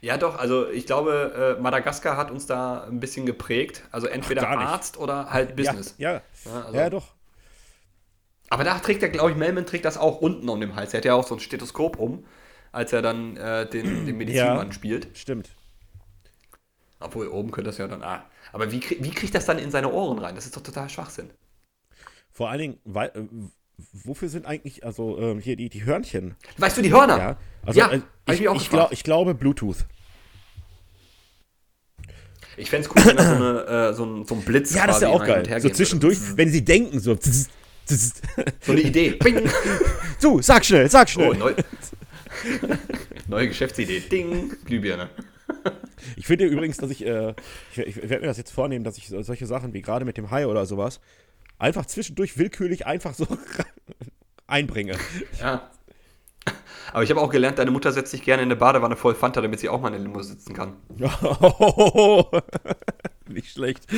Ja, 0.00 0.16
doch, 0.16 0.38
also 0.38 0.68
ich 0.68 0.86
glaube, 0.86 1.56
äh, 1.58 1.60
Madagaskar 1.60 2.16
hat 2.16 2.30
uns 2.30 2.46
da 2.46 2.84
ein 2.84 2.98
bisschen 2.98 3.26
geprägt. 3.26 3.84
Also 3.92 4.06
entweder 4.06 4.42
nicht. 4.56 4.66
Arzt 4.68 4.96
oder 4.96 5.30
halt 5.30 5.54
Business. 5.54 5.94
Ja, 5.98 6.14
ja, 6.14 6.22
Ja, 6.46 6.62
also- 6.64 6.78
ja 6.78 6.90
doch. 6.90 7.14
Aber 8.48 8.64
da 8.64 8.78
trägt 8.78 9.02
er, 9.02 9.08
glaube 9.10 9.30
ich, 9.30 9.36
Melman 9.36 9.64
trägt 9.64 9.84
das 9.84 9.96
auch 9.96 10.20
unten 10.20 10.48
um 10.48 10.60
den 10.60 10.74
Hals. 10.74 10.92
Er 10.92 10.98
hat 10.98 11.04
ja 11.04 11.14
auch 11.14 11.26
so 11.26 11.34
ein 11.36 11.40
Stethoskop 11.40 11.98
um, 11.98 12.26
als 12.70 12.92
er 12.92 13.00
dann 13.00 13.36
äh, 13.36 13.68
den, 13.68 14.04
den 14.06 14.16
Medizinmann 14.16 14.72
spielt. 14.72 15.16
Stimmt. 15.16 15.50
Obwohl, 17.00 17.28
oben 17.28 17.50
könnte 17.50 17.68
das 17.70 17.78
ja 17.78 17.86
dann. 17.88 18.02
Ah. 18.02 18.24
Aber 18.52 18.70
wie, 18.72 18.80
wie 19.00 19.10
kriegt 19.10 19.34
das 19.34 19.46
dann 19.46 19.58
in 19.58 19.70
seine 19.70 19.90
Ohren 19.92 20.18
rein? 20.18 20.34
Das 20.34 20.44
ist 20.46 20.56
doch 20.56 20.62
total 20.62 20.88
Schwachsinn. 20.88 21.30
Vor 22.30 22.50
allen 22.50 22.60
Dingen, 22.60 22.80
weil, 22.84 23.08
äh, 23.14 23.22
wofür 24.04 24.28
sind 24.28 24.46
eigentlich, 24.46 24.84
also 24.84 25.18
ähm, 25.18 25.40
hier 25.40 25.56
die, 25.56 25.68
die 25.68 25.84
Hörnchen? 25.84 26.34
Weißt 26.58 26.76
du, 26.78 26.82
die 26.82 26.92
Hörner? 26.92 27.18
Ja, 27.18 27.36
also 27.64 27.78
Ja, 27.80 27.90
äh, 27.92 28.00
ich 28.28 28.40
ich, 28.40 28.46
ich, 28.46 28.70
glaub, 28.70 28.92
ich 28.92 29.02
glaube 29.04 29.34
Bluetooth. 29.34 29.84
Ich 32.56 32.68
fände 32.68 32.86
es 32.86 32.94
cool, 32.94 33.02
wenn 33.06 33.16
da 33.16 33.24
so, 33.24 33.34
eine, 33.34 33.88
äh, 33.90 33.94
so, 33.94 34.04
ein, 34.04 34.26
so 34.26 34.34
ein 34.34 34.42
Blitz 34.42 34.74
Ja, 34.74 34.86
das 34.86 34.96
ist 34.96 35.02
ja 35.02 35.08
auch 35.08 35.24
geil. 35.24 35.60
So 35.60 35.70
zwischendurch, 35.70 36.20
würde. 36.20 36.36
wenn 36.36 36.50
sie 36.50 36.62
denken, 36.64 37.00
so. 37.00 37.14
zzz, 37.16 37.48
zzz. 37.86 38.20
So 38.60 38.72
eine 38.72 38.82
Idee. 38.82 39.10
Bing. 39.22 39.48
So, 40.18 40.40
sag 40.42 40.64
schnell, 40.64 40.90
sag 40.90 41.08
schnell. 41.08 41.30
Oh, 41.30 41.34
neu, 41.34 41.54
neue 43.26 43.48
Geschäftsidee. 43.48 44.00
Ding. 44.00 44.52
Glühbirne. 44.66 45.08
Ich 46.16 46.26
finde 46.26 46.44
übrigens, 46.44 46.76
dass 46.76 46.90
ich, 46.90 47.06
äh, 47.06 47.34
ich, 47.72 47.78
ich 47.78 47.96
werde 47.96 48.20
mir 48.20 48.26
das 48.26 48.36
jetzt 48.36 48.52
vornehmen, 48.52 48.84
dass 48.84 48.98
ich 48.98 49.08
so- 49.08 49.22
solche 49.22 49.46
Sachen 49.46 49.72
wie 49.72 49.80
gerade 49.80 50.04
mit 50.04 50.16
dem 50.18 50.30
Hai 50.30 50.46
oder 50.46 50.66
sowas 50.66 51.00
einfach 51.62 51.86
zwischendurch 51.86 52.36
willkürlich 52.36 52.86
einfach 52.86 53.14
so 53.14 53.26
einbringe. 54.46 54.98
Ja. 55.40 55.70
Aber 56.92 57.04
ich 57.04 57.10
habe 57.10 57.20
auch 57.20 57.30
gelernt, 57.30 57.58
deine 57.58 57.70
Mutter 57.70 57.92
setzt 57.92 58.10
sich 58.10 58.22
gerne 58.22 58.42
in 58.42 58.48
eine 58.48 58.56
Badewanne 58.56 58.96
voll 58.96 59.14
Fanta, 59.14 59.40
damit 59.40 59.60
sie 59.60 59.68
auch 59.68 59.80
mal 59.80 59.88
in 59.88 59.94
der 59.94 60.02
Limo 60.02 60.20
sitzen 60.22 60.54
kann. 60.54 60.74
Nicht 63.28 63.52
schlecht. 63.52 63.86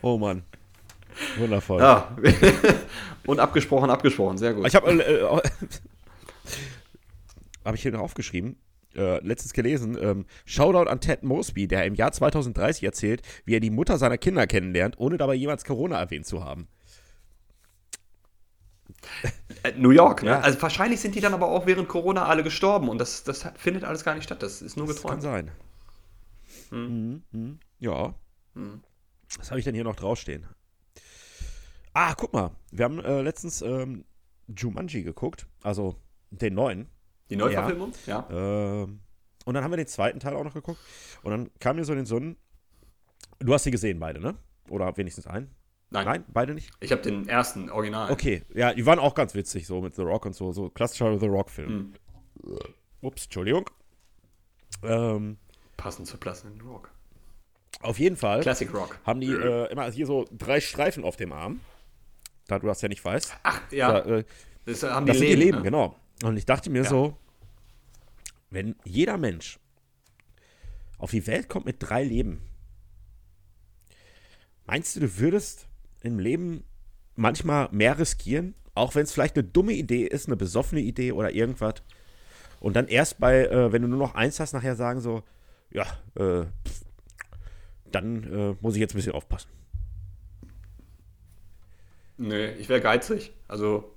oh 0.00 0.16
Mann. 0.16 0.44
Wundervoll. 1.36 1.80
Ja. 1.80 2.16
Und 3.26 3.40
abgesprochen, 3.40 3.90
abgesprochen. 3.90 4.38
Sehr 4.38 4.54
gut. 4.54 4.66
Ich 4.66 4.76
habe 4.76 4.92
äh, 4.92 5.22
äh, 5.22 5.40
hab 7.64 7.74
ich 7.74 7.82
hier 7.82 7.90
noch 7.92 8.00
aufgeschrieben, 8.00 8.56
äh, 8.96 9.18
letztens 9.26 9.52
gelesen, 9.52 9.96
ähm, 10.00 10.26
Shoutout 10.44 10.88
an 10.90 11.00
Ted 11.00 11.22
Mosby, 11.22 11.68
der 11.68 11.84
im 11.84 11.94
Jahr 11.94 12.12
2030 12.12 12.84
erzählt, 12.84 13.22
wie 13.44 13.54
er 13.54 13.60
die 13.60 13.70
Mutter 13.70 13.98
seiner 13.98 14.18
Kinder 14.18 14.46
kennenlernt, 14.46 14.98
ohne 14.98 15.16
dabei 15.16 15.34
jemals 15.34 15.64
Corona 15.64 15.98
erwähnt 15.98 16.26
zu 16.26 16.44
haben. 16.44 16.68
Äh, 19.62 19.72
New 19.76 19.90
York, 19.90 20.22
ne? 20.22 20.30
Ja. 20.30 20.40
Also 20.40 20.60
wahrscheinlich 20.62 21.00
sind 21.00 21.14
die 21.14 21.20
dann 21.20 21.34
aber 21.34 21.48
auch 21.48 21.66
während 21.66 21.88
Corona 21.88 22.26
alle 22.26 22.42
gestorben 22.42 22.88
und 22.88 22.98
das, 22.98 23.24
das 23.24 23.46
findet 23.56 23.84
alles 23.84 24.04
gar 24.04 24.14
nicht 24.14 24.24
statt. 24.24 24.42
Das 24.42 24.62
ist 24.62 24.76
nur 24.76 24.86
Das 24.86 25.02
kann 25.02 25.20
geträumt. 25.20 25.22
sein. 25.22 25.50
Mhm, 26.70 27.22
mhm. 27.32 27.58
Ja. 27.78 28.14
Hm. 28.54 28.82
Was 29.38 29.50
habe 29.50 29.58
ich 29.58 29.64
denn 29.64 29.74
hier 29.74 29.84
noch 29.84 29.96
draufstehen? 29.96 30.46
Ah, 31.92 32.14
guck 32.14 32.32
mal. 32.32 32.50
Wir 32.70 32.84
haben 32.84 32.98
äh, 33.00 33.22
letztens 33.22 33.62
ähm, 33.62 34.04
Jumanji 34.48 35.02
geguckt, 35.02 35.46
also 35.62 35.96
den 36.30 36.54
neuen. 36.54 36.88
Die 37.30 37.36
Neuverfilmung? 37.36 37.92
Ja. 38.06 38.26
Ähm, 38.30 39.00
und 39.44 39.54
dann 39.54 39.62
haben 39.64 39.70
wir 39.72 39.76
den 39.76 39.86
zweiten 39.86 40.20
Teil 40.20 40.34
auch 40.34 40.44
noch 40.44 40.54
geguckt. 40.54 40.80
Und 41.22 41.30
dann 41.30 41.50
kam 41.60 41.76
mir 41.76 41.84
so 41.84 41.92
in 41.92 41.98
den 41.98 42.06
Sinn, 42.06 42.36
du 43.38 43.52
hast 43.54 43.64
sie 43.64 43.70
gesehen, 43.70 43.98
beide, 43.98 44.20
ne? 44.20 44.36
Oder 44.68 44.96
wenigstens 44.96 45.26
einen? 45.26 45.54
Nein. 45.90 46.04
Nein, 46.04 46.24
beide 46.28 46.54
nicht? 46.54 46.70
Ich 46.80 46.90
habe 46.90 47.02
den 47.02 47.28
ersten 47.28 47.70
Original. 47.70 48.10
Okay, 48.10 48.42
ja, 48.52 48.74
die 48.74 48.84
waren 48.86 48.98
auch 48.98 49.14
ganz 49.14 49.34
witzig, 49.34 49.66
so 49.66 49.80
mit 49.80 49.94
The 49.94 50.02
Rock 50.02 50.26
und 50.26 50.34
so, 50.34 50.52
so 50.52 50.68
klassischer 50.68 51.18
The 51.18 51.26
Rock-Film. 51.26 51.94
Hm. 52.44 52.58
Ups, 53.02 53.24
Entschuldigung. 53.24 53.70
Ähm, 54.82 55.38
Passend 55.76 56.08
zu 56.08 56.16
Plus 56.18 56.44
in 56.44 56.60
Rock. 56.60 56.90
auf 57.80 57.98
jeden 57.98 58.16
Fall 58.16 58.40
Classic 58.40 58.72
Rock. 58.74 58.98
haben 59.04 59.20
die 59.20 59.32
äh, 59.32 59.70
immer 59.70 59.90
hier 59.90 60.06
so 60.06 60.26
drei 60.32 60.60
Streifen 60.60 61.04
auf 61.04 61.16
dem 61.16 61.32
Arm. 61.32 61.60
Da 62.48 62.58
du 62.58 62.66
das 62.66 62.82
ja 62.82 62.88
nicht 62.88 63.04
weißt. 63.04 63.36
Ach, 63.42 63.60
ja. 63.70 64.00
Da, 64.00 64.16
äh, 64.18 64.24
das 64.64 64.82
haben 64.82 65.06
das 65.06 65.16
die 65.18 65.20
sind 65.20 65.28
die 65.38 65.44
Leben, 65.44 65.58
ne? 65.58 65.64
genau. 65.64 65.96
Und 66.22 66.36
ich 66.36 66.46
dachte 66.46 66.70
mir 66.70 66.82
Ja. 66.82 66.88
so, 66.88 67.16
wenn 68.50 68.74
jeder 68.84 69.18
Mensch 69.18 69.58
auf 70.98 71.10
die 71.10 71.26
Welt 71.26 71.48
kommt 71.48 71.66
mit 71.66 71.76
drei 71.80 72.02
Leben, 72.04 72.40
meinst 74.66 74.96
du, 74.96 75.00
du 75.00 75.18
würdest 75.18 75.68
im 76.00 76.18
Leben 76.18 76.64
manchmal 77.16 77.68
mehr 77.70 77.98
riskieren, 77.98 78.54
auch 78.74 78.94
wenn 78.94 79.02
es 79.04 79.12
vielleicht 79.12 79.36
eine 79.36 79.44
dumme 79.44 79.72
Idee 79.72 80.04
ist, 80.06 80.26
eine 80.26 80.36
besoffene 80.36 80.80
Idee 80.80 81.12
oder 81.12 81.32
irgendwas, 81.32 81.82
und 82.60 82.74
dann 82.74 82.88
erst 82.88 83.18
bei, 83.18 83.44
äh, 83.46 83.72
wenn 83.72 83.82
du 83.82 83.88
nur 83.88 83.98
noch 83.98 84.14
eins 84.14 84.40
hast, 84.40 84.52
nachher 84.54 84.76
sagen 84.76 85.00
so, 85.00 85.22
ja, 85.70 85.84
äh, 86.14 86.44
pff, 86.44 86.84
dann 87.92 88.24
äh, 88.24 88.56
muss 88.60 88.74
ich 88.74 88.80
jetzt 88.80 88.94
ein 88.94 88.96
bisschen 88.96 89.12
aufpassen. 89.12 89.50
Nee, 92.16 92.52
ich 92.52 92.68
wäre 92.68 92.80
geizig. 92.80 93.32
Also, 93.46 93.94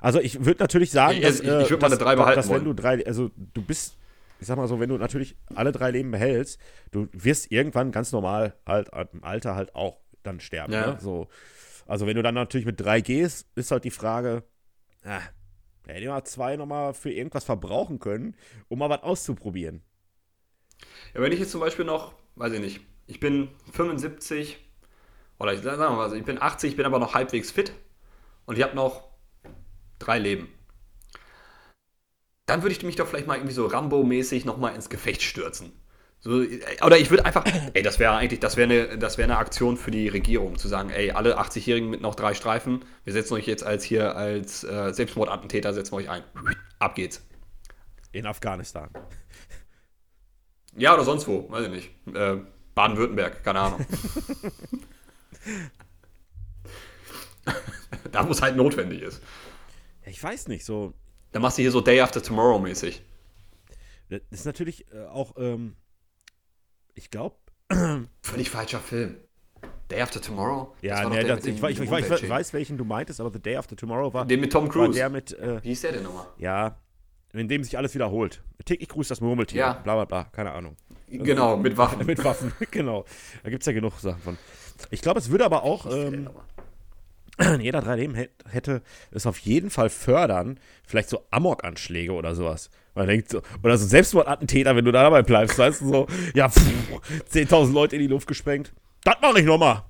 Also 0.00 0.20
ich 0.20 0.44
würde 0.44 0.60
natürlich 0.62 0.90
sagen, 0.90 1.18
Ich- 1.18 1.22
dass, 1.24 1.40
ich- 1.40 1.46
ich 1.46 1.70
würd 1.70 1.80
meine 1.80 1.94
dass, 1.96 1.98
drei 2.04 2.16
behalten 2.16 2.36
dass 2.40 2.50
wenn 2.50 2.64
du 2.64 2.72
drei, 2.74 3.04
also 3.06 3.30
du 3.36 3.62
bist, 3.62 3.96
ich 4.40 4.46
sag 4.46 4.56
mal 4.56 4.68
so, 4.68 4.80
wenn 4.80 4.88
du 4.88 4.98
natürlich 4.98 5.36
alle 5.54 5.72
drei 5.72 5.90
Leben 5.90 6.10
behältst, 6.10 6.60
du 6.90 7.08
wirst 7.12 7.50
irgendwann 7.52 7.92
ganz 7.92 8.12
normal 8.12 8.54
halt 8.66 8.90
im 9.12 9.24
Alter 9.24 9.54
halt 9.54 9.74
auch 9.74 9.98
dann 10.22 10.40
sterben. 10.40 10.72
Ja. 10.72 10.92
Ne? 10.92 10.98
So, 11.00 11.28
also 11.86 12.06
wenn 12.06 12.16
du 12.16 12.22
dann 12.22 12.34
natürlich 12.34 12.66
mit 12.66 12.80
drei 12.80 13.00
gehst, 13.00 13.46
ist 13.54 13.70
halt 13.70 13.84
die 13.84 13.90
Frage, 13.90 14.42
ah, 15.04 15.20
hätte 15.86 16.00
ich 16.00 16.08
mal 16.08 16.24
zwei 16.24 16.56
nochmal 16.56 16.92
für 16.94 17.10
irgendwas 17.10 17.44
verbrauchen 17.44 17.98
können, 17.98 18.36
um 18.68 18.78
mal 18.78 18.90
was 18.90 19.02
auszuprobieren. 19.02 19.82
ja, 21.14 21.20
wenn 21.20 21.32
ich 21.32 21.40
jetzt 21.40 21.50
zum 21.52 21.60
Beispiel 21.60 21.84
noch, 21.84 22.14
weiß 22.36 22.52
ich 22.52 22.60
nicht, 22.60 22.80
ich 23.06 23.20
bin 23.20 23.48
75 23.72 24.58
oder 25.38 25.52
ich 25.54 25.62
sag 25.62 25.78
mal, 25.78 26.14
ich 26.16 26.24
bin 26.24 26.40
80, 26.40 26.70
ich 26.72 26.76
bin 26.76 26.86
aber 26.86 26.98
noch 26.98 27.14
halbwegs 27.14 27.50
fit 27.50 27.72
und 28.46 28.58
ich 28.58 28.64
habe 28.64 28.74
noch 28.76 29.07
drei 29.98 30.18
Leben. 30.18 30.48
Dann 32.46 32.62
würde 32.62 32.72
ich 32.72 32.82
mich 32.82 32.96
doch 32.96 33.06
vielleicht 33.06 33.26
mal 33.26 33.36
irgendwie 33.36 33.54
so 33.54 33.66
Rambo-mäßig 33.66 34.44
nochmal 34.44 34.74
ins 34.74 34.88
Gefecht 34.88 35.22
stürzen. 35.22 35.72
So, 36.20 36.42
äh, 36.42 36.60
oder 36.84 36.98
ich 36.98 37.10
würde 37.10 37.24
einfach, 37.24 37.44
ey, 37.74 37.82
das 37.82 37.98
wäre 37.98 38.14
eigentlich, 38.14 38.40
das 38.40 38.56
wäre 38.56 38.72
eine, 38.72 38.98
das 38.98 39.18
wäre 39.18 39.30
eine 39.30 39.38
Aktion 39.38 39.76
für 39.76 39.90
die 39.90 40.08
Regierung, 40.08 40.56
zu 40.58 40.68
sagen, 40.68 40.90
ey, 40.90 41.10
alle 41.10 41.38
80-Jährigen 41.38 41.90
mit 41.90 42.00
noch 42.00 42.14
drei 42.14 42.34
Streifen, 42.34 42.84
wir 43.04 43.12
setzen 43.12 43.34
euch 43.34 43.46
jetzt 43.46 43.64
als 43.64 43.84
hier 43.84 44.16
als 44.16 44.64
äh, 44.64 44.92
Selbstmordattentäter, 44.92 45.74
setzen 45.74 45.92
wir 45.92 45.98
euch 45.98 46.10
ein. 46.10 46.24
Ab 46.78 46.94
geht's. 46.94 47.22
In 48.12 48.26
Afghanistan. 48.26 48.90
Ja, 50.76 50.94
oder 50.94 51.02
sonst 51.02 51.26
wo, 51.26 51.50
weiß 51.50 51.66
ich 51.66 51.72
nicht. 51.72 51.90
Äh, 52.14 52.36
Baden-Württemberg, 52.76 53.42
keine 53.42 53.58
Ahnung. 53.58 53.84
da, 58.12 58.26
wo 58.26 58.32
es 58.32 58.42
halt 58.42 58.56
notwendig 58.56 59.02
ist. 59.02 59.22
Ich 60.08 60.22
weiß 60.22 60.48
nicht, 60.48 60.64
so, 60.64 60.94
Da 61.32 61.40
machst 61.40 61.58
du 61.58 61.62
hier 61.62 61.70
so 61.70 61.80
Day 61.80 62.00
After 62.00 62.22
Tomorrow 62.22 62.58
mäßig. 62.58 63.02
das 64.08 64.20
ist 64.30 64.46
natürlich 64.46 64.86
äh, 64.92 65.04
auch, 65.06 65.34
ähm, 65.38 65.76
ich 66.94 67.10
glaube, 67.10 67.36
Völlig 68.22 68.50
falscher 68.50 68.80
Film. 68.80 69.16
Day 69.90 70.00
After 70.02 70.20
Tomorrow? 70.20 70.74
ja, 70.82 71.08
nee, 71.08 71.24
das, 71.24 71.44
ich, 71.46 71.62
ich, 71.62 71.80
ich, 71.80 71.80
ich, 71.80 71.90
weiß, 72.28 72.52
welchen 72.52 72.76
du 72.76 72.84
meintest, 72.84 73.20
aber 73.20 73.30
The 73.30 73.40
Day 73.40 73.56
After 73.56 73.74
Tomorrow 73.74 74.12
war, 74.12 74.26
Den 74.26 74.40
mit 74.40 74.52
Tom 74.52 74.68
Cruise. 74.68 74.92
der 74.92 75.08
mit, 75.08 75.32
äh, 75.32 75.62
Wie 75.62 75.68
hieß 75.68 75.80
der 75.82 75.92
denn 75.92 76.02
nochmal? 76.02 76.26
Ja, 76.36 76.76
in 77.32 77.48
dem 77.48 77.64
sich 77.64 77.76
alles 77.76 77.94
wiederholt. 77.94 78.42
Täglich 78.64 78.88
grüßt 78.88 79.10
das 79.10 79.20
Murmeltier. 79.20 79.60
Ja. 79.60 79.72
Bla 79.72 79.94
bla 79.94 80.04
bla, 80.04 80.24
keine 80.24 80.52
Ahnung. 80.52 80.76
Genau, 81.08 81.56
mit 81.56 81.76
Waffen. 81.76 82.04
Mit 82.06 82.22
Waffen, 82.22 82.52
genau. 82.70 83.04
Da 83.42 83.50
gibt 83.50 83.62
es 83.62 83.66
ja 83.66 83.72
genug 83.72 83.94
Sachen 83.98 84.20
von. 84.20 84.38
Ich 84.90 85.00
glaube, 85.00 85.20
es 85.20 85.30
würde 85.30 85.44
aber 85.46 85.62
auch, 85.62 85.86
ähm, 85.90 86.28
jeder 87.60 87.80
drei 87.80 87.96
Leben 87.96 88.14
hätt- 88.14 88.30
hätte 88.48 88.82
es 89.10 89.26
auf 89.26 89.38
jeden 89.38 89.70
Fall 89.70 89.90
fördern, 89.90 90.58
vielleicht 90.86 91.08
so 91.08 91.24
Amok-Anschläge 91.30 92.12
oder 92.12 92.34
sowas. 92.34 92.70
Man 92.94 93.06
denkt 93.06 93.30
so, 93.30 93.42
oder 93.62 93.78
so 93.78 93.86
Selbstmordattentäter, 93.86 94.74
wenn 94.74 94.84
du 94.84 94.92
da 94.92 95.02
dabei 95.04 95.22
bleibst, 95.22 95.58
weißt 95.58 95.82
du, 95.82 95.88
so, 95.88 96.06
ja, 96.34 96.48
pff, 96.48 96.60
10.000 97.32 97.72
Leute 97.72 97.96
in 97.96 98.02
die 98.02 98.08
Luft 98.08 98.26
gesprengt. 98.26 98.72
Das 99.04 99.14
mache 99.22 99.40
ich 99.40 99.46
nochmal. 99.46 99.84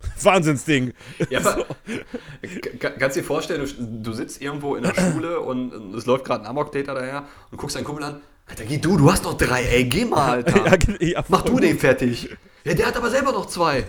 Wahnsinnsding. 0.22 0.92
Ja, 1.28 1.40
Ka- 2.80 2.90
kannst 2.90 3.16
du 3.16 3.20
dir 3.20 3.26
vorstellen, 3.26 3.66
du, 3.66 3.84
du 4.10 4.12
sitzt 4.12 4.40
irgendwo 4.40 4.76
in 4.76 4.84
der 4.84 4.94
Schule 5.12 5.40
und 5.40 5.94
es 5.94 6.06
läuft 6.06 6.24
gerade 6.24 6.44
ein 6.44 6.46
Amok-Täter 6.46 6.94
daher 6.94 7.24
und 7.50 7.58
guckst 7.58 7.76
deinen 7.76 7.84
Kumpel 7.84 8.04
an. 8.04 8.20
Alter, 8.46 8.64
geh 8.64 8.78
du, 8.78 8.96
du 8.96 9.12
hast 9.12 9.24
noch 9.24 9.34
drei, 9.36 9.62
ey, 9.64 9.84
geh 9.84 10.04
mal, 10.06 10.30
Alter. 10.30 10.64
Ja, 11.00 11.06
ja, 11.06 11.24
Mach 11.28 11.42
du 11.42 11.58
den 11.58 11.78
fertig. 11.78 12.30
Ja, 12.64 12.74
der 12.74 12.86
hat 12.86 12.96
aber 12.96 13.10
selber 13.10 13.32
noch 13.32 13.46
zwei. 13.46 13.86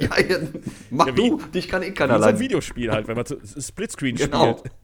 Ja, 0.00 0.18
ja, 0.20 0.38
mach 0.90 1.06
Ja, 1.08 1.16
wie- 1.16 1.28
du, 1.30 1.38
dich 1.48 1.68
kann 1.68 1.82
eh 1.82 1.90
keiner 1.92 2.14
Wie 2.14 2.18
so 2.18 2.24
ein 2.24 2.30
leiden. 2.34 2.40
Videospiel 2.40 2.90
halt, 2.92 3.08
wenn 3.08 3.16
man 3.16 3.26
Splitscreen 3.26 4.16
Genau. 4.16 4.58
spielt. 4.58 4.74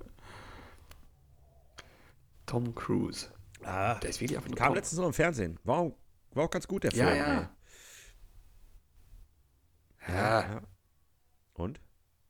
Tom 2.47 2.74
Cruise. 2.74 3.26
Ah, 3.64 3.95
Der 3.97 4.11
ist 4.11 4.20
wirklich 4.20 4.39
einfach 4.39 4.55
kam 4.55 4.68
Tom. 4.68 4.76
letztens 4.76 4.99
noch 5.01 5.07
im 5.09 5.12
Fernsehen. 5.12 5.59
War 5.64 5.78
auch, 5.78 5.97
war 6.32 6.45
auch 6.45 6.51
ganz 6.51 6.66
gut, 6.66 6.84
der 6.84 6.91
Film. 6.93 7.07
Ja, 7.07 7.14
ja. 7.14 7.51
Ja. 10.09 10.61
Und? 11.55 11.80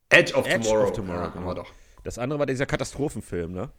Edge 0.08 0.34
of 0.34 0.46
Edge 0.46 0.66
Tomorrow. 0.66 0.84
of 0.88 0.92
Tomorrow, 0.92 1.30
genau. 1.32 1.46
wir 1.46 1.54
doch. 1.54 1.72
Das 2.02 2.18
andere 2.18 2.38
war 2.38 2.46
dieser 2.46 2.66
Katastrophenfilm, 2.66 3.52
ne? 3.52 3.70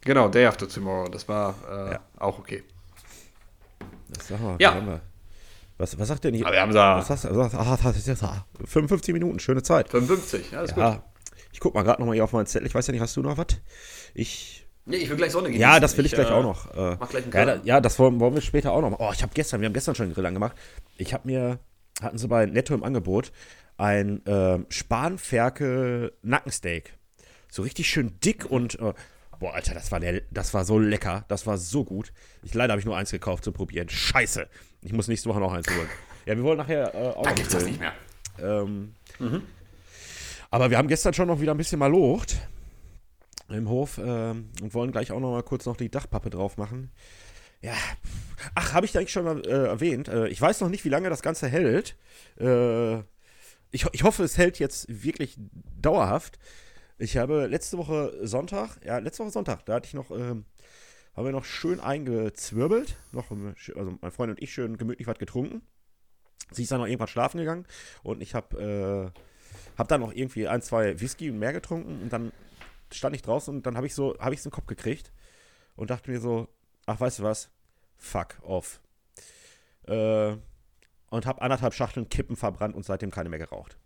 Genau, 0.00 0.28
Day 0.28 0.46
After 0.46 0.68
Tomorrow. 0.68 1.08
Das 1.08 1.28
war 1.28 1.92
äh, 1.92 1.98
auch 2.18 2.38
okay. 2.38 2.64
Das 4.08 4.28
sag 4.28 4.40
mal, 4.40 4.56
Ja. 4.60 5.00
Was, 5.84 5.98
was 5.98 6.08
sagt 6.08 6.24
denn 6.24 6.32
hier? 6.32 6.46
Aber 6.46 6.54
wir 6.54 6.62
haben 6.62 6.72
da 6.72 6.96
Was 6.96 7.10
hast? 7.10 7.26
Was, 7.30 7.54
ah, 7.54 7.78
jetzt, 7.92 8.22
ah, 8.22 8.46
55 8.64 9.12
Minuten, 9.12 9.38
schöne 9.38 9.62
Zeit. 9.62 9.90
55. 9.90 10.50
Ja, 10.50 10.62
ist 10.62 10.74
gut. 10.74 10.82
Ja, 10.82 11.04
ich 11.52 11.60
guck 11.60 11.74
mal 11.74 11.82
gerade 11.82 12.00
nochmal 12.00 12.14
hier 12.14 12.24
auf 12.24 12.32
meinen 12.32 12.46
Zettel. 12.46 12.66
Ich 12.66 12.74
weiß 12.74 12.86
ja 12.86 12.92
nicht, 12.92 13.02
hast 13.02 13.14
du 13.16 13.20
noch 13.20 13.36
was? 13.36 13.48
Ich. 14.14 14.66
Nee, 14.86 14.96
ich 14.96 15.10
will 15.10 15.18
gleich 15.18 15.32
Sonne 15.32 15.48
genießen. 15.48 15.60
Ja, 15.60 15.80
das 15.80 15.94
will 15.98 16.06
ich, 16.06 16.12
Ich, 16.12 16.16
gleich 16.16 16.30
äh, 16.30 16.32
auch 16.32 16.42
noch. 16.42 16.74
Äh, 16.74 16.96
mach 16.98 17.10
gleich 17.10 17.24
einen 17.24 17.32
ja, 17.32 17.44
Grill 17.44 17.58
da, 17.58 17.64
ja, 17.64 17.80
das 17.82 17.98
wollen, 17.98 18.18
wollen 18.18 18.34
wir 18.34 18.40
später 18.40 18.72
auch 18.72 18.80
noch 18.80 18.90
machen. 18.90 19.04
Oh, 19.06 19.12
ich 19.12 19.22
habe 19.22 19.32
gestern, 19.34 19.60
wir 19.60 19.66
haben 19.66 19.74
gestern 19.74 19.94
schon 19.94 20.04
einen 20.04 20.14
Grill 20.14 20.24
angemacht. 20.24 20.56
Ich 20.96 21.12
habe 21.12 21.28
mir, 21.28 21.58
hatten 22.00 22.16
sie 22.16 22.28
bei 22.28 22.46
Netto 22.46 22.72
im 22.72 22.82
Angebot, 22.82 23.30
ein 23.76 24.22
ähm, 24.24 24.64
Spanferkel 24.70 26.12
Nackensteak. 26.22 26.94
So 27.50 27.60
richtig 27.60 27.90
schön 27.90 28.18
dick 28.24 28.50
und. 28.50 28.80
Äh, 28.80 28.94
boah, 29.38 29.52
Alter, 29.52 29.74
das 29.74 29.92
war, 29.92 30.00
der, 30.00 30.22
das 30.30 30.54
war 30.54 30.64
so 30.64 30.78
lecker. 30.78 31.26
Das 31.28 31.46
war 31.46 31.58
so 31.58 31.84
gut. 31.84 32.14
Ich, 32.42 32.54
leider 32.54 32.72
habe 32.72 32.80
ich 32.80 32.86
nur 32.86 32.96
eins 32.96 33.10
gekauft 33.10 33.44
zum 33.44 33.52
Probieren. 33.52 33.90
Scheiße. 33.90 34.48
Ich 34.84 34.92
muss 34.92 35.08
nächste 35.08 35.28
Woche 35.28 35.40
noch 35.40 35.52
eins 35.52 35.66
holen. 35.68 35.88
Ja, 36.26 36.34
wir 36.36 36.42
wollen 36.42 36.56
nachher 36.56 36.94
äh, 36.94 37.08
auch 37.08 37.22
Da 37.24 37.28
noch 37.30 37.36
gibt's 37.36 37.52
das 37.52 37.66
nicht 37.66 37.78
mehr. 37.78 37.92
Ähm, 38.38 38.94
Aber 40.50 40.70
wir 40.70 40.78
haben 40.78 40.88
gestern 40.88 41.12
schon 41.12 41.28
noch 41.28 41.38
wieder 41.38 41.52
ein 41.52 41.58
bisschen 41.58 41.78
mal 41.78 41.90
locht 41.90 42.38
im 43.50 43.68
Hof 43.68 43.98
ähm, 44.02 44.48
und 44.62 44.72
wollen 44.72 44.90
gleich 44.90 45.12
auch 45.12 45.20
noch 45.20 45.32
mal 45.32 45.42
kurz 45.42 45.66
noch 45.66 45.76
die 45.76 45.90
Dachpappe 45.90 46.30
drauf 46.30 46.56
machen. 46.56 46.90
Ja, 47.60 47.74
ach, 48.54 48.72
habe 48.72 48.86
ich 48.86 48.92
da 48.92 49.00
eigentlich 49.00 49.12
schon 49.12 49.24
mal 49.26 49.46
äh, 49.46 49.66
erwähnt. 49.66 50.08
Äh, 50.08 50.28
ich 50.28 50.40
weiß 50.40 50.62
noch 50.62 50.70
nicht, 50.70 50.86
wie 50.86 50.88
lange 50.88 51.10
das 51.10 51.20
Ganze 51.20 51.46
hält. 51.46 51.94
Äh, 52.40 53.00
ich, 53.70 53.84
ich 53.92 54.02
hoffe, 54.02 54.24
es 54.24 54.38
hält 54.38 54.58
jetzt 54.58 54.86
wirklich 54.88 55.36
dauerhaft. 55.78 56.38
Ich 56.96 57.18
habe 57.18 57.46
letzte 57.48 57.76
Woche 57.76 58.14
Sonntag, 58.22 58.78
ja, 58.82 58.96
letzte 58.96 59.24
Woche 59.24 59.32
Sonntag, 59.32 59.66
da 59.66 59.74
hatte 59.74 59.88
ich 59.88 59.94
noch, 59.94 60.10
ähm, 60.10 60.46
haben 61.16 61.24
wir 61.24 61.32
noch 61.32 61.44
schön 61.44 61.80
eingezwirbelt. 61.80 62.96
Noch, 63.12 63.30
also 63.30 63.98
mein 64.00 64.10
Freund 64.10 64.30
und 64.30 64.42
ich 64.42 64.52
schön 64.52 64.76
gemütlich 64.76 65.06
was 65.06 65.18
getrunken. 65.18 65.62
Sie 66.50 66.62
ist 66.62 66.72
dann 66.72 66.80
noch 66.80 66.86
irgendwann 66.86 67.08
schlafen 67.08 67.38
gegangen 67.38 67.66
und 68.02 68.20
ich 68.20 68.34
habe 68.34 69.12
äh, 69.14 69.20
hab 69.78 69.88
dann 69.88 70.00
noch 70.00 70.12
irgendwie 70.12 70.46
ein, 70.46 70.62
zwei 70.62 71.00
Whisky 71.00 71.30
und 71.30 71.38
mehr 71.38 71.52
getrunken 71.52 72.02
und 72.02 72.12
dann 72.12 72.32
stand 72.92 73.16
ich 73.16 73.22
draußen 73.22 73.54
und 73.54 73.66
dann 73.66 73.76
habe 73.76 73.86
ich 73.86 73.94
so, 73.94 74.16
habe 74.18 74.34
ich 74.34 74.40
es 74.40 74.46
in 74.46 74.50
den 74.50 74.54
Kopf 74.54 74.66
gekriegt 74.66 75.12
und 75.76 75.90
dachte 75.90 76.10
mir 76.10 76.20
so, 76.20 76.48
ach, 76.86 77.00
weißt 77.00 77.20
du 77.20 77.22
was? 77.22 77.50
Fuck 77.96 78.36
off. 78.42 78.80
Äh, 79.86 80.36
und 81.10 81.26
habe 81.26 81.42
anderthalb 81.42 81.74
Schachteln 81.74 82.08
Kippen 82.08 82.36
verbrannt 82.36 82.74
und 82.74 82.84
seitdem 82.84 83.10
keine 83.10 83.28
mehr 83.28 83.38
geraucht. 83.38 83.78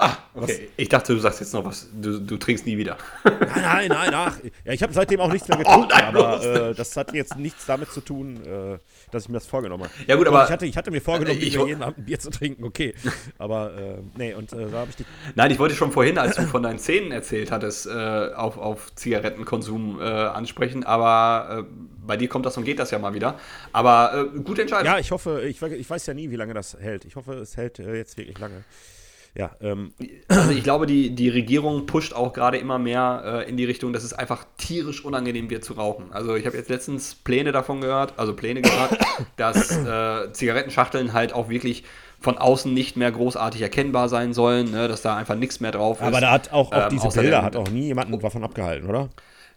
Ah, 0.00 0.16
okay. 0.34 0.68
Ich 0.76 0.88
dachte, 0.88 1.12
du 1.12 1.18
sagst 1.18 1.40
jetzt 1.40 1.52
noch 1.52 1.64
was. 1.64 1.88
Du, 1.92 2.20
du 2.20 2.36
trinkst 2.36 2.64
nie 2.66 2.78
wieder. 2.78 2.96
Nein, 3.24 3.40
nein, 3.56 3.88
nein, 3.88 4.14
ach. 4.14 4.36
Ja, 4.64 4.72
ich 4.72 4.82
habe 4.84 4.92
seitdem 4.92 5.18
auch 5.20 5.32
nichts 5.32 5.48
mehr 5.48 5.58
getrunken, 5.58 5.88
Oh, 5.92 5.94
nein, 5.94 6.04
aber 6.04 6.44
äh, 6.70 6.74
das 6.74 6.96
hat 6.96 7.12
jetzt 7.14 7.36
nichts 7.36 7.66
damit 7.66 7.90
zu 7.90 8.00
tun, 8.00 8.36
äh, 8.46 8.78
dass 9.10 9.24
ich 9.24 9.28
mir 9.28 9.34
das 9.34 9.46
vorgenommen 9.48 9.82
habe. 9.84 9.92
Ja, 10.06 10.14
gut, 10.14 10.28
Doch, 10.28 10.32
aber- 10.34 10.44
Ich 10.44 10.50
hatte, 10.52 10.66
ich 10.66 10.76
hatte 10.76 10.92
mir 10.92 11.00
vorgenommen, 11.00 11.38
Ich 11.40 11.46
wieder 11.52 11.62
wo- 11.62 11.66
jeden 11.66 11.82
Abend 11.82 11.98
ein 11.98 12.04
Bier 12.04 12.20
zu 12.20 12.30
trinken, 12.30 12.62
okay. 12.62 12.94
Aber, 13.38 13.76
äh, 13.76 13.94
nee, 14.16 14.34
und 14.34 14.52
äh, 14.52 14.66
da 14.70 14.78
habe 14.78 14.90
ich 14.90 14.96
die. 14.96 15.04
Nein, 15.34 15.50
ich 15.50 15.58
wollte 15.58 15.74
schon 15.74 15.90
vorhin, 15.90 16.16
als 16.16 16.36
du 16.36 16.42
von 16.42 16.62
deinen 16.62 16.78
Zähnen 16.78 17.10
erzählt 17.10 17.50
hattest, 17.50 17.86
äh, 17.86 17.90
auf, 18.36 18.56
auf 18.56 18.94
Zigarettenkonsum 18.94 20.00
äh, 20.00 20.04
ansprechen. 20.04 20.84
Aber 20.84 21.66
äh, 21.68 21.74
bei 22.06 22.16
dir 22.16 22.28
kommt 22.28 22.46
das 22.46 22.56
und 22.56 22.62
geht 22.64 22.78
das 22.78 22.92
ja 22.92 23.00
mal 23.00 23.14
wieder. 23.14 23.38
Aber 23.72 24.28
äh, 24.34 24.38
gute 24.40 24.62
Entscheidung. 24.62 24.86
Ja, 24.86 24.98
ich 25.00 25.10
hoffe, 25.10 25.42
ich, 25.44 25.60
ich 25.60 25.90
weiß 25.90 26.06
ja 26.06 26.14
nie, 26.14 26.30
wie 26.30 26.36
lange 26.36 26.54
das 26.54 26.76
hält. 26.78 27.04
Ich 27.04 27.16
hoffe, 27.16 27.34
es 27.34 27.56
hält 27.56 27.80
äh, 27.80 27.96
jetzt 27.96 28.16
wirklich 28.16 28.38
lange. 28.38 28.62
Ja, 29.34 29.50
ähm, 29.60 29.92
Also 30.28 30.50
ich 30.50 30.62
glaube, 30.64 30.86
die, 30.86 31.10
die 31.10 31.28
Regierung 31.28 31.86
pusht 31.86 32.12
auch 32.12 32.32
gerade 32.32 32.58
immer 32.58 32.78
mehr 32.78 33.44
äh, 33.46 33.48
in 33.48 33.56
die 33.56 33.64
Richtung, 33.64 33.92
dass 33.92 34.02
es 34.02 34.12
einfach 34.12 34.44
tierisch 34.56 35.04
unangenehm 35.04 35.48
wird 35.50 35.64
zu 35.64 35.74
rauchen. 35.74 36.06
Also 36.12 36.34
ich 36.34 36.46
habe 36.46 36.56
jetzt 36.56 36.70
letztens 36.70 37.14
Pläne 37.14 37.52
davon 37.52 37.80
gehört, 37.80 38.14
also 38.16 38.34
Pläne 38.34 38.62
gehört, 38.62 38.98
dass 39.36 39.70
äh, 39.76 40.32
Zigarettenschachteln 40.32 41.12
halt 41.12 41.32
auch 41.32 41.48
wirklich 41.48 41.84
von 42.20 42.36
außen 42.36 42.72
nicht 42.74 42.96
mehr 42.96 43.12
großartig 43.12 43.62
erkennbar 43.62 44.08
sein 44.08 44.32
sollen, 44.32 44.72
ne, 44.72 44.88
dass 44.88 45.02
da 45.02 45.16
einfach 45.16 45.36
nichts 45.36 45.60
mehr 45.60 45.70
drauf 45.70 46.00
ist. 46.00 46.06
aber 46.06 46.20
da 46.20 46.32
hat 46.32 46.52
auch, 46.52 46.72
auch 46.72 46.84
Ähm, 46.84 46.88
diese 46.90 47.20
Bilder 47.20 47.42
hat 47.42 47.54
auch 47.54 47.68
nie 47.70 47.86
jemanden 47.86 48.18
davon 48.18 48.42
abgehalten, 48.42 48.88
oder? 48.88 49.08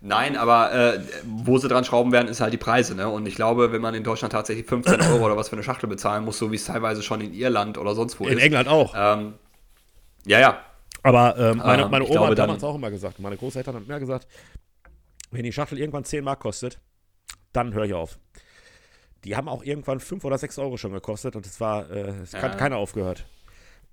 Nein, 0.03 0.36
aber 0.36 0.72
äh, 0.74 0.99
wo 1.24 1.57
sie 1.59 1.67
dran 1.67 1.84
schrauben 1.86 2.11
werden, 2.11 2.28
ist 2.28 2.41
halt 2.41 2.53
die 2.53 2.57
Preise. 2.57 2.95
Ne? 2.95 3.07
Und 3.07 3.28
ich 3.28 3.36
glaube, 3.36 3.72
wenn 3.72 3.82
man 3.82 3.93
in 3.93 4.03
Deutschland 4.03 4.32
tatsächlich 4.32 4.65
15 4.65 4.99
Euro 5.01 5.26
oder 5.26 5.38
was 5.38 5.49
für 5.49 5.55
eine 5.55 5.63
Schachtel 5.63 5.88
bezahlen 5.88 6.26
muss, 6.26 6.39
so 6.39 6.51
wie 6.51 6.55
es 6.55 6.65
teilweise 6.65 7.03
schon 7.03 7.22
in 7.22 7.34
Irland 7.34 7.78
oder 7.78 7.93
sonst 7.93 8.19
wo 8.19 8.26
In 8.26 8.38
ist. 8.38 8.43
England 8.43 8.67
auch. 8.67 8.93
Ähm, 8.97 9.34
ja, 10.26 10.39
ja. 10.39 10.61
Aber 11.03 11.36
ähm, 11.38 11.57
meine, 11.57 11.84
Ähm, 11.84 11.91
meine 11.91 12.03
ich 12.05 12.11
Oma 12.11 12.19
glaube, 12.19 12.32
hat 12.32 12.38
damals 12.39 12.63
auch 12.63 12.76
immer 12.76 12.91
gesagt, 12.91 13.19
meine 13.19 13.38
Großeltern 13.38 13.76
haben 13.76 13.86
immer 13.86 13.99
gesagt, 13.99 14.28
wenn 15.32 15.43
die 15.43 15.51
Schachtel 15.51 15.80
irgendwann 15.80 16.03
10 16.03 16.24
Mark 16.24 16.39
kostet, 16.41 16.80
dann 17.53 17.74
höre 17.74 17.86
ich 17.86 17.93
auf. 17.93 18.19
Die 19.24 19.36
haben 19.36 19.47
auch 19.49 19.63
irgendwann 19.63 19.99
5 19.99 20.24
oder 20.26 20.38
6 20.38 20.57
Euro 20.59 20.78
schon 20.78 20.93
gekostet 20.93 21.36
und 21.36 21.45
es 21.45 21.59
war, 21.59 21.89
äh, 21.89 22.22
es 22.22 22.34
hat 22.34 22.41
Ja. 22.53 22.57
keiner 22.57 22.78
aufgehört. 22.78 23.26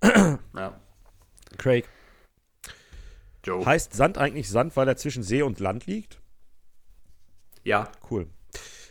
ja. 0.02 0.78
Craig, 1.56 1.88
Joe. 3.44 3.64
heißt 3.64 3.94
Sand 3.94 4.18
eigentlich 4.18 4.48
Sand, 4.50 4.76
weil 4.76 4.86
er 4.88 4.96
zwischen 4.96 5.22
See 5.22 5.42
und 5.42 5.60
Land 5.60 5.86
liegt? 5.86 6.20
Ja. 7.64 7.90
Cool. 8.10 8.28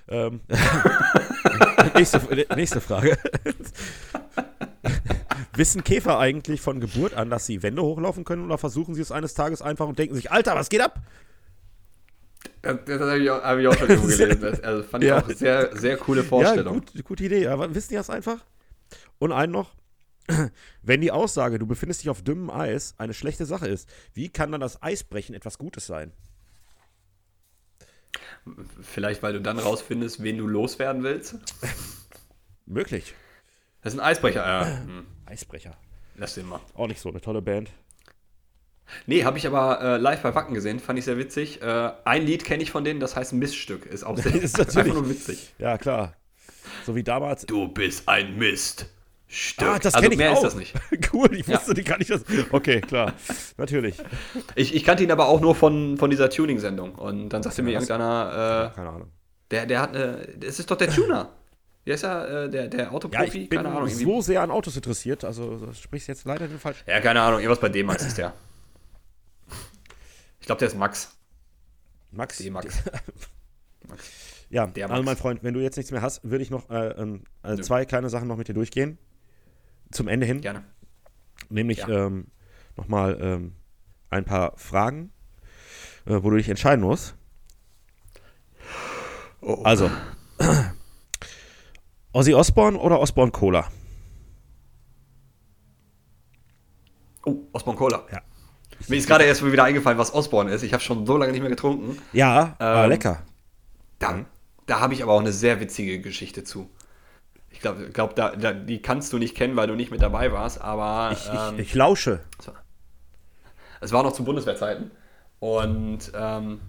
Ähm, 0.07 0.41
nächste, 1.95 2.45
nächste 2.55 2.81
Frage. 2.81 3.17
Wissen 5.57 5.83
Käfer 5.83 6.19
eigentlich 6.19 6.61
von 6.61 6.79
Geburt 6.79 7.13
an, 7.13 7.29
dass 7.29 7.45
sie 7.45 7.63
Wände 7.63 7.81
hochlaufen 7.81 8.23
können 8.23 8.45
oder 8.45 8.57
versuchen 8.57 8.95
sie 8.95 9.01
es 9.01 9.11
eines 9.11 9.33
Tages 9.33 9.61
einfach 9.61 9.87
und 9.87 9.97
denken 9.99 10.15
sich, 10.15 10.31
Alter, 10.31 10.55
was 10.55 10.69
geht 10.69 10.81
ab? 10.81 11.01
Das, 12.61 12.77
das 12.85 12.99
habe 13.01 13.19
ich, 13.19 13.29
auch- 13.29 13.41
hab 13.43 13.57
ich 13.57 13.67
auch 13.67 13.75
schon 13.75 13.89
irgendwo 13.89 14.07
gelesen. 14.07 14.41
Das, 14.41 14.59
also 14.61 14.83
fand 14.83 15.03
ich 15.03 15.09
Ja. 15.09 15.21
auch 15.23 15.29
sehr, 15.29 15.75
sehr 15.77 15.97
coole 15.97 16.23
Vorstellung. 16.23 16.75
Ja, 16.75 16.79
gut, 16.79 17.03
gute 17.05 17.23
Idee. 17.25 17.47
Aber 17.47 17.73
wissen 17.73 17.89
die 17.89 17.95
das 17.95 18.09
einfach? 18.09 18.37
Und 19.19 19.31
einen 19.31 19.51
noch. 19.53 19.75
Wenn 20.81 21.01
die 21.01 21.11
Aussage, 21.11 21.57
du 21.59 21.65
befindest 21.65 22.01
dich 22.01 22.09
auf 22.09 22.21
dünnem 22.21 22.49
Eis, 22.49 22.95
eine 22.97 23.13
schlechte 23.13 23.45
Sache 23.45 23.67
ist, 23.67 23.87
wie 24.13 24.29
kann 24.29 24.51
dann 24.51 24.61
das 24.61 24.81
Eisbrechen 24.83 25.33
etwas 25.35 25.57
Gutes 25.57 25.87
sein? 25.87 26.11
Vielleicht, 28.81 29.23
weil 29.23 29.33
du 29.33 29.41
dann 29.41 29.59
rausfindest, 29.59 30.23
wen 30.23 30.37
du 30.37 30.47
loswerden 30.47 31.03
willst. 31.03 31.35
Möglich. 32.65 33.13
Das 33.81 33.93
ist 33.93 33.99
ein 33.99 34.05
Eisbrecher. 34.05 34.45
Ja. 34.45 34.65
Hm. 34.85 35.05
Eisbrecher. 35.27 35.75
Lass 36.15 36.35
den 36.35 36.47
mal. 36.47 36.59
Auch 36.75 36.87
nicht 36.87 36.99
so 36.99 37.09
eine 37.09 37.21
tolle 37.21 37.41
Band. 37.41 37.69
Nee, 39.05 39.25
habe 39.25 39.37
ich 39.37 39.45
aber 39.45 39.81
äh, 39.81 39.97
live 39.97 40.21
bei 40.21 40.33
Wacken 40.33 40.53
gesehen, 40.53 40.79
fand 40.79 40.97
ich 40.97 41.05
sehr 41.05 41.17
witzig. 41.17 41.61
Äh, 41.61 41.91
ein 42.05 42.25
Lied 42.25 42.45
kenne 42.45 42.63
ich 42.63 42.71
von 42.71 42.83
denen, 42.83 42.99
das 42.99 43.15
heißt 43.15 43.33
Miststück. 43.33 43.85
Ist 43.85 44.03
auch 44.03 44.17
sehr, 44.17 44.33
Ist 44.33 44.59
einfach 44.59 44.93
nur 44.93 45.09
witzig. 45.09 45.53
Ja, 45.59 45.77
klar. 45.77 46.13
So 46.85 46.95
wie 46.95 47.03
damals. 47.03 47.45
Du 47.45 47.67
bist 47.67 48.07
ein 48.07 48.37
Miststück. 48.37 48.87
Ah, 49.57 49.77
das 49.79 49.93
also 49.93 50.03
kenne 50.03 50.13
ich 50.13 50.17
mehr 50.17 50.31
auch. 50.31 50.37
ist 50.37 50.43
das 50.43 50.55
nicht. 50.55 50.73
cool, 51.13 51.27
ich 51.33 51.47
wusste, 51.47 51.73
die 51.73 51.83
kann 51.83 51.99
ich 51.99 52.07
das. 52.07 52.23
Okay, 52.51 52.81
klar. 52.81 53.13
Natürlich. 53.57 53.97
Ich, 54.55 54.73
ich 54.73 54.83
kannte 54.85 55.03
ihn 55.03 55.11
aber 55.11 55.27
auch 55.27 55.41
nur 55.41 55.53
von, 55.55 55.97
von 55.97 56.09
dieser 56.09 56.29
Tuning-Sendung. 56.29 56.95
Und 56.95 57.29
dann 57.29 57.43
sagte 57.43 57.61
mir 57.63 57.71
irgendeiner, 57.71 58.71
äh, 58.71 58.75
Keine 58.75 58.89
Ahnung. 58.89 59.11
der, 59.51 59.65
der 59.65 59.81
hat 59.81 59.95
eine, 59.95 60.27
das 60.39 60.59
ist 60.59 60.71
doch 60.71 60.77
der 60.77 60.89
Tuner. 60.89 61.33
Der 61.87 61.95
ist 61.95 62.01
ja 62.03 62.25
äh, 62.25 62.49
der, 62.49 62.67
der 62.67 62.79
Ja, 62.81 62.91
Autoprofi, 62.91 63.39
ich 63.43 63.49
bin 63.49 63.63
keine 63.63 63.69
Ahnung. 63.75 63.87
so 63.89 64.21
sehr 64.21 64.41
an 64.41 64.51
Autos 64.51 64.75
interessiert, 64.75 65.23
also 65.23 65.57
du 65.57 65.73
sprichst 65.73 66.07
jetzt 66.09 66.25
leider 66.25 66.47
den 66.47 66.59
falschen. 66.59 66.83
Ja, 66.87 66.99
keine 66.99 67.21
Ahnung, 67.21 67.39
irgendwas 67.39 67.61
bei 67.61 67.69
D-Max 67.69 68.05
ist 68.05 68.17
der. 68.17 68.33
Ich 70.39 70.45
glaube, 70.45 70.59
der 70.59 70.67
ist 70.67 70.77
Max. 70.77 71.15
Max. 72.11 72.37
D-Max. 72.37 72.83
Ja, 74.49 74.65
Der 74.67 74.85
also 74.89 74.95
Max. 75.03 75.05
mein 75.05 75.17
Freund, 75.17 75.43
wenn 75.43 75.53
du 75.53 75.59
jetzt 75.61 75.75
nichts 75.75 75.91
mehr 75.91 76.01
hast, 76.01 76.23
würde 76.23 76.41
ich 76.41 76.49
noch 76.49 76.69
äh, 76.69 76.89
ähm, 76.91 77.23
äh, 77.43 77.57
zwei 77.57 77.83
kleine 77.85 78.09
Sachen 78.09 78.27
noch 78.29 78.37
mit 78.37 78.47
dir 78.47 78.53
durchgehen. 78.53 78.97
Zum 79.91 80.07
Ende 80.07 80.25
hin. 80.25 80.39
Gerne. 80.41 80.63
Nämlich 81.49 81.79
Ja. 81.79 81.89
ähm, 82.07 82.27
nochmal 82.77 83.17
ähm, 83.21 83.55
ein 84.09 84.23
paar 84.23 84.57
Fragen, 84.57 85.11
äh, 86.05 86.19
wo 86.23 86.29
du 86.29 86.37
dich 86.37 86.47
entscheiden 86.47 86.81
musst. 86.83 87.15
Oh, 89.41 89.61
Also, 89.63 89.89
Ozzy 92.17 92.33
Osbourne 92.33 92.79
oder 92.79 92.99
Osbourne 92.99 93.31
Cola? 93.31 93.67
Oh, 97.27 97.35
Osborne 97.53 97.77
Cola. 97.77 98.05
Ja. 98.11 98.21
Mir 98.87 98.95
ist 98.97 99.07
gerade 99.07 99.23
erst 99.23 99.45
wieder 99.45 99.63
eingefallen, 99.63 99.99
was 99.99 100.15
Osborne 100.15 100.51
ist. 100.51 100.63
Ich 100.63 100.73
habe 100.73 100.81
schon 100.81 101.05
so 101.05 101.15
lange 101.15 101.31
nicht 101.31 101.41
mehr 101.41 101.51
getrunken. 101.51 102.01
Ja, 102.13 102.55
aber 102.57 102.85
Ähm, 102.85 102.89
lecker. 102.89 103.21
Da, 103.99 104.25
da 104.65 104.79
habe 104.79 104.95
ich 104.95 105.03
aber 105.03 105.13
auch 105.13 105.19
eine 105.19 105.31
sehr 105.31 105.59
witzige 105.59 106.01
Geschichte 106.01 106.43
zu. 106.43 106.71
Ich 107.51 107.59
glaube, 107.59 107.91
glaub, 107.91 108.15
da, 108.15 108.35
da, 108.35 108.51
die 108.51 108.81
kannst 108.81 109.13
du 109.13 109.19
nicht 109.19 109.35
kennen, 109.35 109.55
weil 109.55 109.67
du 109.67 109.75
nicht 109.75 109.91
mit 109.91 110.01
dabei 110.01 110.31
warst, 110.31 110.59
aber 110.59 111.11
Ich, 111.11 111.29
ähm, 111.29 111.55
ich, 111.59 111.67
ich 111.67 111.75
lausche. 111.75 112.21
es 113.79 113.91
war 113.91 114.01
noch 114.01 114.13
zu 114.13 114.23
Bundeswehrzeiten. 114.23 114.89
Und 115.39 116.11
ähm, 116.15 116.61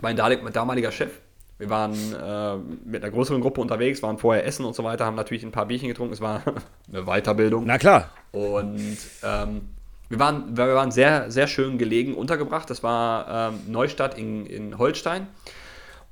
mein 0.00 0.14
damaliger 0.16 0.92
Chef. 0.92 1.18
Wir 1.62 1.70
waren 1.70 1.92
äh, 1.94 2.56
mit 2.84 3.04
einer 3.04 3.12
größeren 3.12 3.40
Gruppe 3.40 3.60
unterwegs, 3.60 4.02
waren 4.02 4.18
vorher 4.18 4.44
essen 4.44 4.64
und 4.64 4.74
so 4.74 4.82
weiter, 4.82 5.04
haben 5.06 5.14
natürlich 5.14 5.44
ein 5.44 5.52
paar 5.52 5.66
Bierchen 5.66 5.86
getrunken. 5.86 6.12
Es 6.12 6.20
war 6.20 6.42
eine 6.92 7.04
Weiterbildung. 7.04 7.64
Na 7.66 7.78
klar. 7.78 8.10
Und 8.32 8.98
ähm, 9.22 9.60
wir, 10.08 10.18
waren, 10.18 10.56
wir 10.56 10.74
waren 10.74 10.90
sehr, 10.90 11.30
sehr 11.30 11.46
schön 11.46 11.78
gelegen 11.78 12.16
untergebracht. 12.16 12.68
Das 12.68 12.82
war 12.82 13.52
ähm, 13.52 13.60
Neustadt 13.68 14.18
in, 14.18 14.44
in 14.44 14.76
Holstein. 14.76 15.28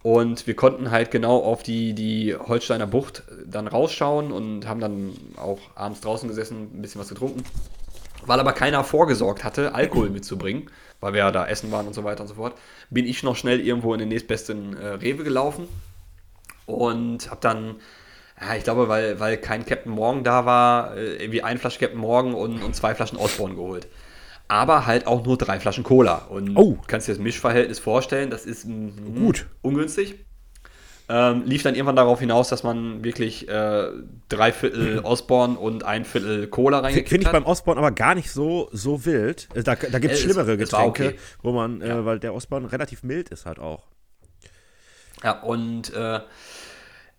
Und 0.04 0.46
wir 0.46 0.54
konnten 0.54 0.92
halt 0.92 1.10
genau 1.10 1.38
auf 1.40 1.64
die, 1.64 1.94
die 1.94 2.36
Holsteiner 2.36 2.86
Bucht 2.86 3.24
dann 3.44 3.66
rausschauen 3.66 4.30
und 4.30 4.68
haben 4.68 4.78
dann 4.78 5.14
auch 5.36 5.58
abends 5.74 6.00
draußen 6.00 6.28
gesessen, 6.28 6.70
ein 6.74 6.80
bisschen 6.80 7.00
was 7.00 7.08
getrunken. 7.08 7.42
Weil 8.24 8.38
aber 8.38 8.52
keiner 8.52 8.84
vorgesorgt 8.84 9.42
hatte, 9.42 9.74
Alkohol 9.74 10.10
mitzubringen, 10.10 10.70
weil 11.00 11.12
wir 11.12 11.20
ja 11.20 11.30
da 11.30 11.46
essen 11.46 11.70
waren 11.72 11.86
und 11.86 11.94
so 11.94 12.04
weiter 12.04 12.22
und 12.22 12.28
so 12.28 12.34
fort, 12.34 12.56
bin 12.90 13.06
ich 13.06 13.22
noch 13.22 13.36
schnell 13.36 13.60
irgendwo 13.60 13.92
in 13.94 14.00
den 14.00 14.08
nächstbesten 14.08 14.76
äh, 14.76 14.86
Rewe 14.88 15.24
gelaufen 15.24 15.68
und 16.66 17.30
habe 17.30 17.40
dann, 17.40 17.76
ja, 18.40 18.54
ich 18.56 18.64
glaube, 18.64 18.88
weil, 18.88 19.18
weil 19.20 19.36
kein 19.36 19.66
Captain 19.66 19.92
Morgan 19.92 20.24
da 20.24 20.46
war, 20.46 20.96
äh, 20.96 21.16
irgendwie 21.16 21.42
ein 21.42 21.58
Flasche 21.58 21.78
Captain 21.78 22.00
Morgan 22.00 22.34
und, 22.34 22.62
und 22.62 22.74
zwei 22.76 22.94
Flaschen 22.94 23.18
Osborne 23.18 23.54
geholt 23.54 23.88
aber 24.50 24.84
halt 24.84 25.06
auch 25.06 25.24
nur 25.24 25.38
drei 25.38 25.60
Flaschen 25.60 25.84
Cola. 25.84 26.26
Und 26.28 26.56
oh. 26.56 26.72
du 26.72 26.80
kannst 26.88 27.06
dir 27.06 27.12
das 27.12 27.20
Mischverhältnis 27.20 27.78
vorstellen, 27.78 28.30
das 28.30 28.46
ist 28.46 28.66
mm, 28.66 29.14
gut 29.14 29.46
ungünstig. 29.62 30.16
Ähm, 31.12 31.42
lief 31.44 31.64
dann 31.64 31.74
irgendwann 31.74 31.96
darauf 31.96 32.20
hinaus, 32.20 32.50
dass 32.50 32.62
man 32.62 33.02
wirklich 33.02 33.48
äh, 33.48 33.88
drei 34.28 34.52
Viertel 34.52 35.00
Osborne 35.02 35.58
und 35.58 35.82
ein 35.82 36.04
Viertel 36.04 36.46
Cola 36.46 36.78
reingekippt 36.78 37.08
Finde 37.08 37.26
ich 37.26 37.32
beim 37.32 37.46
Osborne 37.46 37.80
aber 37.80 37.90
gar 37.90 38.14
nicht 38.14 38.30
so, 38.30 38.68
so 38.70 39.04
wild. 39.04 39.48
Äh, 39.54 39.64
da, 39.64 39.74
da 39.74 39.98
gibt 39.98 40.14
es 40.14 40.20
schlimmere 40.20 40.56
Getränke, 40.56 41.08
okay. 41.08 41.18
wo 41.42 41.50
man, 41.50 41.82
äh, 41.82 41.88
ja. 41.88 42.04
weil 42.04 42.20
der 42.20 42.32
Osborne 42.32 42.70
relativ 42.70 43.02
mild 43.02 43.30
ist 43.30 43.44
halt 43.44 43.58
auch. 43.58 43.88
Ja, 45.24 45.40
und 45.40 45.92
äh, 45.94 46.20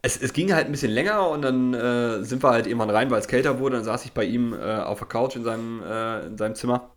es, 0.01 0.15
es, 0.21 0.31
ging 0.31 0.53
halt 0.53 0.67
ein 0.67 0.71
bisschen 0.71 0.91
länger 0.91 1.27
und 1.27 1.41
dann 1.41 1.73
äh, 1.73 2.23
sind 2.23 2.41
wir 2.41 2.51
halt 2.51 2.67
irgendwann 2.67 2.91
rein, 2.91 3.11
weil 3.11 3.19
es 3.19 3.27
kälter 3.27 3.59
wurde. 3.59 3.75
Dann 3.75 3.83
saß 3.83 4.05
ich 4.05 4.13
bei 4.13 4.23
ihm 4.23 4.53
äh, 4.53 4.77
auf 4.77 4.99
der 4.99 5.07
Couch 5.09 5.35
in 5.35 5.43
seinem, 5.43 5.83
äh, 5.83 6.27
in 6.27 6.37
seinem 6.37 6.55
Zimmer. 6.55 6.91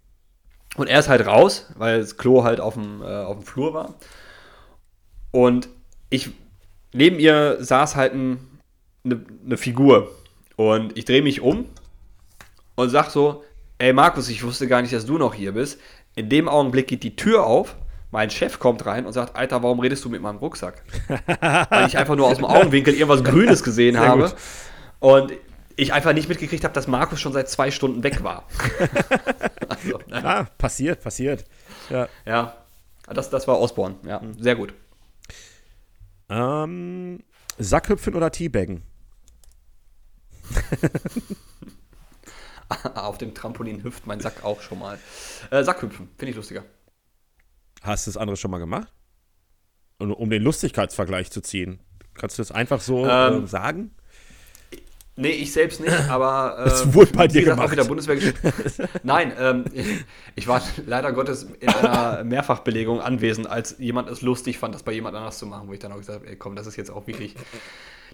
Und 0.77 0.89
er 0.89 1.01
ist 1.01 1.09
halt 1.09 1.27
raus, 1.27 1.73
weil 1.77 1.99
das 1.99 2.17
Klo 2.17 2.45
halt 2.45 2.61
auf 2.61 2.75
dem, 2.75 3.03
äh, 3.03 3.07
auf 3.07 3.39
dem 3.39 3.45
Flur 3.45 3.75
war. 3.75 3.95
Und 5.33 5.69
ich, 6.09 6.31
neben 6.95 7.19
ihr 7.19 7.59
saß 7.61 7.97
halt 7.97 8.15
ein, 8.15 8.39
eine, 9.05 9.25
eine 9.45 9.57
Figur. 9.57 10.11
Und 10.57 10.97
ich 10.97 11.05
drehe 11.05 11.23
mich 11.23 11.41
um 11.41 11.67
und 12.77 12.89
sag 12.89 13.11
so, 13.11 13.45
ey 13.79 13.93
Markus, 13.93 14.29
ich 14.29 14.43
wusste 14.45 14.69
gar 14.69 14.81
nicht, 14.81 14.95
dass 14.95 15.05
du 15.05 15.19
noch 15.19 15.35
hier 15.35 15.53
bist. 15.53 15.81
In 16.15 16.29
dem 16.29 16.49
Augenblick 16.49 16.87
geht 16.87 17.03
die 17.03 17.17
Tür 17.17 17.45
auf, 17.45 17.77
mein 18.13 18.31
Chef 18.31 18.61
kommt 18.61 18.87
rein 18.87 19.05
und 19.05 19.13
sagt, 19.13 19.35
Alter, 19.35 19.63
warum 19.65 19.81
redest 19.81 20.05
du 20.05 20.09
mit 20.09 20.23
meinem 20.23 20.39
Rucksack? 20.39 20.83
Weil 21.69 21.89
ich 21.89 21.99
einfach 21.99 22.15
nur 22.15 22.29
aus 22.29 22.37
dem 22.37 22.45
Augenwinkel 22.45 22.95
irgendwas 22.95 23.25
Grünes 23.31 23.65
gesehen 23.65 23.97
Sehr 23.97 24.07
habe. 24.07 24.23
Gut. 24.23 24.35
Und 25.01 25.33
ich 25.77 25.93
einfach 25.93 26.13
nicht 26.13 26.29
mitgekriegt 26.29 26.63
habe, 26.63 26.73
dass 26.73 26.87
Markus 26.87 27.21
schon 27.21 27.33
seit 27.33 27.49
zwei 27.49 27.73
Stunden 27.73 28.05
weg 28.05 28.23
war. 28.23 28.45
also, 29.69 29.99
ah, 30.13 30.45
passiert, 30.57 31.03
passiert. 31.03 31.45
Ja, 31.91 32.09
ja 32.25 32.55
das, 33.13 33.31
das 33.31 33.49
war 33.49 33.59
Osborne. 33.59 33.97
Ja, 34.07 34.21
mhm. 34.21 34.41
sehr 34.41 34.55
gut. 34.55 34.73
Ähm, 36.31 36.74
Sackhüpfen 37.59 38.15
oder 38.15 38.31
Teabaggen? 38.31 38.83
Auf 42.95 43.19
dem 43.19 43.35
Trampolin 43.35 43.83
hüpft 43.83 44.07
mein 44.07 44.21
Sack 44.21 44.45
auch 44.45 44.61
schon 44.61 44.79
mal. 44.79 44.99
Äh, 45.51 45.65
Sackhüpfen, 45.65 46.09
finde 46.19 46.31
ich 46.31 46.37
lustiger. 46.37 46.65
Hast 47.83 48.07
du 48.07 48.11
das 48.11 48.17
andere 48.17 48.37
schon 48.37 48.51
mal 48.51 48.59
gemacht? 48.59 48.93
Um, 49.99 50.13
um 50.13 50.31
den 50.31 50.43
Lustigkeitsvergleich 50.43 51.31
zu 51.31 51.41
ziehen. 51.41 51.81
Kannst 52.15 52.39
du 52.39 52.43
das 52.43 52.53
einfach 52.53 52.81
so 52.81 53.07
ähm, 53.07 53.45
äh, 53.45 53.47
sagen? 53.47 53.95
Nee, 55.17 55.31
ich 55.31 55.53
selbst 55.53 55.81
nicht, 55.81 55.93
aber 56.09 56.59
äh, 56.59 56.65
das 56.65 56.93
wurde 56.93 57.13
bei 57.13 57.29
dir 57.29 57.43
gesagt, 57.43 57.57
gemacht. 57.57 57.69
auch 57.69 57.73
wieder 57.73 57.85
Bundeswehr 57.85 58.19
Nein, 59.05 59.33
ähm, 59.39 59.65
ich 60.35 60.49
war 60.49 60.61
leider 60.87 61.13
Gottes 61.13 61.47
in 61.61 61.69
einer 61.69 62.25
Mehrfachbelegung 62.25 63.01
anwesend, 63.01 63.47
als 63.47 63.77
jemand 63.79 64.11
es 64.11 64.23
lustig 64.23 64.59
fand, 64.59 64.75
das 64.75 64.83
bei 64.83 64.93
jemand 64.93 65.17
anders 65.17 65.39
zu 65.39 65.47
machen, 65.47 65.69
wo 65.69 65.73
ich 65.73 65.79
dann 65.79 65.93
auch 65.93 65.99
gesagt 65.99 66.21
habe, 66.21 66.31
ey, 66.31 66.37
komm, 66.37 66.57
das 66.57 66.67
ist 66.67 66.77
jetzt 66.77 66.91
auch 66.91 67.07
wirklich 67.07 67.37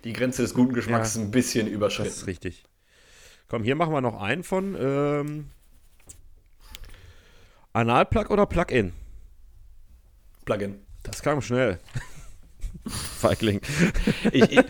die 0.04 0.12
Grenze 0.12 0.42
des 0.42 0.52
guten 0.52 0.74
Geschmacks 0.74 1.16
ja, 1.16 1.22
ein 1.22 1.30
bisschen 1.30 1.66
überschritten. 1.66 2.10
Das 2.10 2.18
ist 2.18 2.26
richtig. 2.26 2.64
Komm, 3.48 3.64
hier 3.64 3.76
machen 3.76 3.92
wir 3.92 4.00
noch 4.00 4.20
einen 4.20 4.44
von 4.44 4.76
ähm, 4.78 5.50
Analplug 7.72 8.30
oder 8.30 8.46
Plug-in? 8.46 8.92
Plug-in. 10.44 10.80
Das 11.02 11.22
kam 11.22 11.40
schnell. 11.40 11.78
Feigling. 12.86 13.60
ich, 14.32 14.52
ich 14.52 14.64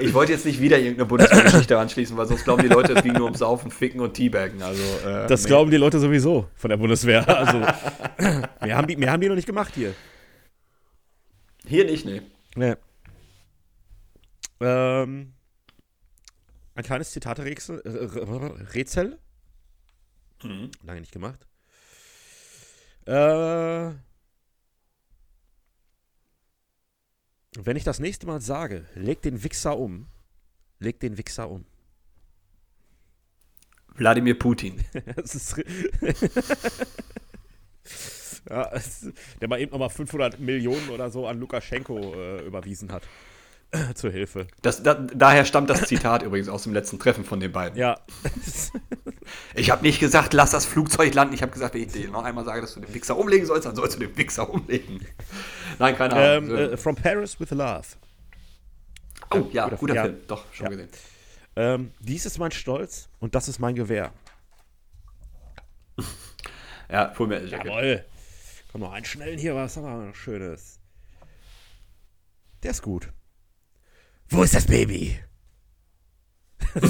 ich 0.00 0.14
wollte 0.14 0.32
jetzt 0.32 0.44
nicht 0.46 0.60
wieder 0.60 0.78
irgendeine 0.78 1.06
Bundeswehrgeschichte 1.06 1.78
anschließen, 1.78 2.16
weil 2.16 2.26
sonst 2.26 2.44
glauben 2.44 2.62
die 2.62 2.68
Leute, 2.68 2.94
es 2.94 3.02
ging 3.02 3.12
nur 3.12 3.28
um 3.28 3.34
Saufen, 3.34 3.70
Ficken 3.70 4.00
und 4.00 4.14
Teabaggen. 4.14 4.62
Also, 4.62 4.82
äh, 5.06 5.26
das 5.26 5.42
nee. 5.42 5.48
glauben 5.48 5.70
die 5.70 5.76
Leute 5.76 5.98
sowieso 5.98 6.48
von 6.54 6.70
der 6.70 6.76
Bundeswehr. 6.76 7.28
Also, 7.28 7.58
mehr, 7.58 8.76
haben 8.76 8.86
die, 8.86 8.96
mehr 8.96 9.12
haben 9.12 9.20
die 9.20 9.28
noch 9.28 9.36
nicht 9.36 9.46
gemacht 9.46 9.74
hier. 9.74 9.94
Hier 11.66 11.84
nicht, 11.84 12.04
nee. 12.04 12.22
Nee. 12.56 12.74
Ähm, 14.60 15.32
ein 16.74 16.84
kleines 16.84 17.10
Zitate-Rätsel. 17.12 17.82
Rätsel. 18.74 19.18
Mhm. 20.42 20.70
Lange 20.82 21.00
nicht 21.00 21.12
gemacht. 21.12 21.46
Äh, 23.06 23.90
wenn 27.56 27.76
ich 27.76 27.84
das 27.84 27.98
nächste 27.98 28.26
Mal 28.26 28.40
sage, 28.40 28.86
leg 28.94 29.20
den 29.22 29.42
Wichser 29.42 29.78
um, 29.78 30.06
leg 30.78 31.00
den 31.00 31.18
Wichser 31.18 31.50
um. 31.50 31.64
Wladimir 33.94 34.38
Putin. 34.38 34.84
ja, 38.48 38.70
der 39.40 39.48
mal 39.48 39.60
eben 39.60 39.72
nochmal 39.72 39.90
500 39.90 40.38
Millionen 40.38 40.90
oder 40.90 41.10
so 41.10 41.26
an 41.26 41.38
Lukaschenko 41.38 42.14
äh, 42.14 42.46
überwiesen 42.46 42.92
hat. 42.92 43.02
Zur 43.94 44.10
Hilfe. 44.10 44.48
Das, 44.62 44.82
da, 44.82 44.94
daher 44.94 45.44
stammt 45.44 45.70
das 45.70 45.82
Zitat 45.82 46.22
übrigens 46.22 46.48
aus 46.48 46.64
dem 46.64 46.72
letzten 46.72 46.98
Treffen 46.98 47.24
von 47.24 47.38
den 47.38 47.52
beiden. 47.52 47.78
Ja. 47.78 48.00
ich 49.54 49.70
habe 49.70 49.82
nicht 49.82 50.00
gesagt, 50.00 50.32
lass 50.32 50.50
das 50.50 50.66
Flugzeug 50.66 51.14
landen. 51.14 51.34
Ich 51.34 51.42
habe 51.42 51.52
gesagt, 51.52 51.74
wenn 51.74 51.82
ich 51.82 51.92
dir 51.92 52.10
noch 52.10 52.24
einmal 52.24 52.44
sage, 52.44 52.60
dass 52.60 52.74
du 52.74 52.80
den 52.80 52.92
Wichser 52.92 53.16
umlegen 53.16 53.46
sollst, 53.46 53.66
dann 53.66 53.76
sollst 53.76 53.96
du 53.96 54.00
den 54.00 54.16
Wichser 54.16 54.50
umlegen. 54.50 55.06
Nein, 55.78 55.96
keine 55.96 56.14
Ahnung. 56.14 56.50
Ähm, 56.50 56.72
äh, 56.72 56.76
From 56.76 56.96
Paris 56.96 57.38
with 57.38 57.50
Love. 57.50 57.86
Oh, 59.32 59.46
ja, 59.52 59.64
guter, 59.64 59.76
guter 59.76 60.02
Film. 60.02 60.16
Doch, 60.26 60.44
schon 60.52 60.64
ja. 60.64 60.70
gesehen. 60.70 60.88
Ähm, 61.54 61.92
dies 62.00 62.26
ist 62.26 62.38
mein 62.38 62.50
Stolz 62.50 63.08
und 63.20 63.36
das 63.36 63.46
ist 63.46 63.60
mein 63.60 63.76
Gewehr. 63.76 64.12
ja, 66.90 67.12
Full 67.12 67.28
Metal 67.28 67.48
Jacket. 67.48 67.66
Jawohl. 67.66 68.04
Komm 68.72 68.80
noch 68.80 68.92
einen 68.92 69.04
schnellen 69.04 69.38
hier, 69.38 69.54
was 69.54 69.76
haben 69.76 69.84
wir 69.84 70.06
noch 70.06 70.14
Schönes. 70.14 70.80
Der 72.62 72.72
ist 72.72 72.82
gut. 72.82 73.08
Wo 74.30 74.42
ist 74.44 74.54
das 74.54 74.66
Baby? 74.66 75.18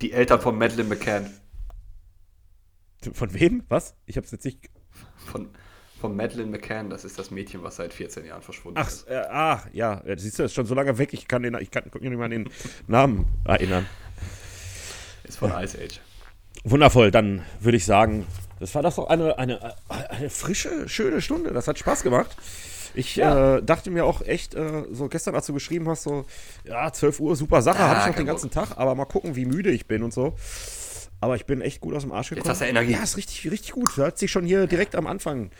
Die 0.00 0.12
Eltern 0.12 0.40
von 0.40 0.56
Madeleine 0.56 0.88
McCann. 0.88 1.28
Von 3.12 3.34
wem? 3.34 3.64
Was? 3.68 3.96
Ich 4.06 4.16
hab's 4.16 4.30
jetzt 4.30 4.44
nicht. 4.44 4.70
Von, 5.16 5.48
von 6.00 6.14
Madeleine 6.14 6.52
McCann, 6.52 6.90
das 6.90 7.04
ist 7.04 7.18
das 7.18 7.32
Mädchen, 7.32 7.64
was 7.64 7.74
seit 7.76 7.92
14 7.92 8.24
Jahren 8.24 8.42
verschwunden 8.42 8.78
ach, 8.80 8.86
ist. 8.86 9.08
Äh, 9.08 9.24
ach, 9.28 9.66
ja, 9.72 10.00
siehst 10.16 10.38
du, 10.38 10.44
das 10.44 10.52
ist 10.52 10.54
schon 10.54 10.66
so 10.66 10.74
lange 10.74 10.96
weg, 10.98 11.12
ich 11.12 11.26
kann, 11.26 11.42
den, 11.42 11.54
ich 11.60 11.72
kann 11.72 11.82
mich 11.92 11.94
nicht 12.00 12.16
mal 12.16 12.26
an 12.26 12.30
den 12.30 12.48
Namen 12.86 13.26
erinnern. 13.44 13.86
Ist 15.24 15.38
von 15.38 15.50
Ice 15.50 15.76
Age. 15.76 16.00
Wundervoll, 16.62 17.10
dann 17.10 17.44
würde 17.60 17.76
ich 17.76 17.84
sagen, 17.84 18.26
das 18.60 18.74
war 18.74 18.82
doch 18.82 18.98
eine, 19.08 19.38
eine, 19.38 19.74
eine 19.88 20.30
frische, 20.30 20.88
schöne 20.88 21.20
Stunde. 21.20 21.52
Das 21.52 21.68
hat 21.68 21.78
Spaß 21.78 22.02
gemacht. 22.02 22.36
Ich 22.98 23.14
ja. 23.14 23.58
äh, 23.58 23.62
dachte 23.62 23.92
mir 23.92 24.04
auch 24.04 24.22
echt, 24.22 24.54
äh, 24.54 24.84
so 24.90 25.08
gestern, 25.08 25.36
als 25.36 25.46
du 25.46 25.54
geschrieben 25.54 25.88
hast, 25.88 26.02
so, 26.02 26.24
ja, 26.64 26.92
12 26.92 27.20
Uhr, 27.20 27.36
super 27.36 27.62
Sache, 27.62 27.78
ah, 27.78 27.88
habe 27.88 28.00
ich 28.00 28.06
noch 28.08 28.16
den 28.16 28.26
ganzen 28.26 28.50
Tag, 28.50 28.76
aber 28.76 28.96
mal 28.96 29.04
gucken, 29.04 29.36
wie 29.36 29.44
müde 29.44 29.70
ich 29.70 29.86
bin 29.86 30.02
und 30.02 30.12
so. 30.12 30.34
Aber 31.20 31.36
ich 31.36 31.46
bin 31.46 31.60
echt 31.60 31.80
gut 31.80 31.94
aus 31.94 32.02
dem 32.02 32.10
Arsch 32.10 32.30
gekommen. 32.30 32.44
Jetzt 32.44 32.50
hast 32.50 32.60
du 32.60 32.66
Energie. 32.66 32.92
Ja, 32.92 33.02
ist 33.02 33.16
richtig, 33.16 33.48
richtig 33.50 33.72
gut. 33.72 33.96
Hat 33.96 34.18
sich 34.18 34.30
schon 34.30 34.44
hier 34.44 34.66
direkt 34.66 34.96
am 34.96 35.06
Anfang. 35.06 35.50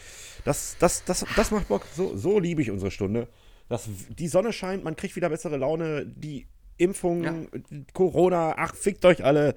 Das, 0.45 0.77
das, 0.79 1.05
das, 1.05 1.25
das 1.37 1.51
macht 1.51 1.69
Bock. 1.69 1.85
So, 1.97 2.17
so 2.17 2.39
liebe 2.39 2.63
ich 2.63 2.71
unsere 2.71 2.91
Stunde. 2.91 3.29
Das, 3.69 3.89
die 4.09 4.29
Sonne 4.29 4.53
scheint, 4.53 4.85
man 4.85 4.97
kriegt 4.97 5.17
wieder 5.17 5.29
bessere 5.29 5.57
Laune. 5.57 6.07
Die 6.07 6.47
Impfung, 6.77 7.25
ja. 7.25 7.35
Corona, 7.93 8.55
ach, 8.57 8.75
fickt 8.75 9.05
euch 9.05 9.25
alle. 9.25 9.55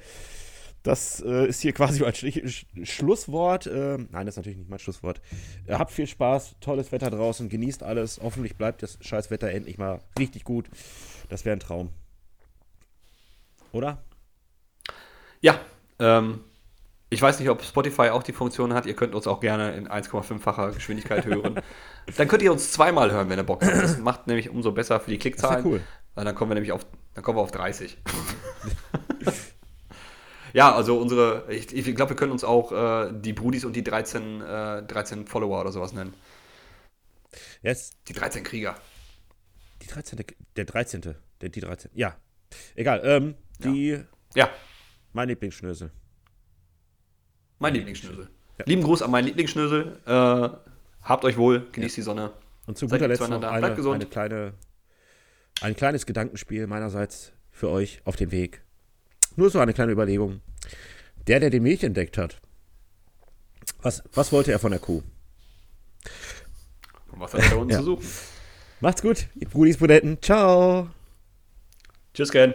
Das 0.83 1.21
äh, 1.21 1.47
ist 1.47 1.61
hier 1.61 1.73
quasi 1.73 2.01
mein 2.01 2.13
Sch 2.15 2.65
Schlusswort. 2.83 3.67
Äh, 3.67 3.97
nein, 4.09 4.25
das 4.25 4.33
ist 4.33 4.37
natürlich 4.37 4.57
nicht 4.57 4.69
mein 4.69 4.79
Schlusswort. 4.79 5.21
Äh, 5.67 5.75
habt 5.75 5.91
viel 5.91 6.07
Spaß, 6.07 6.55
tolles 6.59 6.91
Wetter 6.91 7.11
draußen, 7.11 7.49
genießt 7.49 7.83
alles. 7.83 8.19
Hoffentlich 8.21 8.55
bleibt 8.57 8.81
das 8.81 8.97
Scheißwetter 9.01 9.49
endlich 9.51 9.77
mal 9.77 10.01
richtig 10.17 10.43
gut. 10.43 10.69
Das 11.29 11.45
wäre 11.45 11.55
ein 11.55 11.59
Traum. 11.59 11.89
Oder? 13.71 14.03
Ja, 15.39 15.59
ähm, 15.99 16.41
Ich 17.09 17.21
weiß 17.21 17.39
nicht, 17.39 17.49
ob 17.49 17.61
Spotify 17.63 18.09
auch 18.09 18.23
die 18.23 18.33
Funktion 18.33 18.73
hat. 18.73 18.85
Ihr 18.85 18.95
könnt 18.95 19.13
uns 19.13 19.27
auch 19.27 19.39
gerne 19.39 19.75
in 19.75 19.87
1,5-facher 19.87 20.71
Geschwindigkeit 20.71 21.25
hören. 21.25 21.61
Dann 22.17 22.27
könnt 22.27 22.41
ihr 22.41 22.51
uns 22.51 22.71
zweimal 22.71 23.11
hören, 23.11 23.29
wenn 23.29 23.37
ihr 23.37 23.43
Bock 23.43 23.63
habt. 23.63 23.83
Das 23.83 23.99
macht 23.99 24.27
nämlich 24.27 24.49
umso 24.49 24.71
besser 24.71 24.99
für 24.99 25.11
die 25.11 25.19
Klickzahlen. 25.19 25.57
Das 25.57 25.65
ist 25.65 25.71
ja 25.71 25.77
cool. 25.77 25.87
Weil 26.15 26.25
Dann 26.25 26.35
kommen 26.35 26.51
wir 26.51 26.55
nämlich 26.55 26.71
auf, 26.71 26.85
dann 27.13 27.23
kommen 27.23 27.37
wir 27.37 27.41
auf 27.41 27.51
30. 27.51 27.97
ja, 30.53 30.73
also 30.75 30.97
unsere, 30.99 31.45
ich, 31.49 31.73
ich 31.75 31.95
glaube, 31.95 32.11
wir 32.11 32.15
können 32.15 32.31
uns 32.31 32.43
auch 32.43 32.71
äh, 32.71 33.11
die 33.13 33.33
Brudis 33.33 33.65
und 33.65 33.75
die 33.75 33.83
13, 33.83 34.41
äh, 34.41 34.83
13 34.83 35.25
Follower 35.27 35.61
oder 35.61 35.71
sowas 35.71 35.93
nennen. 35.93 36.13
Yes. 37.61 37.97
Die 38.07 38.13
13 38.13 38.43
Krieger. 38.43 38.75
Die 39.81 39.87
13. 39.87 40.23
Der 40.57 40.65
13. 40.65 41.15
Der, 41.41 41.49
die 41.49 41.59
13. 41.61 41.91
Ja. 41.93 42.15
Egal. 42.75 43.01
Ähm, 43.03 43.35
die. 43.59 43.99
Ja, 44.35 44.49
Mein 45.13 45.27
Lieblingsschnösel. 45.29 45.91
mein 47.59 47.73
Lieblingsschnösel. 47.73 48.29
Lieben 48.65 48.83
Gruß 48.83 49.01
an 49.01 49.11
meinen 49.11 49.25
Lieblingsschnösel. 49.25 49.99
Äh, 50.05 50.49
habt 51.01 51.25
euch 51.25 51.37
wohl, 51.37 51.67
genießt 51.71 51.97
die 51.97 52.01
Sonne. 52.01 52.31
Und 52.67 52.77
zu 52.77 52.87
guter 52.87 53.07
Letzt 53.07 53.21
noch 53.21 53.41
eine, 53.41 53.59
Bleibt 53.59 53.75
gesund. 53.75 53.95
eine 53.95 54.05
kleine, 54.05 54.53
ein 55.61 55.75
kleines 55.75 56.05
Gedankenspiel 56.05 56.67
meinerseits 56.67 57.33
für 57.49 57.69
euch 57.69 58.01
auf 58.05 58.15
dem 58.15 58.31
Weg. 58.31 58.61
Nur 59.35 59.49
so 59.49 59.59
eine 59.59 59.73
kleine 59.73 59.91
Überlegung. 59.91 60.41
Der, 61.27 61.39
der 61.39 61.49
den 61.49 61.63
Milch 61.63 61.83
entdeckt 61.83 62.17
hat, 62.17 62.39
was, 63.81 64.03
was 64.13 64.31
wollte 64.31 64.51
er 64.51 64.59
von 64.59 64.71
der 64.71 64.79
Kuh? 64.79 65.01
Und 67.11 67.19
was 67.19 67.33
hat 67.33 67.41
er 67.51 67.57
unten 67.57 67.71
Ja. 67.73 67.79
zu 67.79 67.85
suchen? 67.85 68.05
Macht's 68.79 69.01
gut, 69.01 69.27
Brudis, 69.51 69.77
Brudetten. 69.77 70.21
Ciao. 70.21 70.89
Tschüss, 72.13 72.31
Ken. 72.31 72.53